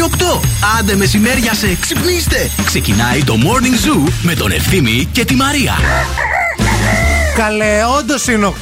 Η 0.00 0.02
ώρα 0.02 0.12
είναι 0.18 0.40
8. 0.40 0.40
Άντε 0.78 0.96
μεσημέρια 0.96 1.54
σε 1.54 1.76
ξυπνήστε. 1.80 2.50
Ξεκινάει 2.64 3.24
το 3.24 3.34
Morning 3.38 4.06
Zoo 4.06 4.12
με 4.22 4.34
τον 4.34 4.50
Ευθύμη 4.50 5.08
και 5.12 5.24
τη 5.24 5.34
Μαρία. 5.34 5.72
Καλέ, 7.36 7.78
όντως 7.98 8.26
είναι 8.26 8.46
8. 8.46 8.52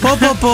Πω, 0.00 0.16
πω, 0.20 0.36
πω. 0.40 0.48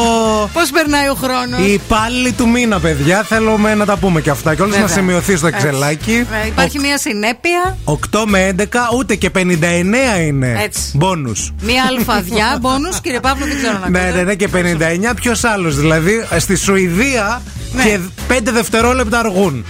Πώς 0.52 0.70
περνάει 0.70 1.08
ο 1.08 1.14
χρόνος; 1.14 1.66
Οι 1.66 1.72
υπάλληλοι 1.72 2.32
του 2.32 2.48
μήνα, 2.48 2.80
παιδιά, 2.80 3.22
θέλουμε 3.22 3.74
να 3.74 3.84
τα 3.84 3.96
πούμε 3.96 4.20
και 4.20 4.30
αυτά. 4.30 4.54
Και 4.54 4.62
όλες 4.62 4.78
να 4.78 4.86
σημειωθεί 4.86 5.36
στο 5.36 5.46
εξελάκι. 5.46 6.26
Ε, 6.44 6.46
υπάρχει 6.46 6.78
μια 6.78 6.98
συνέπεια. 6.98 7.76
8 7.84 8.24
με 8.26 8.54
11, 8.58 8.64
ούτε 8.96 9.14
και 9.14 9.30
59 9.30 10.20
είναι. 10.26 10.60
Έτσι. 10.64 10.80
Μπόνους. 10.94 11.52
Μια 11.62 11.84
αλφαδιά, 11.88 12.58
μπόνους, 12.60 13.00
κύριε 13.00 13.20
Παύλο, 13.20 13.46
δεν 13.46 13.56
ξέρω 13.56 13.78
να 13.78 13.88
Ναι, 13.90 14.12
ναι, 14.14 14.22
ναι, 14.22 14.34
και 14.34 14.48
59. 14.48 15.14
Ποιος 15.14 15.44
άλλος, 15.44 15.76
δηλαδή 15.76 16.26
στη 16.38 16.56
Σουηδία 16.56 17.42
Ναι. 17.72 17.82
και 17.82 17.98
5 18.28 18.52
δευτερόλεπτα 18.52 19.18
αργούν. 19.18 19.64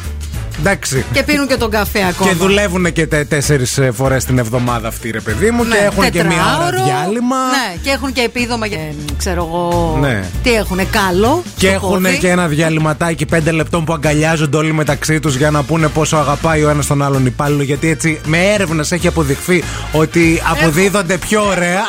Εντάξει. 0.59 1.05
Και 1.13 1.23
πίνουν 1.23 1.47
και 1.47 1.57
τον 1.57 1.71
καφέ 1.71 2.05
ακόμα. 2.09 2.31
Και 2.31 2.37
δουλεύουν 2.37 2.93
και 2.93 3.07
τέσσερις 3.07 3.79
φορές 3.93 4.25
την 4.25 4.39
εβδομάδα 4.39 4.89
αυτοί, 4.89 5.11
ρε 5.11 5.21
παιδί 5.21 5.51
μου, 5.51 5.65
Ναι, 5.65 5.77
και 5.77 5.83
έχουν 5.85 6.11
και 6.11 6.25
μία 6.25 6.37
ώρα 6.59 6.71
τετράωρο. 6.71 6.85
διάλειμμα. 6.85 7.37
Ναι, 7.37 7.77
και 7.83 7.91
έχουν 7.91 8.13
και 8.13 8.21
επίδομα 8.21 8.67
για. 8.67 8.79
ε, 8.79 8.95
ξέρω 9.19 9.45
εγώ. 9.51 9.97
Ναι. 10.01 10.25
Τι 10.43 10.53
έχουν, 10.55 10.79
καλό. 10.91 11.43
Και 11.57 11.67
στο 11.67 11.75
έχουν 11.75 12.03
πόδι. 12.03 12.19
και 12.19 12.29
ένα 12.29 12.47
διαλυματάκι 12.47 13.27
5 13.35 13.39
λεπτών 13.53 13.85
που 13.85 13.93
αγκαλιάζονται 13.93 14.57
όλοι 14.57 14.73
μεταξύ 14.73 15.21
τους 15.21 15.37
για 15.37 15.51
να 15.51 15.63
πούνε 15.63 15.89
πόσο 15.89 16.17
αγαπάει 16.17 16.65
ο 16.65 16.69
ένας 16.69 16.87
τον 16.87 17.03
άλλον 17.03 17.27
υπάλληλο. 17.27 17.63
Γιατί 17.63 17.89
έτσι 17.89 18.21
με 18.27 18.39
έρευνες 18.53 18.93
έχει 18.93 19.07
αποδειχθεί 19.07 19.63
ότι 19.93 20.43
αποδίδονται 20.51 21.17
πιο 21.19 21.47
ωραία. 21.47 21.81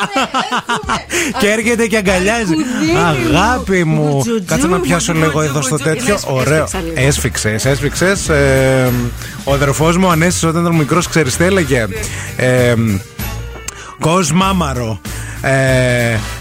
και 1.40 1.50
έρχεται 1.50 1.86
και 1.86 1.96
αγκαλιάζει. 1.96 2.40
Αρκουδίνη 2.40 2.92
μου. 2.92 3.36
Αγάπη 3.38 3.84
μου. 3.84 4.02
Μπουτζουτζού, 4.12 4.44
Κάτσε 4.46 4.66
να 4.66 4.80
πιάσω 4.80 5.12
λίγο 5.12 5.24
μπουτζουτζού, 5.30 5.50
εδώ 5.50 5.62
στο 5.62 5.70
μπουτζουτζού. 5.76 5.96
τέτοιο. 5.98 6.14
Έσφιξα 6.14 6.32
Ωραίο. 6.34 6.66
λίγο. 6.94 7.06
Έσφιξες, 7.06 7.64
έσφιξε. 8.56 8.92
Ο 9.44 9.52
αδερφός 9.52 9.96
μου 9.96 10.10
Ανέστη 10.10 10.46
όταν 10.46 10.62
ήταν 10.62 10.74
μικρός, 10.74 11.08
ξέρεις 11.08 11.36
τι 11.36 11.44
έλεγε; 11.44 11.86
Ε, 12.36 12.74
Κος 14.00 14.32
μάμαρο. 14.32 15.00
Ε, 15.40 15.50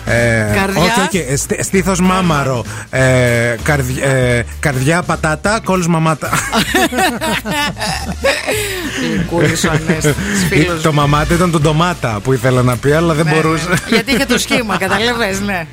ε, 0.05 0.53
Καρδιά. 0.55 0.81
Όχι, 0.81 0.99
όχι. 1.27 1.35
Στι- 1.37 1.63
Στήθος 1.63 1.99
μάμαρο. 1.99 2.63
Ε, 2.89 3.55
καρδι- 3.63 4.03
ε, 4.03 4.43
καρδιά 4.59 5.01
πατάτα, 5.01 5.59
κόλους 5.63 5.87
μαμάτα. 5.87 6.29
Γλυκούλης 9.01 9.63
ο 9.63 9.69
Ανέστης, 9.71 10.13
φίλος 10.49 10.81
το 10.81 10.89
μου. 10.93 10.99
μαμάτα 10.99 11.33
ήταν 11.33 11.51
το 11.51 11.59
ντομάτα 11.59 12.19
που 12.23 12.33
ήθελα 12.33 12.61
να 12.61 12.75
πει, 12.77 12.91
αλλά 12.91 13.13
δεν 13.13 13.25
Ναι, 13.25 13.31
μπορούσε. 13.31 13.67
ναι. 13.69 13.75
Γιατί 13.89 14.11
είχε 14.11 14.25
το 14.25 14.37
σχήμα, 14.37 14.77
καταλαβες, 14.77 15.39
ναι. 15.41 15.67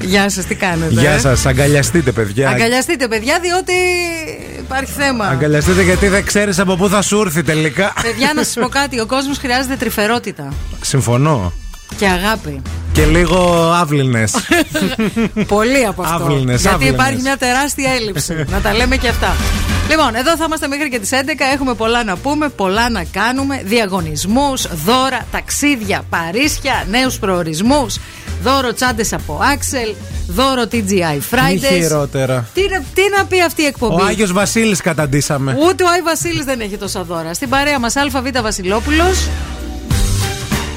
Γεια 0.00 0.28
σας, 0.30 0.44
τι 0.44 0.54
κάνετε. 0.54 0.92
Γεια 1.00 1.10
ε; 1.10 1.18
σας, 1.18 1.46
αγκαλιαστείτε 1.46 2.12
παιδιά. 2.12 2.48
Αγκαλιαστείτε, 2.48 3.08
παιδιά, 3.08 3.38
διότι 3.42 3.72
υπάρχει 4.58 4.92
θέμα. 4.92 5.24
Αγκαλιαστείτε 5.26 5.82
γιατί 5.82 6.08
δεν 6.08 6.24
ξέρεις 6.24 6.58
από 6.58 6.76
πού 6.76 6.88
θα 6.88 7.02
σου 7.02 7.20
έρθει 7.20 7.42
τελικά. 7.42 7.92
Παιδιά, 8.02 8.32
να 8.34 8.42
σας 8.42 8.54
πω 8.54 8.68
κάτι. 8.80 9.00
Ο 9.00 9.06
κόσμος 9.06 9.38
χρειάζεται 9.38 9.76
τρυφερότητα 9.76 10.52
Συμφωνώ. 10.80 11.52
και 11.96 12.06
αγάπη. 12.06 12.62
Και 12.92 13.04
λίγο 13.04 13.70
άβληνες. 13.80 14.34
Πολύ 15.48 15.86
από 15.86 16.02
αυτό. 16.02 16.14
Άβληνες, 16.24 16.60
Γιατί 16.60 16.74
άβληνες. 16.74 16.94
υπάρχει 16.94 17.20
μια 17.20 17.36
τεράστια 17.36 17.90
έλλειψη. 17.92 18.44
να 18.48 18.60
τα 18.60 18.74
λέμε 18.74 18.96
και 18.96 19.08
αυτά. 19.08 19.36
Λοιπόν, 19.90 20.14
εδώ 20.14 20.36
θα 20.36 20.44
είμαστε 20.46 20.66
μέχρι 20.68 20.88
και 20.88 20.98
τις 20.98 21.10
11. 21.12 21.14
Έχουμε 21.54 21.74
πολλά 21.74 22.04
να 22.04 22.16
πούμε, 22.16 22.48
πολλά 22.48 22.90
να 22.90 23.04
κάνουμε. 23.12 23.62
Διαγωνισμούς, 23.64 24.66
δώρα, 24.84 25.26
ταξίδια, 25.30 26.02
παρίσια, 26.10 26.84
νέους 26.90 27.18
προορισμούς. 27.18 27.98
Δώρο 28.42 28.72
τσάντες 28.72 29.12
από 29.12 29.40
Axel. 29.54 29.94
Δώρο 30.28 30.62
TGI 30.62 30.82
Μη 30.82 31.20
Fridays. 31.30 31.80
χειρότερα. 31.80 32.48
Τι, 32.54 32.60
να- 32.70 32.82
τι 32.94 33.02
να 33.16 33.24
πει 33.24 33.42
αυτή 33.42 33.62
η 33.62 33.64
εκπομπή; 33.66 34.02
Ο 34.02 34.04
Άγιος 34.04 34.32
Βασίλης 34.32 34.80
καταντήσαμε. 34.80 35.56
Ούτε 35.68 35.84
ο 35.84 35.86
Άι 35.88 36.00
Βασίλης 36.02 36.44
δεν 36.44 36.60
έχει 36.60 36.76
τόσα 36.76 37.02
δώρα. 37.04 37.34
Στην 37.34 37.48
παρέα 37.48 37.78
μας 37.78 37.96
ΑΒ 37.96 38.26
Βασιλόπουλος. 38.42 39.28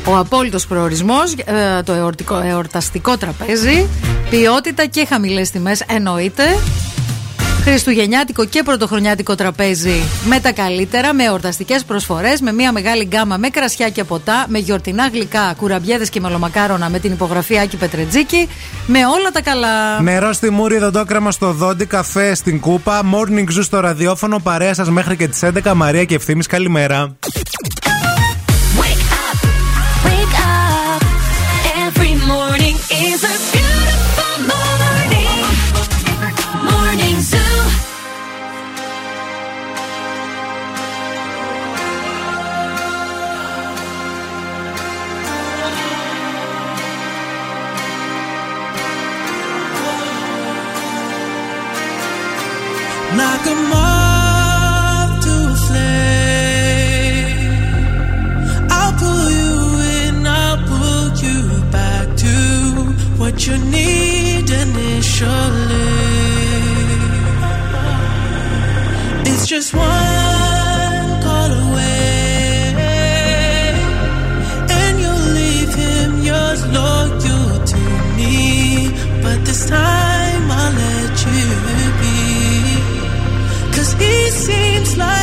Ο 0.06 0.16
απόλυτος 0.18 0.68
προορισμός, 0.68 1.36
το 1.84 1.94
εορτικό, 1.94 2.42
εορταστικό 2.46 3.18
τραπέζι, 3.18 3.88
ποιότητα 4.30 4.86
και 4.86 5.06
χαμηλές 5.10 5.50
τιμές 5.50 5.84
εννοείται. 5.88 6.44
Χριστουγεννιάτικο 7.64 8.46
και 8.46 8.64
πρωτοχρονιάτικο 8.64 9.36
τραπέζι 9.36 10.02
με 10.26 10.40
τα 10.40 10.52
καλύτερα, 10.52 11.14
με 11.14 11.24
εορταστικές 11.24 11.84
προσφορές, 11.84 12.42
με 12.42 12.52
μια 12.52 12.72
μεγάλη 12.72 13.04
γκάμα 13.04 13.38
με 13.38 13.50
κρασιά 13.50 13.90
και 13.90 14.04
ποτά, 14.04 14.46
με 14.48 14.58
γιορτινά 14.60 15.08
γλυκά, 15.08 15.54
κουραμπιέδες 15.58 16.10
και 16.10 16.20
μελομακάρονα 16.20 16.90
με 16.90 17.00
την 17.00 17.12
υπογραφή 17.12 17.60
Άκη 17.60 17.78
Πετρετζίκη, 17.78 18.50
με 18.88 19.06
όλα 19.06 19.32
τα 19.34 19.42
καλά. 19.42 20.02
Νερό 20.02 20.34
στη 20.34 20.50
μούρη, 20.50 20.78
δοντόκραμα 20.78 21.32
στο 21.32 21.52
δόντι, 21.52 21.86
καφέ 21.86 22.36
στην 22.36 22.60
κούπα, 22.60 23.02
morning 23.14 23.58
zoo 23.58 23.62
στο 23.62 23.80
ραδιόφωνο, 23.80 24.40
παρέα 24.40 24.74
σας 24.74 24.90
μέχρι 24.90 25.18
και 25.18 25.28
τις 25.28 25.44
11. 25.44 25.74
Μαρία 25.74 26.04
και 26.04 26.16
ευθύνη, 26.16 26.44
καλημέρα. 26.44 27.16
Knock 53.24 53.48
'em 53.48 53.72
off 53.72 55.10
to 55.26 55.34
a 55.54 55.58
flame. 55.66 57.40
I'll 58.78 58.96
pull 59.04 59.28
you 59.40 59.54
in, 59.98 60.16
I'll 60.28 60.60
pull 60.72 61.06
you 61.26 61.38
back 61.78 62.06
to 62.24 62.36
what 63.22 63.36
you 63.48 63.56
need 63.78 64.46
initially. 64.64 65.92
It's 69.30 69.46
just 69.54 69.70
one 69.74 70.33
he 84.04 84.30
seems 84.32 84.98
like 84.98 85.23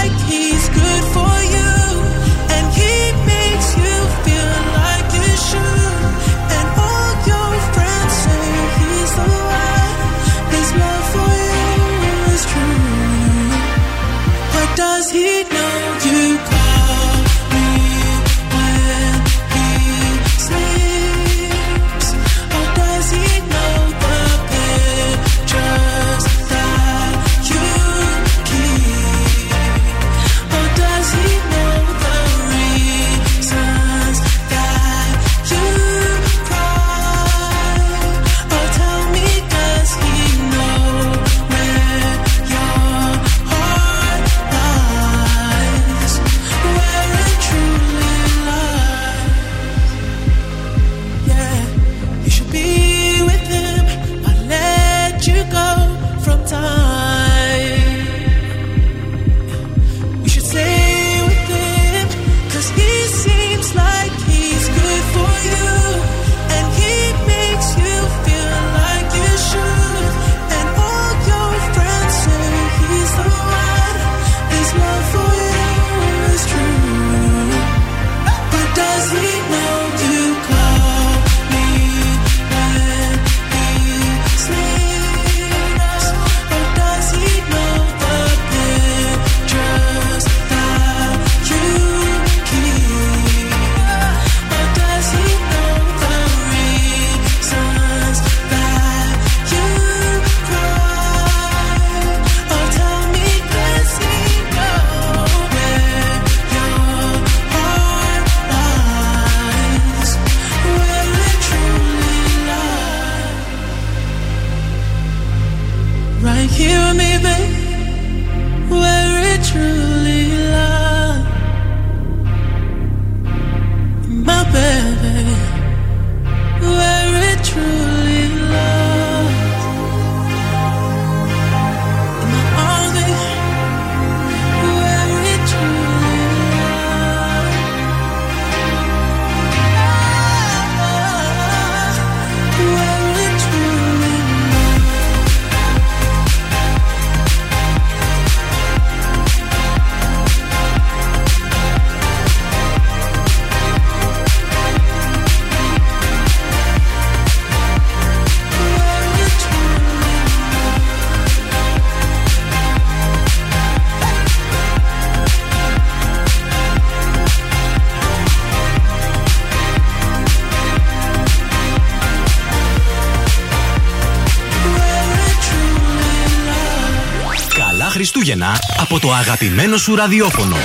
από 178.90 179.00
το 179.00 179.12
αγαπημένο 179.12 179.76
σου 179.76 179.94
ραδιόφωνο. 179.94 180.56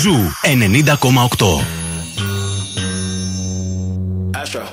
Ζου 0.00 0.16
90,8. 0.42 1.64
Astro, 4.42 4.64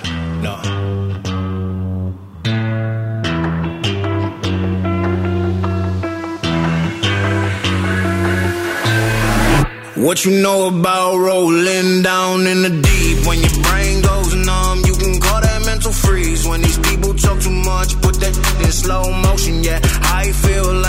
no. 0.46 0.54
What 10.06 10.18
you 10.26 10.32
know 10.46 10.60
about 10.74 11.14
rolling 11.28 11.92
down 12.12 12.48
in 12.52 12.60
the 12.66 12.74
deep? 12.88 13.18
When 13.28 13.40
your 13.46 13.56
brain 13.68 13.96
goes 14.10 14.32
numb, 14.50 14.80
you 14.90 14.96
can 15.02 15.14
call 15.26 15.40
that 15.48 15.62
mental 15.70 15.94
freeze. 16.04 16.42
When 16.50 16.60
these 16.66 16.80
people 16.90 17.12
talk 17.26 17.38
too 17.48 17.58
much, 17.72 17.90
put 18.06 18.16
that 18.24 18.34
in 18.64 18.72
slow 18.84 19.04
motion. 19.28 19.56
Yeah, 19.70 19.80
I 20.22 20.24
feel 20.44 20.68
like 20.88 20.89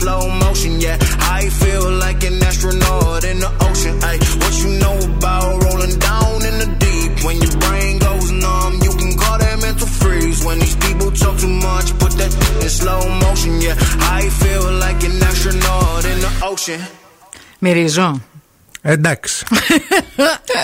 slow 0.00 0.22
motion. 0.44 0.72
Yeah, 0.86 0.96
I 1.38 1.42
feel 1.60 1.86
like 2.04 2.20
an 2.28 2.36
astronaut 2.48 3.22
in 3.30 3.38
the 3.44 3.50
ocean. 3.68 3.94
Ay, 4.08 4.16
what 4.40 4.54
you 4.62 4.70
know 4.82 4.96
about 5.10 5.50
rolling 5.64 5.96
down 6.10 6.38
in 6.48 6.54
the 6.62 6.68
deep? 6.84 7.12
When 7.26 7.36
your 7.44 7.56
brain 7.64 7.94
goes 8.06 8.28
numb, 8.44 8.74
you 8.86 8.92
can 9.00 9.12
call 9.22 9.36
that 9.44 9.56
mental 9.66 9.90
freeze. 10.00 10.38
When 10.46 10.58
these 10.64 10.78
people 10.86 11.08
talk 11.22 11.36
too 11.44 11.54
much, 11.68 11.88
put 12.02 12.12
that 12.20 12.32
in 12.64 12.70
slow 12.80 13.02
motion. 13.24 13.52
Yeah, 13.66 13.76
I 14.20 14.22
feel 14.42 14.64
like 14.84 15.00
an 15.08 15.14
astronaut 15.30 16.02
in 16.12 16.18
the 16.24 16.32
ocean. 16.50 16.80
Μυρίζω. 17.58 18.20
Εντάξει. 18.82 19.44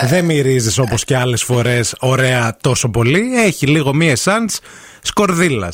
Δεν 0.09 0.25
μυρίζει 0.25 0.81
όπω 0.81 0.95
και 0.95 1.17
άλλε 1.17 1.37
φορέ 1.37 1.79
ωραία 1.99 2.57
τόσο 2.61 2.89
πολύ. 2.89 3.31
Έχει 3.45 3.67
λίγο 3.67 3.93
μία 3.93 4.17
essence 4.23 4.57
σκορδίλα. 5.01 5.73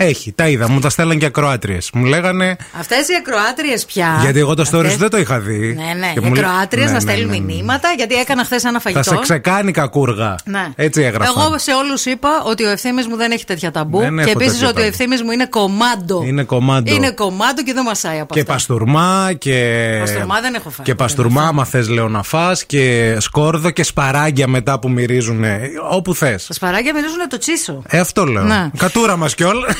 Έχει, 0.00 0.32
τα 0.32 0.48
είδα, 0.48 0.68
μου 0.70 0.80
τα 0.80 0.90
στέλναν 0.90 1.18
και 1.18 1.26
ακροάτριες. 1.26 1.90
Μου 1.94 2.04
λέγανε. 2.04 2.56
Αυτές 2.78 3.08
οι 3.08 3.12
ακροάτριες 3.18 3.84
πια; 3.84 4.18
Γιατί 4.20 4.38
εγώ 4.38 4.54
το 4.54 4.62
stories 4.62 4.74
Αυτές- 4.78 4.96
δεν 4.96 5.10
το 5.10 5.18
είχα 5.18 5.38
δει. 5.38 5.58
Ναι, 5.74 5.92
ναι. 5.98 6.12
Και 6.14 6.20
Οι 6.22 6.28
μου 6.28 6.34
λέ- 6.34 6.44
ακροάτριες 6.44 6.84
Ναι, 6.86 6.92
να 6.92 7.04
ναι, 7.04 7.10
στέλνουν 7.12 7.30
ναι, 7.30 7.36
ναι. 7.38 7.44
μηνύματα, 7.44 7.88
γιατί 7.96 8.14
έκανα 8.14 8.44
χθες 8.44 8.64
ένα 8.64 8.78
φαγητό. 8.80 9.02
Θα 9.02 9.14
σε 9.14 9.20
ξεκάνει 9.22 9.72
κακούργα. 9.72 10.34
Ναι. 10.44 10.66
Έτσι 10.76 11.02
έγραφα. 11.02 11.32
Εγώ 11.36 11.58
σε 11.58 11.70
όλους 11.72 12.04
είπα 12.04 12.28
ότι 12.46 12.64
ο 12.64 12.70
ευθύνη 12.70 13.06
μου 13.08 13.16
δεν 13.16 13.30
έχει 13.30 13.44
τέτοια 13.44 13.70
ταμπού. 13.70 13.98
Δεν 13.98 14.16
και 14.16 14.20
έχω 14.22 14.30
επίσης 14.30 14.52
τέτοια 14.52 14.68
ότι 14.68 14.76
ο 14.78 14.82
ταμπού. 14.82 14.88
ευθύνη 15.02 15.22
μου 15.22 15.30
είναι 15.30 15.46
κομμάντο. 15.46 16.22
Είναι 16.26 16.42
κομμάντο. 16.44 16.94
Είναι 16.94 17.10
κομμάντο 17.10 17.62
και 17.62 17.72
δεν 17.72 17.82
μασάει 17.84 18.20
από 18.20 18.34
Και 18.34 18.40
αυτά. 18.40 18.52
παστούρμα 18.52 19.30
και. 19.38 19.96
Παστούρμα 20.00 20.40
δεν 20.40 20.54
έχω 20.54 20.70
φάει. 20.70 20.86
Και 20.86 20.94
παστούρμα, 20.94 21.42
άμα 21.42 21.64
θες, 21.64 21.88
λέω 21.88 22.08
να 22.08 22.22
φας 22.22 22.64
Και 22.64 23.16
σκόρδο 23.20 23.70
και 23.70 23.82
σπαράγγια 23.82 24.48
μετά 24.48 24.78
που 24.78 24.90
μυρίζουν. 24.90 25.44
Όπου 25.90 26.14
θες. 26.14 26.46
Τα 26.46 26.52
σπαράγγια 26.54 26.94
μυρίζουν 26.94 27.28
το 27.30 27.38
τσίσο. 27.38 27.82
Ε, 27.86 27.98
αυτό 27.98 28.24
λέω. 28.24 28.42
Ναι. 28.42 28.70
Κατούρα 28.76 29.16
μας 29.16 29.34
κιόλας. 29.34 29.74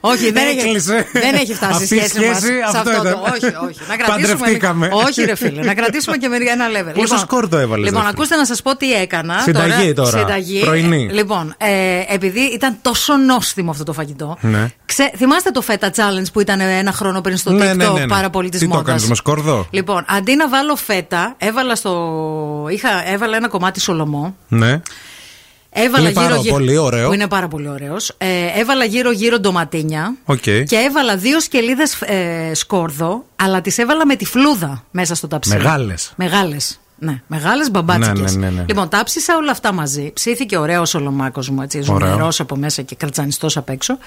Όχι, 0.00 0.30
δεν 0.32 0.46
έχει, 0.46 0.58
Έκλεισε. 0.66 1.06
δεν 1.12 1.34
έχει 1.34 1.54
φτάσει 1.54 1.82
Αυτή 1.82 1.94
η 1.94 1.98
η 1.98 2.08
σχέση, 2.08 2.26
μας 2.28 2.36
σχέση, 2.36 2.52
σε 2.52 2.62
αυτό 2.64 2.78
αυτό 2.90 3.02
το. 3.02 3.08
ήταν. 3.08 3.20
Όχι, 3.22 3.44
όχι. 3.66 3.80
Να 3.88 3.96
κρατήσουμε. 3.96 4.28
Παντρευτήκαμε. 4.36 4.88
Όχι, 4.92 5.22
ρε 5.24 5.34
φίλε. 5.34 5.62
Να 5.62 5.74
κρατήσουμε 5.74 6.16
και 6.16 6.28
μερικά 6.28 6.52
ένα 6.52 6.66
level. 6.68 6.94
Πόσο 6.94 7.18
σκόρδο 7.18 7.58
έβαλες, 7.58 7.84
Λοιπόν, 7.84 8.00
ρε 8.02 8.06
φίλε; 8.06 8.08
ακούστε 8.18 8.36
να 8.36 8.44
σας 8.46 8.62
πω 8.62 8.76
τι 8.76 8.92
έκανα. 8.92 9.38
Συνταγή 9.40 9.92
τώρα. 9.92 10.18
Συνταγή. 10.18 10.60
Πρωινή. 10.64 11.08
Λοιπόν, 11.12 11.54
ε, 11.58 11.68
επειδή 12.14 12.40
ήταν 12.40 12.78
τόσο 12.82 13.16
νόστιμο 13.16 13.70
αυτό 13.70 13.84
το 13.84 13.92
φαγητό. 13.92 14.36
Ναι. 14.40 14.70
Ξέρω, 14.84 15.10
θυμάστε 15.16 15.50
το 15.50 15.62
feta 15.66 15.86
challenge 15.86 16.26
που 16.32 16.40
ήταν 16.40 16.60
ένα 16.60 16.92
χρόνο 16.92 17.20
πριν 17.20 17.36
στο 17.36 17.50
Ναι, 17.50 17.70
TikTok, 17.72 17.76
ναι, 17.76 17.84
ναι, 17.86 18.00
ναι. 18.00 18.06
πάρα 18.06 18.30
πολύ 18.30 18.48
τη 18.48 18.58
Τι 18.58 18.64
το 18.68 18.68
μόδα. 18.74 18.80
έκανες, 18.80 19.08
με 19.08 19.14
σκόρδο; 19.14 19.66
Λοιπόν, 19.70 20.04
αντί 20.08 20.36
να 20.36 20.48
βάλω 20.48 20.76
φέτα, 20.76 21.34
έβαλα 21.38 21.74
στο. 21.74 21.92
Είχα, 22.70 23.08
έβαλα 23.12 23.36
ένα 23.36 23.48
κομμάτι 23.48 23.80
σολομό. 23.80 24.36
ναι. 24.48 24.80
Έβαλα 25.78 26.04
Είναι 26.04 26.12
πάρα 26.12 26.26
γύρω, 26.28 26.40
γύρω, 26.40 26.54
πολύ 26.54 26.76
ωραίο. 26.76 27.06
Που 27.08 27.12
είναι 27.14 27.26
πάρα 27.28 27.48
πολύ 27.48 27.68
ωραίος. 27.68 28.12
Ε, 28.18 28.26
έβαλα 28.60 28.84
γύρω-γύρω 28.84 29.38
ντοματίνια. 29.40 30.14
Οκ. 30.24 30.42
Και 30.42 30.76
έβαλα 30.88 31.16
δύο 31.16 31.40
σκελίδες 31.40 32.00
ε, 32.02 32.54
σκόρδο, 32.54 33.24
αλλά 33.36 33.60
τις 33.60 33.78
έβαλα 33.78 34.06
με 34.06 34.16
τη 34.16 34.24
φλούδα 34.24 34.84
μέσα 34.90 35.14
στο 35.14 35.28
ταψί. 35.28 35.56
Μεγάλες. 35.56 36.12
Μεγάλες. 36.16 36.80
Ναι, 36.98 37.20
μεγάλες 37.26 37.70
μπαμπάτσικες. 37.70 38.34
Ναι, 38.36 38.40
ναι, 38.40 38.50
ναι, 38.50 38.56
ναι. 38.56 38.64
Λοιπόν, 38.68 38.88
τα 38.88 39.02
'ψησα 39.04 39.36
όλα 39.36 39.50
αυτά 39.50 39.72
μαζί. 39.72 40.10
Ψήθηκε 40.14 40.56
ωραίο 40.58 40.80
ο 40.80 40.84
σολομάκος 40.84 41.48
μου, 41.50 41.62
έτσι, 41.62 41.84
Ωραίο. 41.88 42.08
ζουμερό 42.08 42.28
από 42.38 42.56
μέσα 42.56 42.82
και 42.82 42.94
κρατσανιστό 42.94 43.56
απ' 43.56 43.68
έξω. 43.68 43.98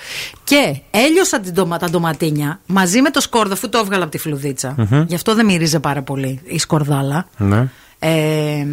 Και 0.43 0.79
έλειωσα 0.91 1.39
την 1.39 1.53
ντομα, 1.53 1.77
τα 1.77 1.89
ντοματίνια 1.89 2.59
μαζί 2.65 3.01
με 3.01 3.09
το 3.09 3.21
σκόρδο, 3.21 3.53
αφού 3.53 3.69
το 3.69 3.77
έβγαλα 3.77 4.03
από 4.03 4.11
τη 4.11 4.17
φλουδιτσα 4.17 4.75
Γι' 5.07 5.15
αυτό 5.15 5.35
δεν 5.35 5.45
μυρίζε 5.45 5.79
πάρα 5.79 6.01
πολύ 6.01 6.41
η 6.45 6.59
σκορδάλα. 6.59 7.27
ναι. 7.37 7.67
Ε, 8.01 8.65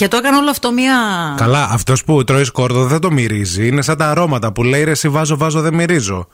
και 0.00 0.08
το 0.08 0.16
έκανα 0.16 0.38
όλο 0.38 0.50
αυτό 0.50 0.72
μία. 0.72 0.94
Καλά, 1.36 1.68
αυτός 1.70 2.04
που 2.04 2.24
τρώει 2.24 2.44
σκόρδο 2.44 2.86
δεν 2.86 3.00
το 3.00 3.10
μυρίζει. 3.10 3.66
Είναι 3.66 3.82
σαν 3.82 3.96
τα 3.96 4.10
αρώματα 4.10 4.52
που 4.52 4.62
λέει 4.62 4.84
ρε, 4.84 4.90
εσύ 4.90 5.08
βάζω, 5.08 5.36
βάζω, 5.36 5.60
δεν 5.60 5.74
μυρίζω. 5.74 6.28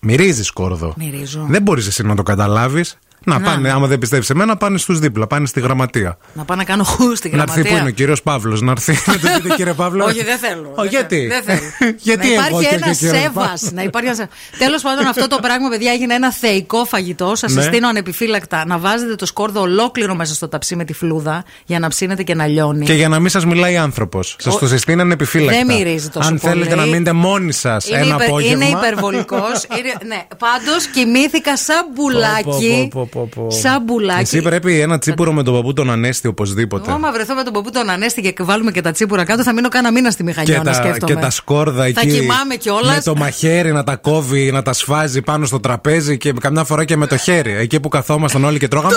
Μυρίζεις 0.00 0.46
σκόρδο. 0.46 0.94
Μυρίζω. 0.96 1.46
Δεν 1.48 1.62
μπορείς 1.62 1.86
εσύ 1.86 2.02
να 2.02 2.14
το 2.14 2.22
καταλάβεις. 2.22 2.98
Να, 3.24 3.40
πάνε, 3.40 3.70
άμα 3.70 3.86
δεν 3.86 3.98
πιστεύεις 3.98 4.26
σε 4.26 4.34
μένα, 4.34 4.56
πάνε 4.56 4.78
στους 4.78 4.98
δίπλα, 4.98 5.26
πάνε 5.26 5.46
στη 5.46 5.60
γραμματεία. 5.60 6.18
Να 6.32 6.44
πάω 6.44 6.56
να 6.56 6.64
κάνω 6.64 6.84
χου 6.84 7.16
στην 7.16 7.36
Να 7.36 7.42
έρθει 7.42 7.50
γραμματεία. 7.52 7.70
που 7.76 7.78
είναι 7.80 7.88
ο 7.88 7.92
κύριος 7.92 8.22
Παύλος, 8.22 8.60
να 8.60 8.70
έρθει. 8.70 8.92
Να 9.06 9.12
του 9.18 9.40
πείτε 9.42 9.54
κύριε 9.54 9.72
Παύλο. 9.72 10.04
Όχι, 10.04 10.24
δεν 10.24 10.38
θέλω. 10.38 10.68
Ω, 10.76 10.80
Δεν 10.82 10.90
γιατί; 10.90 11.16
θέλω. 11.16 11.28
Δεν 11.28 11.42
θέλω. 11.78 11.94
γιατί 12.08 12.26
να 12.28 12.32
εγώ 12.46 12.60
υπάρχει 12.60 12.68
και 12.68 12.74
ένας 12.74 12.96
ο 12.96 12.98
κύριος 12.98 13.18
σέβας. 13.22 13.46
Παύλος. 13.46 13.72
Να 13.72 13.82
υπάρχει 13.82 14.08
ένας 14.08 14.26
Τέλος 14.58 14.82
πάντων, 14.82 15.06
αυτό 15.06 15.28
το 15.28 15.38
πράγμα, 15.42 15.68
παιδιά, 15.68 15.92
έγινε 15.92 16.14
ένα 16.14 16.32
θεϊκό 16.32 16.84
φαγητό. 16.84 17.32
Σας 17.36 17.54
Ναι. 17.54 17.60
συστήνω 17.62 17.88
ανεπιφύλακτα 17.88 18.64
να 18.66 18.78
βάζετε 18.78 19.14
το 19.14 19.26
σκόρδο 19.26 19.60
ολόκληρο 19.60 20.14
μέσα 20.14 20.34
στο 20.34 20.48
ταψί 20.48 20.76
με 20.76 20.84
τη 20.84 20.92
φλούδα 20.92 21.44
για 21.66 21.78
να 21.78 21.88
ψήνετε 21.88 22.22
και 22.22 22.34
να 22.34 22.46
λιώνει. 22.46 22.84
Και 22.84 22.92
για 22.92 23.08
να 23.08 23.18
μην 23.18 23.28
σας 23.30 23.44
μιλάει 23.46 23.76
άνθρωπος. 23.76 24.36
Σας 24.38 24.54
Ο- 24.54 24.58
το 24.58 24.66
συστήναν 24.66 25.10
επιφύλακτα. 25.10 25.64
Δεν 25.64 25.76
μυρίζει 25.76 26.08
τόσο 26.08 26.28
Αν 26.28 26.38
πολύ. 26.38 26.52
θέλετε 26.52 26.74
να 26.74 26.84
μείνετε 26.84 27.12
μόνοι 27.12 27.52
σας 27.52 27.88
είναι, 27.88 27.96
ένα 27.98 28.14
υπερ- 28.14 28.28
απόγευμα. 28.28 28.64
είναι 28.66 28.76
υπερβολικός. 28.78 29.66
ναι, 30.06 30.22
πάντως 30.38 30.86
κοιμήθηκα 30.86 31.56
σαν 31.56 31.86
μπουλάκι. 31.94 32.88
Πω, 33.14 33.20
πω, 33.20 33.28
πω, 33.34 33.42
πω, 33.42 33.46
πω. 33.48 33.50
Σαν 33.50 33.82
μπουλάκι. 33.82 34.20
Εσύ 34.20 34.42
πρέπει 34.42 34.80
ένα 34.80 34.98
τσίπουρο 34.98 35.32
με 35.32 35.42
τον 35.42 35.54
παππού 35.54 35.72
τον 35.72 35.90
Ανέστη 35.90 36.28
οπωσδήποτε. 36.28 36.84
Εγώ, 36.86 36.96
άμα 36.96 37.12
βρεθώ 37.12 37.34
με 37.34 37.42
τον 37.42 37.52
παππού 37.52 37.70
τον 37.70 37.90
Ανέστη 37.90 38.20
και 38.22 38.34
βάλουμε 38.42 38.70
και 38.70 38.80
τα 38.80 38.90
τσίπουρα 38.90 39.24
κάτω, 39.24 39.42
θα 39.42 39.52
μείνω 39.52 39.68
κάνα 39.68 39.92
μήνα 39.92 40.10
στη 40.10 40.16
και 40.16 40.28
μηχανιώνα, 40.28 40.62
τα, 40.64 40.72
σκέφτομαι. 40.72 41.14
και 41.14 41.20
τα 41.20 41.30
σκόρδα 41.30 41.82
Θα 41.82 41.84
εκεί. 41.84 42.06
κοιμάμαι 42.06 42.54
κιόλας. 42.54 42.94
Με 42.94 43.02
το 43.02 43.14
μαχαίρι 43.16 43.72
να 43.72 43.84
τα 43.84 43.96
κόβει, 43.96 44.52
να 44.52 44.62
τα 44.62 44.72
σφάζει 44.72 45.22
πάνω 45.22 45.46
στο 45.46 45.60
τραπέζι 45.60 46.18
και 46.18 46.32
καμιά 46.32 46.64
φορά 46.64 46.84
και 46.84 46.96
με 46.96 47.06
το 47.06 47.16
χέρι. 47.16 47.52
Εκεί 47.52 47.80
που 47.80 47.88
καθόμασταν 47.88 48.44
όλοι 48.44 48.58
και 48.58 48.68
τρώγαμε. 48.68 48.96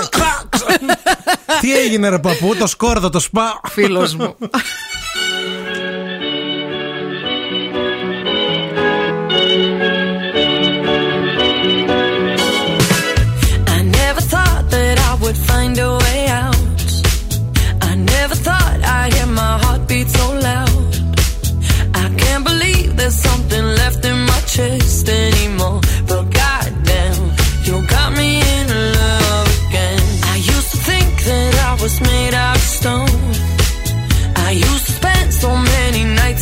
Τι 1.61 1.77
έγινε, 1.77 2.09
ρε 2.09 2.19
παππού, 2.19 2.55
το 2.55 2.67
σκόρδο, 2.67 3.09
το 3.09 3.19
σπα. 3.19 3.59
Φίλος 3.69 4.15
μου. 4.15 4.35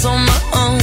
on 0.04 0.20
my 0.26 0.42
own. 0.64 0.82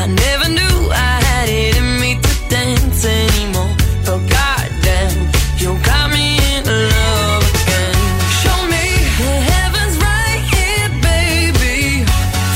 I 0.00 0.06
never 0.06 0.48
knew 0.48 0.76
I 0.90 1.14
had 1.28 1.48
it 1.48 1.76
in 1.76 2.00
me 2.00 2.10
to 2.24 2.32
dance 2.48 3.04
anymore. 3.04 3.74
But 4.06 4.20
goddamn, 4.34 5.16
you 5.62 5.70
got 5.90 6.10
me 6.10 6.26
in 6.54 6.64
love 6.66 7.44
again. 7.54 7.96
Show 8.42 8.58
me 8.74 8.84
the 9.22 9.34
heavens 9.52 9.94
right 10.10 10.42
here, 10.54 10.90
baby. 11.10 11.78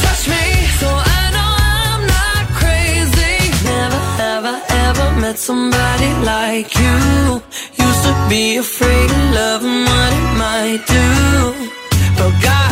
Touch 0.03 0.25
me 0.35 0.45
so 0.81 0.89
I 0.91 1.23
know 1.37 1.51
I'm 1.79 2.03
not 2.17 2.45
crazy. 2.61 3.37
Never, 3.71 4.03
ever, 4.35 4.57
ever 4.87 5.07
met 5.21 5.39
somebody 5.39 6.11
like 6.33 6.71
you. 6.83 7.43
Used 7.87 8.03
to 8.09 8.15
be 8.29 8.57
afraid 8.57 9.11
of 9.19 9.25
love 9.39 9.63
and 9.71 9.81
what 9.91 10.11
it 10.21 10.29
might 10.43 10.83
do. 10.97 11.07
But 12.19 12.33
God. 12.43 12.72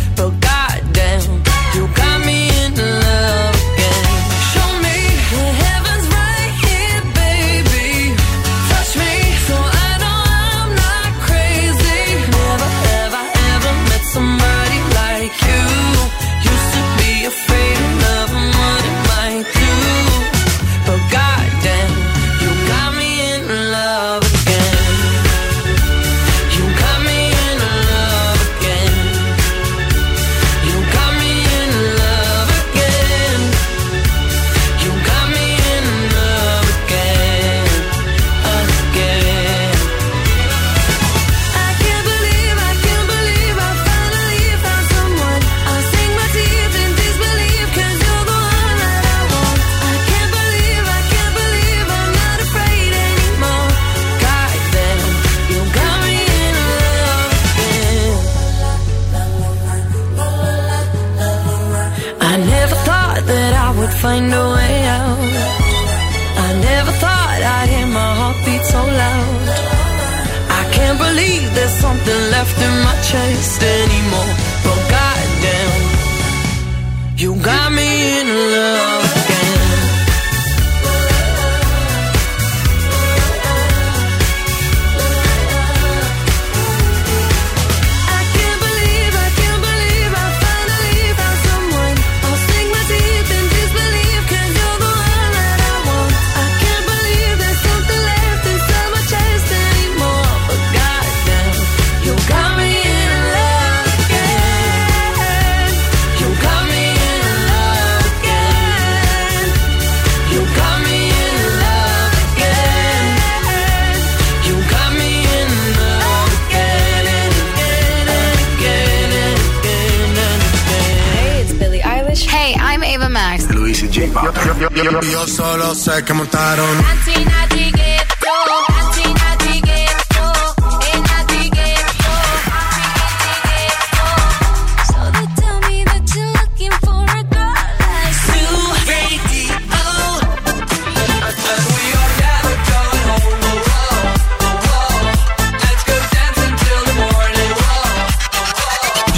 lo 125.61 125.75
sé 125.75 126.03
que 126.05 126.13
montaron. 126.13 126.75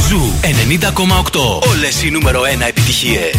Ζου 0.07 0.33
90,8. 0.41 1.59
Όλες 1.69 2.03
οι 2.03 2.09
νούμερο 2.09 2.41
1 2.41 2.67
επιτυχίες. 2.67 3.32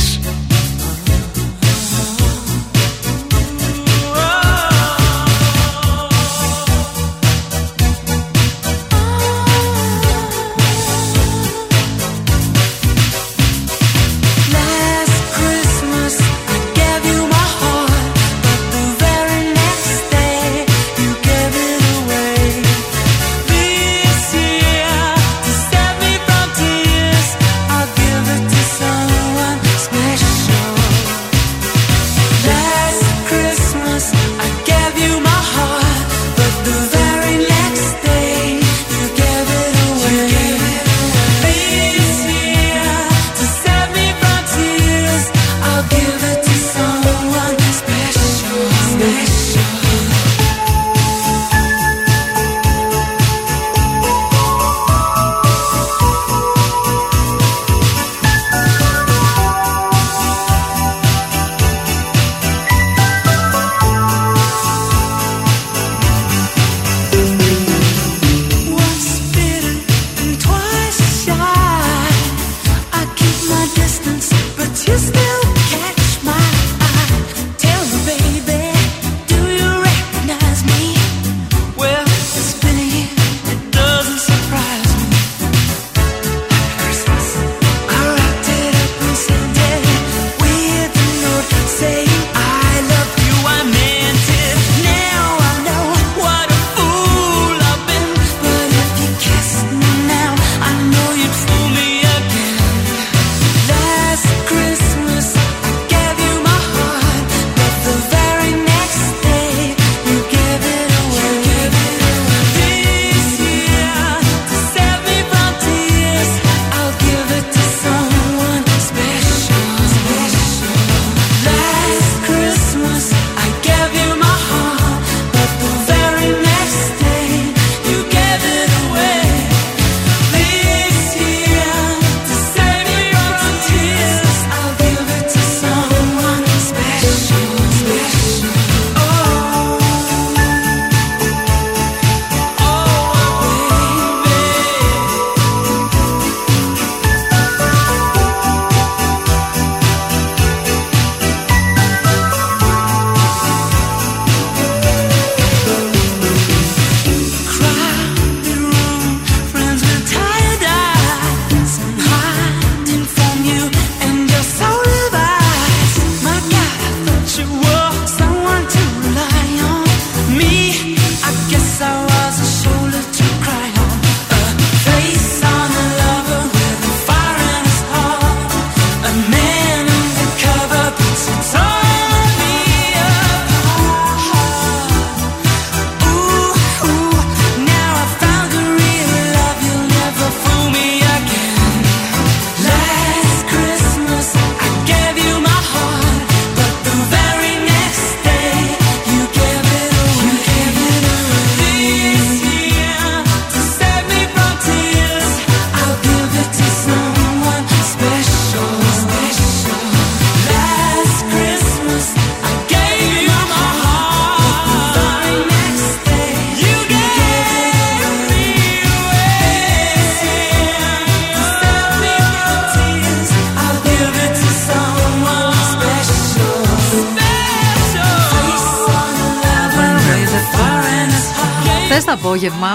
Χθες 231.95 232.07
το 232.07 232.13
απόγευμα 232.13 232.69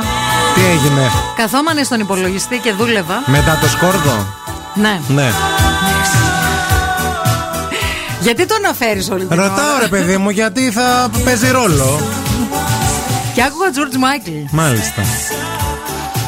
Τι 0.55 0.61
έγινε; 0.61 1.11
Καθόμανε 1.35 1.83
στον 1.83 1.99
υπολογιστή 1.99 2.57
και 2.57 2.73
δούλευα. 2.73 3.23
μετά 3.25 3.57
το 3.61 3.67
σκόρδο; 3.67 4.25
Ναι. 4.73 5.01
Ναι. 5.07 5.31
Γιατί 8.21 8.45
το 8.45 8.55
αναφέρεις 8.57 9.09
όλη 9.09 9.25
την 9.25 9.37
Ρωτάω 9.37 9.73
ώρα; 9.75 9.79
ρε 9.79 9.87
παιδί 9.87 10.17
μου 10.17 10.29
γιατί 10.29 10.71
θα 10.71 11.09
παίζει 11.23 11.51
ρόλο; 11.51 11.99
Και 13.33 13.41
άκουγα 13.43 13.67
George 13.73 13.95
Michael. 13.95 14.45
Μάλιστα. 14.51 15.01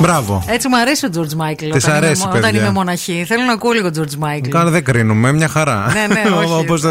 Μπράβο. 0.01 0.43
Έτσι 0.47 0.67
μου 0.67 0.77
αρέσει 0.77 1.05
ο 1.05 1.09
George 1.15 1.41
Michael. 1.43 1.69
Της 1.71 1.83
όταν 1.83 1.97
είμαι 1.97 2.05
αρέσει, 2.05 2.21
μο- 2.21 2.29
Όταν 2.29 2.41
παιδιά. 2.41 2.61
είμαι 2.61 2.71
μοναχή. 2.71 3.23
Θέλω 3.27 3.43
να 3.43 3.53
ακούω 3.53 3.71
λίγο 3.71 3.89
George 3.95 4.23
Michael. 4.25 4.47
Καλά 4.49 4.69
δεν 4.71 4.83
κρίνουμε, 4.83 5.31
μια 5.33 5.47
χαρά. 5.47 5.91
Ναι, 5.93 6.13
ναι, 6.13 6.29
όχι. 6.43 6.53
Όπως 6.53 6.81
το- 6.81 6.89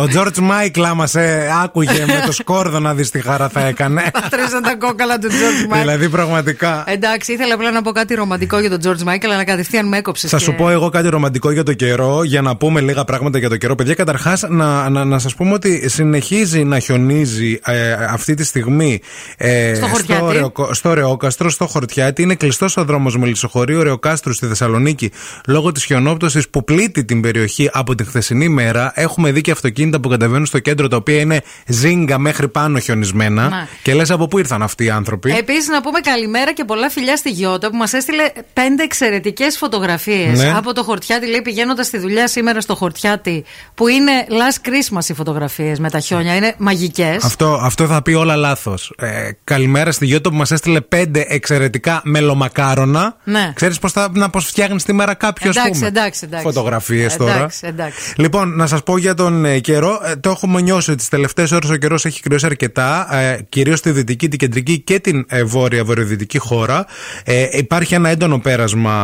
ο 0.00 0.06
George 0.14 0.38
Michael 0.50 0.82
άμα 0.90 1.06
σε 1.06 1.20
άκουγε 1.62 2.04
με 2.06 2.22
το 2.26 2.32
σκόρδο 2.32 2.78
να 2.78 2.94
δεις 2.94 3.10
τι 3.10 3.20
χαρά 3.20 3.48
θα 3.48 3.60
έκανε. 3.66 4.02
Τρέζαν 4.30 4.62
τα 4.62 4.76
κόκαλα 4.76 5.18
του 5.18 5.28
George 5.30 5.72
Michael. 5.74 5.78
δηλαδή 5.80 6.08
πραγματικά. 6.08 6.84
Εντάξει, 6.86 7.32
ήθελα 7.32 7.54
απλά 7.54 7.70
να 7.70 7.82
πω 7.82 7.90
κάτι 7.92 8.14
ρομαντικό 8.14 8.58
για 8.60 8.78
τον 8.78 8.80
George 8.84 9.08
Michael, 9.08 9.30
αλλά 9.32 9.44
κατευθείαν 9.44 9.88
με 9.88 9.96
έκοψες. 9.96 10.30
Θα 10.30 10.38
σου 10.38 10.54
πω 10.54 10.70
εγώ 10.70 10.88
κάτι 10.88 11.08
ρομαντικό 11.08 11.50
για 11.50 11.62
το 11.62 11.72
καιρό, 11.72 12.22
για 12.24 12.42
να 12.42 12.56
πούμε 12.56 12.80
λίγα 12.80 13.04
πράγματα 13.04 13.38
για 13.38 13.48
το 13.48 13.56
καιρό. 13.56 13.74
Παιδιά, 13.74 13.94
καταρχάς 13.94 14.44
να, 14.48 14.88
να, 14.90 15.04
να 15.04 15.18
σας 15.18 15.34
πούμε 15.34 15.52
ότι 15.52 15.88
συνεχίζει 15.88 16.64
να 16.64 16.78
χιονίζει 16.78 17.58
ε, 17.64 17.92
αυτή 17.92 18.34
τη 18.34 18.44
στιγμή 18.44 19.00
ε, 19.36 19.74
Στο 19.74 19.86
Χορτιάτι. 19.86 20.20
στο, 20.22 20.30
Ρεοκο- 20.32 20.74
στο 20.74 20.92
Ρεόκαστρο, 20.94 21.50
στο 21.50 21.66
Χορτιάτι. 21.66 22.22
Είναι 22.22 22.34
κλειστός 22.36 22.76
ο 22.76 22.84
δρόμος 22.84 23.16
Μελισσοχωρίου 23.16 23.82
Ρεοκάστρου 23.82 24.32
στη 24.32 24.46
Θεσσαλονίκη 24.46 25.10
λόγω 25.46 25.72
της 25.72 25.84
χιονόπτωσης 25.84 26.48
που 26.48 26.64
πλήττει 26.64 27.04
την 27.04 27.20
περιοχή 27.20 27.70
από 27.72 27.94
την 27.94 28.06
χθεσινή 28.06 28.48
μέρα. 28.48 28.92
Έχουμε 28.94 29.32
δει 29.32 29.40
και 29.40 29.50
αυτοκίνητα 29.50 30.00
που 30.00 30.08
κατεβαίνουν 30.08 30.46
στο 30.46 30.58
κέντρο 30.58 30.88
τα 30.88 30.96
οποία 30.96 31.20
είναι 31.20 31.42
ζίγκα 31.66 32.18
μέχρι 32.18 32.48
πάνω 32.48 32.78
χιονισμένα. 32.78 33.48
Ναι. 33.48 33.66
Και 33.82 33.94
λες 33.94 34.10
από 34.10 34.28
πού 34.28 34.38
ήρθαν 34.38 34.62
αυτοί 34.62 34.84
οι 34.84 34.90
άνθρωποι; 34.90 35.32
Επίσης, 35.32 35.68
να 35.68 35.80
πούμε 35.80 36.00
καλημέρα 36.00 36.52
και 36.52 36.64
πολλά 36.64 36.90
φιλιά 36.90 37.16
στη 37.16 37.30
Γιώτα 37.30 37.70
που 37.70 37.76
μας 37.76 37.92
έστειλε 37.92 38.22
πέντε 38.52 38.82
εξαιρετικές 38.82 39.58
φωτογραφίες 39.58 40.38
Ναι. 40.38 40.52
από 40.56 40.72
το 40.72 40.82
χορτιάτι. 40.82 41.26
Λέει 41.26 41.42
πηγαίνοντας 41.42 41.86
στη 41.86 41.98
δουλειά 41.98 42.28
σήμερα 42.28 42.60
στο 42.60 42.74
χορτιάτι, 42.74 43.44
που 43.74 43.88
είναι 43.88 44.12
last 44.28 44.68
Christmas 44.68 45.08
οι 45.08 45.14
φωτογραφίες 45.14 45.78
με 45.78 45.90
τα 45.90 46.00
χιόνια. 46.00 46.34
Είναι 46.36 46.54
μαγικές. 46.58 47.24
Αυτό, 47.24 47.60
αυτό 47.62 47.86
θα 47.86 48.02
πει 48.02 48.12
όλα 48.12 48.36
λάθος. 48.36 48.92
Ε, 48.98 49.30
καλημέρα 49.44 49.92
στη 49.92 50.06
Γιώτο 50.06 50.30
που 50.30 50.36
μας 50.36 50.50
έστειλε 50.50 50.80
πέντε 50.80 51.24
εξαιρετικά 51.28 52.00
μελομακάρονα. 52.20 53.16
Ναι. 53.24 53.52
Ξέρεις 53.54 53.78
πώς 53.78 53.92
θα 53.92 54.08
να 54.12 54.30
πώς 54.30 54.46
φτιάχνεις 54.46 54.82
σήμερα 54.82 55.14
κάποιο 55.14 55.50
Εντάξει, 55.50 55.84
εντάξει, 55.84 56.20
εντάξει. 56.24 56.46
Φωτογραφίες 56.46 57.16
τώρα. 57.16 57.34
Εντάξει, 57.34 57.60
εντάξει. 57.66 58.12
Λοιπόν, 58.16 58.56
να 58.56 58.66
σας 58.66 58.82
πω 58.82 58.98
για 58.98 59.14
τον 59.14 59.44
ε, 59.44 59.58
καιρό. 59.58 60.00
Ε, 60.04 60.16
το 60.16 60.30
έχουμε 60.30 60.60
νιώσει 60.60 60.90
ότι 60.90 60.98
τις 60.98 61.08
τελευταίες 61.08 61.52
ώρες 61.52 61.70
ο 61.70 61.76
καιρός 61.76 62.04
έχει 62.04 62.20
κρυώσει 62.22 62.46
αρκετά. 62.46 63.14
Ε, 63.14 63.38
Κυρίως 63.48 63.78
στη 63.78 63.90
δυτική, 63.90 64.28
την 64.28 64.38
κεντρική 64.38 64.78
και 64.80 65.00
την 65.00 65.24
ε, 65.28 65.44
βόρεια 65.44 65.84
βορειοδυτική 65.84 66.38
χώρα. 66.38 66.86
Ε, 67.24 67.48
υπάρχει 67.50 67.94
ένα 67.94 68.08
έντονο 68.08 68.38
πέρασμα. 68.38 68.94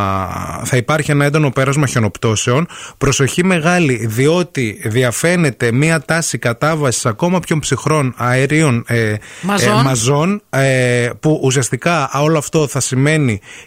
Θα 0.65 0.77
υπάρχει 0.77 1.11
ένα 1.11 1.25
έντονο 1.25 1.51
πέρασμα 1.51 1.87
χιονοπτώσεων. 1.87 2.67
Προσοχή 2.97 3.43
μεγάλη, 3.45 4.05
διότι 4.05 4.81
διαφαίνεται 4.83 5.71
μία 5.71 6.01
τάση 6.01 6.37
κατάβασης 6.37 7.05
ακόμα 7.05 7.39
πιο 7.39 7.59
ψυχρών 7.59 8.13
αερίων 8.17 8.83
ε, 8.87 9.13
Μαζών. 9.41 9.81
μαζών, 9.81 10.41
ε, 10.49 11.09
που 11.19 11.39
ουσιαστικά 11.43 12.09
όλο 12.13 12.37
αυτό 12.37 12.67
θα 12.67 12.79
σημαίνει 12.79 13.02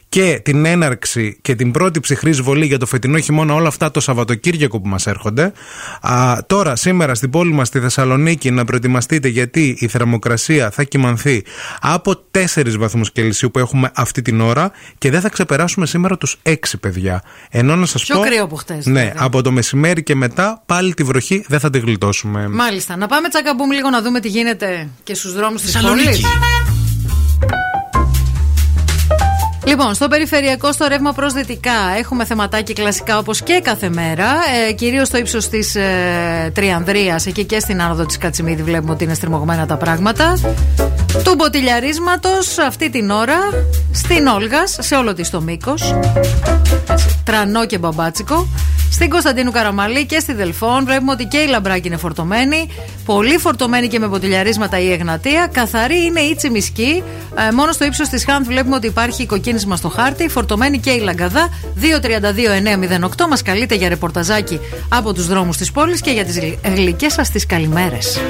και 0.08 0.40
την 0.44 0.64
έναρξη 0.64 1.38
και 1.42 1.54
την 1.54 1.70
πρώτη 1.70 2.00
ψυχρή 2.00 2.30
εισβολή 2.30 2.66
για 2.66 2.78
το 2.78 2.86
φετινό 2.86 3.18
χειμώνα, 3.18 3.54
όλα 3.54 3.68
αυτά 3.68 3.90
το 3.90 4.00
Σαββατοκύριακο 4.00 4.80
που 4.80 4.88
μας 4.88 5.06
έρχονται. 5.06 5.52
Α, 6.00 6.38
τώρα, 6.46 6.76
σήμερα 6.76 7.14
στην 7.14 7.30
πόλη 7.30 7.52
μας 7.52 7.68
στη 7.68 7.80
Θεσσαλονίκη, 7.80 8.50
να 8.50 8.64
προετοιμαστείτε 8.64 9.28
γιατί 9.28 9.76
η 9.78 9.88
θερμοκρασία 9.88 10.70
θα 10.70 10.82
κυμανθεί 10.82 11.44
από 11.80 12.14
4 12.30 12.76
βαθμούς 12.78 13.12
Κελσίου 13.12 13.50
που 13.50 13.58
έχουμε 13.58 13.90
αυτή 13.94 14.22
την 14.22 14.40
ώρα 14.40 14.70
και 14.98 15.10
δεν 15.10 15.20
θα 15.20 15.28
ξεπεράσουμε 15.28 15.86
σήμερα 15.86 16.16
τους 16.18 16.36
6 16.42 16.54
παιδιά. 16.80 17.22
Ενώ 17.50 17.76
να 17.76 17.86
σας 17.86 18.02
Πιο 18.04 18.14
πω. 18.16 18.20
κρύο 18.22 18.42
από 18.44 18.56
χτες, 18.56 18.86
Ναι, 18.86 18.92
βέβαια. 18.92 19.14
από 19.16 19.42
το 19.42 19.50
μεσημέρι 19.50 20.02
και 20.02 20.14
μετά 20.14 20.62
πάλι 20.66 20.94
τη 20.94 21.02
βροχή 21.02 21.44
δεν 21.48 21.60
θα 21.60 21.70
τη 21.70 21.78
γλιτώσουμε. 21.78 22.48
Μάλιστα. 22.48 22.96
Να 22.96 23.06
πάμε 23.06 23.28
τσακαμπούμ 23.28 23.70
λίγο 23.70 23.90
να 23.90 24.02
δούμε 24.02 24.20
τι 24.20 24.28
γίνεται 24.28 24.88
και 25.02 25.14
στους 25.14 25.32
δρόμους 25.32 25.60
της 25.62 25.72
Θεσσαλονίκη. 25.72 26.06
πόλης. 26.06 26.24
Λοιπόν, 29.66 29.94
στο 29.94 30.08
περιφερειακό, 30.08 30.72
στο 30.72 30.86
ρεύμα 30.86 31.12
προς 31.12 31.32
δυτικά, 31.32 31.96
έχουμε 31.98 32.24
θεματάκι 32.24 32.72
κλασικά 32.72 33.18
όπως 33.18 33.42
και 33.42 33.60
κάθε 33.62 33.88
μέρα. 33.88 34.26
Ε, 34.68 34.72
Κυρίως 34.72 35.06
στο 35.08 35.18
ύψος 35.18 35.48
της 35.48 35.74
ε, 35.74 36.50
Τριανδρίας, 36.54 37.26
εκεί 37.26 37.44
και 37.44 37.60
στην 37.60 37.82
άνοδο 37.82 38.06
της 38.06 38.18
Κατσιμίδη, 38.18 38.62
βλέπουμε 38.62 38.92
ότι 38.92 39.04
είναι 39.04 39.14
στριμωγμένα 39.14 39.66
τα 39.66 39.76
πράγματα. 39.76 40.34
Του 41.24 41.34
μποτιλιαρίσματος 41.36 42.58
αυτή 42.58 42.90
την 42.90 43.10
ώρα 43.10 43.36
στην 43.92 44.26
Όλγας, 44.26 44.76
σε 44.80 44.94
όλο 44.94 45.14
της 45.14 45.30
το 45.30 45.40
μήκος. 45.40 45.94
Τρανό 47.24 47.66
και 47.66 47.78
μπαμπάτσικο. 47.78 48.48
Στην 48.90 49.10
Κωνσταντίνου 49.10 49.50
Καραμαλή 49.50 50.06
και 50.06 50.18
στη 50.18 50.32
Δελφών 50.32 50.84
βλέπουμε 50.84 51.12
ότι 51.12 51.24
και 51.24 51.38
η 51.38 51.46
Λαμπράκη 51.46 51.86
είναι 51.86 51.96
φορτωμένη. 51.96 52.68
Πολύ 53.04 53.38
φορτωμένη 53.38 53.88
και 53.88 53.98
με 53.98 54.06
μποτιλιαρίσματα 54.06 54.78
η 54.78 54.92
Εγνατία. 54.92 55.48
Καθαρή 55.52 56.04
είναι 56.04 56.20
η 56.20 56.34
Τσιμισκή. 56.34 57.02
Ε, 57.48 57.52
μόνο 57.52 57.72
στο 57.72 57.84
ύψος 57.84 58.08
της 58.08 58.24
Χάντ 58.24 58.44
βλέπουμε 58.44 58.76
ότι 58.76 58.86
υπάρχει 58.86 59.26
κοκκίνισμα 59.26 59.76
στο 59.76 59.88
χάρτη. 59.88 60.28
Φορτωμένη 60.28 60.78
και 60.78 60.90
η 60.90 61.00
Λαγκαδά. 61.00 61.48
232-908 61.74 63.28
μας 63.28 63.42
καλείτε 63.42 63.74
για 63.74 63.88
ρεπορταζάκι 63.88 64.60
από 64.88 65.12
τους 65.12 65.26
δρόμους 65.26 65.56
της 65.56 65.72
πόλης 65.72 66.00
και 66.00 66.10
για 66.10 66.24
τις 66.24 66.38
γλυκές 66.74 67.12
σας 67.12 67.30
τις 67.30 67.46
καλημέρες. 67.46 68.20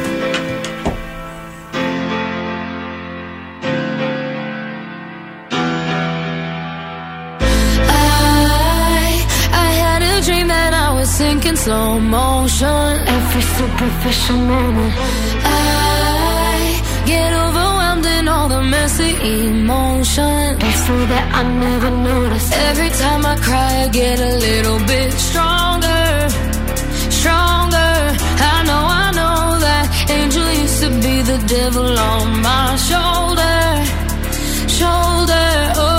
Sinking 11.47 11.57
slow 11.57 12.01
motion. 12.01 12.91
Every 13.17 13.43
superficial 13.43 14.37
moment. 14.37 14.95
I 15.45 16.83
get 17.07 17.33
overwhelmed 17.33 18.07
in 18.07 18.29
all 18.29 18.49
the 18.49 18.63
messy 18.63 19.13
emotion. 19.49 20.57
It's 20.61 20.87
so 20.87 20.97
that 21.13 21.27
I 21.35 21.43
never 21.65 21.91
notice. 21.91 22.51
Every 22.71 22.91
time 22.91 23.25
I 23.27 23.37
cry, 23.37 23.85
I 23.85 23.89
get 23.89 24.19
a 24.19 24.35
little 24.47 24.79
bit 24.87 25.13
stronger. 25.13 26.29
Stronger. 27.19 27.95
I 28.53 28.57
know, 28.69 28.85
I 29.05 29.07
know 29.19 29.59
that 29.67 29.85
angel 30.11 30.49
used 30.63 30.81
to 30.85 30.91
be 31.05 31.17
the 31.31 31.39
devil 31.47 31.99
on 31.99 32.43
my 32.43 32.77
shoulder. 32.89 33.59
Shoulder. 34.79 35.49
Oh, 35.83 35.96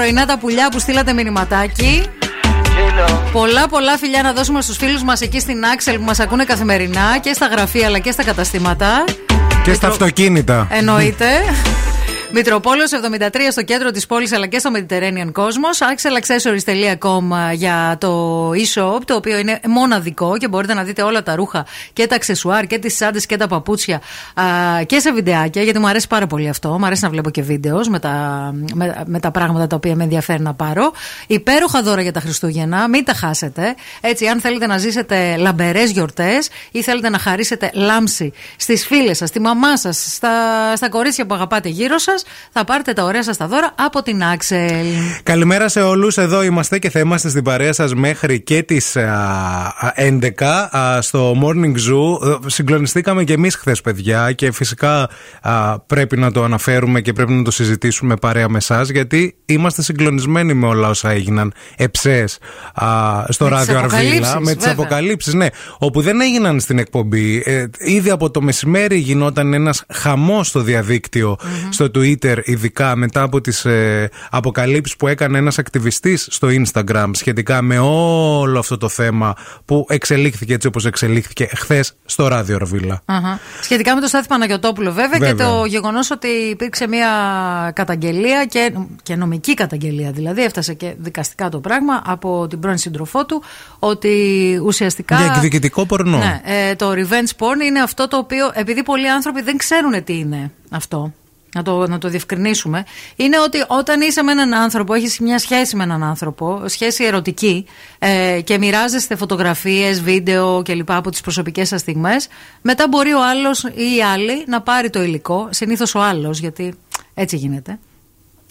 πρωινά 0.00 0.26
τα 0.26 0.38
πουλιά 0.38 0.68
που 0.70 0.78
στείλατε 0.78 1.12
μηνυματάκι. 1.12 2.02
Πολλά 3.32 3.68
πολλά 3.68 3.96
φιλιά 3.98 4.22
να 4.22 4.32
δώσουμε 4.32 4.62
στους 4.62 4.76
φίλους 4.76 5.02
μας 5.02 5.20
εκεί 5.20 5.40
στην 5.40 5.64
Άξελ 5.64 5.96
που 5.96 6.04
μας 6.04 6.20
ακούνε 6.20 6.44
καθημερινά 6.44 7.18
και 7.20 7.32
στα 7.32 7.46
γραφεία 7.46 7.86
αλλά 7.86 7.98
και 7.98 8.10
στα 8.10 8.24
καταστήματα. 8.24 9.04
Και 9.64 9.72
στα 9.72 9.88
αυτοκίνητα. 9.88 10.68
Εννοείται. 10.70 11.26
Μητροπόλεω 12.32 12.86
73 13.18 13.28
στο 13.50 13.62
κέντρο 13.62 13.90
της 13.90 14.06
πόλης 14.06 14.32
αλλά 14.32 14.46
και 14.46 14.58
στο 14.58 14.70
Mediterranean 14.74 15.32
Cosmos. 15.32 15.78
Axelaccessories.com 15.92 17.50
ε, 17.50 17.54
για 17.54 17.96
το 18.00 18.29
e-shop, 18.50 19.00
το 19.04 19.14
οποίο 19.14 19.38
είναι 19.38 19.60
μοναδικό 19.66 20.36
και 20.36 20.48
μπορείτε 20.48 20.74
να 20.74 20.82
δείτε 20.82 21.02
όλα 21.02 21.22
τα 21.22 21.34
ρούχα 21.34 21.66
και 21.92 22.06
τα 22.06 22.14
αξεσουάρ 22.14 22.66
και 22.66 22.78
τις 22.78 22.96
σάντες 22.96 23.26
και 23.26 23.36
τα 23.36 23.46
παπούτσια 23.46 24.00
α, 24.34 24.44
και 24.86 24.98
σε 24.98 25.12
βιντεάκια, 25.12 25.62
γιατί 25.62 25.78
μου 25.78 25.88
αρέσει 25.88 26.06
πάρα 26.06 26.26
πολύ 26.26 26.48
αυτό. 26.48 26.78
Μου 26.78 26.86
αρέσει 26.86 27.04
να 27.04 27.10
βλέπω 27.10 27.30
και 27.30 27.42
βίντεος 27.42 27.88
με 27.88 27.98
τα, 27.98 28.10
με, 28.74 29.02
με 29.06 29.20
τα 29.20 29.30
πράγματα 29.30 29.66
τα 29.66 29.76
οποία 29.76 29.94
με 29.94 30.02
ενδιαφέρει 30.02 30.42
να 30.42 30.54
πάρω. 30.54 30.92
Υπέροχα 31.26 31.82
δώρα 31.82 32.02
για 32.02 32.12
τα 32.12 32.20
Χριστούγεννα, 32.20 32.88
μην 32.88 33.04
τα 33.04 33.14
χάσετε. 33.14 33.74
Έτσι, 34.00 34.26
αν 34.26 34.40
θέλετε 34.40 34.66
να 34.66 34.78
ζήσετε 34.78 35.36
λαμπερές 35.36 35.90
γιορτές 35.90 36.48
ή 36.70 36.82
θέλετε 36.82 37.08
να 37.08 37.18
χαρίσετε 37.18 37.70
λάμψη 37.74 38.32
στις 38.56 38.86
φίλες 38.86 39.16
σας, 39.16 39.28
στη 39.28 39.40
μαμά 39.40 39.76
σας, 39.76 40.06
στα, 40.14 40.30
στα 40.76 40.88
κορίτσια 40.88 41.26
που 41.26 41.34
αγαπάτε 41.34 41.68
γύρω 41.68 41.98
σας, 41.98 42.24
θα 42.52 42.64
πάρετε 42.64 42.92
τα 42.92 43.04
ωραία 43.04 43.22
σας 43.22 43.36
τα 43.36 43.46
δώρα 43.46 43.74
από 43.78 44.02
την 44.02 44.22
Axel. 44.34 44.84
Καλημέρα 45.22 45.68
σε 45.68 45.80
όλους. 45.80 46.16
Εδώ 46.16 46.42
είμαστε 46.42 46.78
και 46.78 46.90
θα 46.90 46.98
είμαστε 46.98 47.28
στην 47.28 47.42
παρέα 47.42 47.72
σας 47.72 47.94
μέχρι 47.94 48.39
και 48.44 48.62
τις 48.62 48.96
11 49.96 51.00
στο 51.00 51.34
Morning 51.42 51.74
Zoo. 51.74 52.28
Ε, 52.28 52.36
συγκλονιστήκαμε 52.46 53.24
και 53.24 53.32
εμείς 53.32 53.54
χθες, 53.56 53.80
παιδιά, 53.80 54.32
και 54.32 54.52
φυσικά 54.52 55.08
πρέπει 55.86 56.16
να 56.16 56.32
το 56.32 56.44
αναφέρουμε 56.44 57.00
και 57.00 57.12
πρέπει 57.12 57.32
να 57.32 57.42
το 57.42 57.50
συζητήσουμε 57.50 58.16
παρέα 58.16 58.48
με 58.48 58.56
εσάς, 58.56 58.88
γιατί 58.88 59.34
είμαστε 59.44 59.82
συγκλονισμένοι 59.82 60.54
με 60.54 60.66
όλα 60.66 60.88
όσα 60.88 61.10
έγιναν 61.10 61.52
εψές 61.76 62.38
στο 63.28 63.44
με 63.44 63.50
ράδιο 63.50 63.78
Αρβίλα. 63.78 64.40
Με 64.40 64.54
τις 64.54 64.66
αποκαλύψεις, 64.66 65.34
ναι. 65.34 65.46
Όπου 65.78 66.00
δεν 66.00 66.20
έγιναν 66.20 66.60
στην 66.60 66.78
εκπομπή. 66.78 67.42
Ε, 67.44 67.66
ήδη 67.78 68.10
από 68.10 68.30
το 68.30 68.40
μεσημέρι 68.40 68.96
γινόταν 68.96 69.54
ένας 69.54 69.84
χαμός 69.92 70.48
στο 70.48 70.60
διαδίκτυο, 70.60 71.36
στο 71.70 71.84
Twitter, 71.94 72.36
ειδικά 72.44 72.96
μετά 72.96 73.22
από 73.22 73.40
τις 73.40 73.64
ε, 73.64 74.08
αποκαλύψεις 74.30 74.96
που 74.96 75.08
έκανε 75.08 75.38
ένας 75.38 75.58
ακτιβιστής 75.58 76.26
στο 76.30 76.48
Instagram 76.50 77.10
σχετικά 77.12 77.62
με 77.62 77.78
ό 77.78 78.29
όλο 78.38 78.58
αυτό 78.58 78.76
το 78.76 78.88
θέμα 78.88 79.34
που 79.64 79.86
εξελίχθηκε 79.88 80.54
έτσι 80.54 80.66
όπως 80.66 80.86
εξελίχθηκε 80.86 81.48
χθες 81.56 81.96
στο 82.04 82.28
ράδιο 82.28 82.58
Ρβίλα. 82.58 83.02
Αχα. 83.04 83.40
Σχετικά 83.62 83.94
με 83.94 84.00
το 84.00 84.06
Στάθη 84.06 84.26
Παναγιοτόπουλο, 84.28 84.92
βέβαια, 84.92 85.18
Βέβαια. 85.18 85.32
και 85.32 85.42
το 85.42 85.64
γεγονός 85.64 86.10
ότι 86.10 86.28
υπήρξε 86.28 86.88
μια 86.88 87.08
καταγγελία 87.74 88.44
και, 88.44 88.72
και 89.02 89.16
νομική 89.16 89.54
καταγγελία, 89.54 90.10
δηλαδή 90.10 90.42
έφτασε 90.42 90.74
και 90.74 90.94
δικαστικά 90.98 91.48
το 91.48 91.58
πράγμα 91.60 92.02
από 92.06 92.46
την 92.46 92.60
πρώην 92.60 92.78
σύντροφό 92.78 93.26
του, 93.26 93.42
ότι 93.78 94.08
ουσιαστικά. 94.64 95.16
Για 95.16 95.32
εκδικητικό 95.34 95.86
πορνό. 95.86 96.18
Ναι, 96.18 96.40
ε, 96.44 96.74
το 96.74 96.90
revenge 96.90 97.38
porn 97.38 97.64
είναι 97.66 97.80
αυτό 97.80 98.08
το 98.08 98.16
οποίο, 98.16 98.50
επειδή 98.54 98.82
πολλοί 98.82 99.10
άνθρωποι 99.10 99.42
δεν 99.42 99.56
ξέρουν 99.56 100.04
τι 100.04 100.18
είναι 100.18 100.50
αυτό. 100.70 101.12
Να 101.54 101.62
το, 101.62 101.86
να 101.86 101.98
το 101.98 102.08
διευκρινίσουμε. 102.08 102.84
Είναι 103.16 103.40
ότι 103.40 103.64
όταν 103.66 104.00
είσαι 104.00 104.22
με 104.22 104.32
έναν 104.32 104.54
άνθρωπο, 104.54 104.94
έχεις 104.94 105.18
μια 105.18 105.38
σχέση 105.38 105.76
με 105.76 105.82
έναν 105.82 106.02
άνθρωπο, 106.02 106.62
σχέση 106.66 107.04
ερωτική, 107.04 107.66
ε, 107.98 108.40
και 108.44 108.58
μοιράζεστε 108.58 109.16
φωτογραφίες, 109.16 110.02
βίντεο 110.02 110.62
κλπ. 110.62 110.90
από 110.90 111.10
τις 111.10 111.20
προσωπικές 111.20 111.68
σας 111.68 111.80
στιγμές, 111.80 112.28
μετά 112.62 112.88
μπορεί 112.88 113.12
ο 113.12 113.28
άλλος 113.28 113.62
ή 113.62 113.96
η 113.96 114.02
άλλη 114.02 114.44
να 114.46 114.60
πάρει 114.62 114.90
το 114.90 115.02
υλικό, 115.02 115.48
συνήθως 115.50 115.94
ο 115.94 116.00
άλλος, 116.00 116.38
γιατί 116.38 116.74
έτσι 117.14 117.36
γίνεται. 117.36 117.78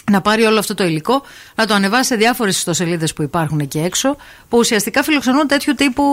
Να 0.09 0.21
πάρει 0.21 0.43
όλο 0.43 0.59
αυτό 0.59 0.73
το 0.73 0.83
υλικό, 0.83 1.21
να 1.55 1.65
το 1.65 1.73
ανεβάσει 1.73 2.07
σε 2.07 2.15
διάφορες 2.15 2.57
ιστοσελίδες 2.57 3.13
που 3.13 3.21
υπάρχουν 3.21 3.59
εκεί 3.59 3.79
έξω, 3.79 4.15
που 4.49 4.57
ουσιαστικά 4.57 5.03
φιλοξενούν 5.03 5.47
τέτοιου 5.47 5.73
τύπου 5.73 6.03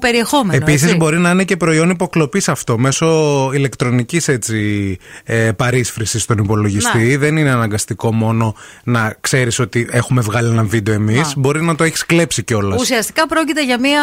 περιεχόμενο. 0.00 0.62
Επίσης, 0.62 0.82
έτσι. 0.82 0.96
μπορεί 0.96 1.18
να 1.18 1.30
είναι 1.30 1.44
και 1.44 1.56
προϊόν 1.56 1.90
υποκλοπής 1.90 2.48
αυτό 2.48 2.78
μέσω 2.78 3.06
ηλεκτρονικής 3.54 4.28
ε, 4.28 5.52
παρίσφρησης 5.56 6.22
στον 6.22 6.38
υπολογιστή. 6.38 6.98
Ναι. 6.98 7.16
Δεν 7.16 7.36
είναι 7.36 7.50
αναγκαστικό 7.50 8.12
μόνο 8.12 8.54
να 8.84 9.16
ξέρεις 9.20 9.58
ότι 9.58 9.88
έχουμε 9.90 10.20
βγάλει 10.20 10.48
ένα 10.48 10.64
βίντεο 10.64 10.94
εμείς. 10.94 11.16
Ναι. 11.16 11.32
Μπορεί 11.36 11.62
να 11.62 11.74
το 11.74 11.84
έχεις 11.84 12.06
κλέψει 12.06 12.42
κιόλας. 12.42 12.80
Ουσιαστικά 12.80 13.26
πρόκειται 13.26 13.64
για 13.64 13.80
μια 13.80 14.02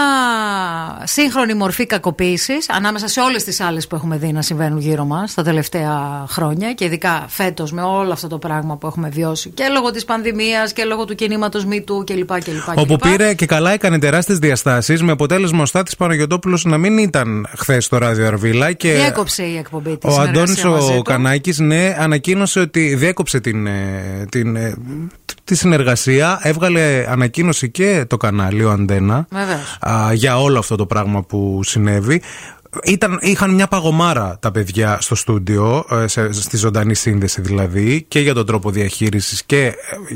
σύγχρονη 1.04 1.54
μορφή 1.54 1.86
κακοποίησης 1.86 2.70
ανάμεσα 2.70 3.08
σε 3.08 3.20
όλες 3.20 3.44
τις 3.44 3.60
άλλες 3.60 3.88
που 3.88 3.96
έχουμε 3.96 4.18
δει 4.18 4.32
να 4.32 4.42
συμβαίνουν 4.42 4.80
γύρω 4.80 5.06
μας 5.06 5.34
τα 5.34 5.44
τελευταία 5.44 6.26
χρόνια 6.28 6.74
και 6.74 6.86
ειδικά 6.86 7.26
φέτος 7.28 7.72
με 7.72 7.82
όλο 7.82 8.12
αυτό 8.12 8.28
το 8.28 8.38
πράγμα 8.38 8.78
που 8.78 8.88
έχουμε 8.88 9.10
βιώσει 9.15 9.49
και 9.49 9.63
λόγω 9.73 9.91
της 9.91 10.06
πανδημίας 10.06 10.73
και 10.73 10.84
λόγω 10.84 11.06
του 11.06 11.15
κινήματος 11.15 11.65
MeToo 11.69 12.06
κλπ. 12.06 12.28
κλπ, 12.43 12.78
Όπου 12.78 12.97
κλπ. 12.97 13.12
πήρε 13.12 13.34
και 13.34 13.45
καλά 13.45 13.71
έκανε 13.71 13.99
τεράστιες 13.99 14.38
διαστάσεις 14.39 15.01
με 15.04 15.12
αποτέλεσμα 15.12 15.62
ο 15.62 15.65
Στάθης 15.65 15.95
Παναγιοτόπουλος 15.95 16.65
να 16.65 16.78
μην 16.78 16.97
ήταν 16.97 17.47
χθες 17.58 17.86
στο 17.86 17.97
ράδιο 17.97 18.28
Αρβίλα. 18.28 18.71
Και 18.73 18.93
Διέκοψε 18.93 19.43
η 19.43 19.58
εκπομπή 19.58 19.97
της. 19.97 20.15
ο 20.17 20.21
Αντώνης 20.21 20.63
ο 20.65 21.01
Κανάκης 21.01 21.60
ναι, 21.60 21.95
ανακοίνωσε 21.99 22.60
ότι 22.60 22.95
διέκοψε 22.95 23.39
την, 23.39 23.67
ε, 23.67 24.25
την, 24.32 24.56
ε, 24.56 24.75
τη 25.43 25.56
συνεργασία. 25.56 26.39
Έβγαλε 26.41 27.06
ανακοίνωση 27.10 27.69
και 27.69 28.06
το 28.08 28.17
κανάλι, 28.17 28.63
ο 28.63 28.71
Αντένα, 28.71 29.28
Βεβαίως. 29.32 29.78
α, 29.80 30.13
για 30.13 30.39
όλο 30.41 30.60
αυτό 30.60 30.75
το 30.75 30.86
πράγμα 30.86 31.23
που 31.23 31.60
συνέβη. 31.63 32.21
Ήταν, 32.84 33.18
είχαν 33.22 33.54
μια 33.54 33.68
παγωμάρα 33.68 34.38
τα 34.40 34.52
παιδιά 34.52 34.98
στο 35.02 35.16
στούντιο, 35.16 35.86
ε, 35.92 36.08
σε- 36.08 36.32
στη 36.32 36.58
ζωντανή 36.58 36.96
σύνδεση 36.96 37.42
δηλαδή, 37.42 38.06
και 38.08 38.20
για 38.20 38.34
τον 38.34 38.46
τρόπο 38.46 38.72
διαχείρισης 38.72 39.44
και 39.44 39.66
ε, 39.66 39.74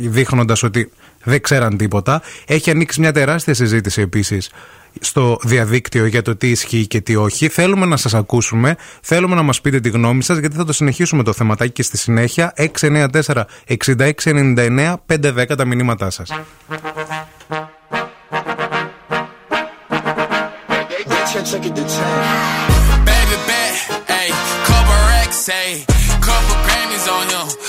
δείχνοντας 0.07 0.63
ότι 0.63 0.91
δεν 1.23 1.41
ξέραν 1.41 1.77
τίποτα. 1.77 2.21
Έχει 2.45 2.69
ανοίξει 2.69 2.99
μια 2.99 3.11
τεράστια 3.11 3.53
συζήτηση 3.53 4.01
επίσης 4.01 4.49
στο 4.99 5.37
διαδίκτυο 5.43 6.05
για 6.05 6.21
το 6.21 6.35
τι 6.35 6.49
ισχύει 6.49 6.87
και 6.87 7.01
τι 7.01 7.15
όχι. 7.15 7.47
Θέλουμε 7.47 7.85
να 7.85 7.97
σας 7.97 8.13
ακούσουμε, 8.13 8.75
θέλουμε 9.01 9.35
να 9.35 9.41
μας 9.41 9.61
πείτε 9.61 9.79
τη 9.79 9.89
γνώμη 9.89 10.23
σας, 10.23 10.37
γιατί 10.37 10.55
θα 10.55 10.65
το 10.65 10.73
συνεχίσουμε 10.73 11.23
το 11.23 11.33
θεματάκι 11.33 11.71
και 11.71 11.83
στη 11.83 11.97
συνέχεια. 11.97 12.53
694 12.55 13.45
6699 13.67 14.95
510 15.05 15.55
τα 15.57 15.65
μηνύματά 15.65 16.09
σας. 16.09 16.29
Baby 23.05 23.37
bet, 23.45 23.73
ayy, 24.09 24.33
couple 24.65 24.97
racks, 25.13 25.47
ayy, 25.47 25.85
couple 26.21 26.55
Grammys 26.65 27.07
on 27.07 27.29
him, 27.29 27.68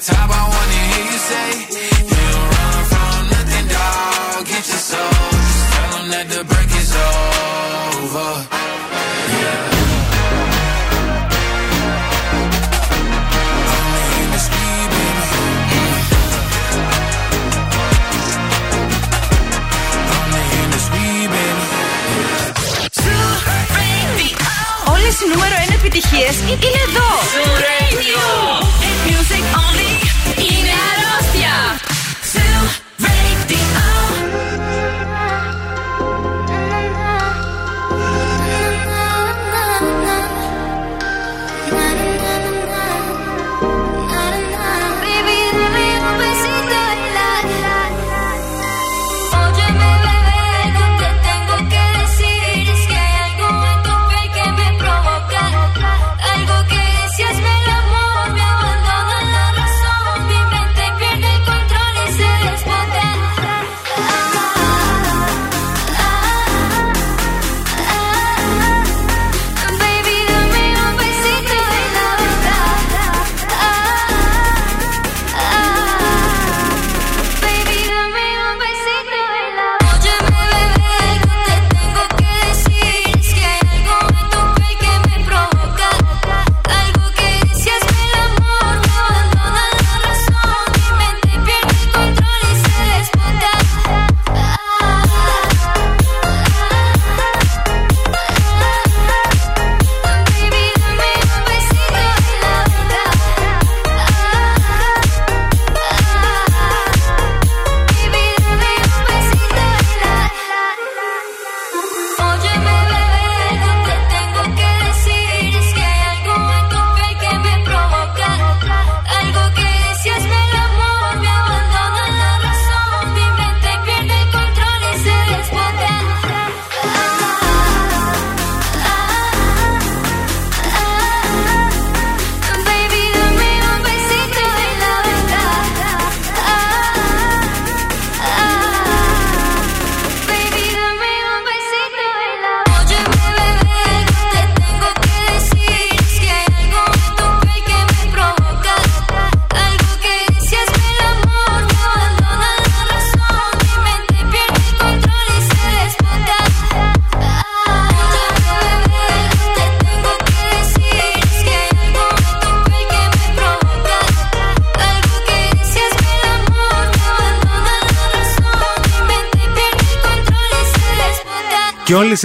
top, 0.00 0.30
I 0.30 0.42
wanna 0.48 0.80
hear 0.90 1.04
you 1.12 1.18
say, 1.30 1.48
You 2.08 2.22
don't 2.32 2.48
run 2.54 2.80
from 2.92 3.20
nothing, 3.34 3.66
dog. 3.68 4.46
Get 4.46 4.64
your 4.72 4.82
soul. 4.90 5.12
Just 5.32 5.64
tell 5.72 5.92
'em 5.98 6.06
that 6.14 6.26
the 6.32 6.42
break 6.50 6.70
is 6.82 6.92
over. 6.96 8.30
Yeah. 9.40 9.74
Only 13.76 14.04
in 14.22 14.28
the 14.34 14.40
speed, 14.46 14.88
baby. 14.94 15.24
Only 20.18 20.44
in 20.60 20.68
the 20.74 20.80
speed, 20.86 21.26
baby. 21.34 21.64
Όλες 24.92 25.14
οι 25.20 25.26
νούμερο 25.32 25.54
1 25.64 25.72
επιτυχίες 25.78 26.34
είναι 26.64 26.80
εδώ. 26.88 27.08
Hit 28.82 28.98
music 29.08 29.44
only. 29.62 29.79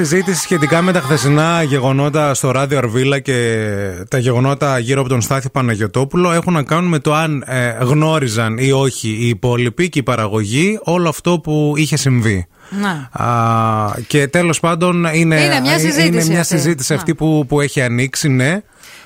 Συζήτηση 0.03 0.41
σχετικά 0.41 0.83
με 0.83 0.93
τα 0.93 1.01
χθεσινά 1.01 1.63
γεγονότα 1.63 2.35
στο 2.35 2.51
ράδιο 2.51 2.79
Αρβίλα 2.79 3.19
και 3.19 3.67
τα 4.11 4.19
γεγονότα 4.19 4.79
γύρω 4.79 5.01
από 5.01 5.09
τον 5.09 5.21
Στάθη 5.21 5.51
Παναγιοτόπουλο 5.51 6.33
έχουν 6.33 6.53
να 6.53 6.63
κάνουν 6.63 6.89
με 6.91 6.99
το 6.99 7.15
αν 7.15 7.45
ε, 7.47 7.77
γνώριζαν 7.81 8.57
ή 8.59 8.73
όχι 8.73 9.09
οι 9.09 9.29
υπόλοιποι 9.29 9.89
και 9.89 9.99
η 9.99 10.03
παραγωγή 10.03 10.79
όλο 10.83 11.09
αυτό 11.09 11.39
που 11.41 11.73
είχε 11.77 11.97
συμβεί. 11.97 12.47
Να. 12.71 13.25
Α, 13.25 13.95
και 14.07 14.27
τέλος 14.29 14.61
πάντων 14.61 15.05
είναι, 15.13 15.41
Είναι 15.45 15.61
μια 15.61 15.79
συζήτηση 15.79 16.07
είναι 16.07 16.25
μια 16.25 16.41
αυτή. 16.41 16.57
συζήτηση 16.57 16.93
Να. 16.93 16.99
αυτή 16.99 17.15
που, 17.15 17.45
που 17.49 17.61
έχει 17.61 17.81
ανοίξει, 17.83 18.29
ναι. 18.29 18.61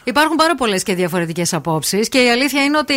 Υπάρχουν 0.04 0.36
πάρα 0.36 0.54
πολλές 0.54 0.82
και 0.82 0.94
διαφορετικές 0.94 1.52
απόψεις 1.54 2.08
και 2.08 2.18
η 2.18 2.30
αλήθεια 2.30 2.64
είναι 2.64 2.78
ότι 2.78 2.94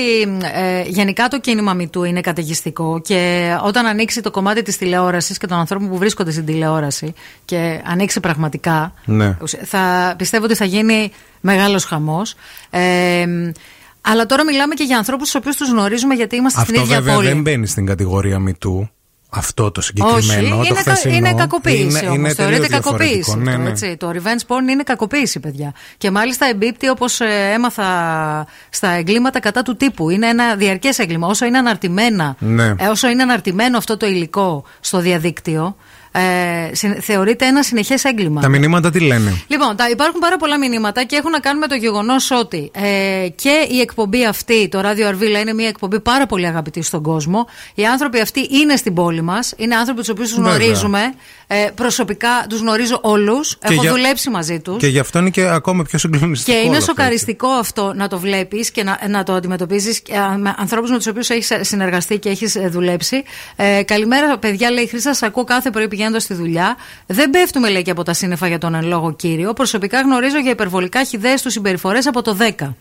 ε, 0.54 0.82
γενικά 0.88 1.28
το 1.28 1.40
κίνημα 1.40 1.74
μητού 1.74 2.04
είναι 2.04 2.22
καταιγιστικό 2.22 3.02
και 3.02 3.52
όταν 3.64 3.86
ανοίξει 3.86 4.22
το 4.22 4.32
κομμάτι 4.32 4.62
της 4.62 4.78
τηλεόρασης 4.78 5.38
και 5.38 5.48
των 5.48 5.58
ανθρώπων 5.58 5.90
που 5.90 5.98
βρίσκονται 5.98 6.32
στην 6.32 6.46
τηλεόραση 6.46 7.14
και 7.46 7.82
ανοίξει 7.86 8.20
πραγματικά, 8.20 8.94
Ναι. 9.06 9.38
θα 9.66 10.14
πιστεύω 10.18 10.46
ότι 10.46 10.56
θα 10.56 10.66
γίνει 10.66 11.12
μεγάλος 11.42 11.86
χαμός. 11.86 12.36
Ε, 12.70 13.26
αλλά 14.02 14.26
τώρα 14.26 14.44
μιλάμε 14.46 14.74
και 14.74 14.84
για 14.84 14.98
ανθρώπους 14.98 15.24
τους 15.26 15.36
οποίους 15.36 15.56
τους 15.56 15.70
γνωρίζουμε 15.70 16.14
γιατί 16.14 16.36
είμαστε 16.36 16.62
Αυτό 16.62 16.72
στην 16.74 16.84
ίδια 16.86 16.98
βέβαια 17.00 17.16
πόλη. 17.16 17.28
δεν 17.28 17.42
μπαίνει 17.42 17.68
στην 17.68 17.86
κατηγορία 17.86 18.40
μητού. 18.40 18.90
Αυτό 19.36 19.72
το 19.72 19.82
συγκεκριμένο. 19.82 20.18
Όχι, 20.20 20.50
το 20.50 20.56
είναι, 20.56 20.68
κα, 20.68 20.76
χθεσινό, 20.76 21.16
είναι 21.16 21.34
κακοποίηση 21.34 21.82
είναι- 21.82 22.00
όμως. 22.00 22.16
είναι 22.16 22.34
Θεωρείται 22.34 22.62
τελείως 22.62 22.80
κακοποίηση. 22.84 23.14
διαφορετικό. 23.14 23.32
αυτό, 23.50 23.58
Ναι, 23.58 23.64
ναι. 23.64 23.70
έτσι. 23.70 23.98
Το 23.98 24.10
revenge 24.14 24.48
porn 24.56 24.70
είναι 24.72 24.84
κακοποίηση, 24.84 25.40
παιδιά. 25.40 25.74
Και 25.98 26.12
μάλιστα 26.12 26.46
εμπίπτει 26.46 26.90
όπως 26.90 27.20
έμαθα 27.54 27.88
στα 28.70 28.90
εγκλήματα 28.90 29.40
κατά 29.40 29.62
του 29.62 29.76
τύπου. 29.76 30.10
Είναι 30.10 30.28
ένα 30.28 30.56
διαρκές 30.56 31.00
έγκλημα. 31.00 31.28
Όσο 31.28 31.46
είναι 31.46 31.58
αναρτημένα, 31.58 32.36
Ναι. 32.40 32.74
ε, 32.78 32.88
όσο 32.88 33.10
είναι 33.10 33.22
αναρτημένο 33.24 33.78
αυτό 33.78 33.98
το 33.98 34.06
υλικό 34.08 34.64
στο 34.80 35.00
διαδίκτυο, 35.00 35.76
ε, 36.16 36.76
συν- 36.76 37.02
θεωρείται 37.02 37.46
ένα 37.46 37.64
συνεχές 37.64 38.04
έγκλημα. 38.04 38.42
Τα 38.42 38.50
μηνύματα 38.50 38.90
τι 38.92 39.00
λένε; 39.00 39.42
Λοιπόν, 39.48 39.76
τα, 39.76 39.90
υπάρχουν 39.90 40.20
πάρα 40.20 40.38
πολλά 40.38 40.58
μηνύματα 40.58 41.04
και 41.04 41.16
έχουν 41.16 41.32
να 41.32 41.40
κάνουν 41.40 41.60
με 41.60 41.68
το 41.68 41.76
γεγονός 41.76 42.32
ότι 42.32 42.72
ε, 42.74 43.28
και 43.36 43.68
η 43.72 43.80
εκπομπή 43.80 44.26
αυτή, 44.26 44.68
το 44.70 44.80
ράδιο 44.82 45.08
Αρβίλα, 45.08 45.40
είναι 45.40 45.54
μια 45.54 45.68
εκπομπή 45.68 46.00
πάρα 46.00 46.26
πολύ 46.26 46.48
αγαπητή 46.48 46.82
στον 46.82 47.04
κόσμο. 47.04 47.48
Οι 47.76 47.86
άνθρωποι 47.86 48.20
αυτοί 48.20 48.48
είναι 48.52 48.76
στην 48.76 48.94
πόλη 48.94 49.22
μας. 49.22 49.54
Είναι 49.58 49.76
άνθρωποι 49.76 50.00
τους 50.00 50.10
οποίους 50.10 50.28
τους 50.30 50.38
Βέβαια. 50.38 50.54
γνωρίζουμε. 50.58 51.00
Ε, 51.48 51.68
προσωπικά 51.76 52.46
τους 52.50 52.60
γνωρίζω 52.60 53.00
όλους. 53.02 53.58
Έχω 53.62 53.82
για- 53.82 53.92
δουλέψει 53.92 54.30
μαζί 54.30 54.60
τους. 54.60 54.78
Και 54.78 54.88
γι' 54.88 55.00
αυτό 55.00 55.20
είναι 55.20 55.30
και 55.30 55.42
ακόμα 55.48 55.84
πιο 55.84 55.98
συγκλονιστικό. 56.00 56.52
Και 56.52 56.58
είναι 56.64 56.68
όλο 56.70 56.78
αυτό, 56.78 56.90
σοκαριστικό 56.92 57.48
αυτό 57.48 57.94
να 57.96 58.08
το 58.08 58.20
βλέπεις 58.20 58.72
και 58.72 58.84
να, 58.84 59.00
να 59.10 59.24
το 59.24 59.34
αντιμετωπίζεις 59.34 60.02
με 60.38 60.56
ανθρώπους 60.58 60.90
με 60.90 60.98
τους 60.98 61.08
οποίους 61.08 61.30
έχεις 61.30 61.52
συνεργαστεί 61.62 62.18
και 62.18 62.30
έχεις 62.30 62.58
δουλέψει. 62.70 63.24
Ε, 63.56 63.84
καλημέρα, 63.84 64.38
παιδιά, 64.38 64.72
λέει 64.72 64.84
η 64.84 64.88
Χρήστα. 64.88 65.14
Σα 65.14 65.26
ακούω 65.28 65.44
κάθε 65.44 65.70
πρωί 65.70 65.88
πηγαίνοντας 66.04 66.24
στη 66.24 66.34
δουλειά. 66.34 66.78
Δεν 67.06 67.30
πέφτουμε, 67.30 67.70
λέει, 67.70 67.82
και 67.82 67.92
από 67.92 68.04
τα 68.04 68.14
σύννεφα 68.14 68.48
για 68.48 68.58
τον 68.58 68.76
εν 68.76 68.86
λόγω 68.86 69.14
κύριο. 69.14 69.54
Προσωπικά 69.54 70.02
γνωρίζω 70.02 70.40
για 70.40 70.52
υπερβολικά 70.52 71.04
χιδαίε 71.04 71.36
του 71.42 71.50
συμπεριφορές 71.50 72.08
από 72.08 72.22
το 72.22 72.38
10. 72.60 72.74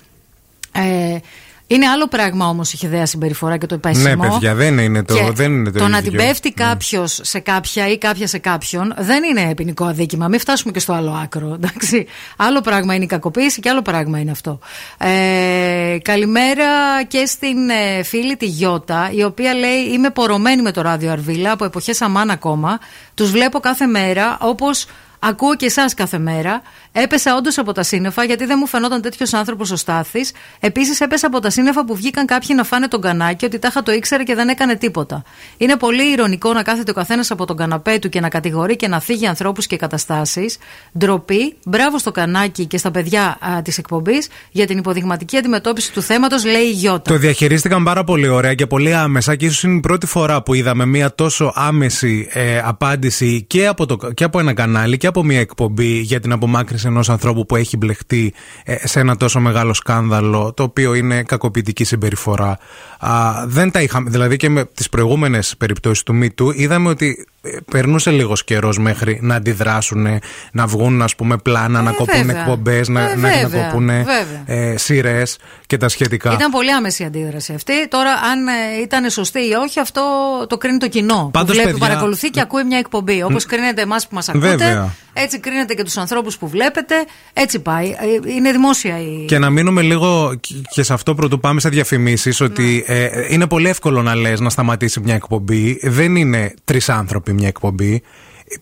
Ε, 0.73 1.19
Είναι 1.67 1.87
άλλο 1.87 2.09
πράγμα 2.09 2.49
όμως 2.49 2.73
η 2.73 2.77
χιδέα 2.77 3.07
συμπεριφορά 3.07 3.57
και 3.57 3.67
το 3.67 3.75
υπέσιμο. 3.75 4.25
Ναι, 4.25 4.29
παιδιά, 4.29 4.55
δεν 4.55 4.79
είναι 4.79 5.03
το, 5.05 5.15
Και 5.15 5.31
δεν 5.33 5.53
είναι 5.53 5.71
το, 5.71 5.79
το 5.79 5.89
να 5.89 5.99
ίδιο. 5.99 6.11
την 6.11 6.19
πέφτει 6.19 6.53
κάποιος 6.53 7.21
σε 7.23 7.39
κάποια 7.39 7.89
ή 7.89 7.99
κάποια 7.99 8.27
σε 8.27 8.39
κάποιον 8.39 8.95
δεν 8.99 9.23
είναι 9.23 9.55
ποινικό 9.55 9.85
αδίκημα. 9.85 10.29
Μην 10.29 10.41
φτάσουμε 10.41 10.73
και 10.73 10.79
στο 10.79 10.93
άλλο 10.93 11.11
άκρο. 11.23 11.53
Εντάξει. 11.55 12.07
Άλλο 12.37 12.61
πράγμα 12.61 12.95
είναι 12.95 13.05
η 13.05 13.07
κακοποίηση 13.07 13.61
και 13.61 13.69
άλλο 13.69 13.83
πράγμα 13.83 14.19
είναι 14.19 14.31
αυτό. 14.31 14.59
Ε, 14.99 15.99
καλημέρα 16.03 16.65
και 17.09 17.27
στην 17.27 17.69
ε, 17.69 18.03
φίλη 18.03 18.37
τη 18.37 18.47
Γιώτα, 18.47 19.11
η 19.13 19.25
οποία 19.25 19.55
λέει: 19.55 19.79
Είμαι 19.93 20.11
πορωμένη 20.11 20.63
με 20.63 20.71
το 20.71 20.81
ράδιο 20.81 21.11
Αρβίλα 21.11 21.53
από 21.53 21.65
εποχές 21.65 22.03
Αμάν 22.03 22.31
ακόμα. 22.31 22.79
Τους 23.15 23.31
βλέπω 23.31 23.61
κάθε 23.61 23.87
μέρα 23.87 24.39
όπως. 24.41 24.87
Ακούω 25.25 25.57
και 25.57 25.67
εσάς 25.67 25.95
κάθε 25.95 26.19
μέρα. 26.19 26.63
Έπεσα 26.93 27.37
όντως 27.37 27.59
από 27.59 27.73
τα 27.73 27.83
σύννεφα 27.83 28.25
γιατί 28.25 28.45
δεν 28.45 28.57
μου 28.61 28.67
φαινόταν 28.67 29.01
τέτοιος 29.03 29.33
άνθρωπος 29.33 29.71
ο 29.71 29.77
Στάθης. 29.77 30.33
Επίσης 30.61 31.01
έπεσα 31.01 31.27
από 31.27 31.41
τα 31.41 31.51
σύννεφα 31.51 31.85
που 31.85 31.95
βγήκαν 31.95 32.27
κάποιοι 32.27 32.49
να 32.57 32.65
φάνε 32.65 32.89
τον 32.89 33.01
κανάκι 33.01 33.45
ότι 33.45 33.59
τάχα 33.59 33.83
το 33.83 33.93
ήξερε 33.93 34.23
και 34.23 34.35
δεν 34.35 34.49
έκανε 34.49 34.77
τίποτα. 34.77 35.23
Είναι 35.57 35.77
πολύ 35.77 36.13
ηρωνικό 36.13 36.53
να 36.53 36.63
κάθεται 36.63 36.91
ο 36.91 36.95
καθένας 36.95 37.31
από 37.31 37.47
τον 37.47 37.57
καναπέ 37.57 37.99
του 37.99 38.09
και 38.09 38.21
να 38.21 38.29
κατηγορεί 38.29 38.77
και 38.77 38.89
να 38.89 39.01
θίγει 39.01 39.27
ανθρώπους 39.27 39.67
και 39.67 39.77
καταστάσεις. 39.77 40.59
Ντροπή. 40.99 41.57
Μπράβο 41.65 41.99
στο 41.99 42.11
κανάκι 42.11 42.67
και 42.67 42.79
στα 42.79 42.91
παιδιά 42.91 43.39
της 43.65 43.79
εκπομπής 43.79 44.29
για 44.51 44.67
την 44.67 44.79
υποδειγματική 44.79 45.37
αντιμετώπιση 45.37 45.93
του 45.93 46.03
θέματος, 46.03 46.45
λέει 46.45 46.63
η 46.63 46.71
Γιώτα. 46.71 47.13
Το 47.13 47.19
διαχειρίστηκαν 47.19 47.85
πάρα 47.85 48.05
πολύ 48.05 48.29
ωραία 48.29 48.55
και 48.55 48.67
πολύ 48.67 48.95
άμεσα 48.95 49.37
και 49.37 49.47
ίσως 49.47 49.63
είναι 49.63 49.77
η 49.77 49.81
πρώτη 49.81 50.07
φορά 50.07 50.43
που 50.43 50.55
είδαμε 50.55 50.87
μια 50.87 51.15
τόσο 51.15 51.53
άμεση 51.55 52.29
ε, 52.33 52.59
απάντηση 52.65 53.45
και 53.47 53.67
από, 53.67 53.87
το, 53.87 53.97
και 54.15 54.25
από 54.25 54.39
ένα 54.39 54.55
κανάλι 54.55 54.97
και 54.97 55.07
από 55.13 55.25
μια 55.25 55.41
εκπομπή 55.41 55.99
για 55.99 56.21
την 56.21 56.33
απομάκρυνση 56.33 56.87
ενός 56.87 57.09
ανθρώπου 57.09 57.47
που 57.47 57.57
έχει 57.57 57.77
μπλεχτεί 57.77 58.35
ε, 58.65 58.87
σε 58.89 59.01
ένα 59.01 59.17
τόσο 59.17 59.41
μεγάλο 59.41 59.75
σκάνδαλο, 59.75 60.53
το 60.53 60.63
οποίο 60.63 60.95
είναι 60.95 61.23
κακοποιητική 61.23 61.85
συμπεριφορά. 61.85 62.59
Α, 62.99 63.45
δεν 63.47 63.71
τα 63.71 63.83
είχαμε, 63.83 64.11
δηλαδή 64.11 64.37
και 64.37 64.49
με 64.49 64.65
τις 64.65 64.89
προηγούμενες 64.89 65.55
περιπτώσεις 65.59 66.03
του 66.03 66.21
MeToo 66.23 66.55
είδαμε 66.55 66.89
ότι 66.89 67.27
ε, 67.27 67.32
περνούσε 67.71 68.11
λίγος 68.11 68.45
καιρός 68.45 68.79
μέχρι 68.79 69.19
να 69.23 69.35
αντιδράσουν, 69.35 70.07
να 70.53 70.67
βγουν 70.67 71.03
ας 71.03 71.15
πούμε 71.15 71.37
πλάνα, 71.39 71.83
να 71.83 71.91
κοπούν 71.93 72.17
βέβαια. 72.27 72.41
εκπομπές, 72.41 72.89
να, 72.89 73.01
Ε, 73.01 73.15
να, 73.17 73.17
να 73.17 73.29
βέβαια, 73.39 73.65
κοπούν 73.65 73.87
βέβαια. 73.87 74.43
ε, 74.47 74.77
σειρές 74.77 75.39
και 75.67 75.77
τα 75.77 75.89
σχετικά. 75.89 76.33
Ήταν 76.33 76.51
πολύ 76.51 76.73
άμεση 76.73 77.03
η 77.03 77.07
αντίδραση 77.07 77.53
αυτή. 77.55 77.89
Τώρα, 77.89 78.11
αν 78.11 78.47
ε, 78.49 78.81
ήταν 78.83 79.11
σωστή 79.11 79.39
ή 79.39 79.53
όχι, 79.53 79.81
αυτό 79.81 80.03
το 80.49 80.57
κρίνει 80.57 80.79
το 80.79 80.89
κοινό. 80.89 81.31
Πάντως, 81.33 81.49
που 81.49 81.53
βλέπει, 81.63 81.71
παιδιά- 81.73 81.87
παρακολουθεί 81.89 82.29
και 82.31 82.41
ακούει 82.41 82.65
μια 82.65 82.79
εκπομπή. 82.79 83.23
Όπως 83.23 83.47
κρίνετε 83.47 83.83
εμάς 83.83 84.09
που 84.09 84.15
μας 84.15 84.29
ακούτε, 84.29 84.47
Βέβαια. 84.49 84.95
Έτσι 85.13 85.41
κρίνετε 85.41 85.75
και 85.75 85.83
τους 85.83 85.97
ανθρώπους 85.97 86.37
που 86.37 86.49
βλέπετε. 86.49 86.95
Έτσι 87.33 87.61
πάει. 87.61 87.89
Ε, 87.89 88.31
Είναι 88.35 88.53
δημόσια 88.53 89.01
η. 89.01 89.25
Και 89.25 89.39
να 89.39 89.51
μείνουμε 89.51 89.83
λίγο 89.83 90.35
και 90.71 90.83
σε 90.83 90.93
αυτό 90.93 91.15
πρωτού 91.15 91.41
πάμε 91.41 91.61
σε 91.61 91.69
διαφημίσεις, 91.69 92.41
ότι 92.41 92.85
Ναι. 92.89 92.95
ε, 92.95 93.27
είναι 93.29 93.47
πολύ 93.47 93.69
εύκολο 93.69 94.03
να 94.03 94.15
λες 94.15 94.41
να 94.41 94.51
σταματήσει 94.51 95.01
μια 95.01 95.15
εκπομπή. 95.15 95.79
Δεν 95.83 96.17
είναι 96.17 96.55
τρεις 96.65 96.89
άνθρωποι 96.89 97.33
μια 97.33 97.49
εκπομπή. 97.49 98.03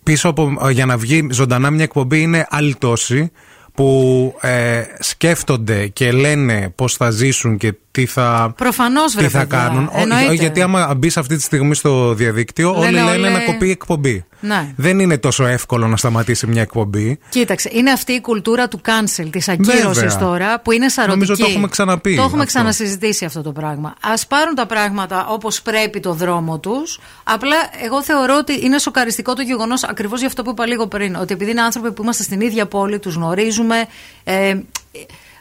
Πίσω 0.03 0.29
από, 0.29 0.69
για 0.71 0.87
να 0.87 0.97
βγει 0.97 1.29
ζωντανά 1.31 1.71
μια 1.71 1.85
εκπομπή 1.85 2.21
είναι 2.21 2.47
άλλοι 2.51 2.75
τόσοι 2.77 3.31
που 3.75 4.35
ε, 4.41 4.83
σκέφτονται 4.99 5.87
και 5.87 6.13
λένε 6.13 6.73
πώς 6.75 6.97
θα 6.97 7.11
ζήσουν 7.11 7.57
και 7.57 7.73
τι 7.93 8.07
θα, 8.07 8.53
Προφανώς, 8.57 9.15
βρε 9.15 9.25
τι 9.27 9.31
θα 9.33 9.39
παιδιά. 9.39 9.59
κάνουν. 9.59 9.87
Ο- 9.87 10.01
Εννοείται. 10.01 10.33
γιατί 10.35 10.63
άμα 10.63 10.95
μπει 10.95 11.11
αυτή 11.17 11.37
τη 11.37 11.43
στιγμή 11.43 11.75
στο 11.75 12.15
διαδίκτυο, 12.15 12.71
Λένε 12.79 12.85
όλοι 12.87 12.95
λένε 13.11 13.11
όλοι- 13.27 13.33
να 13.33 13.41
κοπεί 13.53 13.67
η 13.67 13.71
εκπομπή. 13.71 14.25
Ναι. 14.41 14.73
Δεν 14.77 14.99
είναι 14.99 15.19
τόσο 15.19 15.47
εύκολο 15.47 15.87
να 15.89 15.97
σταματήσει 15.97 16.47
μια 16.47 16.63
εκπομπή. 16.63 17.19
Κοίταξε, 17.29 17.71
είναι 17.73 17.91
αυτή 17.91 18.13
η 18.13 18.21
κουλτούρα 18.21 18.69
του 18.69 18.81
cancel, 18.87 19.27
της 19.31 19.49
ακύρωσης 19.49 20.03
Βέβαια. 20.03 20.17
τώρα, 20.19 20.61
που 20.61 20.73
είναι 20.73 20.89
σαρωτική. 20.89 21.19
Νομίζω 21.19 21.37
το 21.43 21.51
έχουμε 21.51 21.69
ξαναπεί 21.69 22.15
Το 22.17 22.23
έχουμε 22.23 22.43
αυτό. 22.43 22.45
ξανασυζητήσει 22.59 23.25
αυτό 23.25 23.43
το 23.43 23.53
πράγμα. 23.53 23.89
Α 24.01 24.27
πάρουν 24.29 24.55
τα 24.55 24.67
πράγματα 24.67 25.27
όπως 25.27 25.63
πρέπει 25.63 26.01
το 26.01 26.13
δρόμο 26.13 26.59
τους. 26.59 26.99
Απλά, 27.25 27.57
εγώ 27.85 28.03
θεωρώ 28.03 28.37
ότι 28.37 28.65
είναι 28.65 28.79
σοκαριστικό 28.79 29.35
το 29.35 29.43
γεγονός, 29.43 29.85
ακριβώς 29.85 30.19
για 30.19 30.29
αυτό 30.29 30.43
που 30.43 30.51
είπα 30.51 30.67
λίγο 30.67 30.87
πριν, 30.87 31.15
ότι 31.15 31.33
επειδή 31.35 31.51
είναι 31.51 31.63
άνθρωποι 31.63 31.93
που 31.93 32.03
είμαστε 32.03 32.23
στην 32.23 32.41
ίδια 32.41 32.67
πόλη, 32.67 32.99
τους 32.99 33.15
γνωρίζουμε. 33.15 33.87
Ε, 34.25 34.55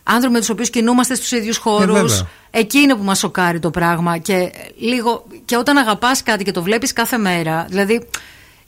άνθρωποι 0.09 0.33
με 0.33 0.39
τους 0.39 0.49
οποίους 0.49 0.69
κινούμαστε 0.69 1.15
στους 1.15 1.31
ίδιους 1.31 1.57
χώρους. 1.57 1.97
Ε, 1.97 2.01
βέβαια. 2.01 2.27
Εκεί 2.51 2.79
είναι 2.79 2.95
που 2.95 3.03
μας 3.03 3.17
σοκάρει 3.19 3.59
το 3.59 3.69
πράγμα. 3.69 4.17
Και, 4.17 4.51
λίγο, 4.77 5.25
και 5.45 5.57
όταν 5.57 5.77
αγαπάς 5.77 6.23
κάτι 6.23 6.43
και 6.43 6.51
το 6.51 6.63
βλέπεις 6.63 6.93
κάθε 6.93 7.17
μέρα, 7.17 7.65
δηλαδή 7.69 8.07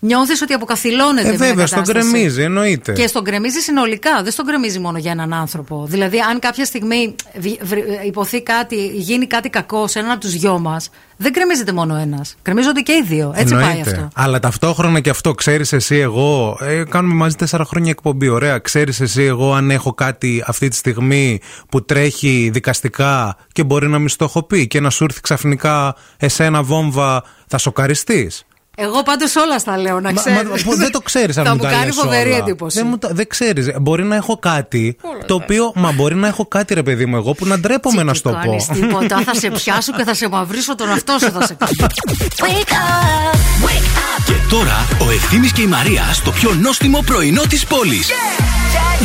νιώθεις 0.04 0.42
ότι 0.42 0.54
αποκαθιλώνεται. 0.54 1.28
Ε, 1.28 1.30
μια 1.30 1.38
βέβαια, 1.38 1.68
στον 1.68 1.84
κατάσταση; 1.84 2.12
κρεμίζει, 2.12 2.42
εννοείται. 2.42 2.92
Και 2.94 3.08
στον 3.08 3.24
κρεμίζει 3.24 3.60
συνολικά, 3.60 4.24
δεν 4.24 4.32
στον 4.32 4.46
κρεμίζει 4.46 4.80
μόνο 4.80 4.98
για 4.98 5.12
έναν 5.12 5.34
άνθρωπο. 5.34 5.86
Δηλαδή, 5.90 6.20
αν 6.20 6.40
κάποια 6.40 6.66
στιγμή 6.66 7.16
βι- 7.38 7.60
βρει- 7.64 8.06
υποθεί 8.06 8.42
κάτι, 8.44 8.88
γίνει 8.88 9.28
κάτι 9.28 9.50
κακό 9.50 9.88
σε 9.88 10.00
έναν 10.00 10.12
από 10.12 10.20
τους 10.20 10.32
δυο 10.32 10.60
μας, 10.60 10.90
δεν 11.18 11.34
κρεμίζεται 11.34 11.72
μόνο 11.72 11.96
ένας. 11.96 12.36
Κρεμίζονται 12.42 12.80
και 12.82 12.92
οι 12.92 13.04
δύο. 13.08 13.34
Έτσι 13.36 13.54
πάει 13.54 13.64
Εννοείται. 13.64 13.90
αυτό. 13.90 14.08
Αλλά 14.16 14.40
ταυτόχρονα 14.40 15.00
και 15.00 15.10
αυτό, 15.10 15.34
ξέρεις 15.34 15.74
εσύ, 15.74 15.96
εγώ. 15.96 16.58
Ε, 16.62 16.84
κάνουμε 16.90 17.14
μαζί 17.14 17.36
τέσσερα 17.36 17.66
χρόνια 17.66 17.90
εκπομπή. 17.92 18.28
Ωραία. 18.28 18.58
Ξέρεις 18.58 19.00
εσύ, 19.00 19.24
εγώ, 19.24 19.54
αν 19.54 19.72
έχω 19.72 19.94
κάτι 19.94 20.44
αυτή 20.48 20.68
τη 20.68 20.76
στιγμή 20.76 21.42
που 21.70 21.86
τρέχει 21.86 22.50
δικαστικά 22.54 23.38
και 23.52 23.64
μπορεί 23.64 23.88
να 23.88 24.00
μην 24.00 24.10
στο 24.10 24.24
έχω 24.26 24.44
πει 24.44 24.68
και 24.68 24.80
να 24.80 24.90
σου 24.90 25.04
έρθει 25.04 25.22
ξαφνικά 25.22 25.96
εσένα 26.18 26.64
βόμβα, 26.64 27.24
θα 27.48 27.58
σοκαριστείς; 27.58 28.46
Εγώ 28.78 29.04
πάντως 29.04 29.36
όλα 29.36 29.60
στα 29.60 29.78
λέω, 29.78 30.00
να 30.00 30.14
ξέρεις. 30.14 30.64
δεν 30.78 30.92
το 30.92 31.00
ξέρεις 31.00 31.38
αν 31.38 31.46
Θα 31.46 31.50
μου 31.52 31.56
μου 31.58 31.64
τα 31.64 31.70
κάνει 31.70 31.86
λες 31.86 31.96
φοβερή 31.96 32.30
όλα. 32.30 32.38
εντύπωση. 32.38 32.78
Δεν, 32.78 32.88
μου 32.90 32.98
τα- 32.98 33.10
δεν 33.14 33.28
ξέρεις. 33.28 33.72
Μπορεί 33.82 34.04
να 34.04 34.16
έχω 34.16 34.38
κάτι 34.38 34.98
το 35.26 35.34
οποίο. 35.34 35.72
Μα 35.76 35.92
μπορεί 35.92 36.16
να 36.16 36.28
έχω 36.28 36.46
κάτι, 36.46 36.74
ρε 36.74 36.84
παιδί 36.84 37.06
μου, 37.06 37.16
εγώ 37.16 37.34
που 37.34 37.46
να 37.46 37.60
ντρέπομαι 37.60 38.04
να 38.04 38.14
σου 38.14 38.22
το 38.22 38.30
πω. 38.30 38.36
Κάνεις 38.36 38.66
τίποτα, 38.68 39.22
θα 39.26 39.34
σε 39.34 39.50
πιάσω 39.50 39.92
και 39.94 40.04
θα 40.04 40.14
σε 40.14 40.30
μαυρίσω 40.30 40.76
τον 40.76 40.92
αυτό 40.92 41.14
σου 41.20 41.32
θα 41.32 41.46
σε 41.46 41.54
κάνω. 41.54 41.72
Wake 41.72 42.72
up, 42.72 43.36
wake 43.66 44.20
up. 44.20 44.24
Και 44.26 44.34
τώρα 44.50 44.88
ο 45.08 45.12
Ευθύμης 45.12 45.52
και 45.52 45.62
η 45.62 45.68
Μαρία 45.68 46.04
στο 46.14 46.32
πιο 46.32 46.54
νόστιμο 46.54 47.00
πρωινό 47.06 47.42
της 47.42 47.66
πόλης. 47.66 48.08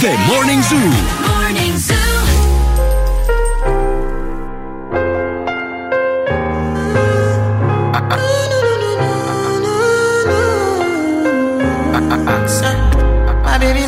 The 0.00 0.06
Morning 0.06 0.72
Zoo. 0.72 0.92
Morning 1.26 1.90
Zoo. 1.90 2.15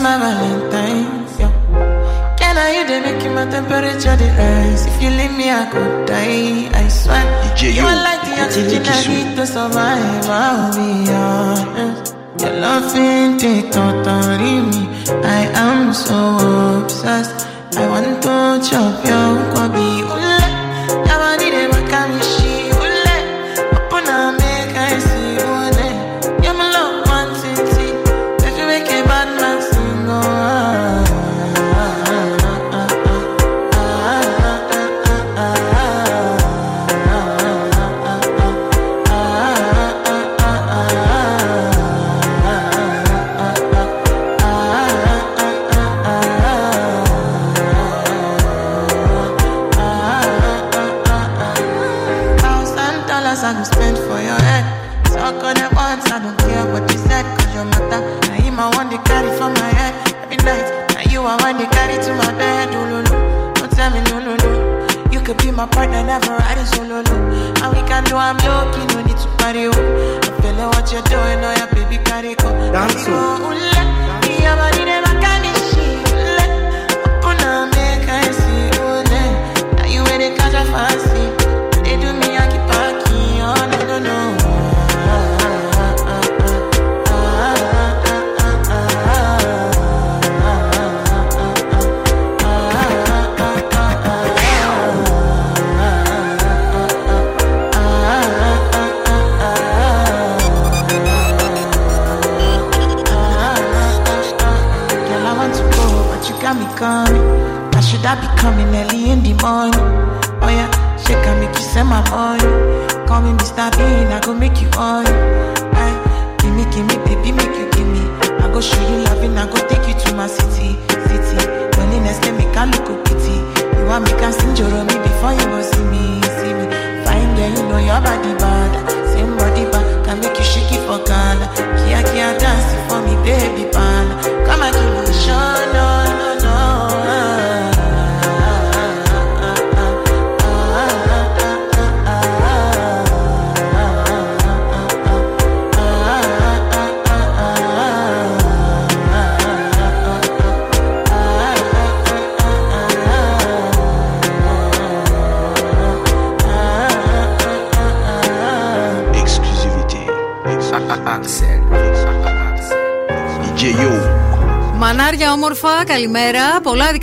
My 0.08 0.16
baby, 0.16 0.64
my 0.64 0.64
Valentine. 0.72 1.28
Yeah. 1.38 2.36
Can 2.38 2.56
I 2.56 2.80
you 2.80 2.86
they 2.88 3.00
make 3.00 3.24
my 3.34 3.44
temperature 3.44 4.16
the 4.16 4.28
rise? 4.40 4.86
If 4.86 5.02
you 5.02 5.10
leave 5.10 5.36
me, 5.36 5.50
I 5.50 5.68
could 5.70 6.06
die. 6.06 6.70
I 6.72 6.88
swear. 6.88 7.24
you 7.60 7.84
are 7.84 8.02
like 8.08 8.22
the 8.24 8.40
oxygen 8.40 8.82
I 8.86 9.06
need 9.06 9.36
to 9.36 9.46
survive. 9.46 10.24
I'll 10.24 10.72
be 10.72 11.12
honest. 11.12 12.16
Your 12.40 12.54
love 12.58 12.96
ain't 12.96 13.44
it 13.44 13.70
totally 13.70 14.60
me. 14.70 14.88
I 15.22 15.44
am 15.52 15.92
so 15.92 16.16
obsessed. 16.82 17.46
I 17.76 17.86
want 17.86 18.22
to 18.22 18.70
chop 18.70 19.04
your 19.04 19.36
kwabi. 19.52 19.88
Ule, 20.08 20.40
yawani 21.04 21.50
de 21.50 21.68
makamishi. 21.68 22.37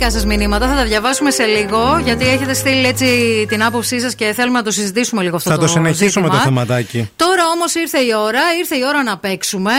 Δικά 0.08 0.18
σας 0.18 0.24
μηνύματα. 0.26 0.68
Θα 0.68 0.74
τα 0.74 0.84
διαβάσουμε 0.84 1.30
σε 1.30 1.44
λίγο. 1.44 2.00
Γιατί 2.04 2.28
έχετε 2.28 2.54
στείλει 2.54 2.86
έτσι 2.86 3.06
την 3.48 3.62
άποψή 3.64 4.00
σας 4.00 4.14
και 4.14 4.32
θέλουμε 4.36 4.58
να 4.58 4.64
το 4.64 4.70
συζητήσουμε 4.70 5.22
λίγο 5.22 5.36
αυτό 5.36 5.50
Θα 5.50 5.56
το 5.56 5.62
το 5.62 5.68
συνεχίσουμε 5.68 6.08
ζήτημα. 6.08 6.28
το 6.28 6.36
θεματάκι. 6.38 7.10
Τώρα 7.16 7.42
όμως 7.54 7.74
ήρθε 7.74 7.98
η 7.98 8.12
ώρα, 8.24 8.40
ήρθε 8.58 8.76
η 8.76 8.82
ώρα 8.88 9.02
να 9.02 9.18
παίξουμε. 9.18 9.72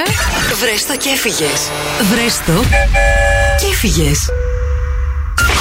Βρες 0.60 0.86
το 0.86 0.96
και 0.98 1.10
έφυγες. 1.10 1.70
Βρες 2.12 2.38
το 2.46 2.64
και 3.60 3.66
έφυγες. 3.72 4.30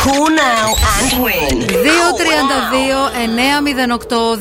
Who 0.06 0.18
now 0.46 0.68
and 0.96 1.10
win. 1.24 1.56
232-908. 3.98 4.36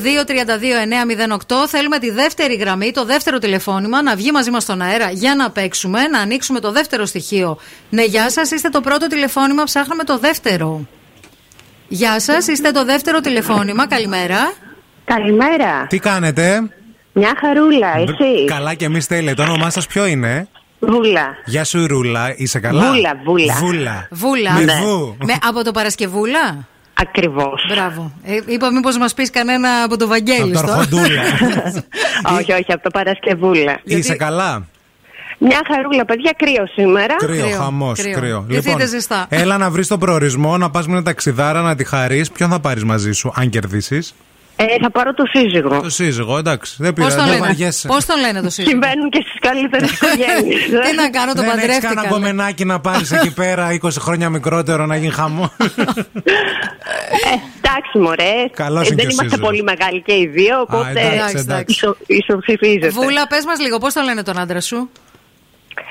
232-908. 1.64 1.66
Θέλουμε 1.68 1.98
τη 1.98 2.10
δεύτερη 2.10 2.54
γραμμή, 2.54 2.90
το 2.90 3.04
δεύτερο 3.04 3.38
τηλεφώνημα 3.38 4.02
να 4.02 4.16
βγει 4.16 4.30
μαζί 4.32 4.50
μας 4.50 4.62
στον 4.62 4.82
αέρα 4.82 5.10
για 5.10 5.34
να 5.34 5.50
παίξουμε, 5.50 6.06
να 6.06 6.18
ανοίξουμε 6.18 6.60
το 6.60 6.72
δεύτερο 6.72 7.04
στοιχείο. 7.06 7.58
Ναι, 7.90 8.04
γεια 8.04 8.30
σας, 8.30 8.50
είστε 8.50 8.68
το 8.68 8.80
πρώτο 8.80 9.06
τηλεφώνημα, 9.06 9.64
ψάχνουμε 9.64 10.04
το 10.04 10.18
δεύτερο. 10.18 10.86
Γεια 11.88 12.20
σας, 12.20 12.46
είστε 12.46 12.70
το 12.70 12.84
δεύτερο 12.84 13.20
τηλεφώνημα, 13.20 13.86
καλημέρα. 13.86 14.52
Καλημέρα. 15.04 15.86
Τι 15.88 15.98
κάνετε, 15.98 16.70
Μια 17.12 17.36
χαρούλα, 17.40 17.96
εσύ. 17.96 18.44
Καλά 18.44 18.74
και 18.74 18.84
εμείς 18.84 19.06
τέλεια. 19.06 19.34
Το 19.34 19.42
όνομά 19.42 19.70
σας 19.70 19.86
ποιο 19.86 20.06
είναι, 20.06 20.48
Βούλα. 20.86 21.36
Γεια 21.44 21.64
σου 21.64 21.86
Ρούλα, 21.86 22.34
είσαι 22.36 22.58
καλά; 22.60 22.90
Βούλα, 22.92 23.20
βούλα. 23.24 23.54
Βούλα. 23.54 24.08
Βούλα. 24.10 24.52
Με 24.52 24.64
Ναι. 24.64 24.80
βου. 24.82 25.16
Με, 25.24 25.34
από 25.48 25.64
το 25.64 25.70
Παρασκευούλα; 25.70 26.66
Ακριβώς. 27.00 27.66
Μπράβο. 27.68 28.12
Ε, 28.24 28.38
είπα 28.46 28.72
μήπως 28.72 28.98
μας 28.98 29.14
πεις 29.14 29.30
κανένα 29.30 29.82
από 29.84 29.96
το 29.96 30.06
Βαγγέλης. 30.06 30.58
Από 30.58 30.66
το 30.66 30.72
στο. 30.72 30.80
Αρχοντούλα. 30.80 31.22
όχι, 32.38 32.52
όχι, 32.52 32.72
από 32.72 32.82
το 32.82 32.90
Παρασκευούλα. 32.92 33.80
Είσαι 33.84 34.14
καλά; 34.16 34.66
Μια 35.38 35.60
χαρούλα, 35.74 36.04
παιδιά, 36.04 36.32
κρύο 36.36 36.66
σήμερα. 36.66 37.14
Κρύο, 37.16 37.48
χαμός, 37.58 38.00
κρύο. 38.00 38.14
κρύο. 38.14 38.44
Ντυθείτε 38.48 38.86
ζεστά. 38.86 39.26
έλα 39.28 39.58
να 39.58 39.70
βρεις 39.70 39.86
τον 39.86 39.98
προορισμό, 39.98 40.56
να 40.56 40.70
πας 40.70 40.86
με 40.86 40.92
ένα 40.92 41.02
ταξιδάρα 41.02 41.60
να 41.62 41.74
τη 41.74 41.84
χαρείς. 41.84 42.30
Ποιον 42.30 42.50
θα 42.50 42.60
πάρεις 42.60 42.84
μαζί 42.84 43.12
σου, 43.12 43.32
αν 43.34 43.50
κερδίσεις; 43.50 44.14
Ε, 44.58 44.64
θα 44.82 44.90
πάρω 44.90 45.14
το 45.14 45.24
σύζυγο. 45.32 45.80
Το 45.80 45.90
σύζυγο, 45.90 46.38
εντάξει. 46.38 46.74
Δεν 46.78 46.92
Πώς 46.94 47.04
πειράζει, 47.04 47.16
τον 47.16 47.24
δεν 47.24 47.34
λένε, 47.34 47.46
βαριέσαι. 47.46 47.88
πώς 47.88 48.04
τον 48.06 48.20
λένε 48.20 48.40
το 48.42 48.50
σύζυγο; 48.50 48.68
Συμβαίνουν 48.70 49.10
και 49.10 49.24
στις 49.28 49.40
καλύτερες 49.40 49.90
οικογένειες. 49.92 50.62
Τι 50.90 50.96
να 50.96 51.10
κάνω, 51.10 51.32
τον 51.32 51.44
Δεν 51.44 51.52
έχεις 51.52 51.60
παντρεύτηκα. 51.60 51.88
κανένα 51.94 52.08
κομμενάκι 52.12 52.64
να 52.64 52.80
πάρεις 52.80 53.10
εκεί 53.12 53.34
πέρα 53.34 53.68
20 53.82 53.88
χρόνια 53.98 54.28
μικρότερο 54.28 54.86
να 54.86 54.96
γίνει 54.96 55.12
χαμός. 55.12 55.48
Εντάξει, 57.58 57.98
μωρέ. 57.98 58.48
Καλός 58.52 58.82
Ε, 58.84 58.86
είναι 58.92 58.94
δεν 58.94 58.96
και 58.96 59.02
ο 59.06 59.10
είμαστε 59.10 59.22
σύζυγος. 59.28 59.48
πολύ 59.48 59.62
μεγάλοι 59.62 60.02
και 60.02 60.12
οι 60.12 60.26
δύο, 60.26 60.60
οπότε 60.60 60.90
εντάξει, 60.90 61.36
εντάξει. 61.38 61.74
ισο- 61.74 61.96
ισοψηφίζεται. 62.06 62.88
Βούλα, 62.88 63.26
πες 63.26 63.44
μας 63.44 63.60
λίγο, 63.60 63.78
πώς 63.78 63.92
τον 63.92 64.04
λένε 64.04 64.22
τον 64.22 64.38
άντρα 64.38 64.60
σου; 64.60 64.90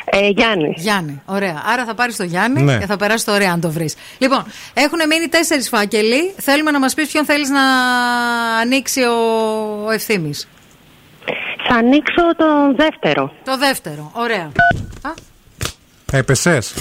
Ε, 0.05 0.27
Γιάννη. 0.29 0.73
Γιάννη, 0.77 1.21
ωραία. 1.25 1.61
Άρα 1.65 1.85
θα 1.85 1.93
πάρεις 1.95 2.15
το 2.15 2.23
Γιάννη 2.23 2.61
Ναι. 2.61 2.77
και 2.77 2.85
θα 2.85 2.97
περάσεις 2.97 3.23
το 3.25 3.31
ωραία 3.31 3.51
αν 3.51 3.61
το 3.61 3.71
βρεις. 3.71 3.95
Λοιπόν, 4.17 4.43
έχουν 4.73 4.99
μείνει 5.09 5.27
τέσσερις 5.27 5.69
φάκελοι. 5.69 6.33
Θέλουμε 6.37 6.71
να 6.71 6.79
μας 6.79 6.93
πεις 6.93 7.11
ποιον 7.11 7.25
θέλεις 7.25 7.49
να 7.49 7.61
ανοίξει 8.61 9.01
ο, 9.01 9.13
ο 9.85 9.91
ευθύνη. 9.91 10.31
Θα 11.67 11.75
ανοίξω 11.75 12.35
τον 12.37 12.75
δεύτερο. 12.75 13.31
Το 13.45 13.57
δεύτερο. 13.57 14.11
Ωραία. 14.15 14.51
Α, 15.01 15.09
Έπεσες; 16.11 16.73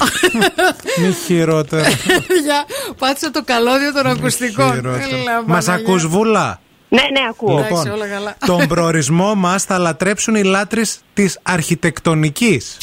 Μη 1.00 1.12
χειρότερο. 1.12 1.82
Για, 2.44 2.64
πάτησα 2.98 3.30
το 3.30 3.42
καλώδιο 3.44 3.92
των 3.92 4.06
ακουστικών. 4.06 4.76
Έλα, 4.76 5.42
Μας 5.46 5.64
Παναγία. 5.64 5.74
ακούς 5.88 6.06
βούλα; 6.06 6.60
Ναι, 6.88 7.00
ναι, 7.00 7.26
ακούω. 7.30 7.58
Εντάξει, 7.58 7.88
όλα 7.88 8.06
καλά. 8.06 8.36
τον 8.46 8.66
προορισμό 8.68 9.34
μας 9.34 9.64
θα 9.64 9.78
λατρέψουν 9.78 10.34
οι 10.34 10.42
λάτρε 10.44 10.82
της 11.14 11.38
αρχιτεκτονικής. 11.42 12.76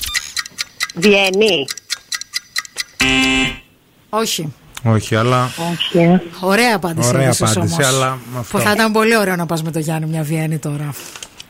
Βιέννη. 0.94 1.66
Όχι. 4.10 4.54
Όχι, 4.84 5.16
αλλά. 5.16 5.50
Όχι. 5.72 6.22
Ωραία 6.40 6.76
απάντηση. 6.76 7.08
Ωραία 7.10 7.22
έδωσες 7.24 7.52
απάντηση, 7.52 7.74
όμως. 7.74 7.88
αλλά 7.88 8.18
με 8.34 8.40
αυτό. 8.40 8.58
Που 8.58 8.64
θα 8.64 8.72
ήταν 8.72 8.92
πολύ 8.92 9.18
ωραίο 9.18 9.36
να 9.36 9.46
πας 9.46 9.64
με 9.64 9.72
το 9.72 9.80
Γιάννη 9.80 10.06
μια 10.10 10.24
Βιέννη 10.24 10.58
τώρα. 10.58 10.94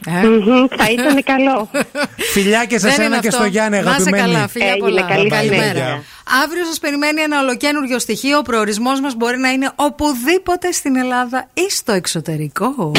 Ε; 0.05 0.11
Μμμ, 0.27 0.67
Θα 0.77 0.91
ήταν 0.91 1.23
καλό. 1.23 1.69
Φιλιά 2.33 2.65
και 2.65 2.77
σε 2.79 2.87
Δεν 2.87 2.95
σένα 2.95 3.05
είναι 3.05 3.19
και 3.19 3.27
αυτό. 3.27 3.39
στο 3.39 3.49
Γιάννη, 3.49 3.75
Να 3.77 3.81
είσαι 3.81 3.89
αγαπημένη. 3.89 4.33
καλά, 4.33 4.47
φιλιά 4.47 4.67
Έγινε, 4.67 4.79
πολλά. 4.87 5.01
καλή 5.01 5.29
Καλημέρα. 5.29 5.63
συνέχεια. 5.63 6.03
Αύριο 6.43 6.65
σας 6.65 6.79
περιμένει 6.79 7.21
ένα 7.21 7.39
ολοκένουργιο 7.39 7.99
στοιχείο. 7.99 8.37
Ο 8.37 8.41
προορισμός 8.41 8.99
μας 9.01 9.15
μπορεί 9.15 9.37
να 9.37 9.49
είναι 9.49 9.71
οπουδήποτε 9.75 10.71
στην 10.71 10.95
Ελλάδα 10.95 11.49
ή 11.53 11.69
στο 11.71 11.91
εξωτερικό. 11.91 12.91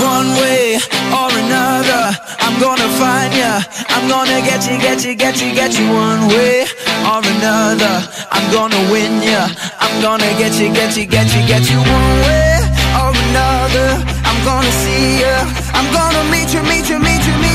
One 0.00 0.32
way 0.40 0.80
or 1.12 1.28
another, 1.28 2.16
I'm 2.40 2.56
gonna 2.58 2.88
find 2.96 3.32
ya. 3.36 3.60
I'm 3.88 4.08
gonna 4.08 4.40
get 4.40 4.64
you, 4.64 4.78
get 4.80 5.04
you, 5.04 5.14
get 5.14 5.40
you, 5.42 5.52
get 5.54 5.78
you. 5.78 5.86
One 5.92 6.28
way 6.28 6.64
or 7.04 7.20
another, 7.20 8.08
I'm 8.32 8.46
gonna 8.52 8.80
win 8.90 9.22
ya. 9.22 9.48
I'm 9.78 10.00
gonna 10.00 10.30
get 10.40 10.58
you, 10.60 10.72
get 10.72 10.96
you, 10.96 11.04
get 11.04 11.28
you, 11.36 11.42
get 11.46 11.68
you. 11.70 11.78
One 11.78 12.16
way 12.24 12.56
or 12.96 13.12
another, 13.12 13.88
I'm 14.24 14.40
gonna 14.44 14.72
see 14.82 15.20
ya. 15.20 15.44
I'm 15.76 15.88
gonna 15.92 16.24
meet 16.32 16.48
you, 16.54 16.62
meet 16.62 16.88
you, 16.88 16.98
meet 16.98 17.22
you, 17.26 17.34
meet 17.36 17.44
you 17.44 17.49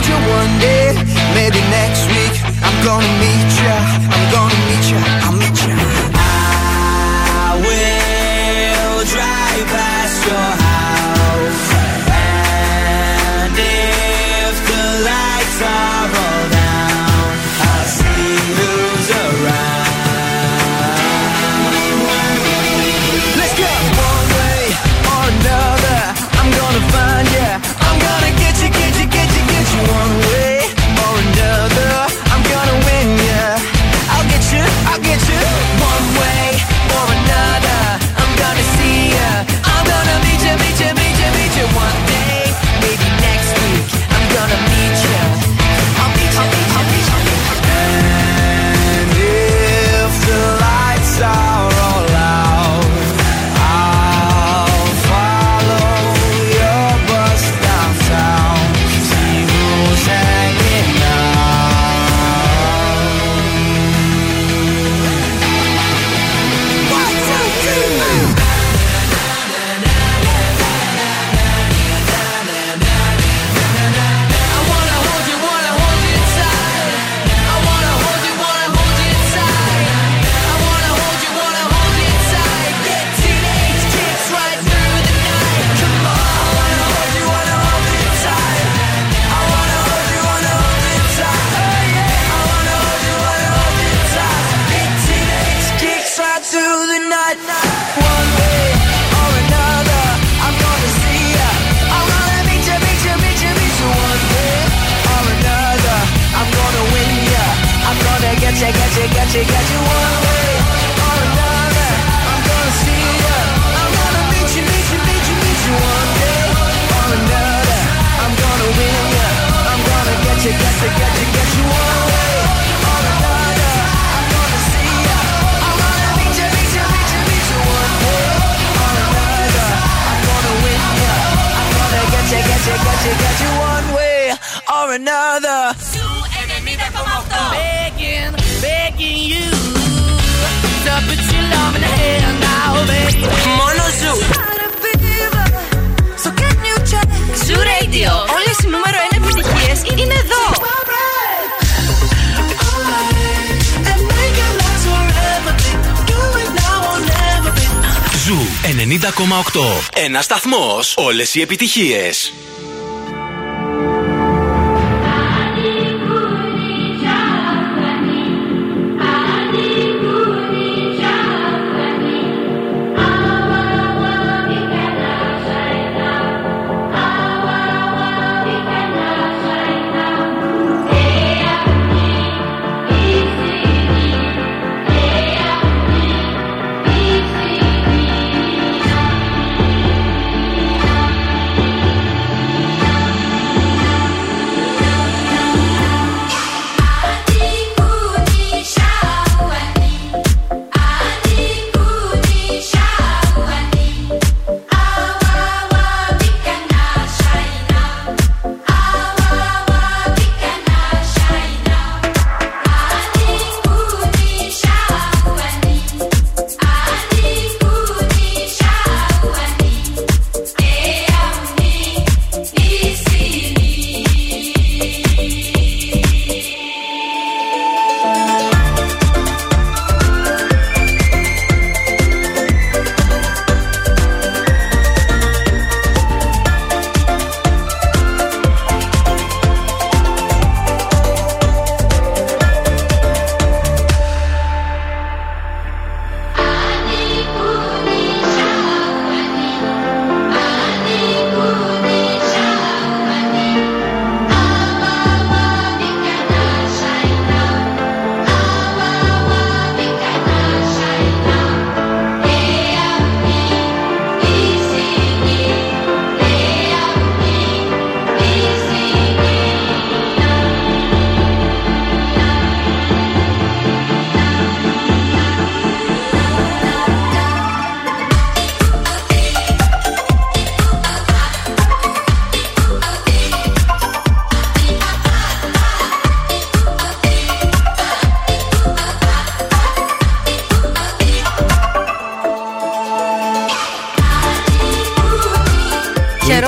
σταθμό. 161.24 161.26
Όλες 161.26 161.36
οι 161.36 161.42
επιτυχίες. 161.42 162.34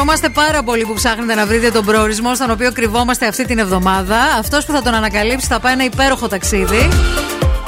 Χαιρόμαστε 0.10 0.42
πάρα 0.42 0.64
πολύ 0.64 0.86
που 0.86 0.94
ψάχνετε 0.94 1.36
να 1.36 1.46
βρείτε 1.46 1.72
τον 1.72 1.86
προορισμό 1.86 2.36
στον 2.36 2.52
οποίο 2.52 2.72
κρυβόμαστε 2.72 3.28
αυτή 3.28 3.46
την 3.46 3.60
εβδομάδα. 3.60 4.18
Αυτός 4.40 4.66
που 4.66 4.72
θα 4.72 4.82
τον 4.82 4.94
ανακαλύψει 4.94 5.48
θα 5.48 5.60
πάει 5.60 5.74
ένα 5.74 5.84
υπέροχο 5.84 6.28
ταξίδι. 6.28 6.88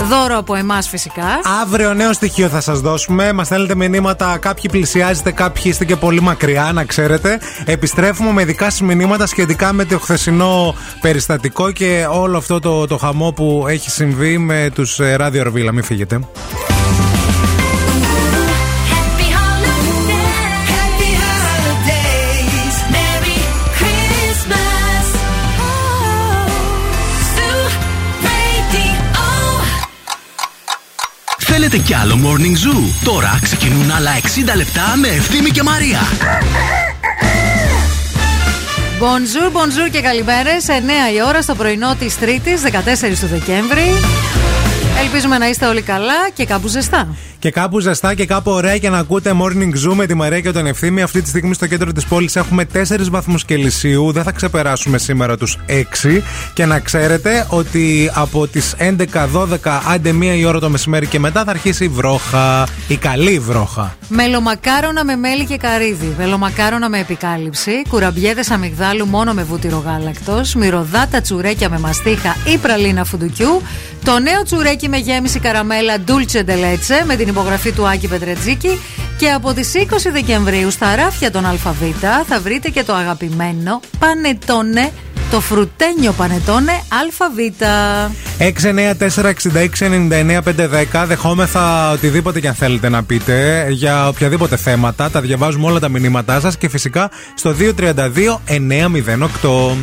Δώρο 0.09 0.37
από 0.37 0.55
εμάς 0.55 0.89
φυσικά. 0.89 1.23
Αύριο 1.61 1.93
νέο 1.93 2.13
στοιχείο 2.13 2.47
θα 2.47 2.61
σας 2.61 2.79
δώσουμε. 2.79 3.33
Μας 3.33 3.45
στέλνετε 3.45 3.75
μηνύματα. 3.75 4.37
Κάποιοι 4.37 4.69
πλησιάζετε, 4.71 5.31
κάποιοι 5.31 5.63
είστε 5.65 5.85
και 5.85 5.95
πολύ 5.95 6.21
μακριά, 6.21 6.71
να 6.73 6.83
ξέρετε. 6.83 7.39
Επιστρέφουμε 7.65 8.31
με 8.31 8.45
δικά 8.45 8.69
σα 8.69 8.85
μηνύματα 8.85 9.25
σχετικά 9.25 9.73
με 9.73 9.85
το 9.85 9.99
χθεσινό 9.99 10.75
περιστατικό 11.01 11.71
και 11.71 12.05
όλο 12.09 12.37
αυτό 12.37 12.59
το, 12.59 12.87
το 12.87 12.97
χαμό 12.97 13.31
που 13.31 13.65
έχει 13.69 13.89
συμβεί 13.89 14.37
με 14.37 14.69
τους 14.73 14.99
ράδιο 15.15 15.43
Ρβίλα. 15.43 15.71
Μην 15.71 15.83
φύγετε. 15.83 16.19
Θέλετε 31.71 31.87
κι 31.87 31.95
άλλο 31.95 32.19
Morning 32.23 32.67
Zoo. 32.67 33.03
Τώρα 33.03 33.39
ξεκινούν 33.41 33.91
άλλα 33.91 34.11
60 34.21 34.55
λεπτά 34.55 34.95
με 34.95 35.07
Ευθύμη 35.07 35.49
και 35.49 35.63
Μαρία. 35.63 35.99
Bonjour, 38.99 39.51
bonjour 39.51 39.89
και 39.91 40.01
καλημέρες. 40.01 40.65
9 40.67 40.71
η 41.15 41.21
ώρα 41.27 41.41
στο 41.41 41.55
πρωινό 41.55 41.95
της 41.95 42.19
Τρίτης, 42.19 42.61
14 42.61 43.19
του 43.19 43.27
Δεκέμβρη. 43.27 43.85
Ελπίζουμε 45.03 45.37
να 45.37 45.47
είστε 45.49 45.65
όλοι 45.65 45.81
καλά 45.81 46.29
και 46.33 46.45
κάπου 46.45 46.67
ζεστά. 46.67 47.15
Και 47.39 47.51
κάπου 47.51 47.79
ζεστά 47.79 48.13
και 48.13 48.25
κάπου 48.25 48.51
ωραία 48.51 48.77
και 48.77 48.89
να 48.89 48.97
ακούτε 48.97 49.31
Morning 49.41 49.87
Zoo 49.87 49.93
με 49.93 50.05
τη 50.05 50.13
Μαρία 50.13 50.39
και 50.39 50.51
τον 50.51 50.65
Ευθύμη. 50.65 51.01
Αυτή 51.01 51.21
τη 51.21 51.29
στιγμή 51.29 51.53
στο 51.53 51.67
κέντρο 51.67 51.91
της 51.91 52.05
πόλης 52.05 52.35
έχουμε 52.35 52.65
4 52.73 53.09
βαθμούς 53.09 53.45
Κελσίου. 53.45 54.11
Δεν 54.11 54.23
θα 54.23 54.31
ξεπεράσουμε 54.31 54.97
σήμερα 54.97 55.37
τους 55.37 55.57
6. 55.67 56.21
Και 56.53 56.65
να 56.65 56.79
ξέρετε 56.79 57.45
ότι 57.49 58.11
από 58.13 58.47
τις 58.47 58.75
11-12, 58.77 59.81
άντε 59.87 60.11
μία 60.11 60.35
η 60.35 60.45
ώρα 60.45 60.59
το 60.59 60.69
μεσημέρι 60.69 61.05
και 61.05 61.19
μετά 61.19 61.43
θα 61.43 61.51
αρχίσει 61.51 61.83
η 61.83 61.87
βρόχα. 61.87 62.67
Η 62.87 62.95
καλή 62.95 63.39
βρόχα. 63.39 63.95
Μελομακάρονα 64.07 65.03
με 65.05 65.15
μέλι 65.15 65.45
και 65.45 65.57
καρύδι. 65.57 66.13
Βελομακάρονα 66.17 66.89
με 66.89 66.99
επικάλυψη. 66.99 67.71
Κουραμπιέδες 67.89 68.51
αμυγδάλου 68.51 69.05
μόνο 69.05 69.33
με 69.33 69.43
βούτυρο 69.43 69.83
γάλακτος. 69.85 70.55
Μυρωδάτα 70.55 71.21
τσουρέκια 71.21 71.69
με 71.69 71.79
μαστίχα 71.79 72.35
ή 72.53 72.57
πραλίνα 72.57 73.03
φουντουκιού. 73.03 73.61
Το 74.03 74.19
νέο 74.19 74.43
τσουρέκι 74.43 74.89
με 74.89 74.97
γέμιση 74.97 75.39
καραμέλα 75.39 75.95
Dulce 76.07 76.37
de 76.37 76.51
Leche 76.51 77.05
με 77.05 77.15
την 77.15 77.28
υπογραφή 77.29 77.71
του 77.71 77.87
Άκη 77.87 78.07
Πετρετζίκη. 78.07 78.79
Και 79.17 79.29
από 79.29 79.53
τις 79.53 79.71
20 79.75 79.81
Δεκεμβρίου 80.11 80.71
στα 80.71 80.95
ράφια 80.95 81.31
των 81.31 81.45
ΑΒ 81.45 81.57
θα 82.27 82.39
βρείτε 82.39 82.69
και 82.69 82.83
το 82.83 82.93
αγαπημένο 82.93 83.79
πανετόνε, 83.99 84.91
το 85.31 85.41
φρουτένιο 85.41 86.11
πανετόνε 86.11 86.71
ΑΒ. 86.71 87.37
694-6699-510. 90.93 91.05
Δεχόμεθα 91.07 91.91
οτιδήποτε 91.91 92.39
και 92.39 92.47
αν 92.47 92.53
θέλετε 92.53 92.89
να 92.89 93.03
πείτε 93.03 93.67
για 93.69 94.07
οποιαδήποτε 94.07 94.57
θέματα. 94.57 95.09
Τα 95.09 95.21
διαβάζουμε 95.21 95.65
όλα 95.65 95.79
τα 95.79 95.89
μηνύματά 95.89 96.39
σας 96.39 96.57
και 96.57 96.69
φυσικά 96.69 97.11
στο 97.35 97.55
232-908. 97.77 99.75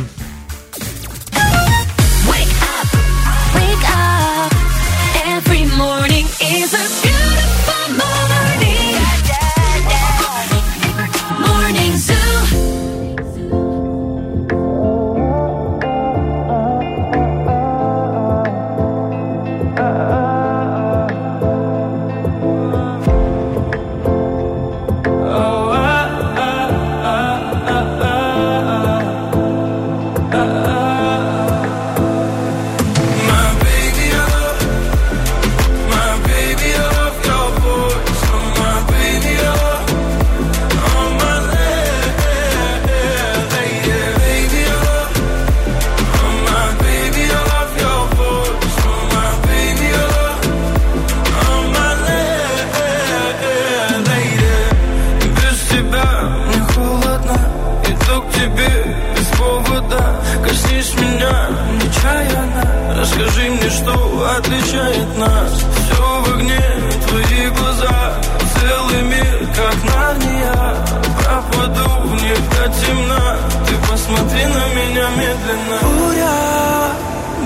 Меня 75.07 75.27
медленно. 75.27 75.77
Буря, 75.81 76.91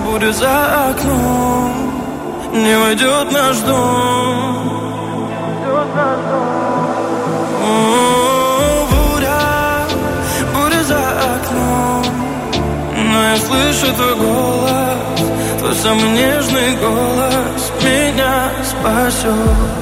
буря 0.05 0.31
за 0.31 0.89
окном 0.89 1.71
Не 2.53 2.77
войдет 2.77 3.31
наш 3.31 3.57
дом. 3.59 4.81
О, 7.63 8.87
Буря, 8.91 9.87
буря 10.53 10.83
за 10.83 11.09
окном. 11.35 12.05
Но 12.93 13.23
я 13.23 13.37
слышу 13.37 13.93
твой 13.95 14.15
голос 14.15 15.21
Твой 15.59 15.75
самый 15.75 16.09
нежный 16.11 16.75
голос 16.75 17.71
Меня 17.81 18.51
спасет 18.63 19.80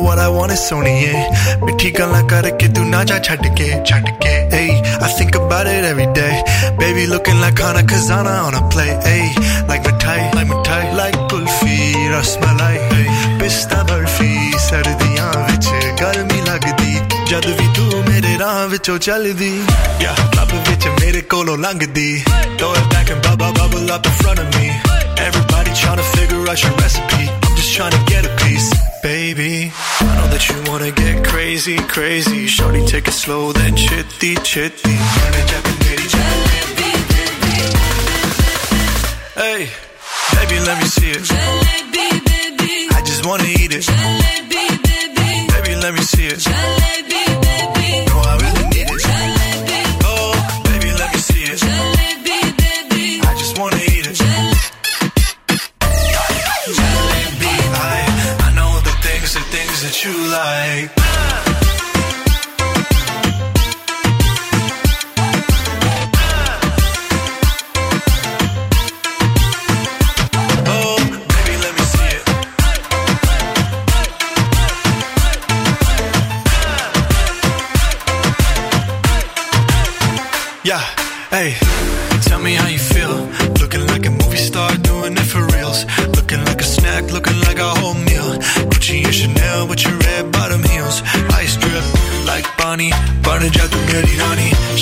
what 0.05 0.18
I 0.18 0.30
want 0.30 0.51
is 0.55 0.62
सोनिए 0.70 1.14
मिठी 1.64 1.89
गला 1.97 2.22
करके 2.32 2.68
तू 2.76 2.84
ना 2.93 3.03
जा 3.10 3.18
छट 3.28 3.43
के 3.57 3.68
छट 3.89 4.05
के. 4.24 4.34
Hey. 4.53 4.72
I 5.05 5.10
think 5.18 5.34
about 5.39 5.68
it 5.74 5.84
every 5.91 6.10
day. 6.20 6.36
Baby 6.82 7.03
looking 7.14 7.39
like 7.43 7.60
Hana 7.66 7.84
Kazana 7.91 8.36
on 8.47 8.53
a 8.60 8.64
play. 8.74 8.91
Hey. 9.07 9.26
Like 9.70 9.84
मिठाई 9.88 10.22
like 10.38 10.53
tie 10.70 10.89
like 11.01 11.20
kulfi, 11.30 11.78
rasmalai, 12.16 12.76
hey. 12.91 13.07
पिस्ता 13.39 13.84
बर्फी 13.91 15.09
ਵਿੱਚੋਂ 18.68 18.99
ਚੱਲਦੀ 18.99 19.51
yeah 20.03 20.18
ਲੱਭ 20.37 20.51
ਵਿੱਚ 20.68 20.87
ਮੇਰੇ 21.01 21.20
ਕੋਲੋਂ 21.33 21.57
ਲੰਘਦੀ 21.59 22.25
throw 22.59 22.72
it 22.81 22.89
back 22.95 23.12
and 23.14 23.22
bubble 23.27 23.53
bubble 23.59 23.93
up 23.95 24.09
in 24.11 24.14
front 24.20 24.43
of 24.43 24.49
me 24.57 24.66
everybody 25.27 25.72
trying 25.83 26.01
to 26.03 26.07
figure 26.16 26.41
out 26.53 26.64
your 26.64 26.72
recipe 26.81 27.22
I'm 27.47 27.55
just 27.61 27.72
trying 27.77 27.95
to 27.97 28.03
get 28.11 28.29
a 28.31 28.33
piece 28.43 28.68
baby 29.07 29.72
I 30.09 30.11
know 30.18 30.29
that 30.35 30.49
you 30.51 30.57
wanna 30.68 30.91
get 31.01 31.25
crazy 31.31 31.77
crazy 31.95 32.47
shorty 32.57 32.85
take 32.93 33.09
it 33.12 33.18
slow 33.22 33.43
then 33.61 33.83
chitty 33.85 34.33
chitty 34.53 34.97
Hey, 39.43 39.61
baby, 40.35 40.57
let 40.68 40.77
me 40.81 40.87
see 40.97 41.11
it. 41.16 41.25
I 42.97 43.01
just 43.11 43.22
wanna 43.29 43.49
eat 43.62 43.72
it. 43.79 43.87
Baby, 45.55 45.72
let 45.85 45.93
me 45.97 46.03
see 46.12 46.27
it. 46.35 46.41
No, 46.49 46.78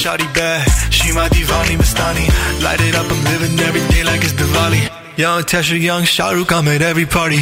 shawty 0.08 0.28
bad. 0.34 0.64
She 0.98 1.12
my 1.12 1.28
divani 1.28 1.76
Mastani 1.82 2.26
Light 2.64 2.82
it 2.82 2.96
up, 2.96 3.12
I'm 3.12 3.24
living 3.32 3.60
every 3.60 3.86
day 3.92 4.04
like 4.10 4.24
it's 4.24 4.34
Diwali. 4.40 4.82
Young 5.18 5.44
Tesha, 5.44 5.80
young 5.80 6.04
Shahrukh, 6.04 6.52
I'm 6.58 6.68
at 6.70 6.82
every 6.82 7.06
party. 7.06 7.42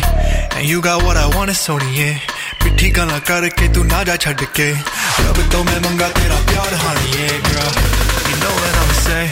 And 0.55 0.67
you 0.67 0.81
got 0.81 1.03
what 1.03 1.15
I 1.17 1.27
want, 1.35 1.49
it's 1.51 1.67
Sony, 1.67 1.91
yeah. 1.97 2.17
ਮਿੱਠੀ 2.65 2.89
ਗੱਲਾਂ 2.91 3.19
ਕਰਕੇ 3.25 3.67
ਤੂੰ 3.73 3.85
ਨਾ 3.87 4.03
ਜਾ 4.03 4.15
ਛੱਡ 4.21 4.43
ਕੇ 4.57 4.65
ਰੱਬ 5.25 5.37
ਤੋਂ 5.51 5.63
ਮੈਂ 5.65 5.79
ਮੰਗਾ 5.81 6.07
You 8.29 8.37
know 8.41 8.53
what 8.61 8.73
I'ma 8.81 8.95
say? 9.05 9.25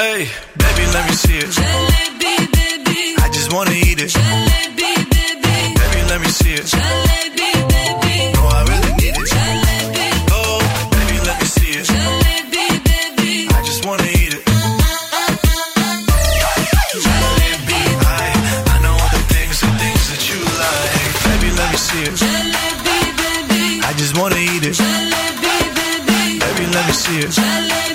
Hey, 0.00 0.20
baby, 0.62 0.84
let 0.94 1.04
me 1.08 1.14
see 1.22 1.38
it. 1.44 1.50
Jalebi 1.58 2.34
baby, 2.56 2.98
I 3.24 3.28
just 3.36 3.48
wanna 3.54 3.76
eat 3.86 4.00
it. 4.04 4.10
Jalebi 4.16 4.90
baby, 5.14 5.62
baby, 5.78 6.00
let 6.10 6.18
me 6.24 6.30
see 6.40 6.54
it. 6.58 6.66
Jalebi 6.74 7.29
see 27.10 27.18
it. 27.18 27.89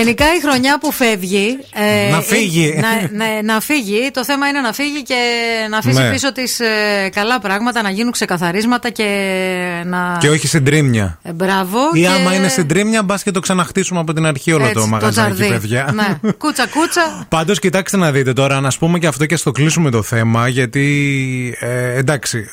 Γενικά 0.00 0.24
η 0.36 0.40
χρονιά 0.40 0.78
που 0.78 0.92
φεύγει. 0.92 1.58
ε, 1.74 2.10
Να 2.10 2.20
φύγει. 2.20 2.74
ε, 2.76 2.80
να, 2.80 2.88
ναι, 3.24 3.40
να 3.42 3.60
φύγει. 3.60 4.10
Το 4.12 4.24
θέμα 4.24 4.48
είναι 4.48 4.60
να 4.60 4.72
φύγει 4.72 5.02
και 5.02 5.14
να 5.70 5.78
αφήσει 5.78 6.00
Ναι. 6.02 6.10
πίσω 6.10 6.32
τη 6.32 6.42
καλά 7.10 7.40
πράγματα, 7.40 7.82
να 7.82 7.90
γίνουν 7.90 8.12
ξεκαθαρίσματα 8.12 8.90
και 8.90 9.06
να. 9.86 10.16
Και 10.20 10.28
όχι 10.28 10.46
συντρίμμια. 10.46 11.18
Ε, 11.22 11.32
μπράβο. 11.32 11.78
Ή 11.94 12.00
και... 12.00 12.08
άμα 12.08 12.34
είναι 12.34 12.48
συντρίμμια, 12.48 13.02
μπας 13.02 13.22
και 13.22 13.30
το 13.30 13.40
ξαναχτίσουμε 13.40 14.00
από 14.00 14.12
την 14.12 14.26
αρχή 14.26 14.52
όλο 14.52 14.62
Έτσι, 14.64 14.74
το 14.74 14.86
μαγαζάκι, 14.86 15.32
τζαρδί. 15.34 15.52
παιδιά. 15.54 15.90
Ναι. 15.94 16.30
Κούτσα, 16.38 16.66
κούτσα. 16.66 17.26
Πάντως, 17.28 17.58
κοιτάξτε 17.58 17.96
να 17.96 18.10
δείτε 18.12 18.32
τώρα, 18.32 18.60
να 18.60 18.70
πούμε 18.78 18.98
και 18.98 19.06
αυτό 19.06 19.26
και 19.26 19.36
στο 19.36 19.50
κλείσουμε 19.52 19.90
το 19.90 20.02
θέμα, 20.02 20.48
γιατί 20.48 21.56
ε, 21.60 21.96
εντάξει. 21.98 22.50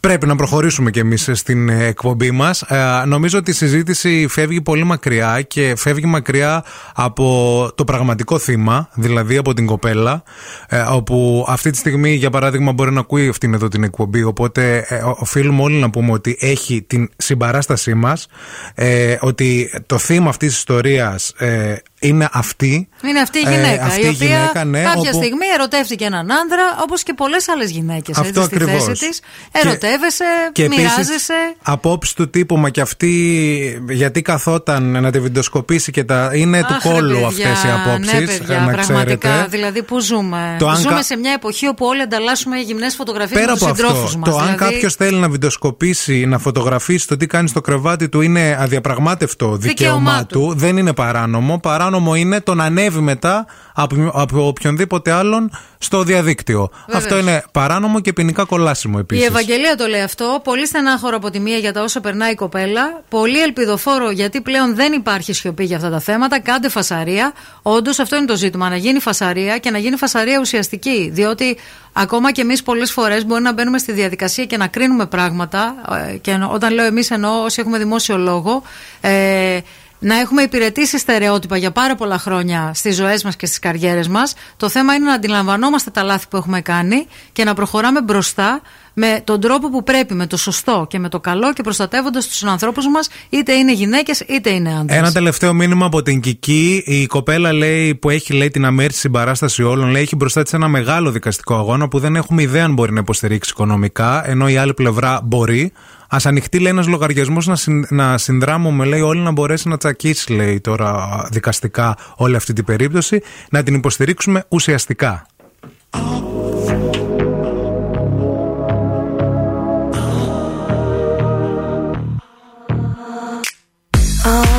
Πρέπει 0.00 0.26
να 0.26 0.36
προχωρήσουμε 0.36 0.90
κι 0.90 0.98
εμείς 0.98 1.30
στην 1.32 1.68
ε, 1.68 1.84
εκπομπή 1.84 2.30
μας. 2.30 2.62
Ε, 2.62 3.02
νομίζω 3.06 3.38
ότι 3.38 3.50
η 3.50 3.54
συζήτηση 3.54 4.26
φεύγει 4.28 4.60
πολύ 4.60 4.84
μακριά 4.84 5.42
και 5.42 5.74
φεύγει 5.76 6.06
μακριά 6.06 6.64
από 6.94 7.70
το 7.74 7.84
πραγματικό 7.84 8.38
θύμα, 8.38 8.88
δηλαδή 8.94 9.36
από 9.36 9.54
την 9.54 9.66
κοπέλα, 9.66 10.22
ε, 10.68 10.80
όπου 10.80 11.44
αυτή 11.48 11.70
τη 11.70 11.76
στιγμή, 11.76 12.14
για 12.14 12.30
παράδειγμα, 12.30 12.72
μπορεί 12.72 12.92
να 12.92 13.00
ακούει 13.00 13.28
αυτήν 13.28 13.54
εδώ 13.54 13.68
την 13.68 13.82
εκπομπή, 13.82 14.22
οπότε 14.22 14.84
ε, 14.88 15.02
οφείλουμε 15.04 15.62
όλοι 15.62 15.76
να 15.76 15.90
πούμε 15.90 16.12
ότι 16.12 16.36
έχει 16.40 16.82
την 16.82 17.10
συμπαράστασή 17.16 17.94
μας, 17.94 18.26
ε, 18.74 19.16
ότι 19.20 19.70
το 19.86 19.98
θύμα 19.98 20.28
αυτής 20.28 20.48
της 20.48 20.58
ιστορίας 20.58 21.28
ε, 21.28 21.76
είναι 22.00 22.28
αυτή. 22.32 22.88
Είναι 23.08 23.20
αυτή 23.20 23.38
η 23.38 23.42
Ε, 23.46 23.50
γυναίκα. 23.50 23.84
αυτή 23.84 24.00
η 24.00 24.04
η 24.04 24.08
οποία 24.08 24.26
γυναίκα, 24.26 24.64
ναι, 24.64 24.82
κάποια 24.82 24.98
όπου- 25.10 25.12
στιγμή 25.22 25.46
ερωτεύτηκε 25.54 26.04
έναν 26.04 26.30
άνδρα, 26.32 26.62
όπως 26.82 27.02
και 27.02 27.14
πολλές 27.14 27.48
άλλες 27.48 27.70
γυναίκες. 27.70 28.18
Αυτό 28.18 28.42
στη 28.42 28.54
ακριβώς. 28.54 28.84
θέση 28.84 29.08
τη. 29.10 29.18
Ερωτεύεσαι, 29.52 30.24
Και 30.52 30.64
επίσης, 30.64 30.82
μοιράζεσαι. 30.82 31.34
απόψη 31.62 32.14
του 32.16 32.30
τύπου, 32.30 32.56
μα 32.56 32.70
και 32.70 32.80
αυτή 32.80 33.82
γιατί 33.88 34.22
καθόταν 34.22 34.82
να 35.02 35.10
τη 35.10 35.20
βιντεοσκοπήσει 35.20 35.90
και 35.92 36.04
τα. 36.04 36.30
είναι 36.34 36.60
του 36.60 36.74
Αχ, 36.74 36.84
ρε 36.84 36.90
κόλλου 36.92 37.08
παιδιά, 37.20 37.26
αυτές 37.26 37.62
οι 37.64 37.68
απόψεις. 37.84 38.12
Ναι, 38.12 38.20
παιδιά, 38.26 38.58
να 38.60 38.72
πραγματικά. 38.72 39.28
ξέρετε. 39.28 39.46
Δηλαδή, 39.50 39.82
πού 39.82 40.00
ζούμε. 40.00 40.56
Το 40.58 40.68
αν 40.68 40.76
ζούμε 40.76 40.94
κα- 40.94 41.02
σε 41.02 41.16
μια 41.16 41.32
εποχή 41.32 41.66
όπου 41.66 41.86
όλοι 41.86 42.02
ανταλλάσσουμε 42.02 42.56
γυμνές 42.58 42.94
φωτογραφίες 42.94 43.38
με 43.40 43.40
Πέρα 43.40 43.52
τους 43.52 43.62
από 43.66 43.74
συντρόφους 43.76 44.04
αυτό, 44.04 44.18
μας. 44.18 44.28
το 44.30 44.36
αν 44.38 44.56
κάποιος 44.56 44.94
θέλει 44.94 45.16
να 45.18 45.28
βιντεοσκοπήσει, 45.28 46.26
να 46.26 46.38
φωτογραφίσει 46.38 47.06
το 47.06 47.16
τι 47.16 47.26
κάνει 47.26 47.48
στο 47.48 47.60
κρεβάτι 47.60 48.08
του 48.08 48.20
είναι 48.20 48.56
αδιαπραγμάτευτο 48.60 49.56
δικαίωμά 49.56 49.98
Δικαίωμά 50.00 50.26
του. 50.26 50.54
Δεν 50.58 50.76
είναι 50.76 50.92
παράνομο. 50.92 51.58
Παράνομο 51.88 52.14
είναι 52.14 52.40
το 52.40 52.54
να 52.54 52.64
ανέβει 52.64 53.00
μετά 53.00 53.46
από, 53.74 54.10
από 54.14 54.46
οποιονδήποτε 54.46 55.10
άλλον 55.12 55.50
στο 55.78 56.02
διαδίκτυο. 56.02 56.70
Βεβαίως. 56.86 57.04
Αυτό 57.04 57.18
είναι 57.18 57.42
παράνομο 57.52 58.00
και 58.00 58.12
ποινικά 58.12 58.44
κολάσιμο 58.44 58.94
Η 58.96 59.00
επίσης. 59.00 59.26
Ευαγγελία 59.26 59.76
το 59.76 59.86
λέει 59.86 60.00
αυτό. 60.00 60.40
Πολύ 60.44 60.66
στενάχωρο 60.66 61.16
από 61.16 61.30
τη 61.30 61.40
μία 61.40 61.56
για 61.56 61.72
τα 61.72 61.82
όσα 61.82 62.00
περνάει 62.00 62.30
η 62.30 62.34
κοπέλα. 62.34 63.02
Πολύ 63.08 63.40
ελπιδοφόρο 63.42 64.10
γιατί 64.10 64.40
πλέον 64.40 64.74
δεν 64.74 64.92
υπάρχει 64.92 65.32
σιωπή 65.32 65.64
για 65.64 65.76
αυτά 65.76 65.90
τα 65.90 66.00
θέματα. 66.00 66.40
Κάντε 66.40 66.68
φασαρία. 66.68 67.32
Όντως 67.62 67.98
αυτό 67.98 68.16
είναι 68.16 68.26
το 68.26 68.36
ζήτημα. 68.36 68.68
Να 68.68 68.76
γίνει 68.76 68.98
φασαρία 69.00 69.58
και 69.58 69.70
να 69.70 69.78
γίνει 69.78 69.96
φασαρία 69.96 70.38
ουσιαστική. 70.40 71.10
Διότι 71.12 71.56
ακόμα 71.92 72.32
και 72.32 72.40
εμείς 72.40 72.62
πολλές 72.62 72.92
φορές 72.92 73.26
μπορεί 73.26 73.42
να 73.42 73.52
μπαίνουμε 73.52 73.78
στη 73.78 73.92
διαδικασία 73.92 74.44
και 74.44 74.56
να 74.56 74.66
κρίνουμε 74.66 75.06
πράγματα. 75.06 75.74
ε, 76.12 76.16
Και 76.16 76.30
εννο- 76.30 76.52
όταν 76.52 76.74
λέω 76.74 76.84
εμείς 76.84 77.10
εννοώ 77.10 77.42
όσοι 77.42 77.60
έχουμε 77.60 77.78
δημόσιο 77.78 78.16
λόγο. 78.18 78.62
Ε, 79.00 79.58
να 79.98 80.18
έχουμε 80.18 80.42
υπηρετήσει 80.42 80.98
στερεότυπα 80.98 81.56
για 81.56 81.70
πάρα 81.70 81.94
πολλά 81.94 82.18
χρόνια 82.18 82.70
στις 82.74 82.96
ζωές 82.96 83.24
μας 83.24 83.36
και 83.36 83.46
στις 83.46 83.58
καριέρες 83.58 84.08
μας. 84.08 84.34
Το 84.56 84.68
θέμα 84.68 84.94
είναι 84.94 85.04
να 85.04 85.12
αντιλαμβανόμαστε 85.12 85.90
τα 85.90 86.02
λάθη 86.02 86.26
που 86.28 86.36
έχουμε 86.36 86.60
κάνει 86.60 87.06
και 87.32 87.44
να 87.44 87.54
προχωράμε 87.54 88.02
μπροστά 88.02 88.60
με 88.98 89.20
τον 89.24 89.40
τρόπο 89.40 89.70
που 89.70 89.82
πρέπει, 89.82 90.14
με 90.14 90.26
το 90.26 90.36
σωστό 90.36 90.86
και 90.88 90.98
με 90.98 91.08
το 91.08 91.20
καλό 91.20 91.52
και 91.52 91.62
προστατεύοντας 91.62 92.26
τους 92.26 92.44
ανθρώπου 92.44 92.90
μας, 92.90 93.08
είτε 93.28 93.52
είναι 93.52 93.72
γυναίκες 93.72 94.20
είτε 94.20 94.50
είναι 94.50 94.76
άντρες. 94.80 94.98
Ένα 94.98 95.12
τελευταίο 95.12 95.52
μήνυμα 95.52 95.86
από 95.86 96.02
την 96.02 96.20
Κική. 96.20 96.82
Η 96.86 97.06
κοπέλα 97.06 97.52
λέει, 97.52 97.94
που 97.94 98.10
έχει 98.10 98.32
λέει, 98.32 98.50
την 98.50 98.64
αμέριστη 98.64 99.00
συμπαράσταση 99.00 99.62
όλων, 99.62 99.90
λέει 99.90 100.02
έχει 100.02 100.16
μπροστά 100.16 100.42
της 100.42 100.52
ένα 100.52 100.68
μεγάλο 100.68 101.10
δικαστικό 101.10 101.54
αγώνα 101.54 101.88
που 101.88 101.98
δεν 101.98 102.16
έχουμε 102.16 102.42
ιδέα 102.42 102.64
αν 102.64 102.72
μπορεί 102.72 102.92
να 102.92 103.00
υποστηρίξει 103.00 103.50
οικονομικά, 103.54 104.30
ενώ 104.30 104.48
η 104.48 104.56
άλλη 104.56 104.74
πλευρά 104.74 105.20
μπορεί. 105.24 105.72
Α 106.10 106.18
ανοιχτεί, 106.24 106.58
λέει, 106.58 106.72
ένας 106.72 106.86
λογαριασμός 106.86 107.46
να, 107.46 107.56
συν, 107.56 107.86
να 107.88 108.18
συνδράμουμε, 108.18 108.84
λέει, 108.84 109.00
όλοι 109.00 109.20
να 109.20 109.30
μπορέσει 109.30 109.68
να 109.68 109.76
τσακίσει, 109.76 110.32
λέει, 110.32 110.60
τώρα 110.60 111.08
δικαστικά 111.30 111.96
όλη 112.16 112.36
αυτή 112.36 112.52
την 112.52 112.64
περίπτωση, 112.64 113.20
να 113.50 113.62
την 113.62 113.74
υποστηρίξουμε 113.74 114.44
ουσιαστικά. 114.48 115.26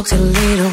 talks 0.00 0.12
a 0.12 0.16
little 0.16 0.69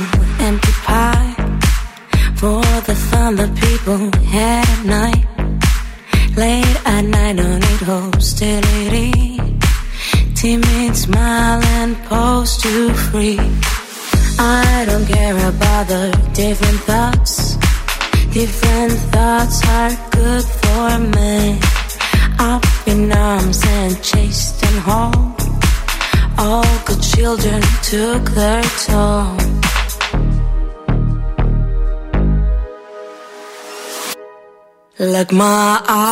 my 35.38 35.80
eyes 35.88 36.07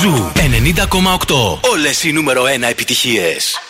Ζ 0.00 0.04
90 0.48 0.82
ακόμα 0.82 1.18
8 1.26 1.58
Όλερό 1.70 2.46
ένα 2.46 2.66
επιτυχίες. 2.66 3.69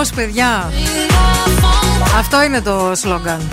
Όλα 0.00 0.08
στο 0.08 0.14
φως, 0.14 0.22
παιδιά. 0.22 0.72
Αυτό 2.18 2.42
είναι 2.42 2.60
το 2.60 2.92
σλόγκαν. 2.94 3.48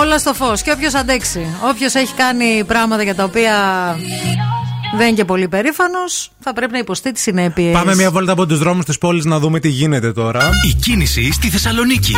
Όλα 0.00 0.18
στο 0.18 0.34
φως. 0.34 0.62
Και 0.62 0.70
όποιος 0.70 0.94
αντέξει. 0.94 1.46
Όποιος 1.70 1.94
έχει 1.94 2.14
κάνει 2.14 2.64
πράγματα 2.66 3.02
για 3.02 3.14
τα 3.14 3.24
οποία 3.24 3.54
δεν 4.96 5.06
είναι 5.06 5.16
και 5.16 5.24
πολύ 5.24 5.48
περήφανος, 5.48 6.30
θα 6.40 6.52
πρέπει 6.52 6.72
να 6.72 6.78
υποστεί 6.78 7.12
τις 7.12 7.22
συνέπειες. 7.22 7.72
Πάμε 7.72 7.94
μια 7.94 8.10
βόλτα 8.10 8.32
από 8.32 8.46
τους 8.46 8.58
δρόμους 8.58 8.84
της 8.84 8.98
πόλης 8.98 9.24
να 9.24 9.38
δούμε 9.38 9.60
τι 9.60 9.68
γίνεται 9.68 10.12
τώρα. 10.12 10.50
Η 10.70 10.74
κίνηση 10.74 11.32
στη 11.32 11.50
Θεσσαλονίκη. 11.50 12.14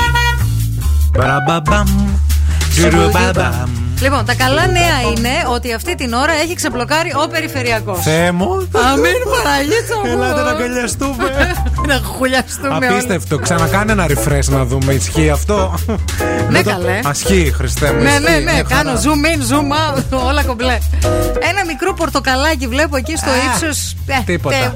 Μπαραμπαμπαμ. 1.17 1.87
Τζουρουμπαμπαμ. 2.71 3.71
Λοιπόν, 4.01 4.25
τα 4.25 4.35
καλά 4.35 4.67
νέα 4.67 5.01
είναι 5.17 5.31
ότι 5.49 5.73
αυτή 5.75 5.95
την 5.95 6.13
ώρα 6.13 6.33
έχει 6.33 6.55
ξεμπλοκάρει 6.55 7.13
ο 7.25 7.29
περιφερειακός. 7.29 8.03
Θεέ 8.03 8.33
μου. 8.33 8.69
Αμήν 8.93 9.13
Παναγίτσα 9.43 9.97
μου. 10.05 10.11
Ελάτε 10.13 10.43
να 10.43 10.51
αγκαλιαστούμε. 10.51 11.53
να 11.93 12.01
χουλιαστούμε 12.17 12.75
όλοι. 12.77 12.87
Απίστευτο. 12.87 13.39
Ξανακάνε 13.39 13.93
ένα 13.93 14.07
refresh 14.09 14.45
να 14.49 14.65
δούμε. 14.65 14.93
Ισχύει 14.93 15.31
αυτό; 15.31 15.75
Ναι, 16.51 16.63
Δεν 16.63 16.65
το- 16.65 16.71
καλέ. 16.71 17.01
Ασχύει, 17.05 17.53
Χριστέ 17.57 17.93
μου. 17.93 18.03
Ναι, 18.03 18.09
ισχύει. 18.09 18.23
ναι, 18.23 18.31
ναι. 18.39 18.53
Μια 18.53 18.63
Κάνω 18.63 18.89
χαρά. 18.91 19.01
zoom 19.03 19.07
in, 19.07 19.53
zoom 19.55 19.97
out. 19.99 20.27
Όλα 20.29 20.43
κομπλέ. 20.45 20.79
Ένα 21.51 21.65
μικρό 21.67 21.95
πορτοκαλάκι 21.95 22.67
βλέπω 22.67 22.97
εκεί 22.97 23.17
στο 23.17 23.31
ύψος. 23.47 23.97
Τίποτα. 24.25 24.75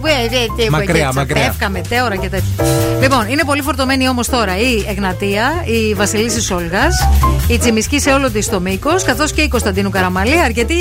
Μακριά, 0.70 1.12
μακριά. 1.14 1.42
Φεύγαμε, 1.42 1.80
τέωρα 1.88 2.16
και 2.16 2.28
τέτοια. 2.28 2.64
Λοιπόν, 3.00 3.28
είναι 3.28 3.42
πολύ 3.46 3.62
φορτωμένη 3.62 4.09
όμως 4.09 4.28
τώρα 4.28 4.59
η 4.59 4.84
Εγνατία, 4.88 5.64
η 5.64 5.94
Βασιλίσης 5.94 6.50
Όλγας, 6.50 7.09
η 7.48 7.59
Τσιμισκή 7.59 8.00
σε 8.00 8.10
όλο 8.10 8.30
της 8.30 8.48
το 8.48 8.60
μήκος, 8.60 9.05
καθώς 9.05 9.32
και 9.32 9.40
η 9.40 9.48
Κωνσταντίνου 9.48 9.90
Καραμαλή. 9.90 10.40
Αρκετή 10.40 10.74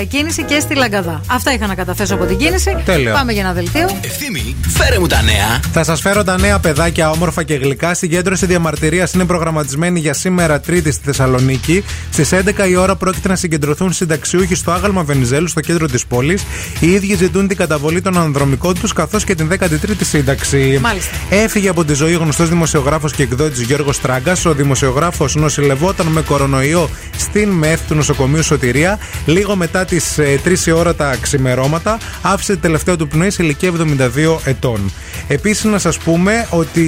ε, 0.00 0.04
κίνηση 0.04 0.42
και 0.42 0.60
στη 0.60 0.74
Λαγκαδά. 0.74 1.20
Αυτά 1.30 1.52
είχα 1.52 1.66
να 1.66 1.74
καταθέσω 1.74 2.14
από 2.14 2.24
την 2.24 2.36
κίνηση. 2.36 2.76
Τέλεια. 2.84 3.12
Πάμε 3.12 3.32
για 3.32 3.42
ένα 3.42 3.52
δελτίο. 3.52 3.98
Ευθύμη, 4.00 4.56
φέρε 4.68 4.98
μου 4.98 5.06
τα 5.06 5.22
νέα. 5.22 5.60
Θα 5.72 5.84
σας 5.84 6.00
φέρω 6.00 6.24
τα 6.24 6.38
νέα 6.38 6.58
παιδάκια 6.58 7.10
όμορφα 7.10 7.42
και 7.42 7.54
γλυκά. 7.54 7.94
Συγκέντρωση 7.94 8.46
διαμαρτυρίας 8.46 9.12
είναι 9.12 9.24
προγραμματισμένη 9.24 10.00
για 10.00 10.12
σήμερα 10.12 10.60
Τρίτη 10.60 10.92
στη 10.92 11.04
Θεσσαλονίκη. 11.04 11.84
Στις 12.10 12.32
11 12.32 12.68
η 12.68 12.76
ώρα 12.76 12.96
πρόκειται 12.96 13.28
να 13.28 13.36
συγκεντρωθούν 13.36 13.92
συνταξιούχοι 13.92 14.54
στο 14.54 14.70
άγαλμα 14.70 15.02
Βενιζέλου 15.02 15.48
στο 15.48 15.60
κέντρο 15.60 15.86
της 15.86 16.06
πόλης. 16.06 16.42
Οι 16.80 16.90
ίδιοι 16.90 17.14
ζητούν 17.14 17.48
την 17.48 17.56
καταβολή 17.56 17.93
των 18.00 18.18
ανδρομικών 18.18 18.78
τους 18.80 18.92
καθώς 18.92 19.24
και 19.24 19.34
την 19.34 19.48
13η 19.52 20.00
σύνταξη. 20.00 20.78
Μάλιστα. 20.82 21.16
Έφυγε 21.30 21.68
από 21.68 21.84
τη 21.84 21.94
ζωή 21.94 22.14
ο 22.14 22.18
γνωστός 22.18 22.48
δημοσιογράφος 22.48 23.12
και 23.12 23.22
εκδότης 23.22 23.60
Γιώργος 23.60 24.00
Τράγκα. 24.00 24.36
Ο 24.46 24.52
δημοσιογράφος 24.52 25.34
νοσηλευόταν 25.34 26.06
με 26.06 26.20
κορονοϊό 26.20 26.88
στην 27.16 27.50
ΜΕΘ 27.50 27.80
του 27.88 27.94
νοσοκομείου 27.94 28.42
Σωτηρία. 28.42 28.98
Λίγο 29.26 29.56
μετά 29.56 29.84
τις 29.84 30.18
3 30.44 30.66
η 30.66 30.70
ώρα 30.70 30.94
τα 30.94 31.16
ξημερώματα, 31.20 31.98
άφησε 32.22 32.54
τη 32.54 32.60
τελευταία 32.60 32.96
του 32.96 33.08
πνοή 33.08 33.30
σε 33.30 33.42
ηλικία 33.42 33.72
72 33.72 34.38
ετών. 34.44 34.92
Επίσης, 35.28 35.64
να 35.64 35.78
σας 35.78 35.98
πούμε 35.98 36.46
ότι 36.50 36.82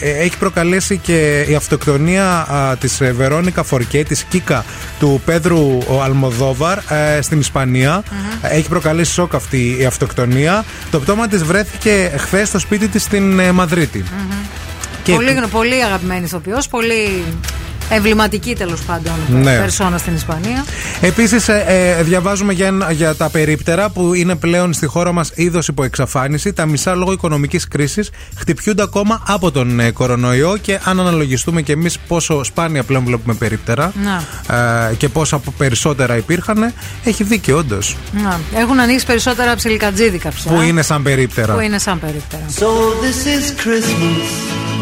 ε, 0.00 0.10
έχει 0.10 0.38
προκαλέσει 0.38 0.98
και 0.98 1.46
η 1.48 1.54
αυτοκτονία 1.54 2.46
της 2.80 3.02
Βερόνικα 3.12 3.62
Φορκέ, 3.62 4.04
της 4.04 4.22
Κίκα 4.22 4.64
του 4.98 5.22
Πέδρου 5.24 5.78
ο 5.86 6.02
Αλμοδόβαρ 6.02 6.78
ε, 6.78 7.20
στην 7.20 7.38
ισπανια 7.38 8.02
Έχει 8.42 8.68
προκαλέσει 8.68 9.12
σοκ 9.12 9.34
αυτή 9.34 9.76
η 9.78 9.84
αυτοκτονία. 9.84 10.51
Το 10.90 11.00
πτώμα 11.00 11.28
της 11.28 11.44
βρέθηκε 11.44 12.12
χθες 12.18 12.48
στο 12.48 12.58
σπίτι 12.58 12.88
της 12.88 13.02
στην 13.02 13.38
ε, 13.38 13.52
μαδριτη 13.52 14.04
Και 15.02 15.12
Πολύ, 15.12 15.32
γνω- 15.32 15.48
πολύ 15.48 15.82
αγαπημένης 15.84 16.28
ηθοποιός, 16.28 16.68
πολύ 16.68 17.24
Εμβληματική 17.94 18.54
τέλος 18.54 18.80
πάντων 18.80 19.12
ναι. 19.28 19.56
περσόνα 19.58 19.98
στην 19.98 20.14
Ισπανία. 20.14 20.64
Επίσης, 21.00 21.48
ε, 21.48 21.64
ε 21.98 22.02
διαβάζουμε 22.02 22.52
για, 22.52 22.88
για 22.90 23.14
τα 23.14 23.28
περίπτερα 23.28 23.88
που 23.88 24.14
είναι 24.14 24.34
πλέον 24.34 24.72
στη 24.72 24.86
χώρα 24.86 25.12
μας 25.12 25.30
είδος 25.34 25.68
υπό 25.68 25.84
εξαφάνιση. 25.84 26.52
Τα 26.52 26.66
μισά 26.66 26.94
λόγω 26.94 27.12
οικονομικής 27.12 27.68
κρίσης 27.68 28.10
χτυπιούνται 28.36 28.82
ακόμα 28.82 29.22
από 29.26 29.50
τον 29.50 29.80
ε, 29.80 29.90
κορονοϊό 29.90 30.56
και 30.56 30.80
αν 30.84 31.00
αναλογιστούμε 31.00 31.62
και 31.62 31.72
εμείς 31.72 31.98
πόσο 31.98 32.44
σπάνια 32.44 32.82
πλέον 32.82 33.04
βλέπουμε 33.04 33.34
περίπτερα 33.34 33.92
ναι. 34.02 34.56
ε, 34.90 34.94
και 34.94 35.08
πόσα 35.08 35.40
περισσότερα 35.56 36.16
υπήρχαν, 36.16 36.62
ε, 36.62 36.74
έχει 37.04 37.24
δίκιο 37.24 37.56
όντως. 37.56 37.96
Ναι. 38.12 38.60
Έχουν 38.60 38.80
ανοίξει 38.80 39.06
περισσότερα 39.06 39.54
ψιλικατζίδικα 39.54 40.30
πια. 40.30 40.52
Που 40.52 40.60
είναι 40.60 40.82
σαν 40.82 41.02
περίπτερα. 41.02 41.54
Που 41.54 41.60
είναι 41.60 41.78
σαν 41.78 42.00
περίπτερα. 42.00 42.42
So 42.58 42.66
this 43.02 43.26
is 43.26 43.44
Christmas. 43.64 44.81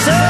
sir. 0.00 0.29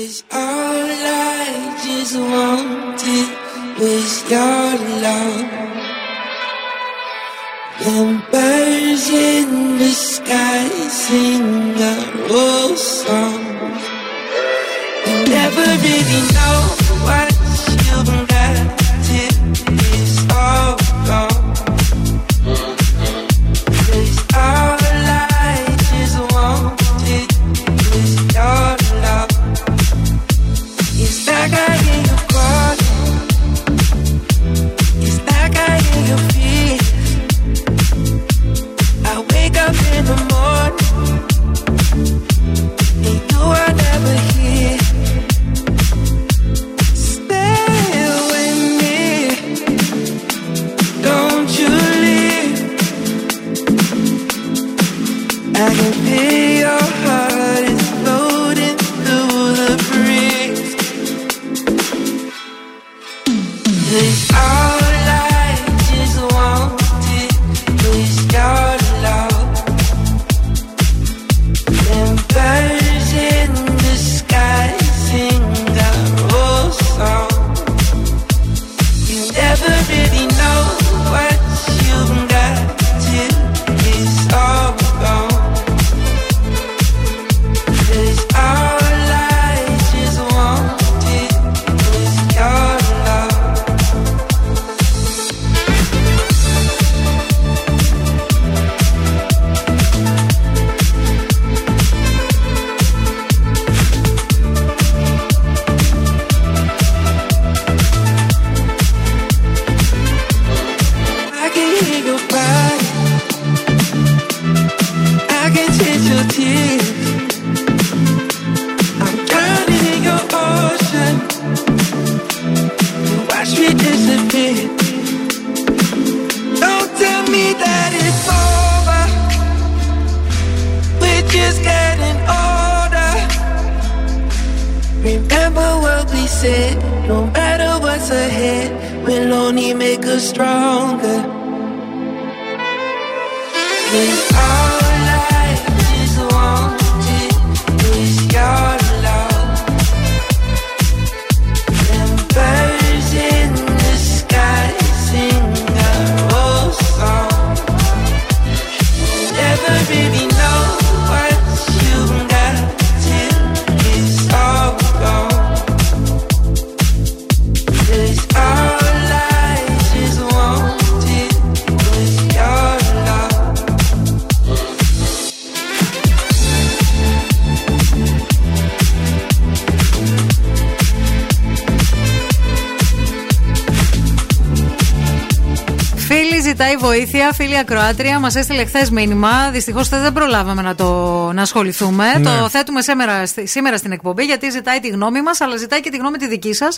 Ζητάει 186.51 186.75
βοήθεια, 186.75 187.31
φίλη 187.33 187.57
Ακροάτρια. 187.57 188.19
Μας 188.19 188.35
έστειλε 188.35 188.65
χθες 188.65 188.89
μήνυμα. 188.89 189.49
Δυστυχώς 189.51 189.89
δεν 189.89 190.13
προλάβαμε 190.13 190.61
να, 190.61 190.75
το, 190.75 190.89
να 191.33 191.41
ασχοληθούμε. 191.41 192.05
Ναι. 192.17 192.23
Το 192.23 192.49
θέτουμε 192.49 192.81
σήμερα, 192.81 193.25
στη- 193.25 193.47
σήμερα 193.47 193.77
στην 193.77 193.91
εκπομπή 193.91 194.23
γιατί 194.23 194.49
ζητάει 194.49 194.79
τη 194.79 194.87
γνώμη 194.87 195.21
μας, 195.21 195.41
αλλά 195.41 195.55
ζητάει 195.57 195.79
και 195.79 195.89
τη 195.89 195.97
γνώμη 195.97 196.17
τη 196.17 196.27
δική 196.27 196.53
σας, 196.53 196.77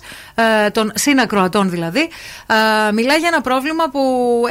ε, 0.65 0.69
των 0.69 0.91
συνακροατών 0.95 1.69
δηλαδή. 1.69 1.99
Ε, 2.89 2.91
μιλάει 2.91 3.17
για 3.17 3.27
ένα 3.31 3.41
πρόβλημα 3.41 3.89
που 3.91 4.01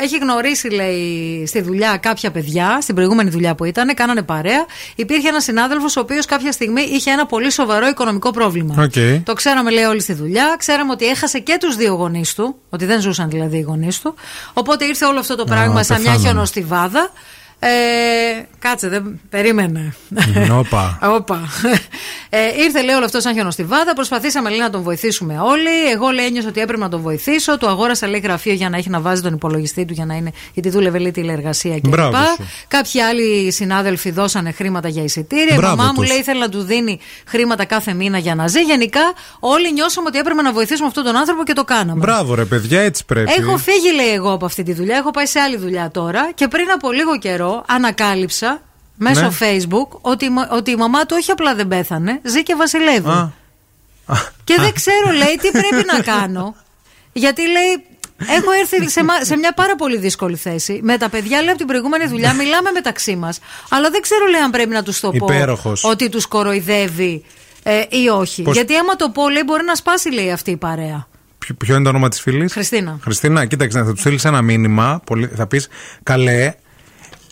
έχει 0.02 0.18
γνωρίσει, 0.18 0.68
λέει, 0.70 1.44
στη 1.46 1.60
δουλειά 1.62 1.96
κάποια 1.96 2.30
παιδιά, 2.30 2.78
στην 2.80 2.94
προηγούμενη 2.94 3.30
δουλειά 3.30 3.54
που 3.54 3.64
ήταν, 3.64 3.94
κάνανε 3.94 4.22
παρέα. 4.22 4.64
Υπήρχε 4.94 5.28
ένας 5.28 5.44
συνάδελφος 5.44 5.96
ο 5.96 6.00
οποίος 6.00 6.24
κάποια 6.26 6.52
στιγμή 6.52 6.80
είχε 6.82 7.10
ένα 7.10 7.26
πολύ 7.26 7.50
σοβαρό 7.52 7.86
οικονομικό 7.86 8.30
πρόβλημα. 8.30 8.74
Οκ. 8.82 9.22
Το 9.24 9.32
ξέραμε, 9.32 9.70
λέει, 9.70 9.84
όλοι 9.84 10.00
στη 10.00 10.12
δουλειά. 10.12 10.54
Ξέραμε 10.58 10.92
ότι 10.92 11.06
έχασε 11.06 11.38
και 11.38 11.56
τους 11.60 11.76
δύο 11.76 11.94
γονείς 11.94 12.34
του. 12.34 12.56
Ότι 12.70 12.84
δεν 12.84 13.00
ζούσαν 13.00 13.28
δηλαδή 13.30 13.56
οι 13.56 13.60
γονείς 13.60 14.00
του. 14.00 14.14
Οπότε 14.52 14.84
ήρθε 14.84 15.04
όλο 15.12 15.20
αυτό 15.20 15.34
το 15.34 15.44
πράγμα 15.44 15.82
σαν 15.82 16.00
μια 16.00 16.10
πεθάνανε. 16.10 16.28
χιονοστιβάδα. 16.28 17.10
Ε, 17.64 18.46
κάτσε, 18.58 18.88
δεν 18.88 19.20
περίμενε. 19.30 19.94
Όπα. 20.52 20.98
Όπα. 21.16 21.40
Ε, 22.28 22.38
ήρθε 22.62 22.82
λέει 22.82 22.94
όλο 22.94 23.04
αυτό 23.04 23.20
σαν 23.20 23.34
χιονοστιβάδα. 23.34 23.92
Προσπαθήσαμε 23.94 24.48
λέει 24.50 24.58
να 24.58 24.70
τον 24.70 24.82
βοηθήσουμε 24.82 25.38
όλοι. 25.40 25.90
Εγώ 25.92 26.08
λέει 26.08 26.26
ένιωσα 26.26 26.48
ότι 26.48 26.60
έπρεπε 26.60 26.82
να 26.82 26.88
τον 26.88 27.00
βοηθήσω. 27.00 27.58
Του 27.58 27.66
αγόρασα 27.68 28.06
λέει 28.08 28.20
γραφείο 28.20 28.52
για 28.52 28.68
να 28.68 28.76
έχει 28.76 28.90
να 28.90 29.00
βάζει 29.00 29.22
τον 29.22 29.32
υπολογιστή 29.34 29.84
του 29.84 29.92
για 29.92 30.04
να 30.04 30.14
είναι. 30.14 30.32
Γιατί 30.54 30.68
δούλευε 30.68 30.98
λέει 30.98 31.10
τηλεεργασία 31.10 31.80
κλπ. 31.80 31.90
Μπράβο 31.90 32.16
σου. 32.36 32.44
Κάποιοι 32.68 33.00
άλλοι 33.00 33.50
συνάδελφοι 33.52 34.10
δώσανε 34.10 34.52
χρήματα 34.52 34.88
για 34.88 35.02
εισιτήρια. 35.02 35.56
Μπράβο 35.56 35.74
Η 35.74 35.76
μαμά 35.76 35.92
μου 35.92 36.00
τους. 36.00 36.08
λέει 36.08 36.18
ήθελε 36.18 36.38
να 36.38 36.48
του 36.48 36.62
δίνει 36.62 36.98
χρήματα 37.26 37.64
κάθε 37.64 37.92
μήνα 37.94 38.18
για 38.18 38.34
να 38.34 38.46
ζει. 38.46 38.60
Γενικά 38.60 39.00
όλοι 39.40 39.72
νιώσαμε 39.72 40.08
ότι 40.08 40.18
έπρεπε 40.18 40.42
να 40.42 40.52
βοηθήσουμε 40.52 40.88
αυτόν 40.88 41.04
τον 41.04 41.16
άνθρωπο 41.16 41.44
και 41.44 41.52
το 41.52 41.64
κάναμε. 41.64 42.00
Μπράβο, 42.00 42.34
ρε 42.34 42.44
παιδιά, 42.44 42.80
έτσι 42.80 43.04
πρέπει. 43.04 43.32
Έχω 43.38 43.56
φύγει, 43.56 43.92
λέει, 43.94 44.10
εγώ 44.12 44.32
από 44.32 44.44
αυτή 44.44 44.62
τη 44.62 44.72
δουλειά. 44.72 44.96
Έχω 44.96 45.10
πάει 45.10 45.26
σε 45.26 45.40
άλλη 45.40 45.56
δουλειά 45.56 45.90
τώρα. 45.92 46.30
Και 46.34 46.48
πριν 46.48 46.70
από 46.74 46.92
λίγο 46.92 47.18
καιρό 47.18 47.50
ανακάλυψα 47.68 48.62
μέσω 48.96 49.20
Ναι. 49.22 49.30
Facebook 49.40 49.88
ότι, 50.00 50.24
η 50.24 50.30
μα- 50.30 50.48
ότι 50.50 50.70
η 50.70 50.76
μαμά 50.76 51.06
του 51.06 51.16
όχι 51.18 51.30
απλά 51.30 51.54
δεν 51.54 51.68
πέθανε, 51.68 52.20
ζει 52.22 52.42
και 52.42 52.54
βασιλεύει. 52.54 53.08
Α. 53.08 53.32
Και 54.44 54.54
δεν 54.58 54.72
ξέρω, 54.72 55.10
λέει, 55.10 55.36
τι 55.40 55.50
πρέπει 55.50 55.84
να 55.86 56.00
κάνω. 56.16 56.54
Γιατί 57.12 57.42
λέει. 57.42 57.84
Έχω 58.38 58.50
έρθει 58.60 58.90
σε, 58.90 59.04
μα- 59.04 59.24
σε 59.24 59.36
μια 59.36 59.52
πάρα 59.54 59.76
πολύ 59.76 59.96
δύσκολη 59.96 60.36
θέση. 60.36 60.80
Με 60.82 60.98
τα 60.98 61.08
παιδιά, 61.08 61.38
λέει, 61.40 61.48
από 61.48 61.58
την 61.58 61.66
προηγούμενη 61.66 62.06
δουλειά 62.06 62.32
μιλάμε 62.34 62.70
μεταξύ 62.70 63.16
μας. 63.16 63.38
Αλλά 63.70 63.90
δεν 63.90 64.00
ξέρω, 64.00 64.26
λέει, 64.26 64.40
αν 64.40 64.50
πρέπει 64.50 64.68
να 64.70 64.82
τους 64.82 65.00
το 65.00 65.10
πω 65.10 65.26
Υπέροχος. 65.32 65.84
ότι 65.84 66.08
τους 66.08 66.26
κοροϊδεύει 66.26 67.24
ε, 67.62 67.82
ή 67.88 68.08
όχι. 68.08 68.42
Πώς- 68.42 68.54
Γιατί 68.54 68.76
άμα 68.76 68.96
το 68.96 69.10
πω, 69.10 69.28
λέει, 69.30 69.42
μπορεί 69.46 69.64
να 69.64 69.74
σπάσει, 69.74 70.10
λέει, 70.12 70.32
αυτή 70.32 70.50
η 70.50 70.56
παρέα. 70.56 71.06
Ποιο- 71.38 71.54
Ποιο 71.54 71.74
είναι 71.74 71.82
το 71.84 71.88
όνομα 71.90 72.08
της 72.08 72.20
φίλης; 72.20 72.52
Χριστίνα. 72.52 72.98
Χριστίνα, 73.02 73.46
κοίταξε, 73.46 73.82
θα 73.82 73.90
τους 73.90 74.00
στείλεις 74.00 74.24
ένα 74.24 74.42
μήνυμα. 74.42 75.00
Πολύ, 75.06 75.26
θα 75.36 75.46
πεις, 75.46 75.68
καλέ, 76.02 76.52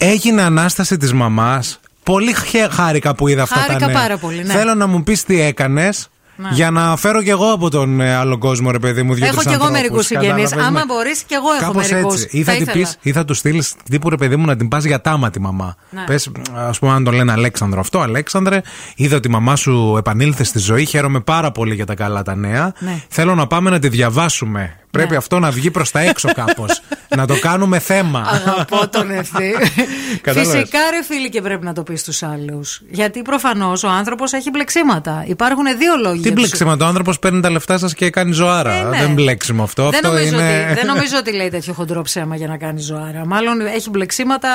έγινε 0.00 0.42
ανάσταση 0.42 0.96
της 0.96 1.12
μαμάς. 1.12 1.80
Πολύ 2.02 2.34
χε- 2.34 2.72
χάρηκα 2.72 3.14
που 3.14 3.28
είδα 3.28 3.42
αυτά 3.42 3.54
Χάρηκα 3.60 3.78
τα 3.78 3.86
νέα. 3.86 4.00
πάρα 4.00 4.16
πολύ, 4.16 4.44
ναι. 4.44 4.52
Θέλω 4.52 4.74
να 4.74 4.86
μου 4.86 5.02
πεις 5.02 5.24
τι 5.24 5.40
έκανες. 5.40 6.08
Ναι. 6.36 6.48
Για 6.52 6.70
να 6.70 6.96
φέρω 6.96 7.22
κι 7.22 7.28
εγώ 7.30 7.52
από 7.52 7.70
τον 7.70 8.00
ε, 8.00 8.14
άλλο 8.14 8.38
κόσμο, 8.38 8.70
ρε 8.70 8.78
παιδί 8.78 9.02
μου, 9.02 9.14
δύο 9.14 9.26
Έχω 9.26 9.42
κι 9.42 9.52
εγώ 9.52 9.70
μερικούς 9.70 10.06
συγγενείς. 10.06 10.52
Άμα 10.52 10.84
μπορείς, 10.86 11.22
κι 11.22 11.34
εγώ 11.34 11.52
έχω 11.60 11.72
Κάπως 11.72 11.90
μερικούς. 11.90 12.22
έτσι. 12.22 12.38
Ή 12.38 12.42
θα, 12.42 12.52
την 12.52 12.66
πεις, 12.72 12.96
ή 13.00 13.12
θα 13.12 13.24
τους 13.24 13.38
στείλεις 13.38 13.74
τύπου 13.90 14.08
ρε 14.10 14.16
παιδί 14.16 14.36
μου 14.36 14.46
να 14.46 14.56
την 14.56 14.68
πας 14.68 14.84
για 14.84 15.00
τάμα 15.00 15.30
τη 15.30 15.40
μαμά. 15.40 15.74
Ναι. 15.90 16.04
Πες, 16.04 16.30
ας 16.54 16.78
πούμε, 16.78 16.92
αν 16.92 17.04
τον 17.04 17.14
λένε 17.14 17.32
Αλέξανδρο 17.32 17.80
αυτό, 17.80 18.00
Αλέξανδρε, 18.00 18.60
είδα 18.96 19.16
ότι 19.16 19.28
η 19.28 19.30
μαμά 19.30 19.56
σου 19.56 19.94
επανήλθε 19.98 20.44
στη 20.44 20.58
ζωή. 20.58 20.84
Χαίρομαι 20.84 21.20
πάρα 21.20 21.50
πολύ 21.52 21.74
για 21.74 21.86
τα 21.86 21.94
καλά 21.94 22.22
τα 22.22 22.34
νέα. 22.34 22.72
Ναι. 22.78 23.02
Θέλω 23.08 23.34
να 23.34 23.46
πάμε 23.46 23.70
να 23.70 23.78
τη 23.78 23.88
διαβάσουμε. 23.88 24.79
Πρέπει 24.90 25.16
αυτό 25.16 25.38
να 25.38 25.50
βγει 25.50 25.70
προς 25.70 25.90
τα 25.90 26.00
έξω 26.00 26.28
κάπως. 26.34 26.80
να 27.16 27.26
το 27.26 27.38
κάνουμε 27.38 27.78
θέμα. 27.78 28.26
Αγαπώ 28.30 28.88
τον 28.88 29.10
ευθύ. 29.10 29.52
Κατάλαβες. 30.22 30.52
Φυσικά, 30.60 30.78
ρε 30.90 31.04
φίλοι, 31.04 31.28
και 31.28 31.40
πρέπει 31.42 31.64
να 31.64 31.72
το 31.72 31.82
πεις 31.82 32.00
στους 32.00 32.22
άλλους. 32.22 32.80
Γιατί 32.90 33.22
προφανώς 33.22 33.82
ο 33.84 33.88
άνθρωπος 33.88 34.32
έχει 34.32 34.50
μπλεξίματα. 34.50 35.24
Υπάρχουν 35.26 35.64
δύο 35.78 35.96
λόγοι. 36.02 36.14
Τι 36.16 36.20
για 36.28 36.30
τους- 36.30 36.40
μπλέξιμο, 36.40 36.76
ο 36.80 36.84
άνθρωπος 36.84 37.18
παίρνει 37.18 37.40
τα 37.40 37.50
λεφτά 37.50 37.78
σας 37.78 37.94
και 37.94 38.10
κάνει 38.10 38.32
ζωάρα. 38.32 38.72
Ε, 38.72 38.82
ναι. 38.82 38.98
Δεν 38.98 39.12
μπλέξιμο 39.12 39.62
αυτό. 39.62 39.82
Δεν 39.90 39.94
αυτό 39.94 40.08
νομίζω, 40.08 40.34
είναι. 40.40 40.64
ότι, 40.68 40.74
δεν 40.74 40.86
νομίζω 40.94 41.16
ότι 41.18 41.32
λέει 41.32 41.48
τέτοιο 41.50 41.72
χοντρό 41.72 42.02
ψέμα 42.02 42.36
για 42.36 42.46
να 42.46 42.56
κάνει 42.56 42.80
ζωάρα. 42.80 43.26
Μάλλον 43.26 43.60
έχει 43.60 43.90
μπλεξίματα 43.90 44.48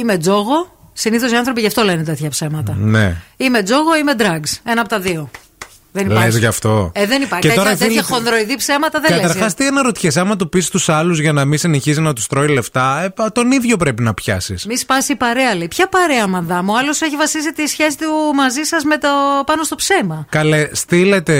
ή 0.00 0.04
με 0.04 0.18
τζόγο. 0.18 0.74
Συνήθως 0.92 1.32
οι 1.32 1.36
άνθρωποι 1.36 1.60
γι' 1.60 1.66
αυτό 1.66 1.82
λένε 1.82 2.02
τέτοια 2.02 2.30
ψέματα. 2.30 2.74
ναι. 2.78 3.16
Ή 3.36 3.48
με 3.50 3.62
τζόγο 3.62 3.96
ή 3.96 4.02
με 4.02 4.12
drugs. 4.18 4.58
Ένα 4.64 4.80
από 4.80 4.88
τα 4.88 4.98
δύο. 5.00 5.30
Δεν 5.96 6.06
Λες 6.06 6.16
υπάρχει. 6.16 6.38
γι' 6.38 6.46
αυτό. 6.46 6.90
Ε, 6.94 7.06
δεν 7.06 7.22
υπάρχει. 7.22 7.40
Και 7.42 7.48
τέτοια, 7.48 7.62
τώρα, 7.62 7.76
τέτοια 7.76 7.86
φίλοι, 7.86 8.02
χονδροειδή 8.02 8.56
ψέματα 8.56 9.00
δεν 9.00 9.10
λες. 9.16 9.20
Καταρχάς, 9.20 9.54
τι 9.54 9.66
αναρωτιέσαι, 9.66 10.20
άμα 10.20 10.36
του 10.36 10.48
πεις 10.48 10.66
στους 10.66 10.88
άλλους 10.88 11.20
για 11.20 11.32
να 11.32 11.44
μην 11.44 11.58
συνεχίζει 11.58 12.00
να 12.00 12.12
τους 12.12 12.26
τρώει 12.26 12.48
λεφτά, 12.48 13.02
ε, 13.04 13.08
πα- 13.08 13.32
τον 13.32 13.50
ίδιο 13.50 13.76
πρέπει 13.76 14.02
να 14.02 14.14
πιάσεις. 14.14 14.66
Μη 14.66 14.76
σπάσει 14.76 15.12
η 15.12 15.16
παρέα, 15.16 15.54
λέει. 15.54 15.68
Ποια 15.68 15.88
παρέα, 15.88 16.26
μαδάμ. 16.26 16.68
Ο 16.68 16.76
άλλος 16.76 17.00
έχει 17.00 17.16
βασίσει 17.16 17.52
τη 17.52 17.66
σχέση 17.66 17.96
του 17.98 18.34
μαζί 18.34 18.62
σας 18.62 18.84
με 18.84 18.98
το 18.98 19.08
πάνω 19.46 19.62
στο 19.62 19.74
ψέμα. 19.74 20.26
Καλέ, 20.28 20.68
στείλετε, 20.72 21.34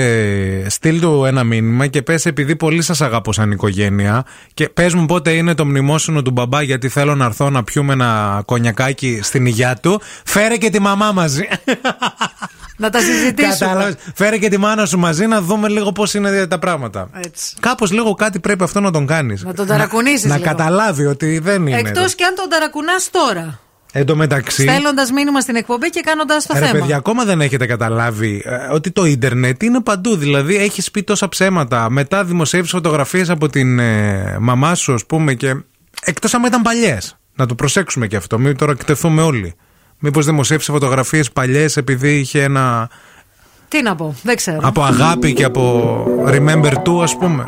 στείλ 0.69 0.99
του 1.01 1.25
ένα 1.25 1.43
μήνυμα 1.43 1.87
και 1.87 2.01
πες 2.01 2.25
επειδή 2.25 2.55
πολύ 2.55 2.81
σας 2.81 3.01
αγαπώ 3.01 3.33
σαν 3.33 3.51
οικογένεια 3.51 4.25
και 4.53 4.69
πες 4.69 4.93
μου 4.93 5.05
πότε 5.05 5.31
είναι 5.31 5.53
το 5.53 5.65
μνημόσυνο 5.65 6.21
του 6.21 6.31
μπαμπά 6.31 6.61
γιατί 6.61 6.89
θέλω 6.89 7.15
να 7.15 7.25
έρθω 7.25 7.49
να 7.49 7.63
πιούμε 7.63 7.93
ένα 7.93 8.41
κονιακάκι 8.45 9.19
στην 9.23 9.45
υγειά 9.45 9.75
του. 9.81 10.01
Φέρε 10.25 10.57
και 10.57 10.69
τη 10.69 10.79
μαμά 10.81 11.11
μαζί. 11.11 11.47
Να 12.77 12.89
τα 12.89 12.99
συζητήσουμε. 12.99 13.53
Κατάλαβες. 13.59 13.95
Φέρε 14.15 14.37
και 14.37 14.49
τη 14.49 14.57
μάνα 14.57 14.85
σου 14.85 14.99
μαζί 14.99 15.25
να 15.25 15.41
δούμε 15.41 15.67
λίγο 15.67 15.91
πώς 15.91 16.13
είναι 16.13 16.47
τα 16.47 16.59
πράγματα. 16.59 17.09
Έτσι. 17.25 17.55
Κάπως 17.59 17.91
λίγο 17.91 18.13
κάτι 18.13 18.39
πρέπει 18.39 18.63
αυτό 18.63 18.79
να 18.79 18.91
τον 18.91 19.05
κάνεις. 19.05 19.43
Να 19.43 19.53
τον 19.53 19.67
ταρακουνήσεις 19.67 20.29
Να, 20.29 20.35
λίγο. 20.37 20.47
καταλάβει 20.47 21.05
ότι 21.05 21.39
δεν 21.39 21.67
είναι. 21.67 21.79
Εκτός 21.79 22.15
και 22.15 22.23
αν 22.23 22.35
τον 22.35 22.49
ταρακουνάς 22.49 23.09
τώρα. 23.11 23.59
Εν 23.91 24.05
τω 24.05 24.15
μεταξύ. 24.15 24.61
Στέλνοντας 24.61 25.11
μήνυμα 25.11 25.39
στην 25.41 25.55
εκπομπή 25.55 25.89
και 25.89 26.01
κάνοντας 26.01 26.45
το 26.45 26.53
Ρε 26.59 26.65
θέμα. 26.65 26.71
παιδιά, 26.79 26.97
ακόμα 26.97 27.23
δεν 27.25 27.41
έχετε 27.41 27.65
καταλάβει 27.65 28.41
ε, 28.45 28.55
ότι 28.73 28.91
το 28.91 29.05
ίντερνετ 29.05 29.63
είναι 29.63 29.81
παντού. 29.81 30.15
Δηλαδή, 30.15 30.55
έχεις 30.55 30.91
πει 30.91 31.03
τόσα 31.03 31.29
ψέματα. 31.29 31.89
Μετά 31.89 32.23
δημοσιεύεις 32.23 32.69
φωτογραφίες 32.69 33.29
από 33.29 33.49
την 33.49 33.79
ε, 33.79 34.37
μαμά 34.39 34.75
σου, 34.75 34.93
ας 34.93 35.05
πούμε, 35.05 35.33
και 35.33 35.55
εκτός 36.03 36.33
άμα 36.33 36.47
ήταν 36.47 36.61
παλιές. 36.61 37.17
Να 37.35 37.45
το 37.45 37.55
προσέξουμε 37.55 38.07
και 38.07 38.15
αυτό. 38.15 38.39
Μην 38.39 38.57
τώρα 38.57 38.71
εκτεθούμε 38.71 39.21
όλοι. 39.21 39.55
Μήπως 39.99 40.25
δημοσιεύσει 40.25 40.71
φωτογραφίες 40.71 41.31
παλιές 41.31 41.77
επειδή 41.77 42.19
είχε 42.19 42.43
ένα. 42.43 42.89
Τι 43.67 43.81
να 43.81 43.95
πω, 43.95 44.15
δεν 44.23 44.35
ξέρω. 44.35 44.59
από 44.61 44.83
αγάπη 44.83 45.33
και 45.33 45.43
από 45.43 46.03
remember 46.27 46.73
to, 46.73 47.01
ας 47.01 47.17
πούμε. 47.17 47.43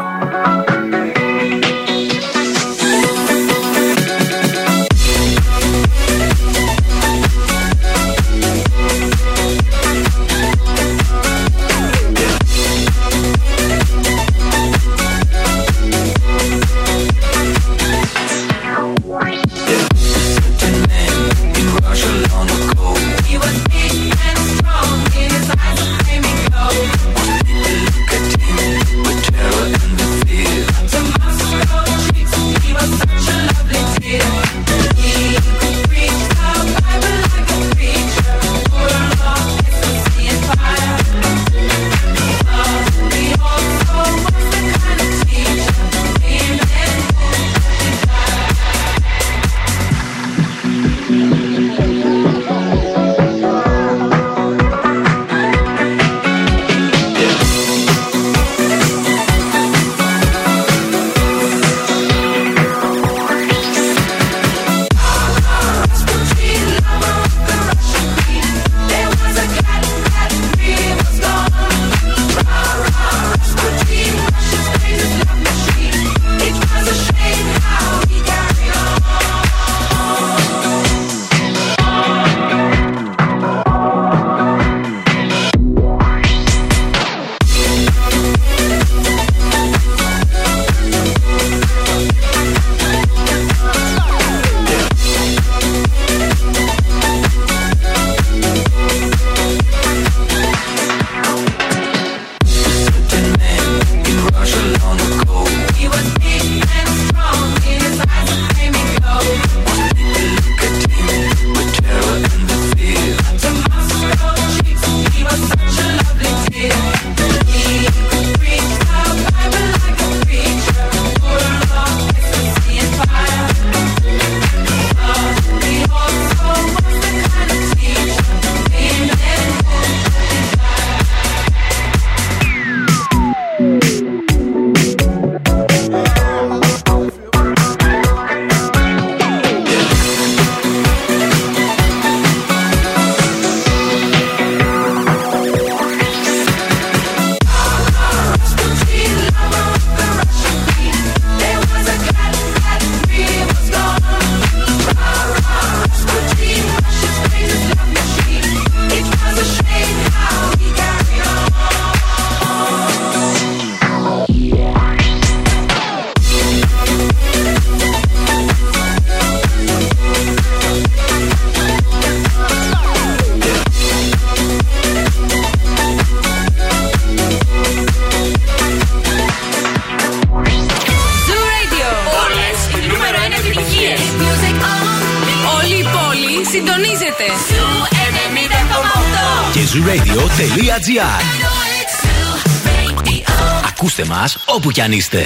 Όπου 194.60 194.72
κι 194.72 194.82
αν 194.82 194.92
είστε. 194.92 195.26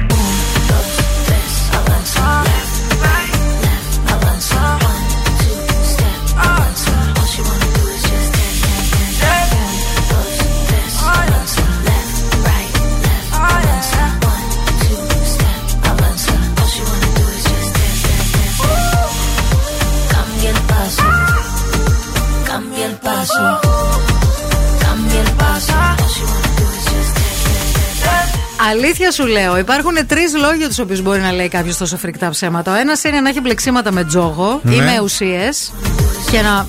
Step, 23.25 23.59
step, 24.71 25.05
step. 28.01 28.39
Αλήθεια 28.69 29.11
σου 29.11 29.25
λέω, 29.25 29.57
υπάρχουν 29.57 29.93
τρεις 30.07 30.33
λόγοι 30.35 30.57
για 30.57 30.67
τους 30.67 30.79
οποίους 30.79 31.01
μπορεί 31.01 31.19
να 31.19 31.31
λέει 31.31 31.47
κάποιος 31.47 31.77
τόσο 31.77 31.97
φρικτά 31.97 32.29
ψέματα. 32.29 32.71
Ο 32.71 32.75
ένας 32.75 33.03
είναι 33.03 33.19
να 33.21 33.29
έχει 33.29 33.39
μπλεξίματα 33.41 33.91
με 33.91 34.03
τζόγο 34.03 34.59
Ναι. 34.63 34.75
ή 34.75 34.77
με 34.79 34.99
ουσίες 35.03 35.71
και 36.31 36.41
να 36.41 36.67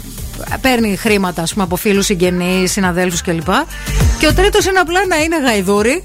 παίρνει 0.61 0.97
χρήματα 0.97 1.43
ας 1.43 1.53
πούμε, 1.53 1.65
από 1.65 1.77
φίλους, 1.77 2.05
συγγενείς, 2.07 2.73
συναδέλφους 2.73 3.21
κλπ. 3.23 3.49
Και 4.19 4.27
ο 4.27 4.35
τρίτος 4.35 4.65
είναι 4.67 4.79
απλά 4.79 5.01
να 5.09 5.17
είναι 5.17 5.41
γαϊδούρη 5.41 6.03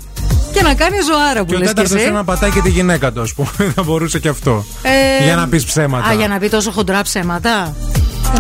και 0.54 0.62
να 0.62 0.74
κάνει 0.74 0.98
ζωάρα 1.12 1.40
που 1.40 1.46
Και 1.46 1.56
ο 1.56 1.58
λες 1.58 1.68
και 1.68 1.74
τέταρτος 1.74 1.98
εσύ. 1.98 2.08
είναι 2.08 2.18
να 2.18 2.24
πατάει 2.24 2.52
και 2.52 2.62
τη 2.62 2.70
γυναίκα 2.70 3.12
του, 3.12 3.22
ας 3.22 3.34
πούμε. 3.34 3.50
Θα 3.76 3.84
μπορούσε 3.84 4.20
και 4.20 4.30
αυτό. 4.30 4.66
Ε, 4.82 5.24
Για 5.24 5.36
να 5.36 5.48
πεις 5.48 5.66
ψέματα. 5.66 6.08
Α, 6.10 6.14
για 6.14 6.28
να 6.28 6.38
πει 6.38 6.50
τόσο 6.50 6.72
χοντρά 6.72 7.02
ψέματα. 7.02 7.76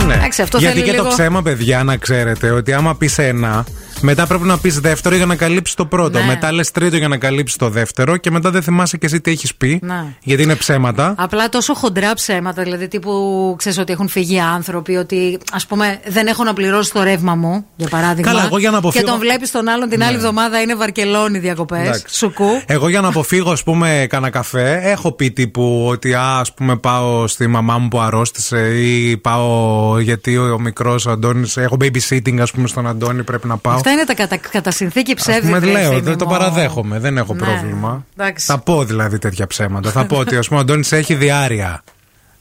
Ναι. 0.05 0.13
Εντάξει, 0.13 0.41
αυτό 0.41 0.57
Γιατί 0.57 0.73
θέλει 0.79 0.89
και 0.89 0.95
το 0.97 1.03
λίγο- 1.03 1.15
ψέμα, 1.15 1.41
παιδιά, 1.41 1.83
να 1.83 1.97
ξέρετε 1.97 2.49
ότι 2.51 2.73
άμα 2.73 2.95
πεις 2.95 3.17
ένα, 3.17 3.65
μετά 4.01 4.27
πρέπει 4.27 4.43
να 4.43 4.57
πεις 4.57 4.79
δεύτερο 4.79 5.15
για 5.15 5.25
να 5.25 5.35
καλύψεις 5.35 5.75
το 5.75 5.85
πρώτο. 5.85 6.19
Ναι. 6.19 6.25
Μετά 6.25 6.51
λες 6.51 6.71
τρίτο 6.71 6.97
για 6.97 7.07
να 7.07 7.17
καλύψεις 7.17 7.57
το 7.57 7.69
δεύτερο 7.69 8.17
και 8.17 8.31
μετά 8.31 8.51
δεν 8.51 8.61
θυμάσαι 8.61 8.97
και 8.97 9.05
εσύ 9.05 9.21
τι 9.21 9.31
έχεις 9.31 9.55
πει. 9.55 9.79
Ναι. 9.83 10.03
Γιατί 10.23 10.43
είναι 10.43 10.55
ψέματα. 10.55 11.13
Απλά 11.17 11.49
τόσο 11.49 11.73
χοντρά 11.73 12.13
ψέματα, 12.13 12.63
δηλαδή 12.63 12.87
τύπου 12.87 13.55
ξέρεις 13.57 13.77
ότι 13.77 13.91
έχουν 13.91 14.07
φύγει 14.07 14.39
άνθρωποι, 14.39 14.95
ότι 14.95 15.37
ας 15.51 15.65
πούμε 15.65 15.99
δεν 16.07 16.27
έχω 16.27 16.43
να 16.43 16.53
πληρώσω 16.53 16.91
το 16.93 17.03
ρεύμα 17.03 17.35
μου, 17.35 17.65
για 17.75 17.87
παράδειγμα. 17.87 18.31
Καλά, 18.31 18.43
εγώ 18.45 18.57
για 18.57 18.71
να 18.71 18.77
αποφύγω- 18.77 19.05
Και 19.05 19.11
τον 19.11 19.19
βλέπεις 19.19 19.51
τον 19.51 19.67
άλλον 19.67 19.89
την 19.89 20.03
άλλη 20.03 20.15
εβδομάδα 20.15 20.61
είναι 20.61 20.75
Βαρκελόνη 20.75 21.39
διακοπές. 21.39 21.79
Εντάξει. 21.87 22.05
Σουκού. 22.17 22.61
Εγώ 22.65 22.89
για 22.89 23.01
να 23.01 23.07
αποφύγω, 23.07 23.51
ας 23.51 23.63
πούμε, 23.63 24.05
κανένα 24.09 24.31
καφέ, 24.31 24.79
έχω 24.83 25.11
πει 25.11 25.31
τύπου 25.31 25.85
ότι 25.87 26.13
α 26.13 26.37
ας 26.39 26.53
πούμε, 26.53 26.75
πάω 26.77 27.27
στη 27.27 27.47
μαμά 27.47 27.77
μου 27.77 27.87
που 27.87 27.99
αρρώστησε 27.99 28.59
ή 28.81 29.17
πάω 29.17 29.99
γιατί 29.99 30.37
ο 30.37 30.59
μικρός 30.59 31.07
Αντώνης. 31.07 31.57
Έχω 31.57 31.77
babysitting, 31.81 32.37
ας 32.39 32.51
πούμε, 32.51 32.67
στον 32.67 32.87
Αντώνη, 32.87 33.23
πρέπει 33.23 33.47
να 33.47 33.57
πάω. 33.57 33.75
Αυτά 33.89 33.99
είναι 33.99 34.03
τα 34.03 34.13
κατά, 34.13 34.37
κατά 34.51 34.71
συνθήκη 34.71 35.11
Ας 35.11 35.21
ψεύδι. 35.21 35.47
πούμε, 35.47 35.59
βρε, 35.59 35.71
λέω, 35.71 35.81
Ευθύμη 35.81 35.99
δεν 36.01 36.17
το 36.17 36.25
μου. 36.25 36.31
παραδέχομαι, 36.31 36.99
δεν 36.99 37.17
έχω 37.17 37.33
Ναι. 37.33 37.39
πρόβλημα. 37.39 38.05
Εντάξει. 38.17 38.45
Θα 38.45 38.57
πω 38.57 38.83
δηλαδή 38.83 39.17
τέτοια 39.19 39.47
ψέματα. 39.47 39.91
Θα 39.91 40.05
πω 40.09 40.17
ότι 40.17 40.35
ας 40.35 40.47
πούμε 40.47 40.59
ο 40.59 40.61
Αντώνης 40.61 40.91
έχει 40.91 41.15
διάρκεια. 41.15 41.83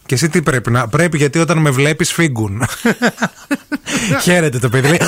Και 0.07 0.15
εσύ 0.15 0.29
τι 0.29 0.43
πρέπει 0.43 0.71
να. 0.71 0.89
Πρέπει 0.89 1.17
γιατί 1.17 1.39
όταν 1.39 1.59
με 1.59 1.71
βλέπεις 1.71 2.13
φύγουν. 2.13 2.63
Χαίρεται 4.23 4.59
το 4.59 4.69
παιδί. 4.69 4.89
λέει, 4.89 4.99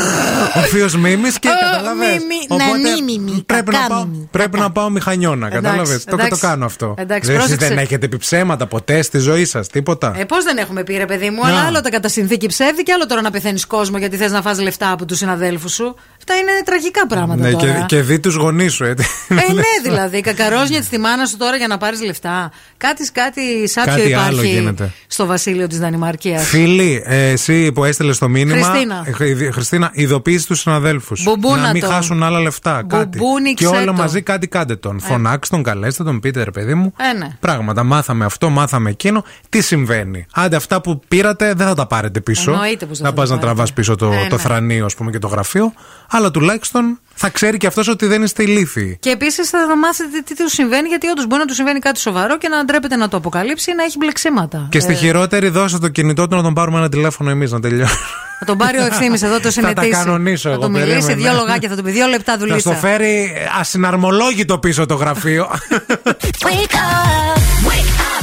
Ο 0.56 0.60
θείο 0.60 0.88
Μίμης 0.98 1.38
και 1.38 1.48
καταλαβες. 1.60 2.08
Μίμη, 2.08 2.34
Οπότε 2.48 2.64
νανί 2.64 3.02
μίμη, 3.02 3.42
Πρέπει, 3.46 3.70
να 3.70 3.76
κακά 3.78 3.88
πάω, 3.94 4.04
μίμη. 4.04 4.28
πρέπει 4.30 4.58
να 4.58 4.70
πάω 4.70 4.90
μηχανιώνα. 4.90 5.46
Εντάξει, 5.46 5.62
Κατάλαβε. 5.64 5.98
Το, 5.98 6.04
το 6.16 6.16
εντάξει. 6.24 6.40
κάνω 6.40 6.64
αυτό. 6.64 6.94
Εντάξει, 6.98 7.30
Δεν- 7.30 7.36
εσείς 7.40 7.48
πρόσεξε. 7.50 7.74
δεν 7.74 7.84
έχετε 7.84 8.04
επιψέματα 8.06 8.66
ποτέ 8.66 9.02
στη 9.02 9.18
ζωή 9.18 9.44
σας, 9.44 9.68
τίποτα; 9.68 10.14
Ε, 10.18 10.24
πώς 10.24 10.44
δεν 10.44 10.56
έχουμε 10.58 10.82
πει, 10.84 10.96
ρε 10.96 11.04
παιδί 11.06 11.30
μου, 11.30 11.42
Να. 11.42 11.48
αλλά 11.48 11.60
άλλο 11.66 11.80
τα 11.80 11.90
κατά 11.90 12.08
συνθήκη 12.08 12.46
ψεύδι 12.46 12.82
και 12.82 12.92
άλλο 12.92 13.06
τώρα 13.06 13.20
να 13.22 13.30
πεθαίνεις 13.30 13.66
κόσμο 13.66 13.98
γιατί 13.98 14.16
θες 14.16 14.30
να 14.32 14.42
φας 14.42 14.60
λεφτά 14.60 14.90
από 14.90 15.04
τους 15.04 15.18
συναδέλφους 15.18 15.72
σου. 15.72 15.94
Αυτά 16.18 16.34
είναι 16.34 16.50
τραγικά 16.64 17.06
πράγματα 17.06 17.42
Ναι, 17.42 17.50
τώρα. 17.50 17.72
και, 17.72 17.84
και 17.96 18.02
δει 18.02 18.18
τους 18.20 18.34
γονείς 18.34 18.72
σου, 18.72 18.84
έτσι. 18.84 19.06
Ε, 19.28 19.34
ναι, 19.34 19.62
δηλαδή. 19.90 20.20
Κακαρόζνια 20.20 20.82
τη 20.90 20.98
μάνα 20.98 21.26
σου 21.26 21.36
τώρα 21.36 21.56
για 21.56 21.66
να 21.66 21.78
πάρεις 21.78 22.02
λεφτά. 22.02 22.50
Κάτι, 22.76 23.10
κάτι 23.12 23.68
σάπιο 23.68 23.92
Κάτι 23.92 24.14
άλλο 24.14 24.42
υπάρχει 24.42 24.74
γίνεται. 24.88 25.04
στο 25.06 25.26
βασίλειο 25.26 25.66
της 25.66 25.78
Δανημαρκίας. 25.78 26.46
Φίλοι, 26.48 27.02
ε, 27.06 27.28
εσύ 27.30 27.72
που 27.72 27.84
έστειλες 27.84 28.18
το 28.18 28.28
μήνυμα. 28.28 28.66
Χριστίνα. 28.66 29.02
ε, 29.06 29.12
Χρυ- 29.12 29.52
Χριστίνα, 29.52 29.90
ειδοποίησε 29.92 30.46
τους 30.46 30.60
συναδέλφους. 30.60 31.22
Μπουμπούνα 31.22 31.62
Να 31.62 31.72
μην 31.72 31.80
τον. 31.82 31.90
χάσουν 31.90 32.22
άλλα 32.22 32.40
λεφτά. 32.40 32.84
Κάτι. 32.86 33.18
Μπουμπούνιξε 33.18 33.64
Και 33.68 33.76
όλα 33.76 33.84
το. 33.84 33.92
μαζί 33.92 34.22
κάτι 34.22 34.46
κάντε 34.48 34.76
τον. 34.76 35.00
Φωνάξτε 35.00 35.54
τον, 35.54 35.64
καλέστε 35.64 36.04
τον, 36.04 36.20
πείτε 36.20 36.42
ρε 36.44 36.50
παιδί 36.50 36.74
μου. 36.74 36.92
Ε, 37.14 37.18
ναι. 37.18 37.28
Πράγματα. 37.40 37.82
Μάθαμε 37.84 38.24
αυτό, 38.24 38.48
μάθαμε 38.50 38.90
εκείνο. 38.90 39.24
Τι 39.48 39.60
συμβαίνει. 39.60 40.26
Άντε, 40.32 40.56
αυτά 40.56 40.80
που 40.80 41.00
πήρατε 41.08 41.52
δεν 41.54 41.66
θα 41.66 41.74
τα 41.74 41.86
πάρετε 41.86 42.20
πίσω. 42.20 42.50
Εννοείται 42.52 42.86
πως 42.86 42.98
δεν 42.98 43.06
να 43.06 43.12
θα 43.12 43.20
πας 43.20 43.28
τα 43.28 43.34
να 43.34 43.40
πάρετε. 43.40 43.54
τραβάς 43.56 43.72
πίσω 43.72 43.94
το, 43.94 44.06
Ε, 44.12 44.26
το 44.28 44.36
ναι. 44.36 44.42
θρανίο, 44.42 44.84
ας 44.84 44.94
πούμε, 44.94 45.10
και 45.10 45.18
το 45.18 45.26
γραφείο. 45.28 45.72
Αλλά 46.10 46.30
τουλάχιστον 46.30 46.98
θα 47.20 47.28
ξέρει 47.28 47.56
και 47.56 47.66
αυτός 47.66 47.88
ότι 47.88 48.06
δεν 48.06 48.22
είστε 48.22 48.42
ηλίθιοι. 48.42 48.96
Και 49.00 49.10
επίσης 49.10 49.48
θα 49.48 49.58
μάθετε 49.76 50.20
τι 50.24 50.36
του 50.36 50.48
συμβαίνει, 50.50 50.88
γιατί 50.88 51.08
όντως 51.08 51.26
μπορεί 51.26 51.40
να 51.40 51.46
του 51.46 51.54
συμβαίνει 51.54 51.78
κάτι 51.78 52.00
σοβαρό 52.00 52.38
και 52.38 52.48
να 52.48 52.64
ντρέπεται 52.64 52.96
να 52.96 53.08
το 53.08 53.16
αποκαλύψει 53.16 53.70
ή 53.70 53.74
να 53.74 53.82
έχει 53.84 53.96
μπλεξίματα. 53.98 54.66
Και 54.70 54.80
στη 54.80 54.92
Ε, 54.92 54.96
χειρότερη, 54.96 55.48
δώσε 55.48 55.78
το 55.78 55.88
κινητό 55.88 56.26
του 56.28 56.36
να 56.36 56.42
τον 56.42 56.54
πάρουμε 56.54 56.78
ένα 56.78 56.88
τηλέφωνο 56.88 57.30
εμείς 57.30 57.50
να 57.50 57.60
τελειώσουμε. 57.60 58.00
Θα 58.38 58.44
τον 58.44 58.58
πάρει 58.58 58.78
ο 58.78 58.84
ευθύνη 58.84 59.18
εδώ, 59.22 59.34
το 59.34 59.40
Θα 59.42 59.50
συνετήσει. 59.50 59.90
τα 59.90 59.96
κανονίσω 59.96 60.48
Θα 60.48 60.54
εγώ. 60.54 60.64
του 60.64 60.70
μιλήσει 60.70 60.90
περίμενε. 61.06 61.20
δύο 61.22 61.32
λογάκια, 61.32 61.68
θα 61.68 61.76
του 61.76 61.82
πει 61.82 61.90
δύο 61.90 62.06
λεπτά 62.06 62.32
Θα 62.32 62.38
στο 62.38 62.46
δουλίτσα. 62.46 62.74
φέρει 62.74 63.32
ασυναρμολόγητο 63.60 64.58
πίσω 64.58 64.86
το 64.86 64.94
γραφείο. 64.94 65.50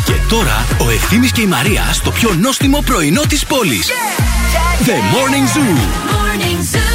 Και 0.06 0.14
τώρα 0.30 0.66
ο 0.86 0.90
Ευθύμης 0.90 1.32
και 1.32 1.42
η 1.42 1.46
Μαρία 1.46 1.84
στο 1.94 2.12
πιο 2.12 2.34
νόστιμο 2.42 2.84
πρωινό 2.86 3.22
της 3.30 3.46
πόλης. 3.46 3.90
The 4.86 4.90
Morning 4.92 5.58
Zoo. 5.58 5.78
Morning 6.12 6.76
Zoo. 6.76 6.95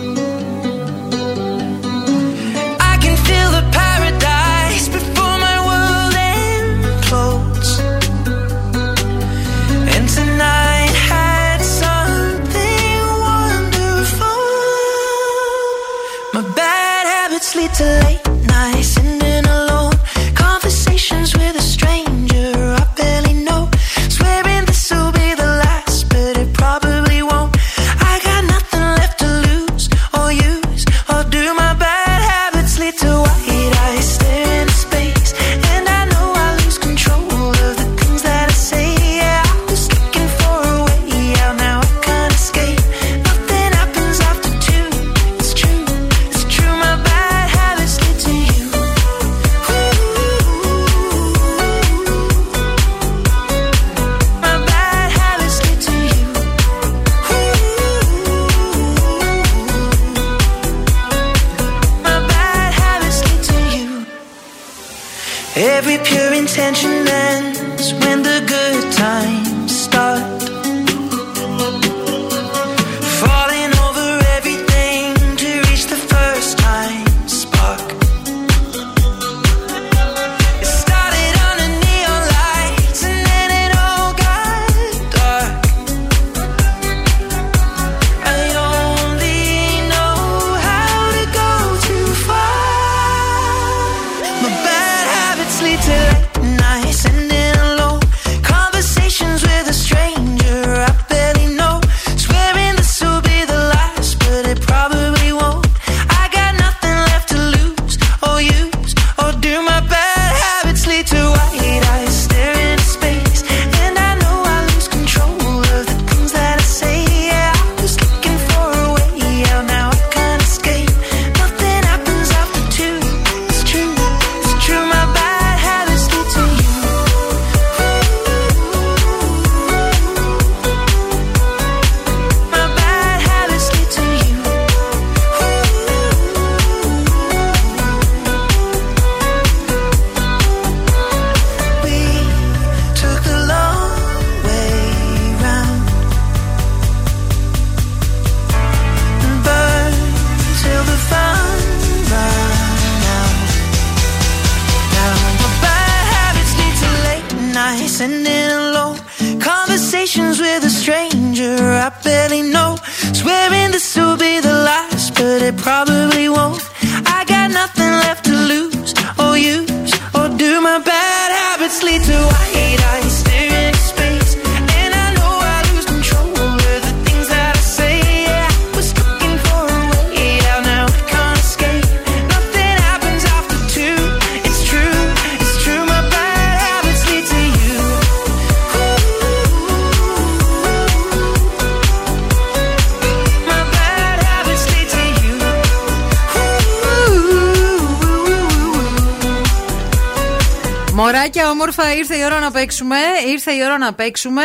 Παίξουμε. 202.61 202.95
Ήρθε 203.31 203.51
η 203.51 203.63
ώρα 203.65 203.77
να 203.77 203.93
παίξουμε. 203.93 204.41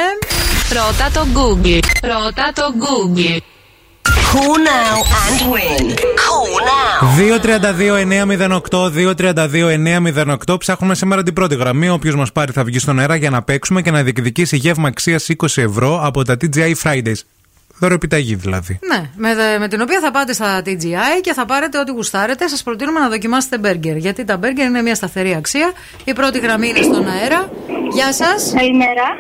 Ρώτα 0.73 1.11
το 1.13 1.27
Google. 1.37 1.81
Ρώτα 2.03 2.53
το 2.55 2.63
Google. 2.85 3.39
Who 4.33 4.47
now 4.73 4.97
and 5.23 5.39
win; 5.53 5.85
Who 6.25 6.41
now; 6.69 6.99
232-908, 8.71 8.91
232-908. 10.47 10.59
Ψάχνουμε 10.59 10.95
σήμερα 10.95 11.23
την 11.23 11.33
πρώτη 11.33 11.55
γραμμή. 11.55 11.89
Όποιος 11.89 12.15
μας 12.15 12.33
πάρει 12.33 12.53
θα 12.53 12.65
βγει 12.65 12.79
στον 12.79 12.99
αέρα 12.99 13.17
για 13.17 13.31
να 13.31 13.43
παίξουμε 13.43 13.83
και 13.83 13.91
να 13.91 14.03
διεκδικήσει 14.03 14.57
γεύμα 14.57 14.89
αξίας 14.89 15.29
20 15.37 15.63
ευρώ 15.63 16.01
από 16.03 16.25
τα 16.25 16.37
TGI 16.41 16.73
Fridays. 16.83 17.21
Δώρο 17.79 17.95
επιταγή 17.95 18.35
δηλαδή. 18.35 18.79
Ναι, 18.93 19.11
με, 19.17 19.59
με 19.59 19.69
την 19.69 19.81
οποία 19.81 20.01
θα 20.01 20.11
πάτε 20.11 20.33
στα 20.33 20.61
TGI 20.67 21.21
και 21.21 21.33
θα 21.33 21.45
πάρετε 21.47 21.79
ό,τι 21.79 21.91
γουστάρετε. 21.93 22.49
Σας 22.49 22.63
προτείνουμε 22.63 23.01
να 23.01 23.09
δοκιμάσετε 23.09 23.59
μπέργκερ. 23.59 23.97
Γιατί 23.97 24.25
τα 24.25 24.37
μπέργκερ 24.37 24.67
είναι 24.67 24.83
μια 24.83 24.95
σταθερή 24.95 25.35
αξία. 25.35 25.73
Η 26.05 26.13
πρώτη 26.13 26.39
γραμμή 26.39 26.69
είναι 26.69 26.83
στον 26.83 27.09
αέρα. 27.09 27.51
Γεια 27.93 28.13
σας. 28.13 28.53
Καλημέρα. 28.57 29.17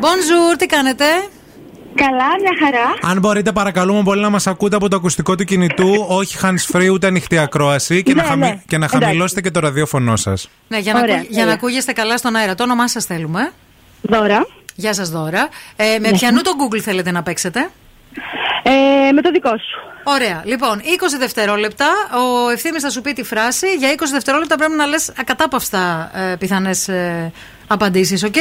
Bonjour, 0.00 0.56
τι 0.58 0.66
κάνετε; 0.66 1.04
Καλά, 1.94 2.26
μια 2.40 2.52
χαρά. 2.64 3.10
Αν 3.12 3.18
μπορείτε, 3.20 3.52
παρακαλούμε 3.52 4.02
πολύ 4.02 4.20
να 4.22 4.30
μας 4.30 4.46
ακούτε 4.46 4.76
από 4.76 4.88
το 4.88 4.96
ακουστικό 4.96 5.34
του 5.34 5.44
κινητού, 5.44 6.04
όχι 6.08 6.36
hands 6.42 6.76
free 6.76 6.88
ούτε 6.92 7.06
ανοιχτή 7.06 7.38
ακρόαση 7.38 8.02
και, 8.02 8.14
Ναι, 8.14 8.22
να, 8.22 8.28
χαμη- 8.28 8.44
ναι. 8.48 8.60
και 8.66 8.78
να 8.78 8.84
Εντάξει. 8.84 9.04
χαμηλώσετε 9.04 9.40
και 9.40 9.50
το 9.50 9.60
ραδιόφωνο 9.60 10.16
σας. 10.16 10.48
Ναι, 10.68 10.78
για, 10.78 10.92
να, 10.92 11.00
Ωραία, 11.00 11.14
ακού- 11.16 11.26
για 11.30 11.36
να 11.38 11.42
ωραία. 11.42 11.54
ακούγεστε 11.54 11.92
καλά 11.92 12.16
στον 12.16 12.36
αέρα. 12.36 12.54
Το 12.54 12.62
όνομά 12.62 12.88
σας 12.88 13.04
θέλουμε. 13.04 13.52
Δώρα. 14.02 14.46
Γεια 14.76 14.94
σας, 14.94 15.10
Δώρα. 15.10 15.48
Ε, 15.76 15.98
με 15.98 16.10
Ναι. 16.10 16.18
ποιανού 16.18 16.40
το 16.42 16.50
Google 16.60 16.78
θέλετε 16.78 17.10
να 17.10 17.22
παίξετε; 17.22 17.70
Ε, 18.62 19.12
με 19.12 19.20
το 19.22 19.30
δικό 19.30 19.48
σου. 19.50 19.90
Ωραία. 20.04 20.42
Λοιπόν, 20.44 20.78
20 20.84 21.18
δευτερόλεπτα. 21.18 21.86
Ο 22.46 22.50
ευθύνη 22.50 22.78
θα 22.78 22.90
σου 22.90 23.00
πει 23.00 23.12
τη 23.12 23.22
φράση. 23.22 23.66
Για 23.78 23.90
20 23.90 24.10
δευτερόλεπτα 24.12 24.56
πρέπει 24.56 24.72
να 24.76 24.86
λες 24.86 25.12
ακατάπαυστα 25.18 26.10
ε, 26.14 26.36
πιθανές 26.36 26.88
ε, 26.88 27.32
απαντήσεις, 27.66 28.22
οκ; 28.24 28.34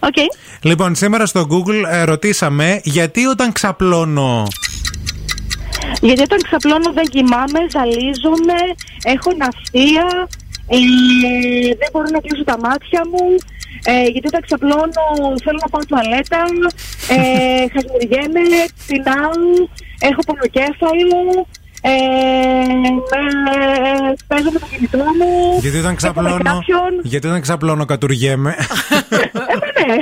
Okay. 0.00 0.26
Λοιπόν, 0.62 0.94
σήμερα 0.94 1.26
στο 1.26 1.46
Google 1.50 1.82
ε, 1.90 2.02
ρωτήσαμε 2.04 2.80
γιατί 2.84 3.26
όταν 3.26 3.52
ξαπλώνω; 3.52 4.42
Γιατί 6.00 6.22
όταν 6.22 6.38
ξαπλώνω 6.42 6.92
δεν 6.92 7.04
κοιμάμαι, 7.04 7.60
ζαλίζομαι, 7.70 8.58
έχω 9.04 9.30
ναυτία, 9.36 10.28
ε, 10.68 10.78
δεν 11.80 11.88
μπορώ 11.92 12.08
να 12.12 12.20
κλείσω 12.20 12.44
τα 12.44 12.58
μάτια 12.58 13.02
μου. 13.10 13.24
Ε, 13.84 14.02
γιατί 14.12 14.26
όταν 14.26 14.42
ξαπλώνω 14.46 15.04
θέλω 15.44 15.58
να 15.62 15.68
πάω 15.72 15.84
τουαλέτα, 15.88 16.42
ε, 17.14 17.18
χασμουριέμαι, 17.72 18.44
πεινάω, 18.86 19.38
έχω 20.08 20.20
πονοκέφαλο, 20.28 21.46
ε, 21.88 22.74
με, 22.74 24.14
παίζω 24.26 24.50
με 24.52 24.58
το 24.58 24.66
κινητό 24.70 24.98
μου. 24.98 25.58
Γιατί 25.60 25.78
όταν 25.78 25.80
έχω 25.80 25.88
με 25.90 25.94
ξαπλώνω. 25.96 26.36
κάποιον. 26.42 26.90
Γιατί 27.02 27.26
όταν 27.26 27.40
ξαπλώνω 27.40 27.84
κατουργέμαι. 27.84 28.54
ναι. 29.86 29.94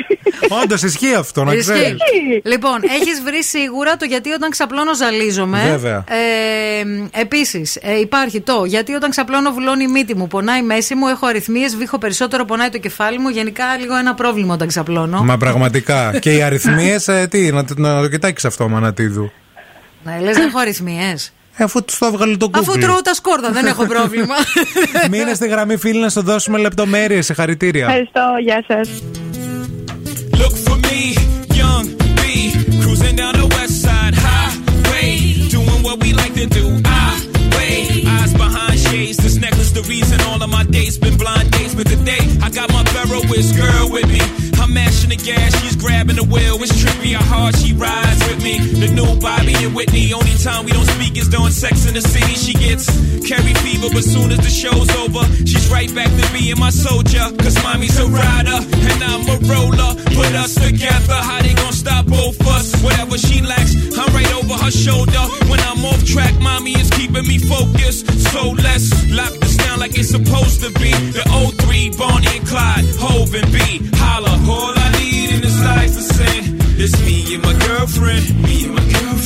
Όντως 0.62 0.82
ισχύει 0.82 1.14
αυτό, 1.14 1.44
να 1.44 1.52
Ισχύει. 1.52 1.72
ξέρεις. 1.72 1.96
Λοιπόν, 2.44 2.80
έχεις 3.00 3.22
βρει 3.24 3.44
σίγουρα 3.44 3.96
το 3.96 4.04
γιατί 4.04 4.30
όταν 4.30 4.50
ξαπλώνω 4.50 4.94
ζαλίζομαι. 4.94 5.62
Βέβαια. 5.70 6.04
Ε, 6.08 7.20
Επίσης, 7.20 7.78
υπάρχει 8.00 8.40
το 8.40 8.64
γιατί 8.64 8.92
όταν 8.94 9.10
ξαπλώνω 9.10 9.50
βουλώνει 9.50 9.82
η 9.84 9.88
μύτη 9.88 10.16
μου, 10.16 10.26
πονάει 10.26 10.58
η 10.58 10.62
μέση 10.62 10.94
μου, 10.94 11.06
έχω 11.08 11.26
αριθμίες, 11.26 11.76
βήχω 11.76 11.98
περισσότερο, 11.98 12.44
πονάει 12.44 12.68
το 12.68 12.78
κεφάλι 12.78 13.18
μου. 13.18 13.28
Γενικά 13.28 13.64
λίγο 13.80 13.96
ένα 13.96 14.14
πρόβλημα 14.14 14.54
όταν 14.54 14.68
ξαπλώνω. 14.68 15.22
Μα 15.22 15.36
πραγματικά. 15.36 16.18
και 16.18 16.32
οι 16.32 16.42
αριθμίες, 16.42 17.08
τι, 17.30 17.52
να, 17.52 17.64
να 17.76 18.00
το 18.00 18.08
κοιτάξεις 18.08 18.44
αυτό, 18.44 18.68
Μανατίδου. 18.68 19.30
Ναι, 20.04 20.18
λες, 20.22 20.36
δεν 20.36 20.46
έχω 20.46 20.58
αριθμίες. 20.58 21.32
Ε, 21.56 21.64
αφού 21.64 21.84
του 21.84 21.94
το 21.98 22.06
έβγαλε 22.06 22.36
το 22.36 22.48
κούκκι. 22.48 22.68
Αφού 22.68 22.78
τρώω 22.78 23.00
τα 23.02 23.14
σκόρδα, 23.14 23.50
δεν 23.50 23.66
έχω 23.66 23.86
πρόβλημα. 23.86 24.34
Μείνε 25.10 25.34
στη 25.34 25.48
γραμμή, 25.48 25.76
φίλη, 25.76 26.00
να 26.00 26.08
σου 26.08 26.22
δώσουμε 26.22 26.58
λεπτομέρειες. 26.58 27.24
Συγχαρητήρια. 27.24 27.84
Ευχαριστώ, 27.84 28.20
γεια 28.40 28.64
σας. 28.66 28.88
I'm 44.64 44.72
mashing 44.72 45.10
the 45.10 45.20
gas, 45.20 45.52
she's 45.60 45.76
grabbing 45.76 46.16
the 46.16 46.24
wheel. 46.24 46.56
It's 46.64 46.72
trippy 46.72 47.12
how 47.12 47.20
hard 47.20 47.54
she 47.54 47.74
rides 47.74 48.24
with 48.24 48.40
me. 48.42 48.56
The 48.80 48.88
new 48.96 49.20
Bobby 49.20 49.52
and 49.60 49.76
Whitney. 49.76 50.08
Only 50.14 50.32
time 50.40 50.64
we 50.64 50.72
don't 50.72 50.88
speak 50.96 51.20
is 51.20 51.28
during 51.28 51.52
sex 51.52 51.84
in 51.84 51.92
the 51.92 52.00
city. 52.00 52.32
She 52.32 52.56
gets 52.56 52.88
carry 53.28 53.52
fever, 53.60 53.92
but 53.92 54.00
soon 54.00 54.32
as 54.32 54.40
the 54.40 54.48
show's 54.48 54.88
over, 55.04 55.20
she's 55.44 55.68
right 55.68 55.92
back 55.94 56.08
to 56.08 56.24
being 56.32 56.56
my 56.56 56.70
soldier. 56.70 57.28
Cause 57.44 57.60
mommy's 57.62 57.92
a 58.00 58.08
rider, 58.08 58.56
and 58.88 59.00
I'm 59.04 59.28
a 59.28 59.36
roller. 59.52 60.00
Put 60.16 60.32
us 60.32 60.56
together, 60.56 61.20
how 61.20 61.44
they 61.44 61.52
gonna 61.52 61.76
stop 61.76 62.06
both 62.06 62.40
us? 62.48 62.72
Whatever 62.80 63.18
she 63.18 63.44
lacks, 63.44 63.76
I'm 63.92 64.08
right 64.16 64.32
over 64.32 64.56
her 64.64 64.72
shoulder. 64.72 65.24
When 65.52 65.60
I'm 65.60 65.84
off 65.84 66.00
track, 66.08 66.32
mommy 66.40 66.72
is 66.72 66.88
keeping 66.88 67.28
me 67.28 67.36
focused. 67.36 68.08
So 68.32 68.56
let's 68.56 68.88
lock 69.12 69.36
this 69.44 69.53
down 69.74 69.80
like 69.80 69.98
it's 69.98 70.10
supposed 70.10 70.60
to 70.60 70.70
be. 70.80 70.90
The 70.90 71.22
03, 71.66 71.90
Bonnie 71.98 72.38
and 72.38 72.46
Clyde, 72.46 72.84
Hove 72.98 73.34
and 73.34 73.52
B. 73.52 73.80
Holla, 73.96 74.30
all 74.50 74.72
I 74.76 74.90
need 74.98 75.34
in 75.34 75.40
this 75.40 75.62
life 75.62 75.96
is 75.96 76.08
sin. 76.08 76.58
It's 76.76 77.00
me 77.04 77.34
and 77.34 77.42
my 77.42 77.54
girlfriend, 77.66 78.42
me 78.42 78.64
and 78.64 78.74
my 78.74 78.82
girlfriend. 78.82 79.23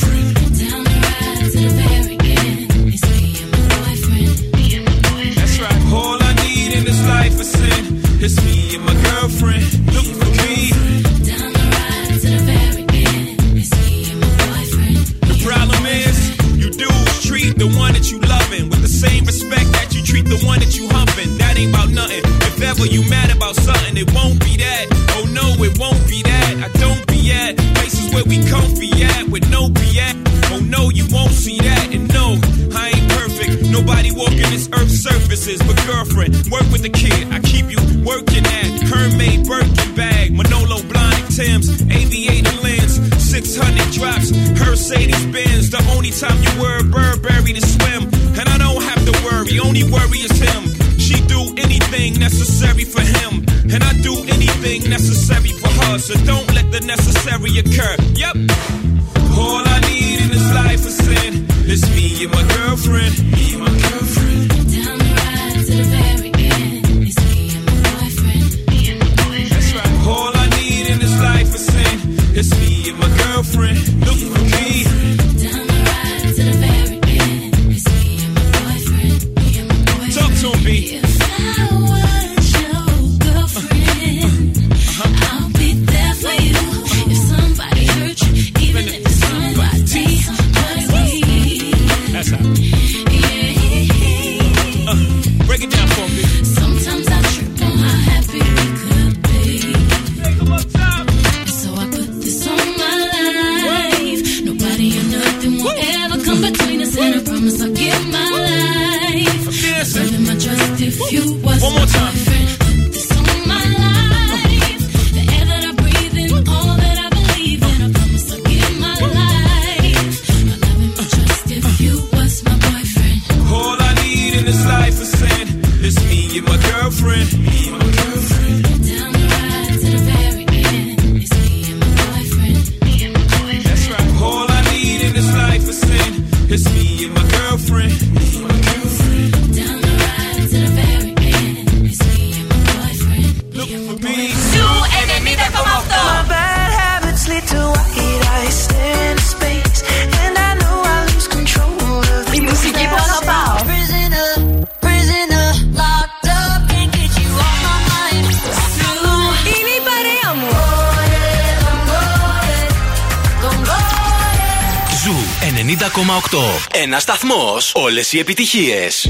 Σταθμό. 167.79 167.83
Όλες 167.83 168.13
οι 168.13 168.19
επιτυχίες. 168.19 169.09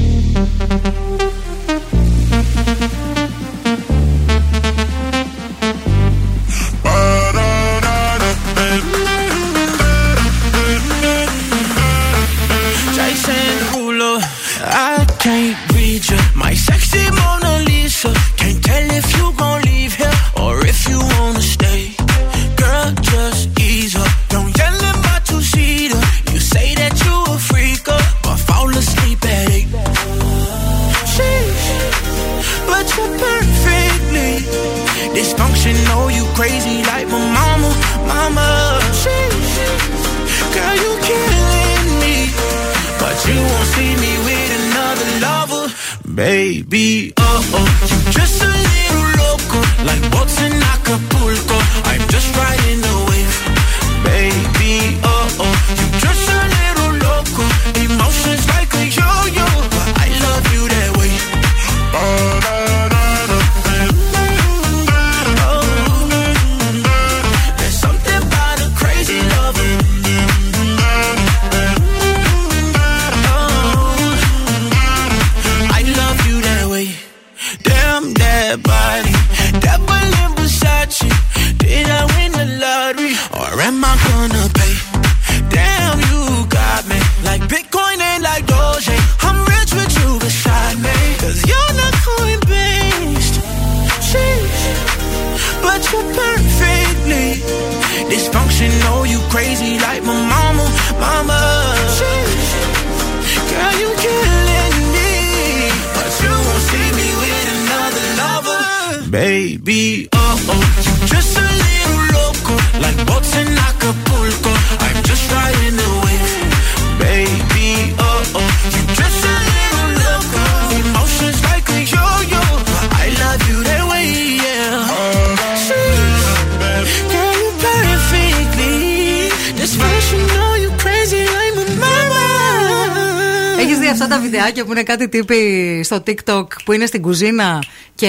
Βιντεάκια 134.30 134.64
που 134.64 134.70
είναι 134.72 134.82
κάτι 134.82 135.08
τύποι 135.08 135.80
στο 135.84 136.02
TikTok 136.06 136.46
που 136.64 136.72
είναι 136.72 136.86
στην 136.86 137.02
κουζίνα 137.02 137.58
και 137.94 138.06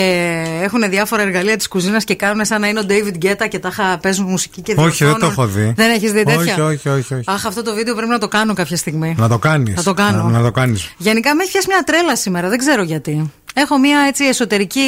έχουν 0.62 0.90
διάφορα 0.90 1.22
εργαλεία 1.22 1.58
της 1.58 1.68
κουζίνας 1.68 2.04
και 2.04 2.16
κάνουν 2.16 2.46
σαν 2.46 2.62
να 2.62 2.68
είναι 2.68 2.80
ο 2.80 2.84
David 2.90 3.26
Guetta 3.26 3.48
και 3.50 3.60
τα 3.60 3.70
χα- 3.72 3.98
παίζουν 3.98 4.26
μουσική 4.30 4.62
και 4.62 4.72
Όχι, 4.78 5.04
δεν 5.04 5.14
το 5.14 5.18
διορθώνουν. 5.20 5.32
έχω 5.32 5.46
δει. 5.48 5.74
Δεν 5.76 5.92
έχεις 5.92 6.12
δει 6.12 6.24
τέτοια; 6.24 6.40
Όχι, 6.42 6.62
όχι, 6.62 6.90
όχι. 6.90 7.14
όχι. 7.14 7.24
Αχ, 7.26 7.46
αυτό 7.46 7.62
το 7.64 7.74
βίντεο 7.74 7.96
πρέπει 7.96 8.12
να 8.12 8.18
το 8.20 8.28
κάνω 8.28 8.54
κάποια 8.54 8.78
στιγμή. 8.78 9.16
Να 9.18 9.28
το 9.28 9.38
κάνεις. 9.38 9.74
Θα 9.76 9.84
το 9.84 9.94
κάνω. 9.94 10.24
Να, 10.24 10.30
να 10.38 10.44
το 10.44 10.52
κάνεις. 10.52 10.94
Γενικά 10.98 11.36
με 11.36 11.42
έχει 11.44 11.52
πιάσει 11.52 11.68
μια 11.70 11.84
τρέλα 11.84 12.16
σήμερα, 12.16 12.50
δεν 12.50 12.58
ξέρω 12.58 12.84
γιατί. 12.84 13.32
Έχω 13.54 13.78
μια 13.80 14.00
έτσι 14.08 14.24
εσωτερική. 14.26 14.80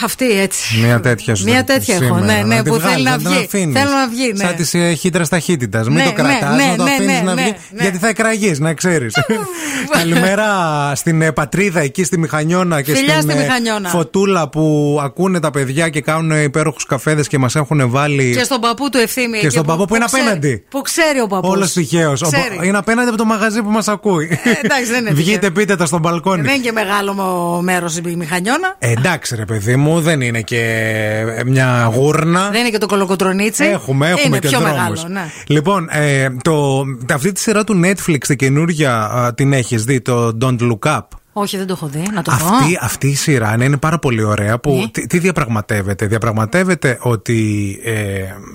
Μ, 0.00 0.04
Αυτή 0.04 0.40
έτσι. 0.40 0.78
Μια 0.84 1.00
τέτοια 1.00 1.34
σου. 1.34 1.44
Μια 1.44 1.64
τέτοια 1.64 1.94
έχω, 1.94 2.04
σήμερα. 2.04 2.24
ναι, 2.26 2.42
ναι, 2.42 2.54
Να 2.56 2.62
τη 2.62 2.70
που 2.70 2.76
θέλει 2.76 3.02
βγάλεις, 3.02 3.04
να 3.04 3.16
την 3.16 3.30
βγει. 3.30 3.44
αφήνεις. 3.44 3.80
Θέλω 3.80 3.90
να 3.90 4.08
βγει, 4.08 4.32
ναι. 4.36 4.44
Σαν 4.44 4.54
τη 4.56 4.78
ε, 4.78 4.92
χύτρας 4.92 5.28
ταχύτητας. 5.28 5.86
Μην 5.88 5.96
Ναι, 5.96 6.02
το 6.04 6.08
ναι, 6.10 6.14
κρατάς, 6.38 6.56
ναι, 6.56 6.64
να 6.70 6.76
το 6.76 6.82
ναι, 6.84 6.90
αφήνεις 6.90 7.14
ναι, 7.16 7.20
να 7.22 7.34
ναι, 7.34 7.42
βγει. 7.42 7.54
ναι. 7.70 7.82
Γιατί 7.82 7.98
θα 7.98 8.08
εκραγείς, 8.08 8.58
να 8.58 8.74
ξέρεις. 8.74 9.14
Καλημέρα 9.98 10.46
στην 10.94 11.22
ε, 11.22 11.32
πατρίδα 11.32 11.80
εκεί 11.80 12.04
στη 12.04 12.18
Μηχανιώνα 12.18 12.82
και 12.82 12.94
Φιλιά 12.94 13.14
στην 13.20 13.30
στη 13.30 13.38
ε, 13.40 13.42
Μηχανιώνα. 13.42 13.88
φωτούλα 13.88 14.48
που 14.48 14.98
ακούνε 15.02 15.40
τα 15.40 15.50
παιδιά 15.50 15.88
και 15.88 16.00
κάνουν 16.00 16.42
υπέροχους 16.42 16.84
καφέδες 16.84 17.28
και 17.28 17.38
μας 17.38 17.54
έχουν 17.56 17.90
βάλει. 17.90 18.34
Και 18.36 18.42
στον 18.44 18.60
παππού 18.60 18.88
του 18.90 18.98
ευθύμη. 18.98 19.38
Και 19.38 19.48
στον 19.50 19.66
παππού 19.66 19.84
που 19.84 19.94
είναι 19.94 20.04
ξέρει- 20.04 20.24
απέναντι. 20.24 20.64
Που 20.70 20.80
ξέρει 20.80 21.20
ο 21.20 21.26
παππούς. 21.26 21.50
Όλος 21.50 21.72
τυχαίος. 21.72 22.22
Είναι 22.64 22.78
απέναντι 22.78 23.08
από 23.08 23.16
το 23.18 23.24
μαγαζί 23.24 23.62
που 23.62 23.70
μας 23.70 23.88
ακούει. 23.88 24.40
Ε, 24.44 24.50
εντάξει, 24.64 24.90
δεν 24.90 25.00
είναι 25.00 25.10
Βγείτε, 25.20 25.36
τυχαίο. 25.38 25.52
πείτε 25.52 25.76
τα 25.76 25.86
στο 25.86 25.98
μπαλκόνι. 25.98 26.42
Δεν 26.42 26.54
είναι 26.54 26.64
και 26.64 26.72
μεγάλο 26.72 27.14
μέρος 27.62 27.96
η 27.96 28.14
μηχανιώνα. 28.16 28.74
Ε, 28.78 28.90
εντάξει, 28.90 29.36
ρε 29.36 29.44
παιδί 29.44 29.67
μου, 29.76 30.00
δεν 30.00 30.20
είναι 30.20 30.40
και 30.40 30.62
μια 31.46 31.90
γούρνα. 31.94 32.48
Δεν 32.50 32.60
είναι 32.60 32.70
και 32.70 32.78
το 32.78 32.86
κολοκοτρονίτσι. 32.86 33.64
Έχουμε, 33.64 34.08
έχουμε 34.08 34.26
είναι 34.26 34.38
και 34.38 34.48
πιο 34.48 34.58
δρόμους. 34.58 34.76
μεγάλο, 34.78 35.08
ναι. 35.08 35.30
Λοιπόν, 35.46 35.88
ε, 35.90 36.28
το, 36.42 36.84
αυτή 37.12 37.32
τη 37.32 37.40
σειρά 37.40 37.64
του 37.64 37.80
Netflix, 37.84 38.18
την 38.26 38.36
καινούρια, 38.36 38.94
α, 38.94 39.34
την 39.34 39.52
έχεις 39.52 39.84
δει, 39.84 40.00
το 40.00 40.38
Don't 40.42 40.58
Look 40.60 40.96
Up; 40.96 41.00
Όχι, 41.32 41.56
δεν 41.56 41.66
το 41.66 41.72
έχω 41.72 41.86
δει. 41.86 42.02
Να 42.12 42.22
το 42.22 42.32
δω. 42.36 42.46
Αυτή, 42.56 42.78
αυτή 42.80 43.08
η 43.08 43.14
σειρά 43.14 43.56
ναι, 43.56 43.64
είναι 43.64 43.76
πάρα 43.76 43.98
πολύ 43.98 44.22
ωραία. 44.22 44.58
Που, 44.58 44.72
Ναι. 44.74 44.88
τι, 44.88 45.06
τι 45.06 45.18
διαπραγματεύεται. 45.18 46.06
Διαπραγματεύεται 46.06 46.98
ότι 47.00 47.78
ε, 47.84 47.92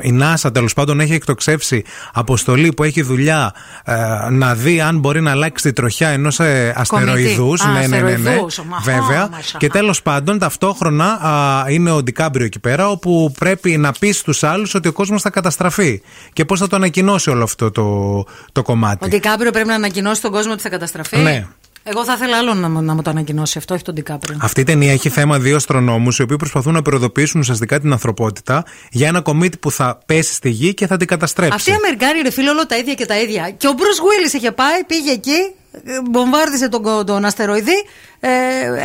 η 0.01 0.19
NASA 0.21 0.53
τέλος 0.53 0.73
πάντων 0.73 0.99
έχει 0.99 1.13
εκτοξεύσει 1.13 1.83
αποστολή 2.13 2.73
που 2.73 2.83
έχει 2.83 3.01
δουλειά 3.01 3.53
ε, 3.85 3.93
να 4.29 4.55
δει 4.55 4.81
αν 4.81 4.99
μπορεί 4.99 5.21
να 5.21 5.31
αλλάξει 5.31 5.63
τη 5.63 5.73
τροχιά 5.73 6.09
ενός 6.09 6.39
ε, 6.39 6.73
αστεροειδούς. 6.77 7.61
Α, 7.61 7.67
Ναι, 7.71 7.79
ναι, 7.79 7.87
ναι, 7.87 8.01
ναι. 8.01 8.13
αστεροειδούς. 8.13 8.61
Μα, 8.65 8.77
Βέβαια. 8.83 9.21
α, 9.21 9.29
μασα. 9.31 9.57
Και 9.57 9.67
τέλος 9.69 10.01
πάντων 10.01 10.39
ταυτόχρονα 10.39 11.05
α, 11.05 11.65
είναι 11.69 11.91
ο 11.91 12.03
Ντικάμπριο 12.03 12.45
εκεί 12.45 12.59
πέρα 12.59 12.89
όπου 12.89 13.33
πρέπει 13.39 13.77
να 13.77 13.91
πει 13.99 14.11
στους 14.11 14.43
άλλους 14.43 14.73
ότι 14.75 14.87
ο 14.87 14.91
κόσμος 14.91 15.21
θα 15.21 15.29
καταστραφεί. 15.29 16.01
Και 16.33 16.45
πώς 16.45 16.59
θα 16.59 16.67
το 16.67 16.75
ανακοινώσει 16.75 17.29
όλο 17.29 17.43
αυτό 17.43 17.71
το, 17.71 18.23
το 18.51 18.61
κομμάτι. 18.61 19.05
Ο 19.05 19.07
Ντικάπριο 19.07 19.51
πρέπει 19.51 19.67
να 19.67 19.75
ανακοινώσει 19.75 20.21
τον 20.21 20.31
κόσμο 20.31 20.51
ότι 20.51 20.61
θα 20.61 20.69
καταστραφεί; 20.69 21.17
Ναι. 21.17 21.45
Εγώ 21.83 22.03
θα 22.05 22.13
ήθελα 22.13 22.37
άλλο 22.37 22.53
να, 22.53 22.69
μου- 22.69 22.81
να 22.81 22.93
μου 22.93 23.01
το 23.01 23.09
ανακοινώσει 23.09 23.57
αυτό, 23.57 23.73
όχι 23.73 23.83
τον 23.83 23.93
Ντικάπριο. 23.93 24.37
Αυτή 24.41 24.61
η 24.61 24.63
ταινία 24.63 24.91
έχει 24.91 25.09
θέμα 25.09 25.39
δύο 25.39 25.55
αστρονόμους 25.55 26.17
οι 26.19 26.21
οποίοι 26.21 26.37
προσπαθούν 26.37 26.73
να 26.73 26.81
περιοδοποιήσουν 26.81 27.39
ουσιαστικά 27.39 27.79
την 27.79 27.91
ανθρωπότητα 27.91 28.65
για 28.91 29.07
ένα 29.07 29.21
κομίτι 29.21 29.57
που 29.57 29.71
θα 29.71 29.99
πέσει 30.05 30.33
στη 30.33 30.49
γη 30.49 30.73
και 30.73 30.87
θα 30.87 30.97
την 30.97 31.07
καταστρέψει. 31.07 31.55
Αυτοί 31.55 31.71
οι 31.71 31.73
Αμερικάνοι 31.73 32.21
ρε 32.21 32.31
φίλε 32.31 32.49
όλο 32.49 32.65
τα 32.65 32.77
ίδια 32.77 32.93
και 32.93 33.05
τα 33.05 33.19
ίδια. 33.19 33.49
Και 33.57 33.67
ο 33.67 33.71
Μπρουσ 33.71 33.97
Γουίλι 33.99 34.29
είχε 34.33 34.51
πάει, 34.51 34.83
πήγε 34.87 35.11
εκεί, 35.11 35.53
ε, 35.73 35.79
βομβάρδισε 36.11 36.69
τον, 36.69 36.81
κο- 36.81 37.03
τον 37.03 37.25
αστεροειδή, 37.25 37.83
ε, 38.19 38.29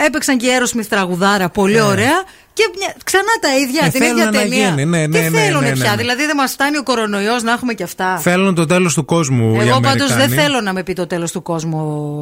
έπαιξαν 0.06 0.38
και 0.38 0.46
η 0.46 0.50
Aerosmith 0.58 0.86
τραγουδάρα, 0.88 1.48
πολύ 1.48 1.80
ωραία. 1.80 2.22
Και 2.52 2.64
μια- 2.78 2.94
ξανά 3.04 3.22
τα 3.40 3.56
ίδια, 3.58 3.84
Ε, 3.84 3.88
την 3.88 4.02
ίδια 4.02 4.14
θέλουνε 4.14 4.24
να 4.24 4.42
ταινία. 4.42 4.68
γίνει, 4.68 4.84
ναι, 4.84 5.06
ναι, 5.06 5.18
Τι 5.18 5.30
ναι, 5.30 5.38
θέλουν 5.38 5.62
ναι, 5.62 5.68
ναι, 5.68 5.74
πια, 5.74 5.90
ναι. 5.90 5.96
δηλαδή 5.96 6.26
δεν 6.26 6.36
μας 6.36 6.52
φτάνει 6.52 6.76
ο 6.76 6.82
κορονοϊός 6.82 7.42
να 7.42 7.52
έχουμε 7.52 7.72
και 7.74 7.82
αυτά. 7.82 8.18
Θέλουν 8.18 8.54
το 8.54 8.66
τέλος 8.66 8.94
του 8.94 9.04
κόσμου. 9.04 9.54
οι 9.54 9.58
Εγώ 9.68 9.80
πάντως 9.80 10.10
Αμερικάνοι. 10.10 10.34
δεν 10.34 10.44
θέλω 10.44 10.60
να 10.60 10.72
με 10.72 10.82
πει 10.82 10.92
το 10.92 11.06
τέλος 11.06 11.32
του 11.32 11.42
κόσμου, 11.42 11.78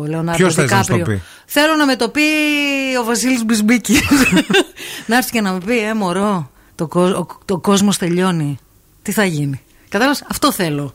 Λεωνάρντο 0.08 0.32
Ποιος 0.36 0.54
θες 0.54 0.70
να 0.70 0.82
σου 0.82 0.88
το 0.88 0.92
Δικάπριο. 0.94 1.16
πει; 1.16 1.22
Θέλω 1.46 1.74
να 1.74 1.86
με 1.86 1.96
το 1.96 2.08
πει 2.08 2.20
ο 3.00 3.04
Βασίλης 3.04 3.44
Μπισμπίκη. 3.44 3.98
να 5.06 5.16
έρθει 5.16 5.30
και 5.30 5.40
να 5.40 5.52
με 5.52 5.58
πει, 5.66 5.78
Ε, 5.78 5.94
μωρό, 5.94 6.50
το, 6.74 6.86
κο- 6.86 7.00
ο, 7.16 7.26
το 7.44 7.58
κόσμος 7.58 7.98
τελειώνει. 7.98 8.58
Τι 9.02 9.12
θα 9.12 9.24
γίνει. 9.24 9.60
Κατάλαβες, 9.88 10.24
αυτό 10.30 10.52
θέλω. 10.52 10.94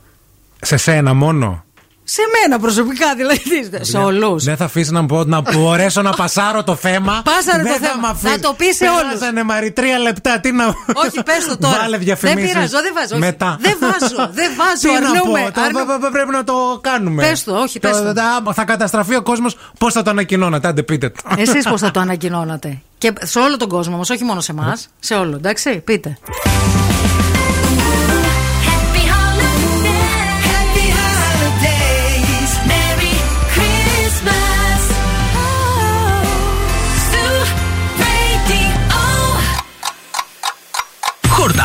Σε 0.61 0.77
σένα 0.77 1.13
μόνο. 1.13 1.63
Σε 2.03 2.21
μένα 2.33 2.59
προσωπικά, 2.59 3.15
δηλαδή. 3.15 3.41
Σε 3.81 3.97
όλους. 3.97 4.43
Δεν 4.43 4.57
θα 4.57 4.65
αφήσει 4.65 4.91
να, 4.91 5.05
πω, 5.05 5.23
να 5.23 5.41
μπορέσω 5.41 6.01
να 6.01 6.11
πασάρω 6.11 6.63
το 6.63 6.75
θέμα. 6.75 7.21
Πάσαρε 7.23 7.63
Δεν 7.63 7.71
το 7.73 7.79
θα 7.85 7.89
θέμα. 7.91 8.07
μ' 8.07 8.11
αφήσει. 8.11 8.33
Θα 8.33 8.39
το 8.39 8.53
πεις 8.57 8.75
σε 8.75 8.85
όλους. 8.85 9.01
Περάσανε 9.01 9.43
Μαρή 9.43 9.71
τρία 9.71 9.97
λεπτά. 9.97 10.39
Τι 10.39 10.51
να. 10.51 10.65
Όχι, 11.05 11.23
πες 11.25 11.45
το 11.47 11.57
τώρα. 11.57 11.77
Βάλε 11.77 11.89
δεν 11.97 11.99
διαφημίσεις. 12.05 12.51
πειράζω, 12.51 12.81
δεν 12.81 12.93
βάζω. 12.95 13.07
όχι. 13.11 13.19
Μετά. 13.19 13.57
Δεν 13.59 13.77
βάζω, 13.79 14.29
δεν 14.33 14.51
βάζω. 14.57 14.81
Τι 14.97 15.03
να 15.03 15.09
αρνούμε, 15.09 15.41
πω, 15.45 15.51
το- 15.51 15.61
αρνούμε. 15.61 15.85
πε- 15.85 15.99
πε- 16.01 16.11
πρέπει 16.11 16.31
να 16.31 16.43
το 16.43 16.79
κάνουμε. 16.81 17.21
Πες 17.27 17.43
το, 17.43 17.53
όχι, 17.57 17.79
πες 17.79 17.97
το. 17.97 18.13
τα- 18.13 18.43
Θα 18.53 18.63
καταστραφεί 18.65 19.15
ο 19.15 19.21
κόσμος. 19.21 19.57
Πώς 19.79 19.93
θα 19.93 20.01
το 20.01 20.09
ανακοινώνατε, 20.09 20.67
άντε 20.67 20.83
πείτε 20.83 21.09
το. 21.09 21.21
Εσείς 21.37 21.67
πώς 21.67 21.81
θα 21.81 21.91
το 21.91 21.99
ανακοινώνατε. 22.05 22.81
Και 22.97 23.13
σε 23.21 23.39
όλο 23.39 23.57
τον 23.57 23.67
κόσμο 23.69 23.93
όμως, 23.95 24.09
όχι 24.09 24.23
μόνο 24.23 24.39
σε 24.41 24.51
εμάς. 24.51 24.87
Σε 24.99 25.13
όλο, 25.13 25.35
εντάξει, 25.35 25.79
πείτε. 25.79 26.17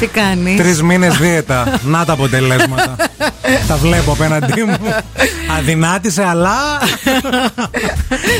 Τι 0.00 0.06
κάνεις; 0.06 0.56
Τρεις 0.60 0.82
μήνες 0.82 1.16
δίαιτα. 1.16 1.78
Να 1.82 2.04
τα 2.04 2.12
αποτελέσματα. 2.12 2.96
τα 3.68 3.76
βλέπω 3.76 4.12
απέναντί 4.12 4.62
μου. 4.62 4.76
Αδυνάτησε, 5.58 6.24
αλλά. 6.24 6.52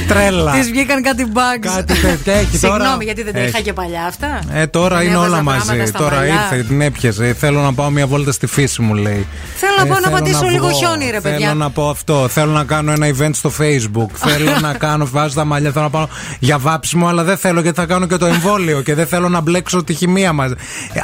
Τρέλα. 0.09 0.53
Τη 0.53 0.61
βγήκαν 0.61 1.03
κάτι 1.03 1.27
bugs. 1.35 1.59
Κάτι 1.75 1.95
τέτοια 2.01 2.33
έχει 2.35 2.59
τώρα. 2.59 2.75
Συγγνώμη, 2.75 3.05
γιατί 3.05 3.23
δεν 3.23 3.33
τα 3.33 3.39
Έχει. 3.39 3.49
είχα 3.49 3.61
και 3.61 3.73
παλιά 3.73 4.05
αυτά. 4.05 4.39
Ε, 4.53 4.67
τώρα 4.67 4.97
Δεν 4.97 5.07
είναι 5.07 5.15
έβαζα 5.15 5.29
όλα 5.35 5.43
πράγματα 5.43 5.75
μαζί. 5.77 5.87
στα 5.89 5.99
Τώρα 5.99 6.17
μαλλιά. 6.17 6.35
ήρθε, 6.35 6.63
την 6.65 6.81
έπιασε. 6.81 7.35
Θέλω 7.39 7.61
να 7.61 7.73
πάω 7.75 7.91
μια 7.91 8.07
βόλτα 8.07 8.33
στη 8.33 8.47
φύση 8.47 8.83
μου, 8.83 8.95
λέει. 8.95 9.27
Θέλω 9.57 9.73
να 9.77 9.83
Ε, 9.83 9.87
πάω 9.89 9.99
να 10.01 10.07
θέλω 10.09 10.17
πατήσω 10.19 10.47
λίγο 10.49 10.67
βγω. 10.69 10.77
χιόνι, 10.79 11.11
ρε 11.11 11.21
παιδιά. 11.21 11.47
Θέλω 11.47 11.59
να 11.59 11.71
πω 11.71 11.89
αυτό. 11.89 12.29
Θέλω 12.29 12.53
να 12.53 12.65
κάνω 12.65 12.93
ένα 12.93 13.07
event 13.19 13.31
στο 13.33 13.53
Facebook. 13.61 14.09
θέλω 14.29 14.51
να 14.61 14.73
κάνω, 14.75 15.07
βάζω 15.13 15.35
τα 15.35 15.45
μαλλιά, 15.45 15.71
θέλω 15.71 15.85
να 15.85 15.91
πάω 15.91 16.07
για 16.39 16.59
βάψιμο, 16.59 17.07
αλλά 17.09 17.23
δεν 17.23 17.37
θέλω 17.37 17.61
γιατί 17.61 17.81
θα 17.81 17.87
κάνω 17.87 18.07
και 18.07 18.17
το 18.17 18.27
εμβόλιο 18.27 18.81
και 18.81 18.95
δεν 18.95 19.07
θέλω 19.07 19.29
να 19.29 19.41
μπλέξω 19.41 19.85
τη 19.85 19.95
χημεία 19.95 20.33
μας. 20.33 20.53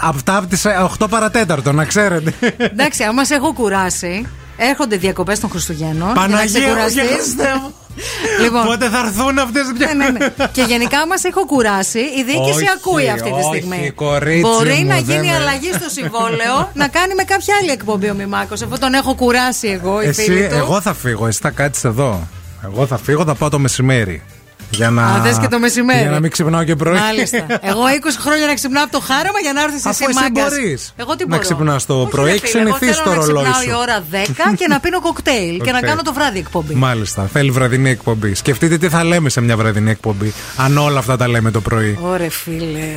Αυτά 0.02 0.39
από 0.40 0.48
τι 0.48 0.60
8 1.04 1.06
παρατέταρτο, 1.10 1.72
να 1.72 1.84
ξέρετε. 1.84 2.32
Εντάξει, 2.56 3.02
άμα 3.02 3.24
σε 3.24 3.34
έχω 3.34 3.52
κουράσει, 3.52 4.26
έρχονται 4.56 4.96
διακοπές 4.96 5.40
των 5.40 5.50
Χριστουγέννων. 5.50 6.12
Παναγία 6.14 6.60
για 6.60 6.60
να 6.60 6.80
μου, 6.80 6.86
ξεκουραστείς. 6.86 7.14
Χριστέ 7.16 7.52
μου. 7.62 7.74
Λοιπόν, 8.42 8.64
Πότε 8.64 8.88
θα 8.88 8.98
έρθουν 8.98 9.38
αυτές 9.38 9.66
τι 9.66 9.84
ναι, 9.84 9.92
ναι, 9.94 10.08
ναι. 10.10 10.26
Και 10.52 10.62
γενικά 10.62 11.06
μα 11.06 11.14
έχω 11.22 11.46
κουράσει. 11.46 11.98
Η 11.98 12.22
διοίκηση 12.26 12.56
Όχι, 12.58 12.66
ακούει 12.76 13.08
αυτή 13.08 13.30
τη 13.30 13.30
όχι, 13.30 13.56
στιγμή. 13.56 13.90
κορίτσι 13.90 14.40
Μπορεί 14.40 14.74
μου, 14.80 14.86
να 14.86 14.94
δεν 14.94 15.04
γίνει 15.04 15.26
με- 15.26 15.34
αλλαγή 15.34 15.70
στο 15.72 15.88
συμβόλαιο 15.88 16.70
να 16.82 16.88
κάνει 16.88 17.14
με 17.14 17.22
κάποια 17.22 17.54
άλλη 17.60 17.70
εκπομπή 17.70 18.10
ο 18.10 18.14
Μημάκος. 18.14 18.62
Αφού 18.62 18.78
τον 18.78 18.94
έχω 18.94 19.14
κουράσει 19.14 19.68
εγώ, 19.68 20.02
η 20.02 20.12
φίλη 20.12 20.38
Εσύ, 20.38 20.48
του. 20.48 20.54
εγώ 20.56 20.80
θα 20.80 20.94
φύγω, 20.94 21.26
εσύ 21.26 21.38
θα 21.42 21.50
κάτσεις 21.50 21.84
εδώ. 21.84 22.28
Εγώ 22.64 22.86
θα 22.86 22.98
φύγω, 22.98 23.24
θα 23.24 23.34
πάω 23.34 23.48
το 23.48 23.58
μεσημέρι. 23.58 24.22
Για 24.70 24.90
να, 24.90 25.04
Α, 25.06 25.22
θες 25.22 25.38
και 25.38 25.48
το 25.48 25.58
μεσημέρι. 25.58 26.00
Για 26.00 26.10
να 26.10 26.20
μην 26.20 26.30
ξυπνάω 26.30 26.64
και 26.64 26.76
πρωί. 26.76 26.98
Μάλιστα. 26.98 27.36
Εγώ 27.60 27.80
20 27.88 28.20
χρόνια 28.20 28.46
να 28.46 28.54
ξυπνάω 28.54 28.82
από 28.84 28.92
το 28.92 29.00
χάραμα 29.00 29.38
για 29.42 29.52
να 29.52 29.62
έρθεις 29.62 29.84
εσύ 29.86 29.88
Αφού 29.88 30.04
εσύ 30.08 30.18
μάγκας. 30.20 30.50
μπορείς 30.58 30.92
Εγώ 30.96 31.12
τι 31.16 31.22
να 31.22 31.28
μπορώ. 31.28 31.40
ξυπνάς 31.42 31.86
το 31.86 32.00
Όχι, 32.00 32.10
πρωί, 32.10 32.24
ρε 32.28 32.32
έχεις 32.34 32.50
φίλε, 32.50 32.62
εγώ 32.62 32.76
συνηθίσει 32.76 33.02
θέλω 33.02 33.14
το 33.14 33.20
να 33.20 33.26
ρολόι 33.26 33.42
ξυπνάω 33.52 33.62
σου. 33.62 33.68
η 33.68 33.72
ώρα 33.80 34.04
10 34.52 34.54
και 34.56 34.66
να 34.68 34.80
πίνω 34.80 35.00
κοκτέιλ 35.00 35.60
και 35.60 35.72
να 35.72 35.78
Οκ. 35.78 35.84
κάνω 35.84 36.02
το 36.02 36.12
βράδυ 36.12 36.38
εκπομπή. 36.38 36.74
Μάλιστα. 36.74 37.28
Θέλει 37.32 37.50
βραδινή 37.50 37.90
εκπομπή. 37.90 38.34
Σκεφτείτε 38.34 38.78
τι 38.78 38.88
θα 38.88 39.04
λέμε 39.04 39.28
σε 39.28 39.40
μια 39.40 39.56
βραδινή 39.56 39.90
εκπομπή. 39.90 40.32
Αν 40.56 40.78
όλα 40.78 40.98
αυτά 40.98 41.16
τα 41.16 41.28
λέμε 41.28 41.50
το 41.50 41.60
πρωί. 41.60 41.98
Ωρε 42.02 42.28
φίλε. 42.28 42.88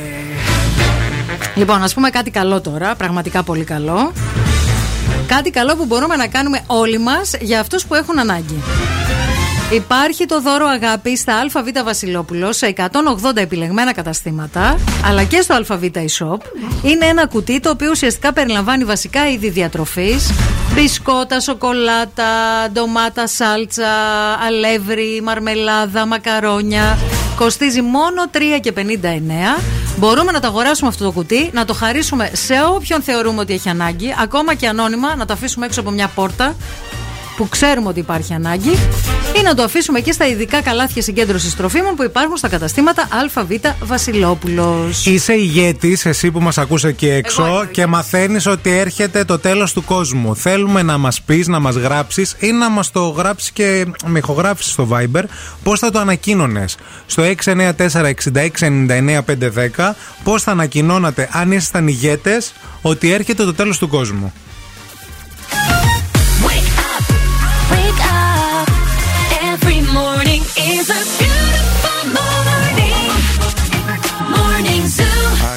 Λοιπόν, 1.54 1.82
ας 1.82 1.94
πούμε 1.94 2.10
κάτι 2.10 2.30
καλό 2.30 2.60
τώρα, 2.60 2.94
πραγματικά 2.94 3.42
πολύ 3.42 3.64
καλό. 3.64 4.12
Κάτι 5.26 5.50
καλό 5.50 5.76
που 5.76 5.84
μπορούμε 5.84 6.16
να 6.16 6.26
κάνουμε 6.26 6.60
όλοι 6.66 6.98
μας 6.98 7.30
για 7.40 7.60
αυτούς 7.60 7.84
που 7.84 7.94
έχουν 7.94 8.18
ανάγκη. 8.18 8.62
Υπάρχει 9.72 10.26
το 10.26 10.40
δώρο 10.40 10.66
αγάπης 10.66 11.20
στα 11.20 11.34
ΑΒ 11.38 11.84
Βασιλόπουλος 11.84 12.56
σε 12.56 12.74
180 12.76 12.90
επιλεγμένα 13.34 13.92
καταστήματα, 13.92 14.78
αλλά 15.04 15.24
και 15.24 15.40
στο 15.40 15.54
ΑΒ 15.54 15.84
eShop. 15.94 16.38
Είναι 16.82 17.06
ένα 17.06 17.26
κουτί 17.26 17.60
το 17.60 17.70
οποίο 17.70 17.90
ουσιαστικά 17.90 18.32
περιλαμβάνει 18.32 18.84
βασικά 18.84 19.28
είδη 19.28 19.48
διατροφής, 19.48 20.30
μπισκότα, 20.74 21.40
σοκολάτα, 21.40 22.24
ντομάτα, 22.72 23.26
σάλτσα, 23.26 23.88
αλεύρι, 24.46 25.20
μαρμελάδα, 25.22 26.06
μακαρόνια. 26.06 26.98
Κοστίζει 27.36 27.82
μόνο 27.82 28.30
3 28.32 28.38
και 28.60 28.72
59. 28.72 28.80
Μπορούμε 29.98 30.32
να 30.32 30.40
το 30.40 30.46
αγοράσουμε 30.46 30.88
αυτό 30.88 31.04
το 31.04 31.10
κουτί, 31.10 31.50
να 31.52 31.64
το 31.64 31.74
χαρίσουμε 31.74 32.30
σε 32.32 32.54
όποιον 32.74 33.02
θεωρούμε 33.02 33.40
ότι 33.40 33.52
έχει 33.52 33.68
ανάγκη, 33.68 34.14
ακόμα 34.22 34.54
και 34.54 34.68
ανώνυμα, 34.68 35.16
να 35.16 35.24
το 35.26 35.32
αφήσουμε 35.32 35.66
έξω 35.66 35.80
από 35.80 35.90
μια 35.90 36.08
πόρτα 36.14 36.54
που 37.36 37.48
ξέρουμε 37.48 37.88
ότι 37.88 38.00
υπάρχει 38.00 38.34
ανάγκη 38.34 38.70
ή 39.38 39.42
να 39.42 39.54
το 39.54 39.62
αφήσουμε 39.62 39.98
εκεί 39.98 40.12
στα 40.12 40.26
ειδικά 40.26 40.62
καλάθια 40.62 41.02
συγκέντρωση 41.02 41.56
τροφίμων 41.56 41.94
που 41.94 42.02
υπάρχουν 42.02 42.36
στα 42.36 42.48
καταστήματα 42.48 43.08
ΑΒ 43.36 43.50
Βασιλόπουλος. 43.82 45.06
Είσαι 45.06 45.32
ηγέτης, 45.32 46.06
εσύ 46.06 46.30
που 46.30 46.40
μας 46.40 46.58
ακούς 46.58 46.84
εκεί 46.84 47.08
έξω, 47.08 47.44
Εγώ 47.44 47.56
είμαι 47.56 47.68
και 47.70 47.86
μαθαίνεις 47.86 48.46
ότι 48.46 48.70
έρχεται 48.70 49.24
το 49.24 49.38
τέλος 49.38 49.72
του 49.72 49.84
κόσμου. 49.84 50.36
Θέλουμε 50.36 50.82
να 50.82 50.98
μας 50.98 51.22
πεις, 51.22 51.48
να 51.48 51.58
μας 51.58 51.74
γράψεις 51.74 52.36
ή 52.38 52.52
να 52.52 52.70
μας 52.70 52.90
το 52.90 53.08
γράψεις 53.08 53.50
και 53.50 53.86
με 54.06 54.18
ηχογράφηση 54.18 54.70
στο 54.70 54.88
Viber. 54.90 55.22
Πώς 55.62 55.78
θα 55.78 55.90
το 55.90 55.98
ανακοίνωνες; 55.98 56.76
Στο 57.06 57.22
694-6699-510, 57.22 59.94
πώς 60.24 60.42
θα 60.42 60.50
ανακοινώνατε 60.50 61.28
αν 61.32 61.52
ήσασταν 61.52 61.88
ηγέτες 61.88 62.52
ότι 62.82 63.12
έρχεται 63.12 63.44
το 63.44 63.54
τέλος 63.54 63.78
του 63.78 63.88
κόσμου; 63.88 64.32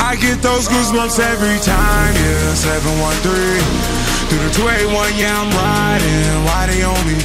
I 0.00 0.16
get 0.16 0.42
those 0.42 0.66
goosebumps 0.68 1.18
every 1.20 1.58
time, 1.60 2.14
yeah. 2.16 2.54
713 2.54 3.20
through 4.28 4.42
the 4.42 4.52
281, 4.56 5.14
yeah, 5.20 5.36
I'm 5.36 5.50
riding. 5.52 6.44
Why 6.48 6.60
they 6.66 6.82
on 6.82 7.02
me? 7.06 7.18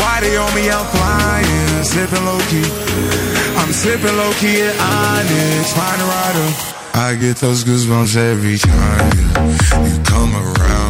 Why 0.00 0.14
they 0.24 0.36
on 0.36 0.52
me? 0.56 0.64
I'm 0.70 0.86
flying, 0.96 1.84
sipping 1.84 2.24
low 2.24 2.40
key. 2.50 2.66
I'm 3.60 3.72
sipping 3.72 4.16
low 4.16 4.32
key 4.40 4.62
at 4.62 4.74
Onyx, 4.74 5.72
find 5.76 6.00
a 6.00 6.06
rider. 6.08 6.48
I 6.94 7.14
get 7.14 7.36
those 7.36 7.62
goosebumps 7.62 8.16
every 8.16 8.58
time, 8.58 9.12
yeah. 9.18 9.86
You 9.86 9.96
come 10.04 10.32
around, 10.34 10.89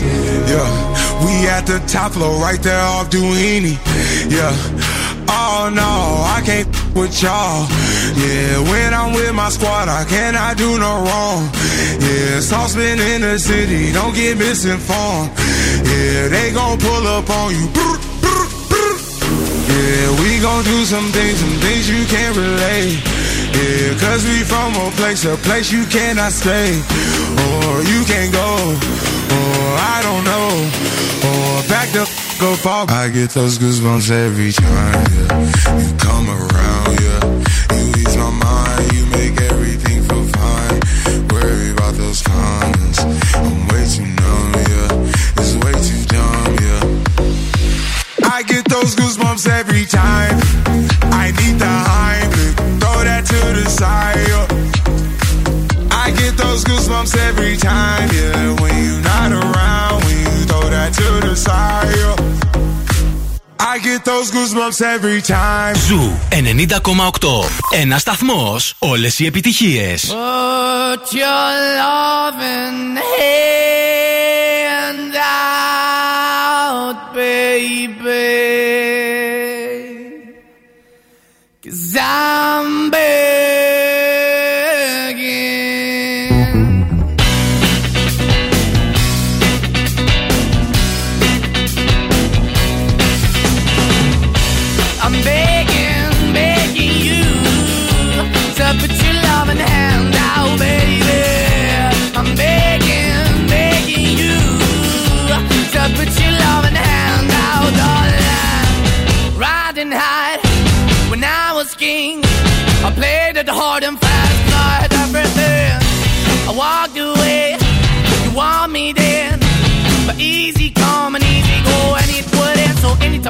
Yeah, 0.00 1.24
we 1.24 1.46
at 1.46 1.66
the 1.66 1.78
top 1.86 2.12
floor, 2.12 2.40
right 2.40 2.60
there 2.62 2.80
off 2.80 3.10
Duini. 3.10 3.78
Yeah. 4.30 4.52
Oh 5.28 5.70
no, 5.72 5.82
I 6.36 6.42
can't 6.44 6.68
with 6.94 7.22
y'all. 7.22 7.66
Yeah, 8.16 8.58
when 8.70 8.94
I'm 8.94 9.12
with 9.14 9.34
my 9.34 9.48
squad, 9.48 9.88
I 9.88 10.04
cannot 10.04 10.56
do 10.56 10.78
no 10.78 11.02
wrong. 11.06 11.48
Yeah, 12.00 12.40
saucepan 12.40 12.98
in 12.98 13.20
the 13.22 13.38
city, 13.38 13.92
don't 13.92 14.14
get 14.14 14.38
misinformed. 14.38 15.30
Yeah, 15.86 16.28
they 16.28 16.52
gon' 16.52 16.78
pull 16.78 17.06
up 17.06 17.28
on 17.30 17.54
you. 17.54 17.66
Yeah, 19.68 20.20
we 20.22 20.40
gon' 20.40 20.64
do 20.64 20.84
some 20.84 21.10
things, 21.10 21.38
some 21.38 21.58
things 21.60 21.88
you 21.90 22.04
can't 22.06 22.36
relate. 22.36 23.23
Yeah, 23.54 23.94
cause 23.98 24.24
we 24.26 24.42
from 24.42 24.74
a 24.74 24.90
place, 24.96 25.24
a 25.24 25.36
place 25.36 25.70
you 25.72 25.84
cannot 25.86 26.32
stay. 26.32 26.70
Or 27.44 27.82
you 27.82 28.04
can't 28.04 28.32
go. 28.32 28.50
Or 29.36 29.66
I 29.94 29.98
don't 30.02 30.24
know. 30.24 30.48
Or 31.28 31.62
back 31.68 31.88
the 31.92 32.02
f- 32.02 32.38
go 32.40 32.54
far. 32.56 32.86
I 32.90 33.08
get 33.08 33.30
those 33.30 33.58
goosebumps 33.58 34.10
every 34.10 34.52
time, 34.52 35.06
yeah. 35.16 35.78
You 35.80 35.90
come 35.98 36.26
around, 36.28 36.92
yeah. 37.00 37.22
You 37.78 37.86
ease 38.02 38.16
my 38.16 38.30
mind, 38.30 38.92
you 38.92 39.06
make 39.06 39.40
everything 39.52 40.02
feel 40.02 40.26
fine. 40.40 40.80
Worry 41.30 41.70
about 41.70 41.94
those 41.94 42.20
comments. 42.22 42.98
I'm 43.34 43.68
way 43.68 43.84
too 43.86 44.06
numb, 44.20 44.52
yeah. 44.72 45.40
It's 45.40 45.54
way 45.62 45.74
too 45.88 46.02
dumb, 46.14 46.52
yeah. 46.66 48.28
I 48.34 48.42
get 48.42 48.64
those 48.68 48.94
goosebumps 48.96 49.48
every 49.48 49.86
time. 49.86 50.43
Στου 65.74 66.18
ενεξάρτητου 66.28 66.94
σκουσμού, 66.94 67.44
ένας 67.70 68.00
σταθμός, 68.00 68.74
όλες 68.78 69.18
οι 69.18 69.26
επιτυχίες. 69.26 70.14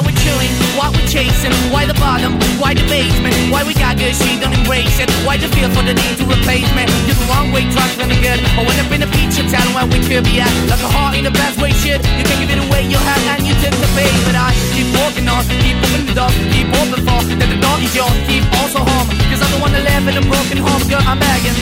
Why 0.00 0.08
we 0.08 0.16
chilling? 0.24 0.48
Why 0.80 0.88
we 0.96 1.04
chasing? 1.04 1.52
Why 1.68 1.84
the 1.84 1.92
bottom? 2.00 2.40
Why 2.56 2.72
the 2.72 2.80
basement? 2.88 3.36
Why 3.52 3.68
we 3.68 3.76
got 3.76 4.00
good, 4.00 4.16
she 4.16 4.40
don't 4.40 4.56
embrace 4.56 4.96
it? 4.96 5.12
Why 5.28 5.36
the 5.36 5.44
feel 5.52 5.68
for 5.76 5.84
the 5.84 5.92
need 5.92 6.16
to 6.16 6.24
replace 6.24 6.64
me? 6.72 6.88
You're 7.04 7.20
the 7.20 7.28
wrong 7.28 7.52
way, 7.52 7.68
trying 7.68 7.92
to 8.00 8.08
good. 8.08 8.40
I 8.40 8.64
went 8.64 8.80
up 8.80 8.88
in 8.96 9.04
a 9.04 9.10
feature 9.12 9.44
town 9.44 9.68
where 9.76 9.84
we 9.84 10.00
could 10.00 10.24
be 10.24 10.40
at. 10.40 10.48
Like 10.72 10.80
a 10.80 10.88
heart 10.88 11.20
in 11.20 11.28
the 11.28 11.34
best 11.36 11.60
way, 11.60 11.76
shit. 11.76 12.00
You 12.16 12.24
can't 12.24 12.40
give 12.40 12.48
it 12.48 12.64
away, 12.64 12.88
you 12.88 12.96
have, 12.96 13.20
and 13.28 13.44
you 13.44 13.52
tend 13.60 13.76
to 13.76 13.88
pay. 13.92 14.08
But 14.24 14.40
I 14.40 14.56
keep 14.72 14.88
walking 14.96 15.28
on, 15.28 15.44
keep 15.60 15.76
opening 15.76 16.08
the 16.08 16.16
door, 16.16 16.32
keep 16.48 16.72
open 16.80 17.04
for 17.04 17.20
that 17.36 17.48
the 17.52 17.60
door 17.60 17.76
is 17.84 17.92
yours. 17.92 18.16
Keep 18.24 18.48
also 18.56 18.80
home, 18.80 19.12
cause 19.28 19.44
I'm 19.44 19.52
the 19.52 19.60
one 19.60 19.76
that 19.76 19.84
live 19.84 20.08
in 20.08 20.16
a 20.16 20.24
broken 20.24 20.64
home, 20.64 20.80
girl. 20.88 21.04
I'm 21.04 21.20
begging. 21.20 21.52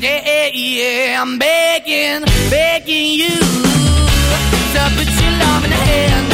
Yeah, 0.00 0.48
yeah, 0.56 1.20
I'm 1.20 1.36
begging, 1.36 2.24
begging 2.48 3.12
you 3.12 3.36
to 4.72 4.80
put 4.96 5.08
your 5.20 5.32
love 5.44 5.64
in 5.68 5.70
the 5.70 5.76
hand 5.76 6.33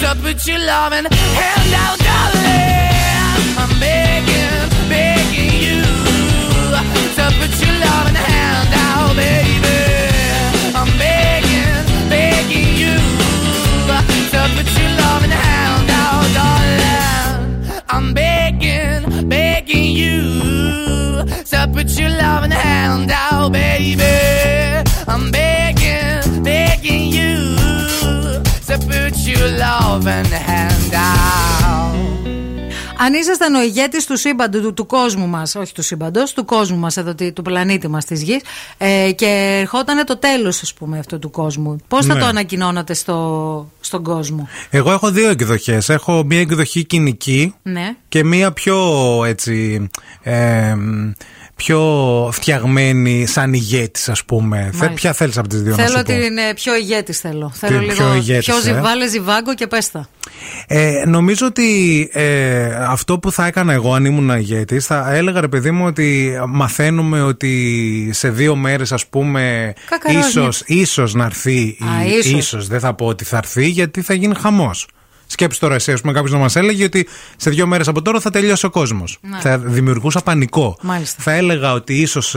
to 0.00 0.14
put 0.22 0.46
your 0.46 0.58
loving 0.60 1.06
hand 1.10 1.74
out, 1.74 1.98
darling. 1.98 3.58
I'm 3.58 3.80
begging, 3.80 4.68
begging 4.88 5.54
you 5.66 5.82
to 7.16 7.24
put 7.38 7.52
your 7.60 7.74
loving 7.84 8.14
hand 8.14 8.72
out, 8.74 9.16
baby. 9.16 9.78
I'm 10.74 10.90
begging, 10.98 11.84
begging 12.08 12.70
you 12.82 12.96
to 14.32 14.40
put 14.54 14.68
your 14.78 14.90
loving 15.02 15.30
hand 15.30 15.90
out, 15.90 16.26
darling. 16.38 17.82
I'm 17.88 18.14
begging, 18.14 19.28
begging 19.28 19.92
you 19.96 21.24
to 21.50 21.68
put 21.72 21.88
your 21.98 22.10
loving 22.10 22.52
hand 22.52 23.10
out, 23.10 23.52
baby. 23.52 24.04
I'm 25.08 25.30
begging, 25.32 25.47
Αν 33.00 33.14
ήσασταν 33.14 33.54
ο 33.54 33.62
ηγέτης 33.62 34.06
του 34.06 34.16
σύμπαντου, 34.16 34.60
του, 34.62 34.72
του 34.74 34.86
κόσμου 34.86 35.26
μας, 35.26 35.54
όχι 35.54 35.72
του 35.74 35.82
σύμπαντος, 35.82 36.32
του 36.32 36.44
κόσμου 36.44 36.76
μας 36.76 36.96
εδώ, 36.96 37.14
τι- 37.14 37.32
του 37.32 37.42
πλανήτη 37.42 37.88
μας 37.88 38.04
της 38.04 38.22
γης, 38.22 38.40
ε, 38.78 39.12
και 39.12 39.58
ερχόταν 39.60 40.04
το 40.06 40.16
τέλος, 40.18 40.62
ας 40.62 40.74
πούμε, 40.74 40.98
αυτού 40.98 41.18
του 41.18 41.30
κόσμου, 41.30 41.76
πώς 41.88 42.06
θα 42.06 42.14
Ναι. 42.14 42.20
το 42.20 42.26
ανακοινώνατε 42.26 42.94
στο, 42.94 43.70
στον 43.80 44.02
κόσμο, 44.02 44.48
Εγώ 44.70 44.92
έχω 44.92 45.10
δύο 45.10 45.30
εκδοχές. 45.30 45.88
Έχω 45.88 46.22
μία 46.26 46.40
εκδοχή 46.40 46.84
κοινική 46.84 47.54
Ναι. 47.62 47.94
και 48.08 48.24
μία 48.24 48.52
πιο 48.52 48.76
έτσι. 49.26 49.88
ε, 50.22 50.74
πιο 51.64 52.28
φτιαγμένη 52.32 53.26
σαν 53.26 53.52
ηγέτης 53.52 54.08
ας 54.08 54.24
πούμε. 54.24 54.56
Θε, 54.56 54.62
Μάλιστα. 54.64 54.88
ποια 54.94 55.12
θέλεις 55.12 55.38
από 55.38 55.48
τις 55.48 55.62
δύο 55.62 55.70
να 55.70 55.76
Θέλω 55.76 55.96
σου 55.98 56.02
πω; 56.04 56.12
την 56.12 56.38
ε, 56.38 56.54
πιο 56.54 56.76
ηγέτης, 56.76 57.18
θέλω. 57.20 57.52
Θέλω 57.54 57.78
πιο 57.78 57.88
λίγο 57.88 58.14
ηγέτης, 58.14 58.44
πιο 58.46 58.56
ε. 58.56 58.60
ζυ- 58.60 58.80
βάλε 58.82 59.08
ζιβάγκο 59.08 59.54
και 59.54 59.66
πέστα. 59.66 60.08
Ε, 60.66 61.02
νομίζω 61.06 61.46
ότι 61.46 61.68
ε, 62.12 62.64
αυτό 62.74 63.18
που 63.18 63.32
θα 63.32 63.46
έκανα 63.46 63.72
εγώ 63.72 63.94
αν 63.94 64.04
ήμουν 64.04 64.28
ηγέτης 64.30 64.86
θα 64.86 65.14
έλεγα 65.14 65.40
ρε 65.40 65.48
παιδί 65.48 65.70
μου 65.70 65.86
ότι 65.86 66.32
μαθαίνουμε 66.48 67.22
ότι 67.22 68.10
σε 68.12 68.30
δύο 68.30 68.56
μέρες 68.56 68.92
ας 68.92 69.06
πούμε 69.06 69.72
Κακαρόνια. 69.90 70.26
ίσως, 70.28 70.62
ίσως 70.66 71.14
να 71.14 71.24
έρθει 71.24 71.76
Α, 71.80 72.04
η- 72.04 72.10
ίσως. 72.18 72.32
ίσως 72.32 72.66
δεν 72.68 72.80
θα 72.80 72.94
πω 72.94 73.06
ότι 73.06 73.24
θα 73.24 73.36
έρθει 73.36 73.66
γιατί 73.68 74.02
θα 74.02 74.14
γίνει 74.14 74.34
χαμός 74.40 74.86
Σκέψου 75.30 75.60
τώρα 75.60 75.74
εσύ, 75.74 75.92
ας 75.92 76.00
πούμε, 76.00 76.12
κάποιος 76.12 76.32
να 76.32 76.38
μας 76.38 76.56
έλεγε 76.56 76.84
ότι 76.84 77.08
σε 77.36 77.50
δύο 77.50 77.66
μέρες 77.66 77.88
από 77.88 78.02
τώρα 78.02 78.20
θα 78.20 78.30
τελειώσει 78.30 78.66
ο 78.66 78.70
κόσμος. 78.70 79.18
Ναι. 79.20 79.38
Θα 79.40 79.58
δημιουργούσα 79.58 80.20
πανικό. 80.20 80.76
Μάλιστα. 80.82 81.22
Θα 81.22 81.32
έλεγα 81.32 81.72
ότι 81.72 81.94
ίσως 81.94 82.36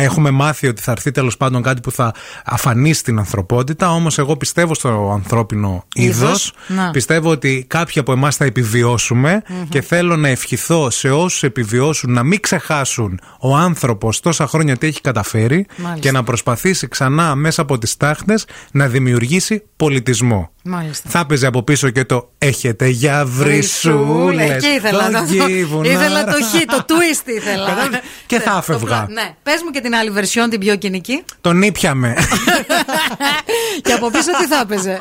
έχουμε 0.00 0.30
μάθει 0.30 0.66
ότι 0.66 0.82
θα 0.82 0.90
έρθει 0.92 1.10
τέλος 1.10 1.36
πάντων 1.36 1.62
κάτι 1.62 1.80
που 1.80 1.90
θα 1.90 2.14
αφανίσει 2.44 3.02
την 3.04 3.18
ανθρωπότητα. 3.18 3.90
Όμως, 3.92 4.18
εγώ 4.18 4.36
πιστεύω 4.36 4.74
στο 4.74 5.10
ανθρώπινο 5.14 5.84
είδος. 5.94 6.16
Είδος. 6.18 6.52
Να. 6.66 6.90
Πιστεύω 6.90 7.30
ότι 7.30 7.64
κάποιοι 7.68 8.00
από 8.00 8.12
εμάς 8.12 8.36
θα 8.36 8.44
επιβιωσουμε 8.44 9.42
Μμμ. 9.48 9.68
και 9.68 9.80
θέλω 9.80 10.16
να 10.16 10.28
ευχηθώ 10.28 10.90
σε 10.90 11.10
όσους 11.10 11.42
επιβιώσουν 11.42 12.12
να 12.12 12.22
μην 12.22 12.40
ξεχάσουν 12.40 13.20
ο 13.40 13.56
άνθρωπος 13.56 14.20
τόσα 14.20 14.46
χρόνια 14.46 14.76
τι 14.76 14.86
έχει 14.86 15.00
καταφέρει 15.00 15.66
Μάλιστα. 15.76 15.98
και 16.00 16.12
να 16.12 16.22
προσπαθήσει 16.24 16.88
ξανά 16.88 17.34
μέσα 17.34 17.62
από 17.62 17.78
τις 17.78 17.96
τάχτε 17.96 18.34
να 18.72 18.86
δημιουργήσει 18.88 19.62
πολιτισμό. 19.76 20.48
Μάλιστα. 20.66 21.08
Θα 21.10 21.18
έπαιζε 21.18 21.46
από 21.46 21.62
πίσω 21.62 21.90
και 21.90 22.04
το 22.04 22.32
Έχετε 22.38 22.86
για 22.88 23.24
βρυσούλες. 23.26 24.50
Εκεί 24.50 24.66
ήθελα 24.66 25.10
να 25.10 25.26
το. 25.26 25.82
Ήθελα 25.82 26.24
το 26.24 26.32
χ, 26.32 26.64
το 26.66 26.84
twist 26.88 27.28
ήθελα. 27.28 27.66
Κατάλαβες; 27.68 28.00
Και 28.26 28.38
θα 28.40 28.50
Το 28.50 28.56
άφευγα. 28.56 28.84
πλα- 28.86 29.06
Ναι, 29.10 29.34
πες 29.42 29.60
μου 29.64 29.70
και 29.70 29.80
την 29.80 29.94
άλλη 29.94 30.12
version, 30.16 30.46
την 30.50 30.60
πιο 30.60 30.76
κοινική. 30.76 31.22
Τον 31.40 31.62
ήπιαμε. 31.62 32.14
και 33.82 33.92
από 33.92 34.10
πίσω 34.10 34.30
τι 34.38 34.46
θα 34.46 34.60
έπαιζε; 34.62 34.98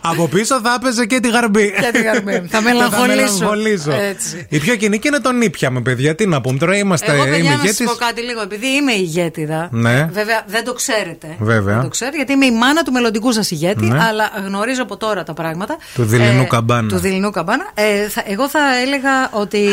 από 0.00 0.28
πίσω 0.28 0.60
θα 0.60 0.76
έπαιζε 0.80 1.06
και 1.06 1.20
τη 1.20 1.28
γαρμπή. 1.30 1.72
Και 1.80 1.90
τη 1.98 2.02
γαρμπή. 2.02 2.32
Θα 2.32 2.40
Και 2.40 2.48
θα 2.48 2.60
μελαγχολήσω. 2.60 3.16
μελαγχολήσω. 3.16 3.90
Έτσι. 3.92 4.46
Η 4.48 4.58
πιο 4.58 4.76
κοινική 4.76 5.08
είναι 5.08 5.20
τον 5.20 5.40
ήπιαμε, 5.42 5.80
παιδιά. 5.80 6.14
Τι 6.14 6.26
να 6.26 6.40
πούμε 6.40 6.58
τώρα, 6.58 6.76
είμαστε. 6.76 7.12
Εγώ, 7.12 7.22
είμαι 7.26 7.36
παιδιά, 7.36 7.50
να 7.50 7.56
σας 7.56 7.62
ηγέτης. 7.64 7.86
πω 7.86 7.92
κάτι 8.06 8.20
λίγο. 8.22 8.40
Επειδή 8.40 8.66
είμαι 8.66 8.92
ηγέτιδα. 8.92 9.68
Ναι. 9.72 10.08
Βέβαια, 10.12 10.42
δεν 10.46 10.64
το 10.64 10.72
ξέρετε. 10.72 11.36
Βέβαια. 11.38 11.74
Δεν 11.74 11.82
το 11.82 11.88
ξέρετε, 11.88 12.16
γιατί 12.16 12.32
είμαι 12.32 12.46
η 12.46 12.52
μάνα 12.52 12.82
του 12.82 12.92
μελλοντικού 12.92 13.32
σας 13.32 13.50
ηγέτη, 13.50 13.84
Ναι. 13.84 14.04
αλλά 14.04 14.30
γνωρίζω 14.46 14.83
από 14.84 14.96
τώρα 14.96 15.22
τα 15.22 15.32
πράγματα. 15.34 15.76
Του 15.94 16.04
δειλινού 16.04 16.46
καμπάνα. 16.46 16.88
Του 16.88 16.98
δειλινού 16.98 17.30
καμπάνα. 17.30 17.70
Ε, 17.74 18.08
θα- 18.08 18.22
εγώ 18.26 18.48
θα 18.48 18.76
έλεγα 18.82 19.30
ότι, 19.32 19.68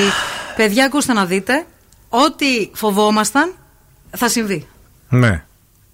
παιδιά, 0.55 0.85
ακούστε 0.85 1.13
να 1.13 1.25
δείτε, 1.25 1.65
ό,τι 2.09 2.69
φοβόμασταν 2.73 3.53
θα 4.17 4.29
συμβεί. 4.29 4.67
Ναι. 5.09 5.43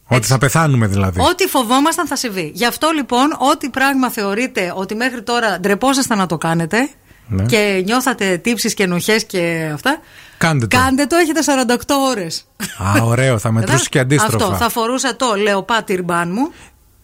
Ότι 0.10 0.28
θα 0.28 0.38
πεθάνουμε 0.38 0.88
δηλαδή. 0.88 1.20
Ό,τι 1.22 1.48
φοβόμασταν 1.48 2.08
θα 2.08 2.16
συμβεί. 2.16 2.52
Γι' 2.56 2.66
αυτό 2.66 2.90
λοιπόν, 2.96 3.36
ό,τι 3.52 3.70
πράγμα 3.70 4.10
θεωρείτε 4.10 4.74
ότι 4.76 4.96
μέχρι 4.96 5.22
τώρα 5.22 5.60
ντρεπόσασταν 5.60 6.18
να 6.18 6.26
το 6.26 6.38
κάνετε 6.38 6.90
Ναι. 7.28 7.44
και 7.46 7.82
νιώθατε 7.86 8.38
τύψεις 8.38 8.74
και 8.74 8.84
ενοχές 8.84 9.26
και 9.26 9.70
αυτά, 9.74 10.00
Κάντε 10.38 10.68
το. 10.68 10.78
κάντε 10.78 11.06
το, 11.06 11.16
έχετε 11.16 11.40
48 11.42 11.96
ώρες. 12.10 12.46
Α, 12.78 13.04
ωραίο, 13.04 13.38
θα 13.38 13.52
μετρούσε 13.56 13.90
και 13.90 14.00
αντίστροφα. 14.00 14.46
Αυτό, 14.46 14.58
θα 14.58 14.70
φορούσα 14.70 15.16
το 15.16 15.34
λεοπάτι 15.36 16.02
μπάν 16.02 16.32
μου. 16.32 16.52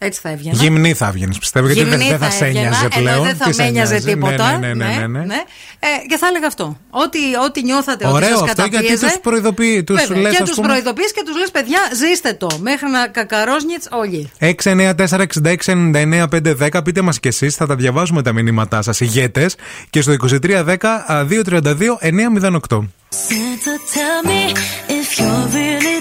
Έτσι 0.05 0.19
θα 0.23 0.29
έβγαινα. 0.29 0.55
Γυμνή 0.55 0.93
θα 0.93 1.11
βγαίνει, 1.11 1.35
πιστεύω, 1.39 1.65
γιατί 1.65 1.81
δεν, 1.89 1.99
Γυμνή 1.99 2.09
δεν 2.09 2.19
θα, 2.19 2.29
σε 2.29 2.45
έβγαινα, 2.45 2.65
ένοιαζε 2.65 2.87
ενώ 2.91 3.01
πλέον. 3.01 3.23
Δεν 3.23 3.35
θα 3.35 3.45
Τι 3.45 3.53
σε 3.53 3.61
με 3.61 3.67
ένοιαζε; 3.67 3.91
νοιάζει. 3.93 4.05
τίποτα. 4.13 4.57
Ναι, 4.57 4.73
ναι, 4.73 4.85
ναι, 4.85 5.07
ναι, 5.07 5.19
ναι. 5.19 5.35
Ε, 5.79 5.87
και 6.07 6.17
θα 6.17 6.27
έλεγα 6.27 6.47
αυτό. 6.47 6.77
Ό,τι, 6.89 7.19
ό,τι 7.45 7.63
νιώθατε 7.63 8.05
ότι 8.05 8.15
Ωραίο 8.15 8.29
σας 8.37 8.41
αυτό 8.41 8.61
γιατί 8.61 8.75
καταπίεζε, 8.75 9.05
τους 9.05 9.19
προειδοποιεί. 9.21 9.83
Τους 9.83 10.05
βέβαια, 10.05 10.21
λες, 10.21 10.31
και 10.31 10.37
ας 10.41 10.47
τους 10.49 10.55
πούμε, 10.55 10.67
προειδοποιείς 10.67 11.11
και 11.11 11.21
τους 11.25 11.37
λες: 11.37 11.51
Παιδιά, 11.51 11.79
ζήστε 11.95 12.33
το. 12.33 12.47
Μέχρι 12.61 12.89
να 12.89 13.07
κακαρόσνιτς 13.07 13.87
όλοι. 13.91 14.31
694-6699-510. 14.39 16.83
Πείτε 16.83 17.01
μας 17.01 17.19
κι 17.19 17.27
εσείς, 17.27 17.55
θα 17.55 17.65
τα 17.65 17.75
διαβάζουμε 17.75 18.21
τα 18.21 18.33
μηνύματά 18.33 18.81
σας, 18.81 18.99
ηγέτες. 18.99 19.55
Και 19.89 20.01
στο 20.01 20.11
2310-232-908. 20.11 22.87
Santa, 23.27 23.73
tell 23.93 24.19
me 24.23 24.41
if 24.99 25.07
you're 25.19 25.45
really 25.57 25.99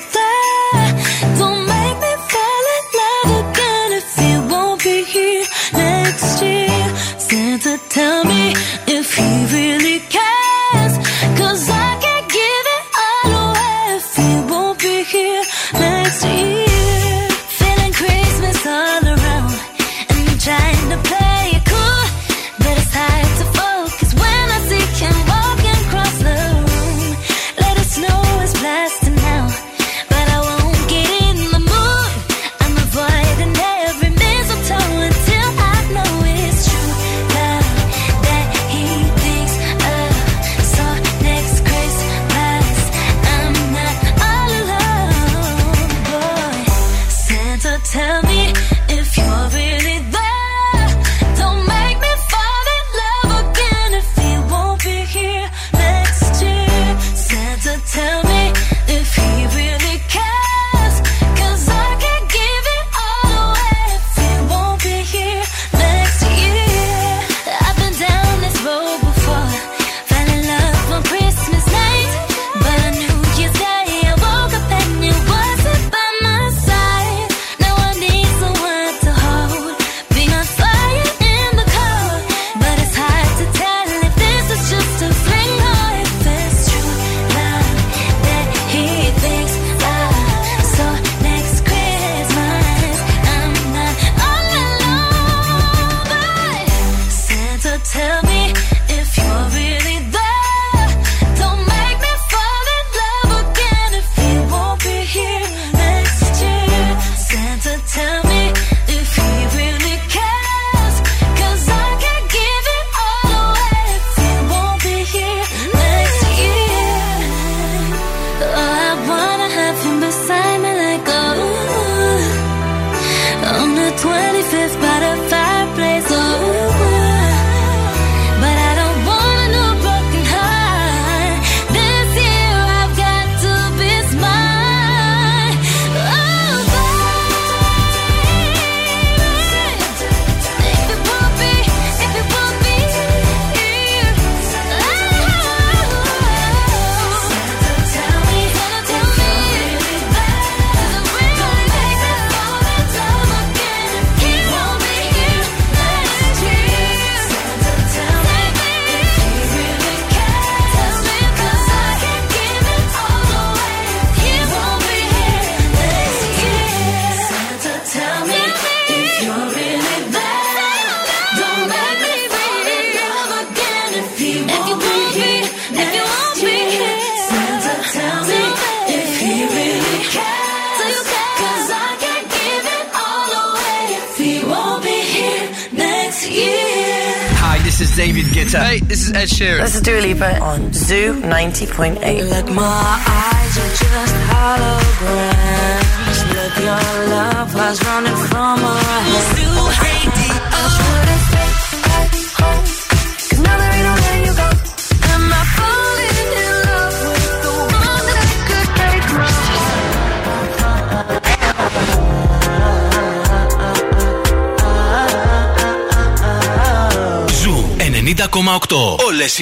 90.8. 191.52 192.30
Like 192.30 192.50
my 192.50 192.71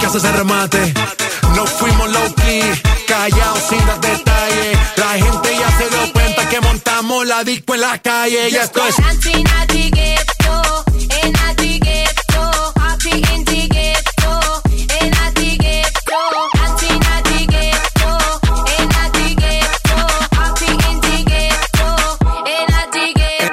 que 0.00 0.06
hace 0.06 0.18
ese 0.18 0.32
remate. 0.32 0.94
No 1.54 1.66
fuimos 1.66 2.10
low 2.10 2.34
key, 2.36 2.62
callados 3.06 3.62
sin 3.68 3.86
dar 3.86 4.00
detalles. 4.00 4.78
La 4.96 5.10
gente 5.10 5.56
ya 5.58 5.78
se 5.78 5.88
dio 5.90 6.12
cuenta 6.12 6.48
que 6.48 6.60
montamos 6.60 7.26
la 7.26 7.44
disco 7.44 7.74
en 7.74 7.80
la 7.82 7.98
calle. 7.98 8.48
Y 8.50 8.56
esto 8.56 8.80
es. 8.86 8.96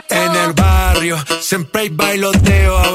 En 0.09 0.35
el 0.35 0.53
barrio 0.53 1.17
Siempre 1.47 1.83
hay 1.83 1.89
bailoteo 1.89 2.66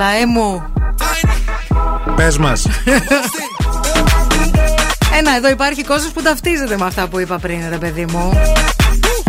Λαέ 0.00 0.26
μου. 0.26 0.62
Πες 2.16 2.38
μας. 2.38 2.66
Ένα, 5.18 5.36
εδώ 5.36 5.48
υπάρχει 5.50 5.84
κόσμος 5.84 6.12
που 6.12 6.22
ταυτίζεται 6.22 6.76
με 6.78 6.84
αυτά 6.84 7.08
που 7.08 7.18
είπα 7.20 7.38
πριν, 7.38 7.58
ρε 7.70 7.76
παιδί 7.76 8.06
μου. 8.12 8.32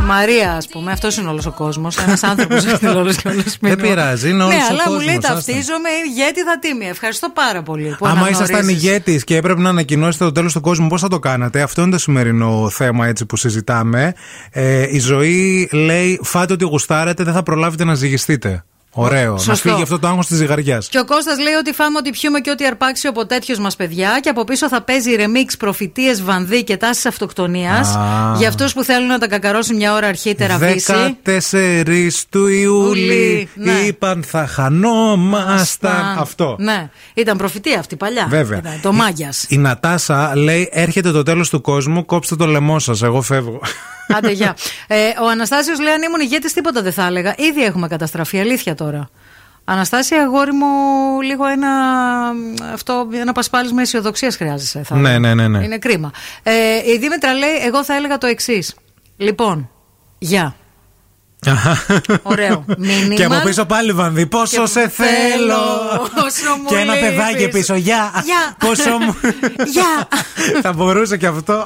Μαρία, 0.02 0.52
ας 0.52 0.68
πούμε, 0.68 0.92
αυτός 0.92 1.18
είναι 1.18 1.30
όλος 1.30 1.46
ο 1.46 1.52
κόσμος. 1.52 1.98
Ένας 1.98 2.24
άνθρωπος 2.24 2.66
έχει 2.66 2.88
όλος 2.88 3.16
και 3.16 3.28
όλος 3.28 3.58
Δεν 3.60 3.76
πειράζει, 3.76 4.30
είναι 4.30 4.44
όλος 4.44 4.56
Ναι, 4.56 4.62
ο 4.62 4.66
αλλά 4.70 4.78
μου 4.86 4.90
κόσμος, 4.92 5.06
λέει 5.06 5.16
άστα. 5.16 5.34
ταυτίζομαι, 5.34 5.90
ηγέτη 6.08 6.42
θα 6.44 6.60
τίμη. 6.60 6.86
Ευχαριστώ 6.86 7.30
πάρα 7.30 7.62
πολύ. 7.62 7.96
Που 7.98 8.08
Άμα 8.08 8.30
ήσασταν 8.30 8.56
αναγνωρίζεις. 8.56 8.84
ηγέτης 8.84 9.24
και 9.24 9.36
έπρεπε 9.36 9.62
να 9.62 9.70
ανακοινώσετε 9.70 10.24
το 10.24 10.32
τέλος 10.32 10.54
του 10.54 10.62
κόσμου, 10.62 10.88
πώς 10.88 11.02
θα 11.02 11.08
το 11.08 11.20
κάνατε; 11.20 11.62
Αυτό 11.62 11.82
είναι 11.82 11.92
το 11.92 11.98
σημερινό 11.98 12.70
θέμα 12.70 13.08
έτσι 13.08 13.26
που 13.26 13.38
συζητάμε. 13.38 14.14
Ε, 14.52 14.86
η 14.96 15.00
ζωή 15.00 15.70
λέει: 15.72 16.20
Φάτε 16.24 16.54
ότι 16.54 16.66
γουστάρετε, 16.66 17.24
δεν 17.24 17.34
θα 17.34 17.44
προλάβετε 17.44 17.84
να 17.84 17.94
ζυγιστείτε. 17.94 18.64
Ωραίο. 18.94 19.32
Να 19.32 19.38
Σωστό. 19.38 19.70
φύγει 19.70 19.82
αυτό 19.82 20.00
το 20.00 20.08
άγχος 20.08 20.28
της 20.28 20.38
ζυγαριάς. 20.38 20.88
Και 20.88 21.00
ο 21.00 21.06
Κώστας 21.06 21.40
λέει 21.40 21.54
ότι 21.54 21.74
φάμε 21.74 21.98
ότι 21.98 22.10
πιούμε 22.10 22.40
και 22.40 22.50
ότι 22.50 22.66
αρπάξει 22.66 23.08
από 23.08 23.26
τέτοιος 23.26 23.60
μας 23.60 23.76
παιδιά. 23.76 24.20
Και 24.22 24.30
από 24.30 24.44
πίσω 24.44 24.68
θα 24.68 24.82
παίζει 24.82 25.16
ρεμίξ, 25.16 25.58
προφητείες, 25.58 26.24
βανδύ 26.24 26.64
και 26.64 26.78
τάσεις 26.78 27.06
αυτοκτονίας. 27.06 27.96
Α. 27.96 28.34
Για 28.38 28.48
αυτούς 28.48 28.74
που 28.74 28.84
θέλουν 28.84 29.08
να 29.08 29.20
τα 29.20 29.28
κακαρώσουν 29.28 29.76
μια 29.76 29.94
ώρα 29.94 30.08
αρχίτερα 30.08 30.58
βύση. 30.58 31.18
14 31.24 32.26
του 32.30 32.48
Ιούλη 32.48 33.00
Ιούλη, 33.02 33.50
ναι. 33.56 33.72
είπαν 33.72 34.24
θα 34.24 34.48
χανόμασταν. 34.48 36.18
Αυτό. 36.18 36.56
Ναι, 36.60 36.90
ήταν 37.14 37.38
προφητεία 37.38 37.80
αυτή 37.80 37.96
παλιά. 37.96 38.26
Βέβαια. 38.30 38.58
Ήταν 38.58 38.80
το 38.82 38.94
μάγια. 38.94 39.34
Η 39.48 39.58
Νατάσα 39.58 40.36
λέει: 40.36 40.70
Έρχεται 40.72 41.12
το 41.12 41.24
τέλος 41.24 41.50
του 41.50 41.62
κόσμου, 41.62 42.06
κόψτε 42.06 42.36
το 42.36 42.46
λαιμό 42.46 42.80
σας. 42.80 43.02
Εγώ 43.02 43.22
φεύγω. 43.22 43.62
Άντε, 44.18 44.32
γεια. 44.32 44.56
Ε, 44.88 44.96
ο 45.24 45.28
Αναστάσιος 45.30 45.80
λέει: 45.80 45.94
Αν 45.94 46.02
ήμουν 46.02 46.20
ηγέτης, 46.20 46.54
τίποτα 46.54 46.82
δεν 46.82 46.94
θα 46.94 47.06
έλεγα. 47.06 47.36
Ήδη 47.38 47.64
έχουμε 47.64 47.88
καταστραφεί. 47.88 48.40
Αλήθεια 48.40 48.76
τώρα. 48.84 49.10
Αναστάσια, 49.66 50.22
αγόρι 50.22 50.52
μου, 50.52 50.68
λίγο 51.22 51.46
ένα, 51.46 51.70
αυτό, 52.74 53.08
ένα 53.14 53.32
πασπάλισμα 53.32 53.82
αισιοδοξίας 53.82 54.36
χρειάζεσαι. 54.36 54.82
Θα 54.84 54.96
Ναι, 54.96 55.10
έλεγα. 55.14 55.20
ναι, 55.36 55.48
ναι, 55.48 55.58
ναι. 55.58 55.64
Είναι 55.64 55.78
κρίμα. 55.78 56.12
Ε, 56.44 56.54
η 56.94 56.98
Δήμητρα 56.98 57.34
λέει: 57.34 57.56
Εγώ 57.66 57.84
θα 57.84 57.96
έλεγα 57.96 58.18
το 58.18 58.28
εξής. 58.28 58.76
Λοιπόν, 59.18 59.70
γεια. 60.20 60.56
Ωραίο. 62.24 62.66
Minimal. 62.70 63.14
Και 63.18 63.24
από 63.24 63.36
πίσω 63.44 63.66
πάλι 63.66 63.92
βανδύ. 63.92 64.26
Πόσο 64.26 64.62
Και 64.62 64.68
σε 64.68 64.88
θέλω. 64.90 65.56
Όσο 66.26 66.58
μου 66.62 66.66
Και 66.68 66.76
ένα 66.78 66.94
λείπεις. 66.94 67.10
παιδάκι 67.10 67.48
πίσω. 67.48 67.76
Γεια. 67.76 68.12
Γεια. 68.24 68.56
Πόσο 68.60 68.98
μου. 68.98 69.16
Γεια. 69.66 70.08
Θα 70.62 70.74
μπορούσε 70.74 71.18
και 71.18 71.28
αυτό. 71.28 71.66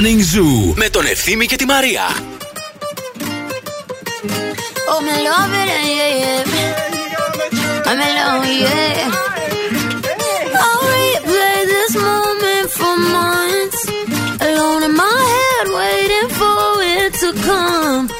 Morning 0.00 0.20
Zoo 0.34 0.72
με 0.74 0.88
τον 0.88 1.06
Ευθύμη 1.06 1.46
και 1.46 1.56
τη 1.56 1.64
Μαρία. 1.64 2.02
Oh, 4.92 5.00
me 5.06 5.14
love 5.26 5.54
it, 5.60 5.68
yeah, 5.98 6.20
yeah. 6.22 6.48
I'm 7.88 8.00
alone, 8.08 8.50
yeah. 8.64 9.10
I'll 10.62 10.82
replay 10.94 11.58
this 11.74 11.92
moment 12.08 12.68
for 12.78 12.94
months. 13.16 13.80
Alone 14.48 14.82
in 14.88 14.94
my 15.02 15.18
head, 15.34 15.66
waiting 15.80 16.28
for 16.40 16.60
it 16.96 17.12
to 17.22 17.28
come. 17.46 18.19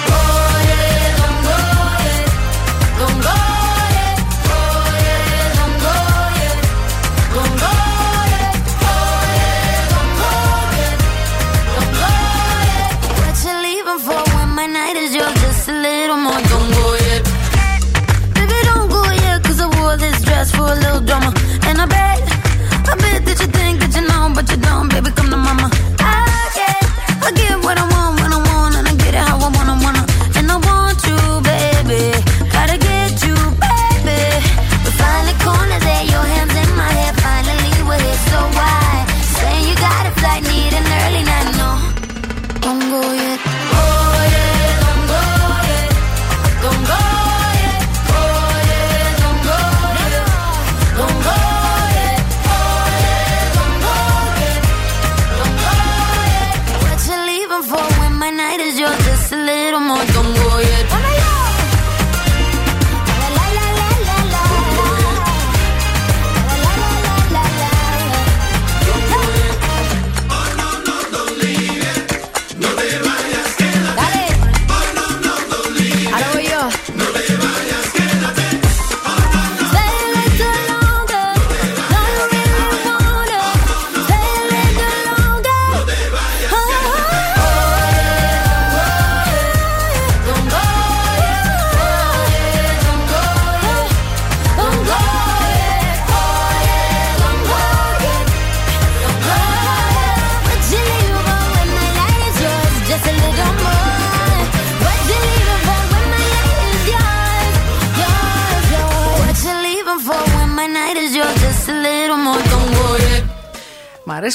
Baby, 25.03 25.15
come 25.15 25.29
to 25.29 25.37
mama. 25.37 25.80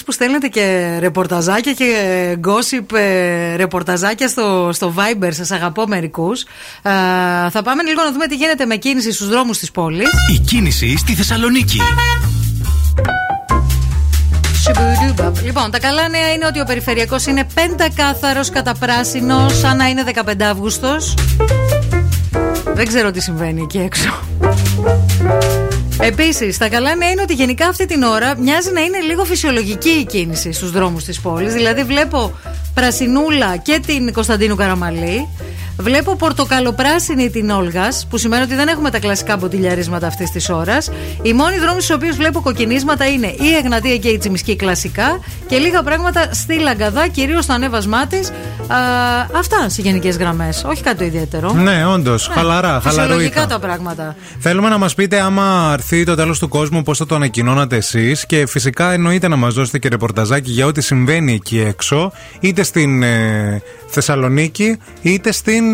Που 0.07 0.13
στέλνετε 0.13 0.49
και 0.49 0.97
ρεπορταζάκια 1.01 1.73
και 1.73 2.39
gossip 2.45 2.97
ε, 2.97 3.57
ρεπορταζάκια 3.57 4.29
στο, 4.29 4.71
στο 4.73 4.95
Viber. 4.97 5.29
Σας 5.31 5.51
αγαπώ 5.51 5.87
μερικούς. 5.87 6.45
θα 7.51 7.63
πάμε 7.65 7.83
λίγο 7.83 8.03
να 8.03 8.13
δούμε 8.13 8.27
τι 8.27 8.35
γίνεται 8.35 8.67
με 8.67 8.77
κίνηση 8.77 9.13
στους 9.13 9.29
δρόμους 9.29 9.59
της 9.59 9.71
πόλης. 9.71 10.09
Η 10.35 10.39
κίνηση 10.39 10.97
στη 10.97 11.15
Θεσσαλονίκη. 11.15 11.81
Σιμπουντούμπαπ. 14.55 15.37
Λοιπόν, 15.45 15.71
τα 15.71 15.79
καλά 15.79 16.09
νέα 16.09 16.33
είναι 16.33 16.47
ότι 16.47 16.61
ο 16.61 16.65
περιφερειακός 16.65 17.27
είναι 17.27 17.47
πεντακάθαρος 17.55 18.51
κατά 18.51 18.75
πράσινο, 18.75 19.49
σαν 19.49 19.77
να 19.77 19.89
είναι 19.89 20.05
15 20.25 20.43
Αύγουστο. 20.43 20.97
Δεν 22.75 22.87
ξέρω 22.87 23.11
τι 23.11 23.21
συμβαίνει 23.21 23.63
εκεί 23.63 23.79
έξω. 23.79 24.11
Επίσης, 26.01 26.59
τα 26.59 26.69
καλά 26.69 26.95
νέα 26.95 27.11
είναι 27.11 27.23
ότι 27.23 27.35
γενικά 27.35 27.69
αυτή 27.69 27.87
την 27.87 28.03
ώρα 28.03 28.39
μοιάζει 28.39 28.73
να 28.73 28.81
είναι 28.81 28.99
λίγο 28.99 29.25
φυσιολογική 29.25 29.89
η 29.89 30.05
κίνηση 30.05 30.53
στους 30.53 30.71
δρόμους 30.71 31.05
της 31.05 31.21
πόλης. 31.21 31.53
Δηλαδή, 31.53 31.85
βλέπω 31.85 32.39
πρασινούλα 32.75 33.57
και 33.57 33.81
την 33.87 34.13
Κωνσταντίνου 34.13 34.55
Καραμαλή. 34.55 35.29
Βλέπω 35.79 36.17
πορτοκαλοπράσινη 36.17 37.31
την 37.31 37.51
Όλγας, 37.51 38.07
που 38.11 38.19
σημαίνει 38.19 38.43
ότι 38.43 38.55
δεν 38.55 38.69
έχουμε 38.69 38.91
τα 38.91 38.99
κλασικά 38.99 39.37
μποτιλιαρίσματα 39.37 40.07
αυτής 40.07 40.31
της 40.31 40.49
ώρας. 40.49 40.91
Οι 41.23 41.33
μόνοι 41.33 41.59
δρόμοι 41.59 41.83
στους 41.83 41.97
οποίους 41.97 42.17
βλέπω 42.17 42.41
κοκκινίσματα 42.41 43.07
είναι 43.07 43.27
η 43.27 43.55
Εγνατία 43.63 43.97
και 43.97 44.09
η 44.09 44.19
Τσιμισκή 44.19 44.57
κλασικά 44.57 45.21
και 45.47 45.57
λίγα 45.57 45.83
πράγματα 45.83 46.29
στη 46.33 46.59
Λαγκαδά, 46.59 47.09
κυρίως 47.09 47.45
στο 47.45 47.53
ανέβασμά 47.53 48.07
της. 48.07 48.31
Αυτά 49.33 49.69
σε 49.69 49.83
γενικές 49.83 50.17
γραμμές. 50.17 50.65
Όχι 50.67 50.83
κάτι 50.83 50.97
το 50.97 51.05
ιδιαίτερο. 51.05 51.53
Ναι, 51.53 51.87
όντως. 51.87 52.31
Χαλαρά, 52.33 52.81
Φυσιολογικά 52.81 53.11
χαλαροίκα. 53.13 53.47
τα 53.47 53.59
πράγματα. 53.59 54.17
Θέλουμε 54.39 54.69
να 54.69 54.79
μας 54.79 54.95
πείτε 54.95 55.21
άμα 55.21 55.71
έρθει 55.73 56.05
το 56.05 56.15
τέλος 56.15 56.39
του 56.39 56.49
κόσμου, 56.49 56.83
πώς 56.83 56.99
θα 56.99 57.07
το 57.07 57.15
ανακοινώνατε 57.15 57.77
εσείς. 57.77 58.27
Και 58.27 58.47
φυσικά 58.47 58.93
εννοείται 58.93 59.29
να 59.29 59.37
μας 59.37 59.55
δώσετε 59.55 59.79
και 59.79 59.89
ρεπορταζάκι 59.89 60.51
για 60.51 60.67
ό,τι 60.67 60.81
συμβαίνει 60.81 61.33
εκεί 61.33 61.61
έξω, 61.61 62.13
είτε 62.41 62.63
στην 62.63 63.03
ε, 63.03 63.63
Θεσσαλονίκη, 63.87 64.79
είτε 65.03 65.33
στην 65.33 65.66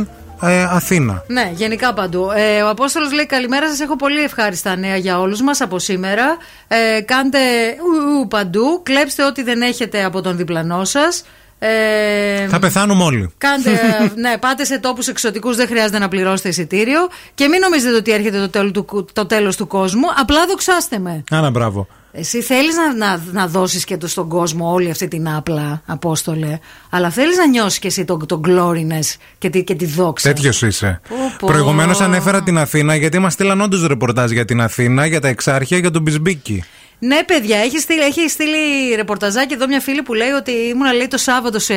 ε, 0.43 0.63
Αθήνα. 0.63 1.25
Ναι, 1.27 1.51
γενικά 1.55 1.95
παντού. 1.95 2.31
Ε, 2.31 2.63
ο 2.63 2.69
Απόστολος 2.69 3.13
λέει: 3.13 3.27
Καλημέρα 3.27 3.69
σας. 3.69 3.81
Έχω 3.81 3.97
πολύ 3.97 4.23
ευχάριστα 4.23 4.77
νέα 4.77 4.97
για 4.97 5.21
όλους 5.21 5.43
μας 5.43 5.61
από 5.61 5.79
σήμερα. 5.79 6.37
Ε, 6.69 7.01
κάντε 7.01 7.39
ου, 7.79 8.19
ου, 8.21 8.29
παντού. 8.29 8.81
Κλέψτε 8.83 9.25
ό,τι 9.25 9.43
δεν 9.43 9.63
έχετε 9.63 10.05
από 10.05 10.21
τον 10.21 10.37
διπλανό 10.37 10.85
σας. 10.85 11.25
Ε, 11.59 12.49
Θα 12.49 12.59
πεθάνουμε 12.59 13.05
όλοι. 13.05 13.33
Κάντε, 13.39 13.71
ναι, 14.23 14.39
πάτε 14.39 14.65
σε 14.65 14.79
τόπους 14.79 15.09
εξωτικούς, 15.09 15.57
δεν 15.57 15.67
χρειάζεται 15.67 15.99
να 15.99 16.09
πληρώσετε 16.09 16.49
εισιτήριο. 16.49 17.09
Και 17.35 17.49
μην 17.49 17.61
νομίζετε 17.61 17.97
ότι 17.97 18.13
έρχεται 18.13 18.39
το, 18.39 18.49
τέλος 18.49 18.73
του, 18.73 19.07
το 19.13 19.27
τέλος 19.27 19.57
του 19.57 19.67
κόσμου. 19.67 20.07
Απλά 20.21 20.47
δοξάστε 20.47 20.99
με. 20.99 21.25
Άρα, 21.31 21.51
μπράβο. 21.51 21.87
Εσύ 22.15 22.43
θέλεις 22.43 22.75
να, 22.77 22.95
να, 22.95 23.23
να 23.33 23.47
δώσεις 23.47 23.85
και 23.85 23.97
το 23.97 24.07
στον 24.07 24.29
κόσμο 24.29 24.73
όλη 24.73 24.91
αυτή 24.91 25.09
την 25.09 25.29
άπλα, 25.29 25.83
Απόστολε. 25.87 26.59
Αλλά 26.91 27.11
θέλεις 27.11 27.37
να 27.37 27.47
νιώσεις 27.47 27.79
και 27.79 27.87
εσύ 27.87 28.05
τον 28.05 28.27
το 28.27 28.41
gloriness 28.47 29.17
και 29.39 29.51
τη, 29.51 29.65
και 29.65 29.75
τη 29.75 29.87
δόξα. 29.87 30.33
Τέτοιος 30.33 30.63
είσαι. 30.63 31.01
πω. 31.39 31.47
Προηγουμένως 31.47 32.01
ανέφερα 32.01 32.43
την 32.43 32.59
Αθήνα 32.59 32.95
γιατί 32.95 33.19
μας 33.19 33.33
στείλαν 33.33 33.61
όντως 33.61 33.87
ρεπορτάζ 33.87 34.31
για 34.31 34.45
την 34.45 34.61
Αθήνα, 34.61 35.07
για 35.07 35.21
τα 35.21 35.29
εξάρχεια, 35.29 35.79
για 35.79 35.91
τον 35.91 36.03
Μπισμπίκι. 36.03 36.65
Ναι, 36.99 37.25
παιδιά, 37.25 37.59
έχει 37.59 37.79
στείλει, 37.79 38.01
έχει 38.01 38.29
στείλει 38.29 38.95
ρεπορταζάκι 38.97 39.55
εδώ 39.55 39.67
μια 39.67 39.81
φίλη 39.81 40.03
που 40.03 40.15
λέει 40.15 40.31
ότι 40.31 40.51
ήμουν 40.51 40.95
λέει, 40.95 41.09
το 41.09 41.19
Σάββατο 41.19 41.59
σε 41.59 41.75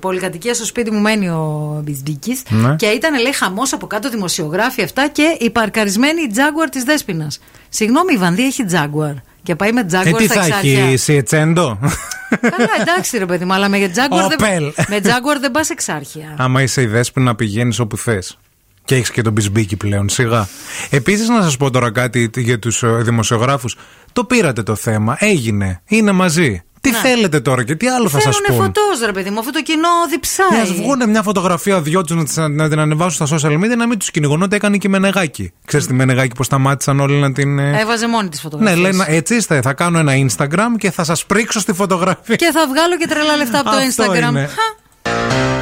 πολυκατοικία 0.00 0.54
στο 0.54 0.64
σπίτι 0.64 0.90
μου, 0.90 1.00
μένει 1.00 1.28
ο 1.28 1.80
Μπισμπίκης. 1.84 2.42
Ναι. 2.48 2.76
Και 2.76 2.86
ήταν, 2.86 3.20
λέει, 3.20 3.34
χαμός 3.34 3.72
από 3.72 3.86
κάτω 3.86 4.10
δημοσιογράφοι 4.10 4.82
αυτά 4.82 5.08
και 5.08 5.36
η 5.40 5.50
παρκαρισμένη 5.50 6.20
Jaguar 6.34 6.68
της 6.70 6.82
Δέσπινας. 6.82 7.40
Συγγνώμη, 7.68 8.12
η 8.14 8.16
Βανδί 8.16 8.42
έχει 8.42 8.64
Jaguar. 8.70 9.14
Και 9.42 9.54
πάει 9.56 9.72
με 9.72 9.86
Jaguar 9.90 10.06
Ε, 10.06 10.10
τι 10.12 10.24
στα 10.24 10.34
θα 10.34 10.44
εξάρχεια. 10.44 10.84
έχει, 10.84 10.96
Σιετσέντο; 10.96 11.78
Καλά, 12.40 12.68
εντάξει, 12.80 13.18
ρε 13.18 13.26
παιδί 13.26 13.44
μου, 13.44 13.52
αλλά 13.52 13.68
με 13.68 13.78
Jaguar, 13.78 14.28
δεν, 14.38 14.38
Opel. 14.38 14.84
με 14.88 15.00
Jaguar 15.02 15.40
δεν 15.40 15.50
πας 15.50 15.70
εξάρχεια. 15.70 16.34
Άμα 16.38 16.62
είσαι 16.62 16.82
η 16.82 16.86
δέσπη 16.86 17.20
να 17.20 17.34
πηγαίνεις 17.34 17.78
όπου 17.78 17.96
θες. 17.96 18.38
Και 18.84 18.94
έχεις 18.94 19.10
και 19.10 19.22
τον 19.22 19.32
Μπισμπίκι 19.32 19.76
πλέον, 19.76 20.08
σιγά. 20.08 20.48
Επίσης, 20.90 21.28
να 21.28 21.42
σας 21.42 21.56
πω 21.56 21.70
τώρα 21.70 21.92
κάτι 21.92 22.30
για 22.36 22.58
τους 22.58 22.82
δημοσιογράφους. 23.02 23.76
Το 24.12 24.24
πήρατε 24.24 24.62
το 24.62 24.74
θέμα, 24.74 25.16
έγινε, 25.18 25.80
είναι 25.86 26.12
μαζί. 26.12 26.62
Τι 26.82 26.90
Ναι. 26.90 26.96
θέλετε 26.96 27.40
τώρα 27.40 27.64
και 27.64 27.74
τι 27.74 27.88
άλλο 27.88 28.08
θα 28.08 28.20
σας 28.20 28.36
Θέλουνε 28.36 28.56
πω. 28.58 28.64
φωτός, 28.64 29.06
ρε 29.06 29.12
παιδί 29.12 29.30
μου, 29.30 29.38
αυτό 29.38 29.50
το 29.52 29.62
κοινό 29.62 29.88
Να 29.88 30.06
διψάει. 30.10 30.60
ας 30.62 30.72
βγουν 30.72 31.10
μια 31.10 31.22
φωτογραφία 31.22 31.80
δυο 31.80 32.02
τους 32.02 32.16
να, 32.16 32.24
τις- 32.24 32.36
να 32.36 32.68
την 32.68 32.78
ανεβάσουν 32.78 33.26
στα 33.26 33.36
social 33.38 33.52
media 33.54 33.76
να 33.76 33.86
μην 33.86 33.98
τους 33.98 34.10
κυνηγωνώ 34.10 34.44
ότι 34.44 34.56
έκανε 34.56 34.76
και 34.76 34.86
η 34.86 34.90
Μενεγάκη. 34.90 35.52
Ξέρεις 35.64 35.86
τη 35.86 35.92
Μενεγάκη 35.92 36.34
πώ 36.36 36.42
σταμάτησαν 36.44 37.00
όλοι 37.00 37.14
να 37.14 37.32
την. 37.32 37.58
ε, 37.58 37.80
Έβαζε 37.80 38.08
μόνη 38.08 38.28
της 38.28 38.42
Ναι, 38.44 38.50
φωτογραφία. 38.50 38.80
λένε 38.80 39.04
έτσι 39.08 39.34
είστε. 39.34 39.60
Θα 39.60 39.72
κάνω 39.72 39.98
ένα 39.98 40.12
Instagram 40.26 40.76
και 40.78 40.90
θα 40.90 41.04
σας 41.04 41.24
πρίξω 41.26 41.60
στη 41.60 41.72
φωτογραφία. 41.72 42.36
Και 42.36 42.50
θα 42.52 42.66
βγάλω 42.68 42.96
και 42.96 43.06
τρελά 43.06 43.36
λεφτά 43.36 43.58
από 43.60 43.70
το 43.70 43.76
Αυτό 43.76 44.04
Instagram. 44.04 45.59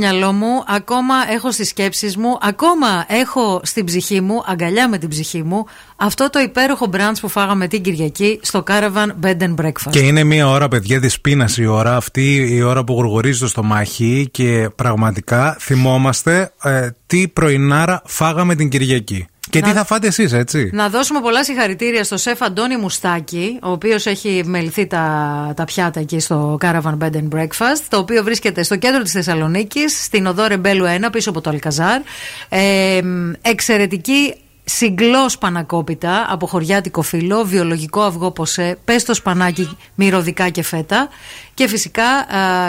μυαλό 0.00 0.32
μου, 0.32 0.64
ακόμα 0.66 1.14
έχω 1.30 1.52
στις 1.52 1.68
σκέψεις 1.68 2.16
μου, 2.16 2.38
ακόμα 2.40 3.04
έχω 3.08 3.60
στην 3.62 3.84
ψυχή 3.84 4.20
μου, 4.20 4.42
αγκαλιά 4.46 4.88
με 4.88 4.98
την 4.98 5.08
ψυχή 5.08 5.42
μου, 5.42 5.64
αυτό 5.96 6.30
το 6.30 6.38
υπέροχο 6.38 6.86
μπράντ 6.86 7.16
που 7.20 7.28
φάγαμε 7.28 7.66
την 7.66 7.82
Κυριακή 7.82 8.40
στο 8.42 8.62
Caravan 8.66 9.08
Bed 9.24 9.38
and 9.42 9.54
Breakfast. 9.54 9.90
Και 9.90 9.98
είναι 9.98 10.24
μια 10.24 10.48
ώρα, 10.48 10.68
παιδιά, 10.68 11.00
τη 11.00 11.14
πείνα 11.20 11.48
η 11.56 11.66
ώρα, 11.66 11.96
αυτή 11.96 12.34
η 12.34 12.62
ώρα 12.62 12.84
που 12.84 12.92
γουργορίζει 12.92 13.40
το 13.40 13.48
στομάχι 13.48 14.28
και 14.30 14.70
πραγματικά 14.76 15.56
θυμόμαστε 15.60 16.52
ε, 16.62 16.88
τι 17.06 17.28
πρωινάρα 17.28 18.02
φάγαμε 18.04 18.54
την 18.54 18.68
Κυριακή. 18.68 19.26
Και 19.50 19.60
τι 19.60 19.72
θα 19.72 19.84
φάτε 19.84 20.06
εσείς, 20.06 20.32
έτσι; 20.32 20.70
Να 20.72 20.88
δώσουμε 20.88 21.20
πολλά 21.20 21.44
συγχαρητήρια 21.44 22.04
στο 22.04 22.16
σεφ 22.16 22.42
Αντώνη 22.42 22.76
Μουστάκη, 22.76 23.58
ο 23.62 23.70
οποίος 23.70 24.06
έχει 24.06 24.42
μεληθεί 24.46 24.86
τα, 24.86 25.52
τα 25.56 25.64
πιάτα 25.64 26.00
εκεί 26.00 26.20
στο 26.20 26.58
Caravan 26.60 26.98
Bed 26.98 27.12
and 27.12 27.28
Breakfast, 27.34 27.82
το 27.88 27.98
οποίο 27.98 28.22
βρίσκεται 28.22 28.62
στο 28.62 28.76
κέντρο 28.76 29.02
της 29.02 29.12
Θεσσαλονίκης, 29.12 30.04
στην 30.04 30.26
οδό 30.26 30.46
Ρεμπέλου 30.46 30.84
1, 30.84 31.08
πίσω 31.12 31.30
από 31.30 31.40
το 31.40 31.50
Αλκαζάρ. 31.50 32.00
Εξαιρετική 33.42 34.34
Συγκλώ 34.64 35.30
πανακόπιτα 35.40 36.26
από 36.28 36.46
χωριάτικο 36.46 37.02
φύλλο, 37.02 37.44
βιολογικό 37.44 38.00
αυγό 38.00 38.30
ποσέ, 38.30 38.78
πέστο 38.84 39.14
σπανάκι 39.14 39.76
μυρωδικά 39.94 40.48
και 40.48 40.62
φέτα. 40.62 41.08
Και 41.54 41.68
φυσικά 41.68 42.04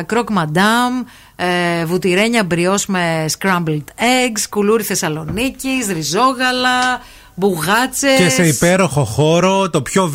κροκ 0.05 0.29
μαντάμ, 0.29 1.03
ε, 1.43 1.85
βουτυρένια 1.85 2.43
μπριός 2.43 2.85
με 2.85 3.25
scrambled 3.37 3.83
eggs, 3.97 4.41
κουλούρι 4.49 4.83
Θεσσαλονίκης, 4.83 5.87
ριζόγαλα, 5.87 7.01
μπουγάτσες. 7.41 8.17
Και 8.17 8.29
σε 8.29 8.47
υπέροχο 8.47 9.03
χώρο, 9.03 9.69
το 9.69 9.81
πιο 9.81 10.11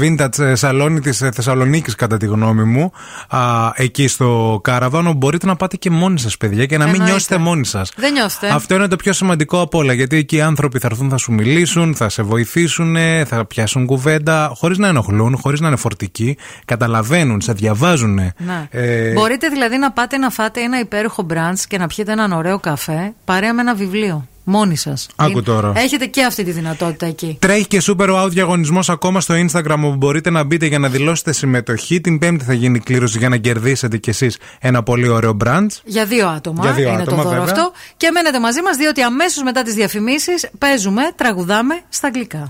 vintage 0.00 0.38
ε, 0.38 0.54
σαλόνι 0.54 1.00
της 1.00 1.20
ε, 1.22 1.30
Θεσσαλονίκης, 1.34 1.94
κατά 1.94 2.16
τη 2.16 2.26
γνώμη 2.26 2.64
μου, 2.64 2.92
α, 3.28 3.40
εκεί 3.74 4.08
στο 4.08 4.60
κάραβανο. 4.62 5.12
Μπορείτε 5.12 5.46
να 5.46 5.56
πάτε 5.56 5.76
και 5.76 5.90
μόνοι 5.90 6.18
σας, 6.18 6.36
παιδιά, 6.36 6.66
και 6.66 6.76
να 6.76 6.82
Εννοείται. 6.82 7.02
μην 7.02 7.12
νιώσετε 7.12 7.38
μόνοι 7.38 7.64
σας. 7.66 7.92
Δεν 7.96 8.12
νιώστε. 8.12 8.48
Αυτό 8.48 8.74
είναι 8.74 8.88
το 8.88 8.96
πιο 8.96 9.12
σημαντικό 9.12 9.60
από 9.60 9.78
όλα. 9.78 9.92
Γιατί 9.92 10.16
εκεί 10.16 10.36
οι 10.36 10.40
άνθρωποι 10.40 10.78
θα 10.78 10.88
έρθουν, 10.90 11.10
θα 11.10 11.16
σου 11.16 11.32
μιλήσουν, 11.32 11.94
θα 11.94 12.08
σε 12.08 12.22
βοηθήσουν, 12.22 12.96
θα 13.26 13.44
πιάσουν 13.44 13.86
κουβέντα, 13.86 14.52
χωρίς 14.54 14.78
να 14.78 14.88
ενοχλούν, 14.88 15.36
χωρίς 15.36 15.60
να 15.60 15.66
είναι 15.68 15.76
φορτικοί. 15.76 16.36
Καταλαβαίνουν, 16.64 17.40
σε 17.40 17.52
διαβάζουν. 17.52 18.14
Ναι. 18.14 18.32
Ε... 18.70 19.12
Μπορείτε 19.12 19.48
δηλαδή 19.48 19.76
να 19.76 19.92
πάτε 19.92 20.16
να 20.16 20.30
φάτε 20.30 20.60
ένα 20.60 20.78
υπέροχο 20.78 21.22
μπραντς 21.22 21.66
και 21.66 21.78
να 21.78 21.86
πιείτε 21.86 22.12
έναν 22.12 22.32
ωραίο 22.32 22.58
καφέ 22.58 23.12
παρέα 23.24 23.54
με 23.54 23.60
ένα 23.60 23.74
βιβλίο. 23.74 24.28
Μόνοι 24.48 24.76
σας. 24.76 25.08
Άκου 25.16 25.42
τώρα. 25.42 25.72
Έχετε 25.76 26.06
και 26.06 26.24
αυτή 26.24 26.44
τη 26.44 26.50
δυνατότητα 26.50 27.06
εκεί. 27.06 27.36
Τρέχει 27.40 27.66
και 27.66 27.82
super 27.82 28.08
wow 28.08 28.28
διαγωνισμός 28.28 28.90
ακόμα 28.90 29.20
στο 29.20 29.34
Instagram 29.34 29.78
όπου 29.84 29.96
μπορείτε 29.96 30.30
να 30.30 30.44
μπείτε 30.44 30.66
για 30.66 30.78
να 30.78 30.88
δηλώσετε 30.88 31.32
συμμετοχή. 31.32 32.00
Την 32.00 32.18
Πέμπτη 32.18 32.44
θα 32.44 32.52
γίνει 32.52 32.76
η 32.76 32.80
κλήρωση 32.80 33.18
για 33.18 33.28
να 33.28 33.36
κερδίσετε 33.36 33.96
κι 33.96 34.10
εσείς 34.10 34.38
ένα 34.60 34.82
πολύ 34.82 35.08
ωραίο 35.08 35.36
brunch. 35.44 35.66
Για 35.84 36.04
δύο 36.04 36.28
άτομα. 36.28 36.62
Για 36.62 36.72
δύο 36.72 36.88
είναι 36.88 37.02
άτομα, 37.02 37.22
το 37.22 37.28
δώρο 37.28 37.44
βέβαια. 37.44 37.54
αυτό. 37.54 37.72
Και 37.96 38.10
μένετε 38.10 38.40
μαζί 38.40 38.62
μας, 38.62 38.76
διότι 38.76 39.02
αμέσως 39.02 39.42
μετά 39.42 39.62
τις 39.62 39.74
διαφημίσεις 39.74 40.48
παίζουμε, 40.58 41.02
τραγουδάμε 41.16 41.74
στα 41.88 42.06
αγγλικά. 42.06 42.48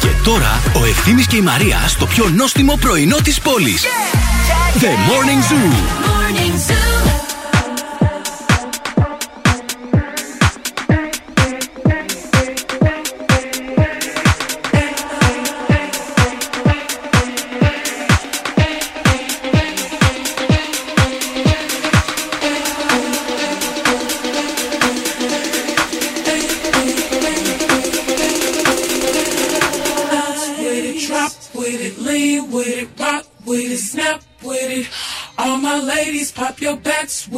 Και 0.00 0.08
τώρα 0.24 0.62
ο 0.82 0.84
Ευθύνη 0.84 1.22
και 1.22 1.36
η 1.36 1.40
Μαρία 1.40 1.78
στο 1.86 2.06
πιο 2.06 2.28
νόστιμο 2.28 2.78
πρωινό 2.80 3.16
της 3.16 3.40
πόλης. 3.40 3.84
The 4.80 4.92
Morning 5.08 5.42
Zoo. 5.50 6.06
Bounce 6.56 7.15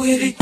with 0.09 0.23
each 0.23 0.38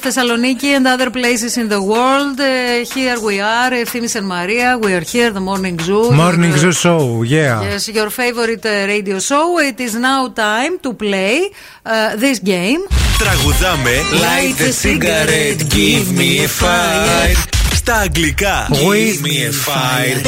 Thessaloniki 0.00 0.70
and 0.76 0.86
other 0.86 1.10
places 1.10 1.58
in 1.58 1.68
the 1.68 1.82
world. 1.82 2.40
Uh, 2.40 2.84
here 2.94 3.20
we 3.20 3.40
are, 3.40 3.70
Ευθύμης 3.74 4.14
and 4.14 4.26
Maria. 4.26 4.78
We 4.78 4.94
are 4.94 5.04
here, 5.12 5.30
the 5.30 5.40
Morning 5.40 5.78
Zoo. 5.78 6.12
Morning 6.12 6.52
Uh, 6.54 6.58
Zoo 6.62 6.72
Show, 6.72 7.22
yeah. 7.22 7.62
Yes, 7.62 7.88
your 7.88 8.08
favorite 8.08 8.64
uh, 8.64 8.86
radio 8.94 9.18
show. 9.18 9.58
It 9.58 9.78
is 9.80 9.94
now 9.96 10.28
time 10.28 10.78
to 10.84 10.94
play 10.94 11.50
uh, 11.84 12.16
this 12.16 12.38
game. 12.38 12.82
Τραγουδάμε 13.18 13.96
Light 14.12 14.56
the 14.58 14.72
cigarette, 14.72 15.62
give 15.68 16.06
me 16.18 16.44
a 16.44 16.48
fire 16.48 17.36
Στα 17.74 17.94
αγγλικά 17.94 18.68
Give 18.70 19.20
me 19.26 19.36
a 19.48 19.52
fire 19.68 20.20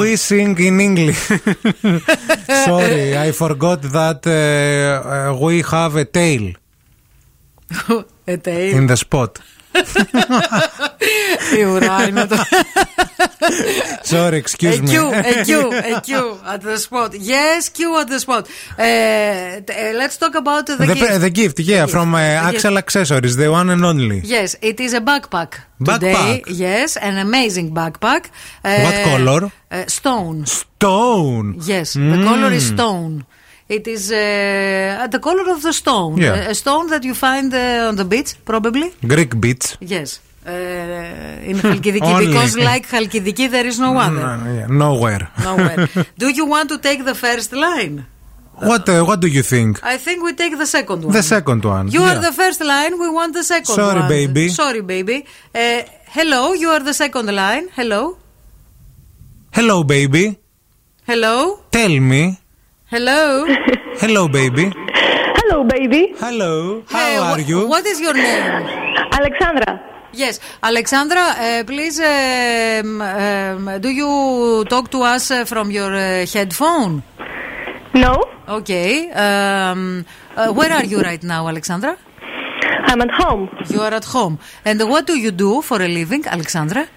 We 0.00 0.16
sing 0.16 0.58
in 0.58 0.80
English. 0.80 1.20
Sorry, 2.66 3.16
I 3.16 3.30
forgot 3.30 3.80
that 3.82 4.20
uh, 4.26 4.32
uh, 4.32 5.38
we 5.44 5.62
have 5.72 5.94
a 5.94 6.04
tail 6.04 6.04
A 6.04 6.18
tail. 6.18 6.62
in 8.26 8.86
the 8.86 8.96
spot. 8.96 9.32
Η 11.58 11.62
ουρά 11.64 12.06
είναι 12.08 12.26
το. 12.26 12.36
Sorry, 14.12 14.38
excuse 14.44 14.78
A 14.78 14.82
me. 14.82 14.88
Q, 14.92 14.94
a 15.30 15.34
Q, 15.48 15.50
a 15.92 16.00
Q 16.06 16.10
at 16.52 16.60
the 16.68 16.76
spot. 16.86 17.10
Yes, 17.34 17.60
Q 17.76 17.78
at 18.00 18.08
the 18.12 18.20
spot. 18.24 18.44
Uh, 18.46 18.82
t- 19.66 19.72
uh, 19.72 19.92
let's 20.00 20.16
talk 20.22 20.34
about 20.42 20.62
the, 20.68 20.74
The, 20.76 20.86
gift. 21.00 21.20
the 21.26 21.32
gift, 21.40 21.56
yeah, 21.72 21.84
from 21.94 22.08
uh, 22.14 22.18
The 22.18 22.48
Axel 22.50 22.74
gift. 22.74 22.82
Accessories, 22.84 23.34
the 23.42 23.48
one 23.60 23.68
and 23.74 23.82
only. 23.92 24.18
Yes, 24.36 24.48
it 24.70 24.78
is 24.86 24.92
a 25.00 25.02
backpack. 25.10 25.50
Today. 25.90 26.14
Backpack? 26.16 26.42
Yes, 26.66 26.88
an 27.08 27.16
amazing 27.28 27.68
backpack. 27.80 28.22
Uh, 28.28 28.70
What 28.86 28.96
color? 29.10 29.42
Uh, 29.46 29.86
stone. 29.98 30.38
Stone. 30.58 31.46
Yes, 31.72 31.88
the 32.12 32.18
color 32.30 32.50
is 32.60 32.66
Mm. 32.70 32.74
stone. 32.74 33.14
It 33.69 33.85
is 33.87 34.11
uh, 34.11 35.07
the 35.11 35.19
color 35.19 35.51
of 35.51 35.61
the 35.61 35.73
stone. 35.73 36.17
Yeah. 36.17 36.49
A 36.49 36.55
stone 36.55 36.87
that 36.89 37.03
you 37.03 37.13
find 37.13 37.53
uh, 37.53 37.89
on 37.89 37.95
the 37.97 38.05
beach, 38.05 38.35
probably. 38.45 38.93
Greek 39.05 39.39
beach. 39.41 39.75
Yes. 39.81 40.19
Uh, 40.45 40.51
in 41.43 41.57
Halkidiki, 41.57 42.19
because 42.25 42.55
like 42.57 42.87
Halkidiki, 42.87 43.51
there 43.51 43.65
is 43.67 43.79
no 43.79 43.97
other. 43.97 44.37
No, 44.37 44.53
yeah, 44.53 44.67
nowhere. 44.67 45.29
Nowhere. 45.43 45.89
Do 46.17 46.29
you 46.29 46.45
want 46.45 46.69
to 46.69 46.77
take 46.77 47.03
the 47.03 47.15
first 47.15 47.51
line? 47.51 48.05
What 48.59 48.87
uh, 48.89 49.03
What 49.03 49.19
do 49.19 49.27
you 49.27 49.43
think? 49.43 49.83
I 49.83 49.97
think 49.97 50.23
we 50.23 50.33
take 50.33 50.57
the 50.57 50.65
second 50.65 51.03
one. 51.03 51.13
The 51.13 51.21
second 51.21 51.63
one. 51.65 51.89
You 51.91 52.01
are 52.03 52.19
the 52.19 52.31
first 52.31 52.61
line, 52.61 52.97
we 52.97 53.09
want 53.09 53.33
the 53.33 53.43
second 53.43 53.75
Sorry, 53.75 53.99
one. 53.99 54.09
baby. 54.09 54.47
Sorry, 54.49 54.81
baby. 54.81 55.25
Uh, 55.53 55.83
hello, 56.07 56.53
you 56.53 56.69
are 56.69 56.79
the 56.79 56.93
second 56.93 57.27
line. 57.35 57.67
Hello. 57.75 58.17
Hello, 59.51 59.83
baby. 59.83 60.39
Hello. 61.05 61.59
Tell 61.71 61.99
me. 61.99 62.39
Hello. 62.89 63.45
Hello, 64.01 64.27
baby. 64.27 64.71
Hello, 65.39 65.63
baby. 65.63 66.13
Hello. 66.19 66.83
How 66.87 66.97
Hey, 66.99 67.17
are 67.17 67.37
wh- 67.39 67.47
you? 67.49 67.67
What 67.67 67.85
is 67.85 67.99
your 67.99 68.13
name? 68.13 68.45
Alexandra. 69.11 69.71
Yes, 70.13 70.39
Alexandra, 70.63 71.19
uh, 71.37 71.63
please, 71.65 71.99
um, 71.99 73.01
um, 73.01 73.79
do 73.81 73.89
you 73.89 74.65
talk 74.69 74.89
to 74.91 75.03
us 75.03 75.29
uh, 75.31 75.45
from 75.45 75.69
your 75.69 75.93
uh, 75.93 76.25
headphone? 76.25 77.03
No. 77.93 78.23
Okay. 78.47 79.11
Um, 79.11 80.05
uh, 80.35 80.51
where 80.53 80.71
are 80.71 80.85
you 80.85 81.01
right 81.01 81.21
now, 81.23 81.47
Alexandra? 81.47 81.97
I'm 82.89 83.01
at 83.01 83.11
home. 83.11 83.49
You 83.69 83.81
are 83.81 83.93
at 83.93 84.05
home. 84.05 84.39
And 84.65 84.79
what 84.89 85.05
do 85.05 85.15
you 85.19 85.31
do 85.31 85.61
for 85.61 85.81
a 85.81 85.87
living, 85.87 86.25
Alexandra? 86.25 86.87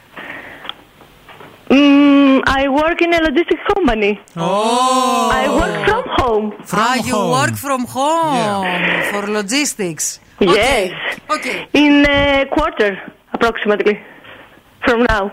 Mm, 1.69 2.20
I 2.59 2.69
work 2.69 2.99
in 3.03 3.11
a 3.15 3.21
logistics 3.29 3.65
company. 3.73 4.13
Oh. 4.37 5.31
I 5.41 5.45
work 5.61 5.77
from 5.89 6.05
home. 6.21 6.47
From 6.71 6.79
ah, 6.89 6.97
you 7.09 7.17
work 7.39 7.55
from 7.67 7.83
home 7.87 8.65
yeah. 8.65 9.11
for 9.11 9.23
logistics. 9.39 10.21
Yes. 10.41 10.93
Okay. 11.29 11.69
In 11.73 11.95
a 12.09 12.47
quarter, 12.57 12.91
approximately, 13.33 13.95
from 14.85 15.05
now. 15.05 15.25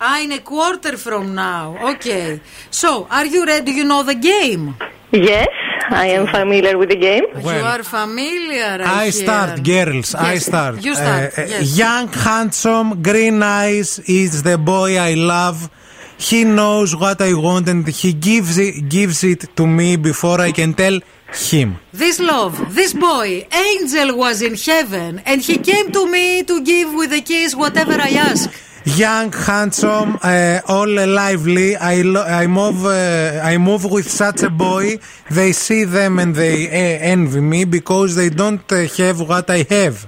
Ah, 0.00 0.20
in 0.20 0.32
a 0.32 0.40
quarter 0.40 0.96
from 0.96 1.34
now. 1.34 1.64
Okay. 1.94 2.40
So, 2.70 3.06
are 3.10 3.26
you 3.26 3.46
ready? 3.46 3.64
Do 3.66 3.72
you 3.72 3.84
know 3.84 4.02
the 4.02 4.14
game? 4.14 4.74
Yes, 5.12 5.48
I 5.88 6.08
am 6.08 6.26
familiar 6.26 6.76
with 6.76 6.90
the 6.90 6.96
game. 6.96 7.24
you 7.40 7.64
are 7.74 7.82
familiar. 7.82 8.82
I, 8.82 9.06
I 9.06 9.10
start, 9.10 9.62
girls. 9.62 10.14
I 10.14 10.36
start. 10.38 10.84
You 10.84 10.94
start. 10.94 11.38
Uh, 11.38 11.42
uh, 11.42 11.46
yes. 11.46 11.78
Young, 11.78 12.08
handsome, 12.08 13.02
green 13.02 13.42
eyes 13.42 13.98
is 14.00 14.42
the 14.42 14.58
boy 14.58 14.98
I 14.98 15.14
love. 15.14 15.70
He 16.18 16.44
knows 16.44 16.96
what 16.96 17.20
I 17.20 17.34
want 17.34 17.68
and 17.68 17.86
he 17.86 18.12
gives 18.12 18.56
it, 18.58 18.88
gives 18.88 19.22
it 19.22 19.54
to 19.56 19.66
me 19.66 19.96
before 19.96 20.40
I 20.40 20.50
can 20.52 20.72
tell 20.74 20.98
him. 21.32 21.78
This 21.92 22.18
love, 22.20 22.74
this 22.74 22.92
boy, 22.94 23.46
angel 23.52 24.16
was 24.16 24.40
in 24.40 24.54
heaven, 24.54 25.20
and 25.26 25.42
he 25.42 25.58
came 25.58 25.92
to 25.92 26.06
me 26.10 26.42
to 26.44 26.62
give 26.62 26.94
with 26.94 27.12
a 27.12 27.20
kiss 27.20 27.54
whatever 27.54 27.92
I 27.92 28.10
ask. 28.30 28.50
Young, 28.96 29.32
handsome, 29.32 30.16
uh, 30.22 30.60
all 30.68 30.88
lively. 30.88 31.74
I 31.76 32.02
lo- 32.02 32.22
I 32.22 32.46
move 32.46 32.86
uh, 32.86 33.40
I 33.42 33.58
move 33.58 33.84
with 33.90 34.08
such 34.08 34.44
a 34.44 34.50
boy. 34.50 34.98
They 35.28 35.50
see 35.52 35.82
them 35.84 36.20
and 36.20 36.36
they 36.36 36.68
uh, 36.68 37.12
envy 37.12 37.40
me 37.40 37.64
because 37.64 38.14
they 38.14 38.30
don't 38.30 38.62
uh, 38.72 38.86
have 38.96 39.20
what 39.20 39.50
I 39.50 39.66
have. 39.68 40.06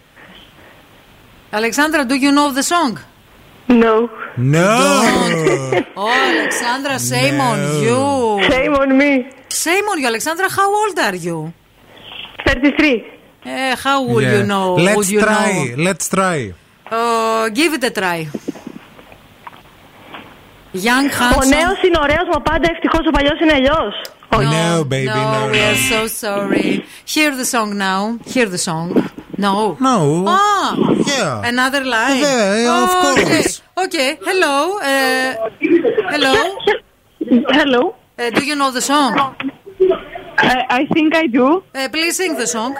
Alexandra, 1.53 2.05
do 2.05 2.15
you 2.15 2.31
know 2.31 2.53
the 2.53 2.62
song? 2.62 3.01
No. 3.69 4.09
No. 4.37 4.77
Oh, 5.97 6.09
Alexandra, 6.09 6.99
shame 6.99 7.41
on 7.41 7.59
you. 7.85 8.01
Shame 8.51 8.75
on 8.75 8.97
me. 8.97 9.11
Shame 9.51 9.87
on 9.91 9.99
you, 10.01 10.07
Alexandra. 10.07 10.49
How 10.49 10.69
old 10.83 10.99
are 10.99 11.15
you? 11.15 11.53
33. 12.47 13.05
Eh, 13.45 13.77
how 13.85 14.03
will 14.03 14.23
Yeah. 14.23 14.37
you 14.39 14.43
know? 14.47 14.75
Let's 14.77 14.97
Would 14.97 15.11
you 15.11 15.21
try. 15.21 15.51
know? 15.77 15.83
Let's 15.87 16.09
try. 16.09 16.39
Uh, 16.91 17.49
give 17.51 17.75
it 17.75 17.85
a 17.85 17.91
try. 17.91 18.19
Young, 20.73 21.07
Ο 21.11 21.15
handsome. 21.19 21.49
νέο 21.49 21.71
είναι 21.87 21.99
ωραίο, 22.03 22.25
μα 22.33 22.41
πάντα 22.41 22.69
ευτυχώ 22.71 22.99
ο 23.09 23.11
παλιό 23.11 23.31
είναι 23.43 23.53
αλλιώ. 23.53 23.93
No, 24.31 24.85
baby, 24.85 25.07
no, 25.07 25.15
no, 25.15 25.51
we 25.53 25.59
no. 25.59 25.69
are 25.71 25.81
so 25.93 26.01
sorry. 26.25 26.85
Hear 27.15 27.31
the 27.41 27.47
song 27.55 27.71
now. 27.79 28.19
Hear 28.33 28.47
the 28.55 28.59
song. 28.69 28.89
No. 29.38 29.78
No. 29.80 29.95
Ah. 30.28 30.76
Yeah. 31.08 31.42
Another 31.53 31.84
line. 31.84 32.20
Yeah, 32.20 32.84
of 32.84 32.90
Oh, 32.90 33.02
course. 33.03 33.62
Okay. 33.84 33.86
okay. 33.86 34.10
Hello. 34.28 34.56
Uh, 34.80 35.32
hello. 36.14 36.34
Hello. 37.60 37.82
Uh, 38.20 38.30
do 38.30 38.42
you 38.45 38.56
know 38.56 38.70
the 38.72 38.82
song? 38.82 39.12
I, 40.38 40.66
I 40.80 40.86
think 40.94 41.16
I 41.16 41.26
do. 41.28 41.64
Uh, 41.74 41.88
please 41.90 42.16
sing 42.22 42.36
the 42.38 42.48
song. 42.48 42.76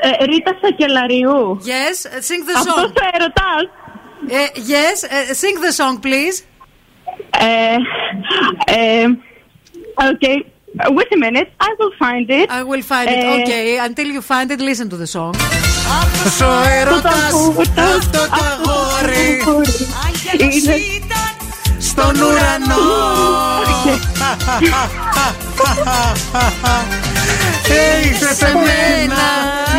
ε, 0.00 0.24
Ρίτα 0.24 0.58
Σακελαρίου. 0.62 1.58
Yes, 1.64 1.96
uh, 2.06 2.20
sing 2.28 2.42
the 2.48 2.54
Αυτός 2.56 2.74
song. 2.74 2.92
το 2.92 3.02
ερωτάς. 3.12 3.64
Uh, 4.28 4.50
yes, 4.74 5.04
uh, 5.04 5.34
sing 5.42 5.56
the 5.64 5.72
song, 5.72 5.94
please. 6.00 6.36
Ε, 7.38 7.76
ε, 10.76 10.86
okay. 10.86 10.94
Wait 10.96 11.10
a 11.16 11.18
minute. 11.26 11.48
I 11.68 11.70
will 11.78 11.94
find 12.02 12.26
it. 12.40 12.46
I 12.58 12.62
will 12.70 12.84
find 12.92 13.06
it. 13.14 13.18
Ε, 13.24 13.28
Okay, 13.38 13.64
until 13.88 14.08
you 14.16 14.22
find 14.32 14.48
it, 14.54 14.60
listen 14.70 14.86
to 14.92 14.96
the 15.02 15.08
song. 15.16 15.34
Σο 16.36 16.50
έρωτας 16.80 17.14
αυτό 17.24 18.10
το 18.12 18.22
αγόρι 18.46 19.42
Είναι 20.38 20.76
στον 21.78 22.14
ουρανό. 22.14 22.86
Ήρθε 28.08 28.34
σε 28.34 28.52
μένα 28.54 29.26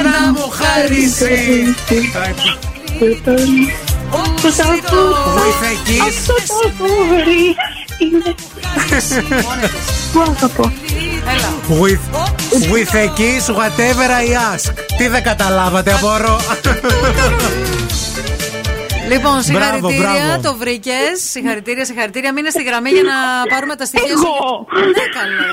να 0.04 0.32
μου 0.32 0.50
χαρίσει. 0.50 1.76
Βοηθακής. 5.37 6.01
Αυτό 6.01 6.35
το 6.35 6.55
αγόρι 6.67 7.57
είναι... 7.99 8.35
Πού 10.13 10.21
αγαπώ. 10.21 10.73
Έλα. 11.29 11.55
With, 11.83 12.05
with 12.73 12.95
a 12.95 13.07
kiss, 13.19 13.45
whatever 13.55 14.09
I 14.23 14.27
ask. 14.53 14.73
Τι 14.97 15.09
δεν 15.09 15.23
καταλάβατε, 15.23 15.93
απορώ. 15.93 16.41
Λοιπόν, 19.09 19.43
συγχαρητήρια, 19.43 19.99
μπράβο. 19.99 20.43
το 20.43 20.57
βρήκες. 20.57 20.95
Συγχαρητήρια, 21.31 21.85
συγχαρητήρια. 21.85 22.33
Μείνε 22.33 22.51
στη 22.51 22.63
γραμμή 22.63 22.91
για 22.91 23.03
να 23.03 23.13
πάρουμε 23.55 23.77
τα 23.77 23.85
στοιχεία 23.85 24.09
σου. 24.09 24.15
Εγώ. 24.17 24.67
Ναι, 24.81 25.05
καλέ. 25.19 25.47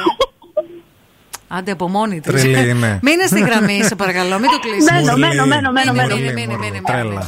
Άντε 1.47 1.71
από 1.71 1.89
μόνη 1.89 2.19
της. 2.19 2.31
Τρελή 2.31 2.69
είναι. 2.69 2.99
Μείνε 3.01 3.25
στη 3.25 3.39
γραμμή, 3.39 3.83
σε 3.83 3.95
παρακαλώ, 3.95 4.39
μην 4.39 4.49
το 4.49 4.59
κλείσει. 4.59 4.91
Μένω, 4.93 5.17
μένω, 5.17 5.45
μένω, 5.45 5.71
μένω, 5.71 5.93
μένω. 5.93 6.15
Μείνε, 6.15 6.31
μείνε, 6.31 6.57
μείνε, 6.57 6.69
μείνε. 6.71 6.81
Τρέλα. 6.85 7.27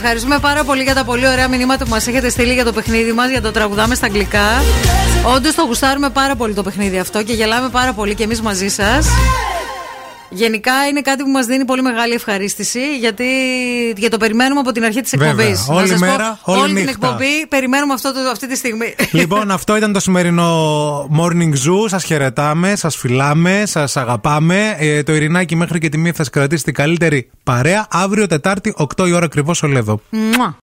ευχαριστούμε 0.00 0.38
πάρα 0.38 0.64
πολύ 0.64 0.82
για 0.82 0.94
τα 0.94 1.04
πολύ 1.04 1.28
ωραία 1.28 1.48
μηνύματα 1.48 1.84
που 1.84 1.90
μας 1.90 2.06
έχετε 2.06 2.28
στείλει 2.28 2.52
για 2.52 2.64
το 2.64 2.72
παιχνίδι 2.72 3.12
μας, 3.12 3.30
για 3.30 3.42
το 3.42 3.50
τραγουδάμε 3.50 3.94
στα 3.94 4.06
αγγλικά. 4.06 4.62
Όντως 5.34 5.54
το 5.54 5.62
γουστάρουμε 5.62 6.10
πάρα 6.10 6.36
πολύ 6.36 6.54
το 6.54 6.62
παιχνίδι 6.62 6.98
αυτό 6.98 7.22
και 7.22 7.32
γελάμε 7.32 7.68
πάρα 7.68 7.92
πολύ 7.92 8.14
και 8.14 8.22
εμείς 8.22 8.40
μαζί 8.40 8.68
σας. 8.68 9.06
Γενικά 10.30 10.72
είναι 10.90 11.00
κάτι 11.00 11.22
που 11.22 11.30
μας 11.30 11.46
δίνει 11.46 11.64
πολύ 11.64 11.82
μεγάλη 11.82 12.12
ευχαρίστηση 12.14 12.96
γιατί 12.98 13.24
για 13.96 14.10
το 14.10 14.16
περιμένουμε 14.16 14.60
από 14.60 14.72
την 14.72 14.84
αρχή 14.84 15.00
της 15.00 15.12
εκπομπής. 15.12 15.66
Όλη 15.68 15.88
σας 15.88 16.00
την 16.74 16.88
εκπομπή 16.88 17.46
περιμένουμε 17.48 17.92
αυτό 17.92 18.12
το, 18.12 18.20
αυτή 18.30 18.48
τη 18.48 18.56
στιγμή. 18.56 18.94
Λοιπόν, 19.12 19.50
αυτό 19.58 19.76
ήταν 19.76 19.92
το 19.92 20.00
σημερινό 20.00 21.08
Morning 21.20 21.52
Zoo. 21.52 21.84
Σας 21.86 22.04
χαιρετάμε, 22.04 22.76
σας 22.76 22.96
φιλάμε, 22.96 23.62
σας 23.66 23.96
αγαπάμε. 23.96 24.76
Ε, 24.78 25.02
το 25.02 25.14
Ειρηνάκι 25.14 25.56
μέχρι 25.56 25.78
και 25.78 25.88
τη 25.88 25.98
μία 25.98 26.12
θα 26.12 26.24
σα 26.24 26.30
κρατήσει 26.30 26.64
την 26.64 26.74
καλύτερη 26.74 27.30
παρέα. 27.42 27.86
Αύριο 27.90 28.26
Τετάρτη, 28.26 28.74
8 28.96 29.08
η 29.08 29.12
ώρα 29.12 29.24
ακριβώς 29.24 29.62
ολέδο. 29.62 30.00
Μουα. 30.10 30.56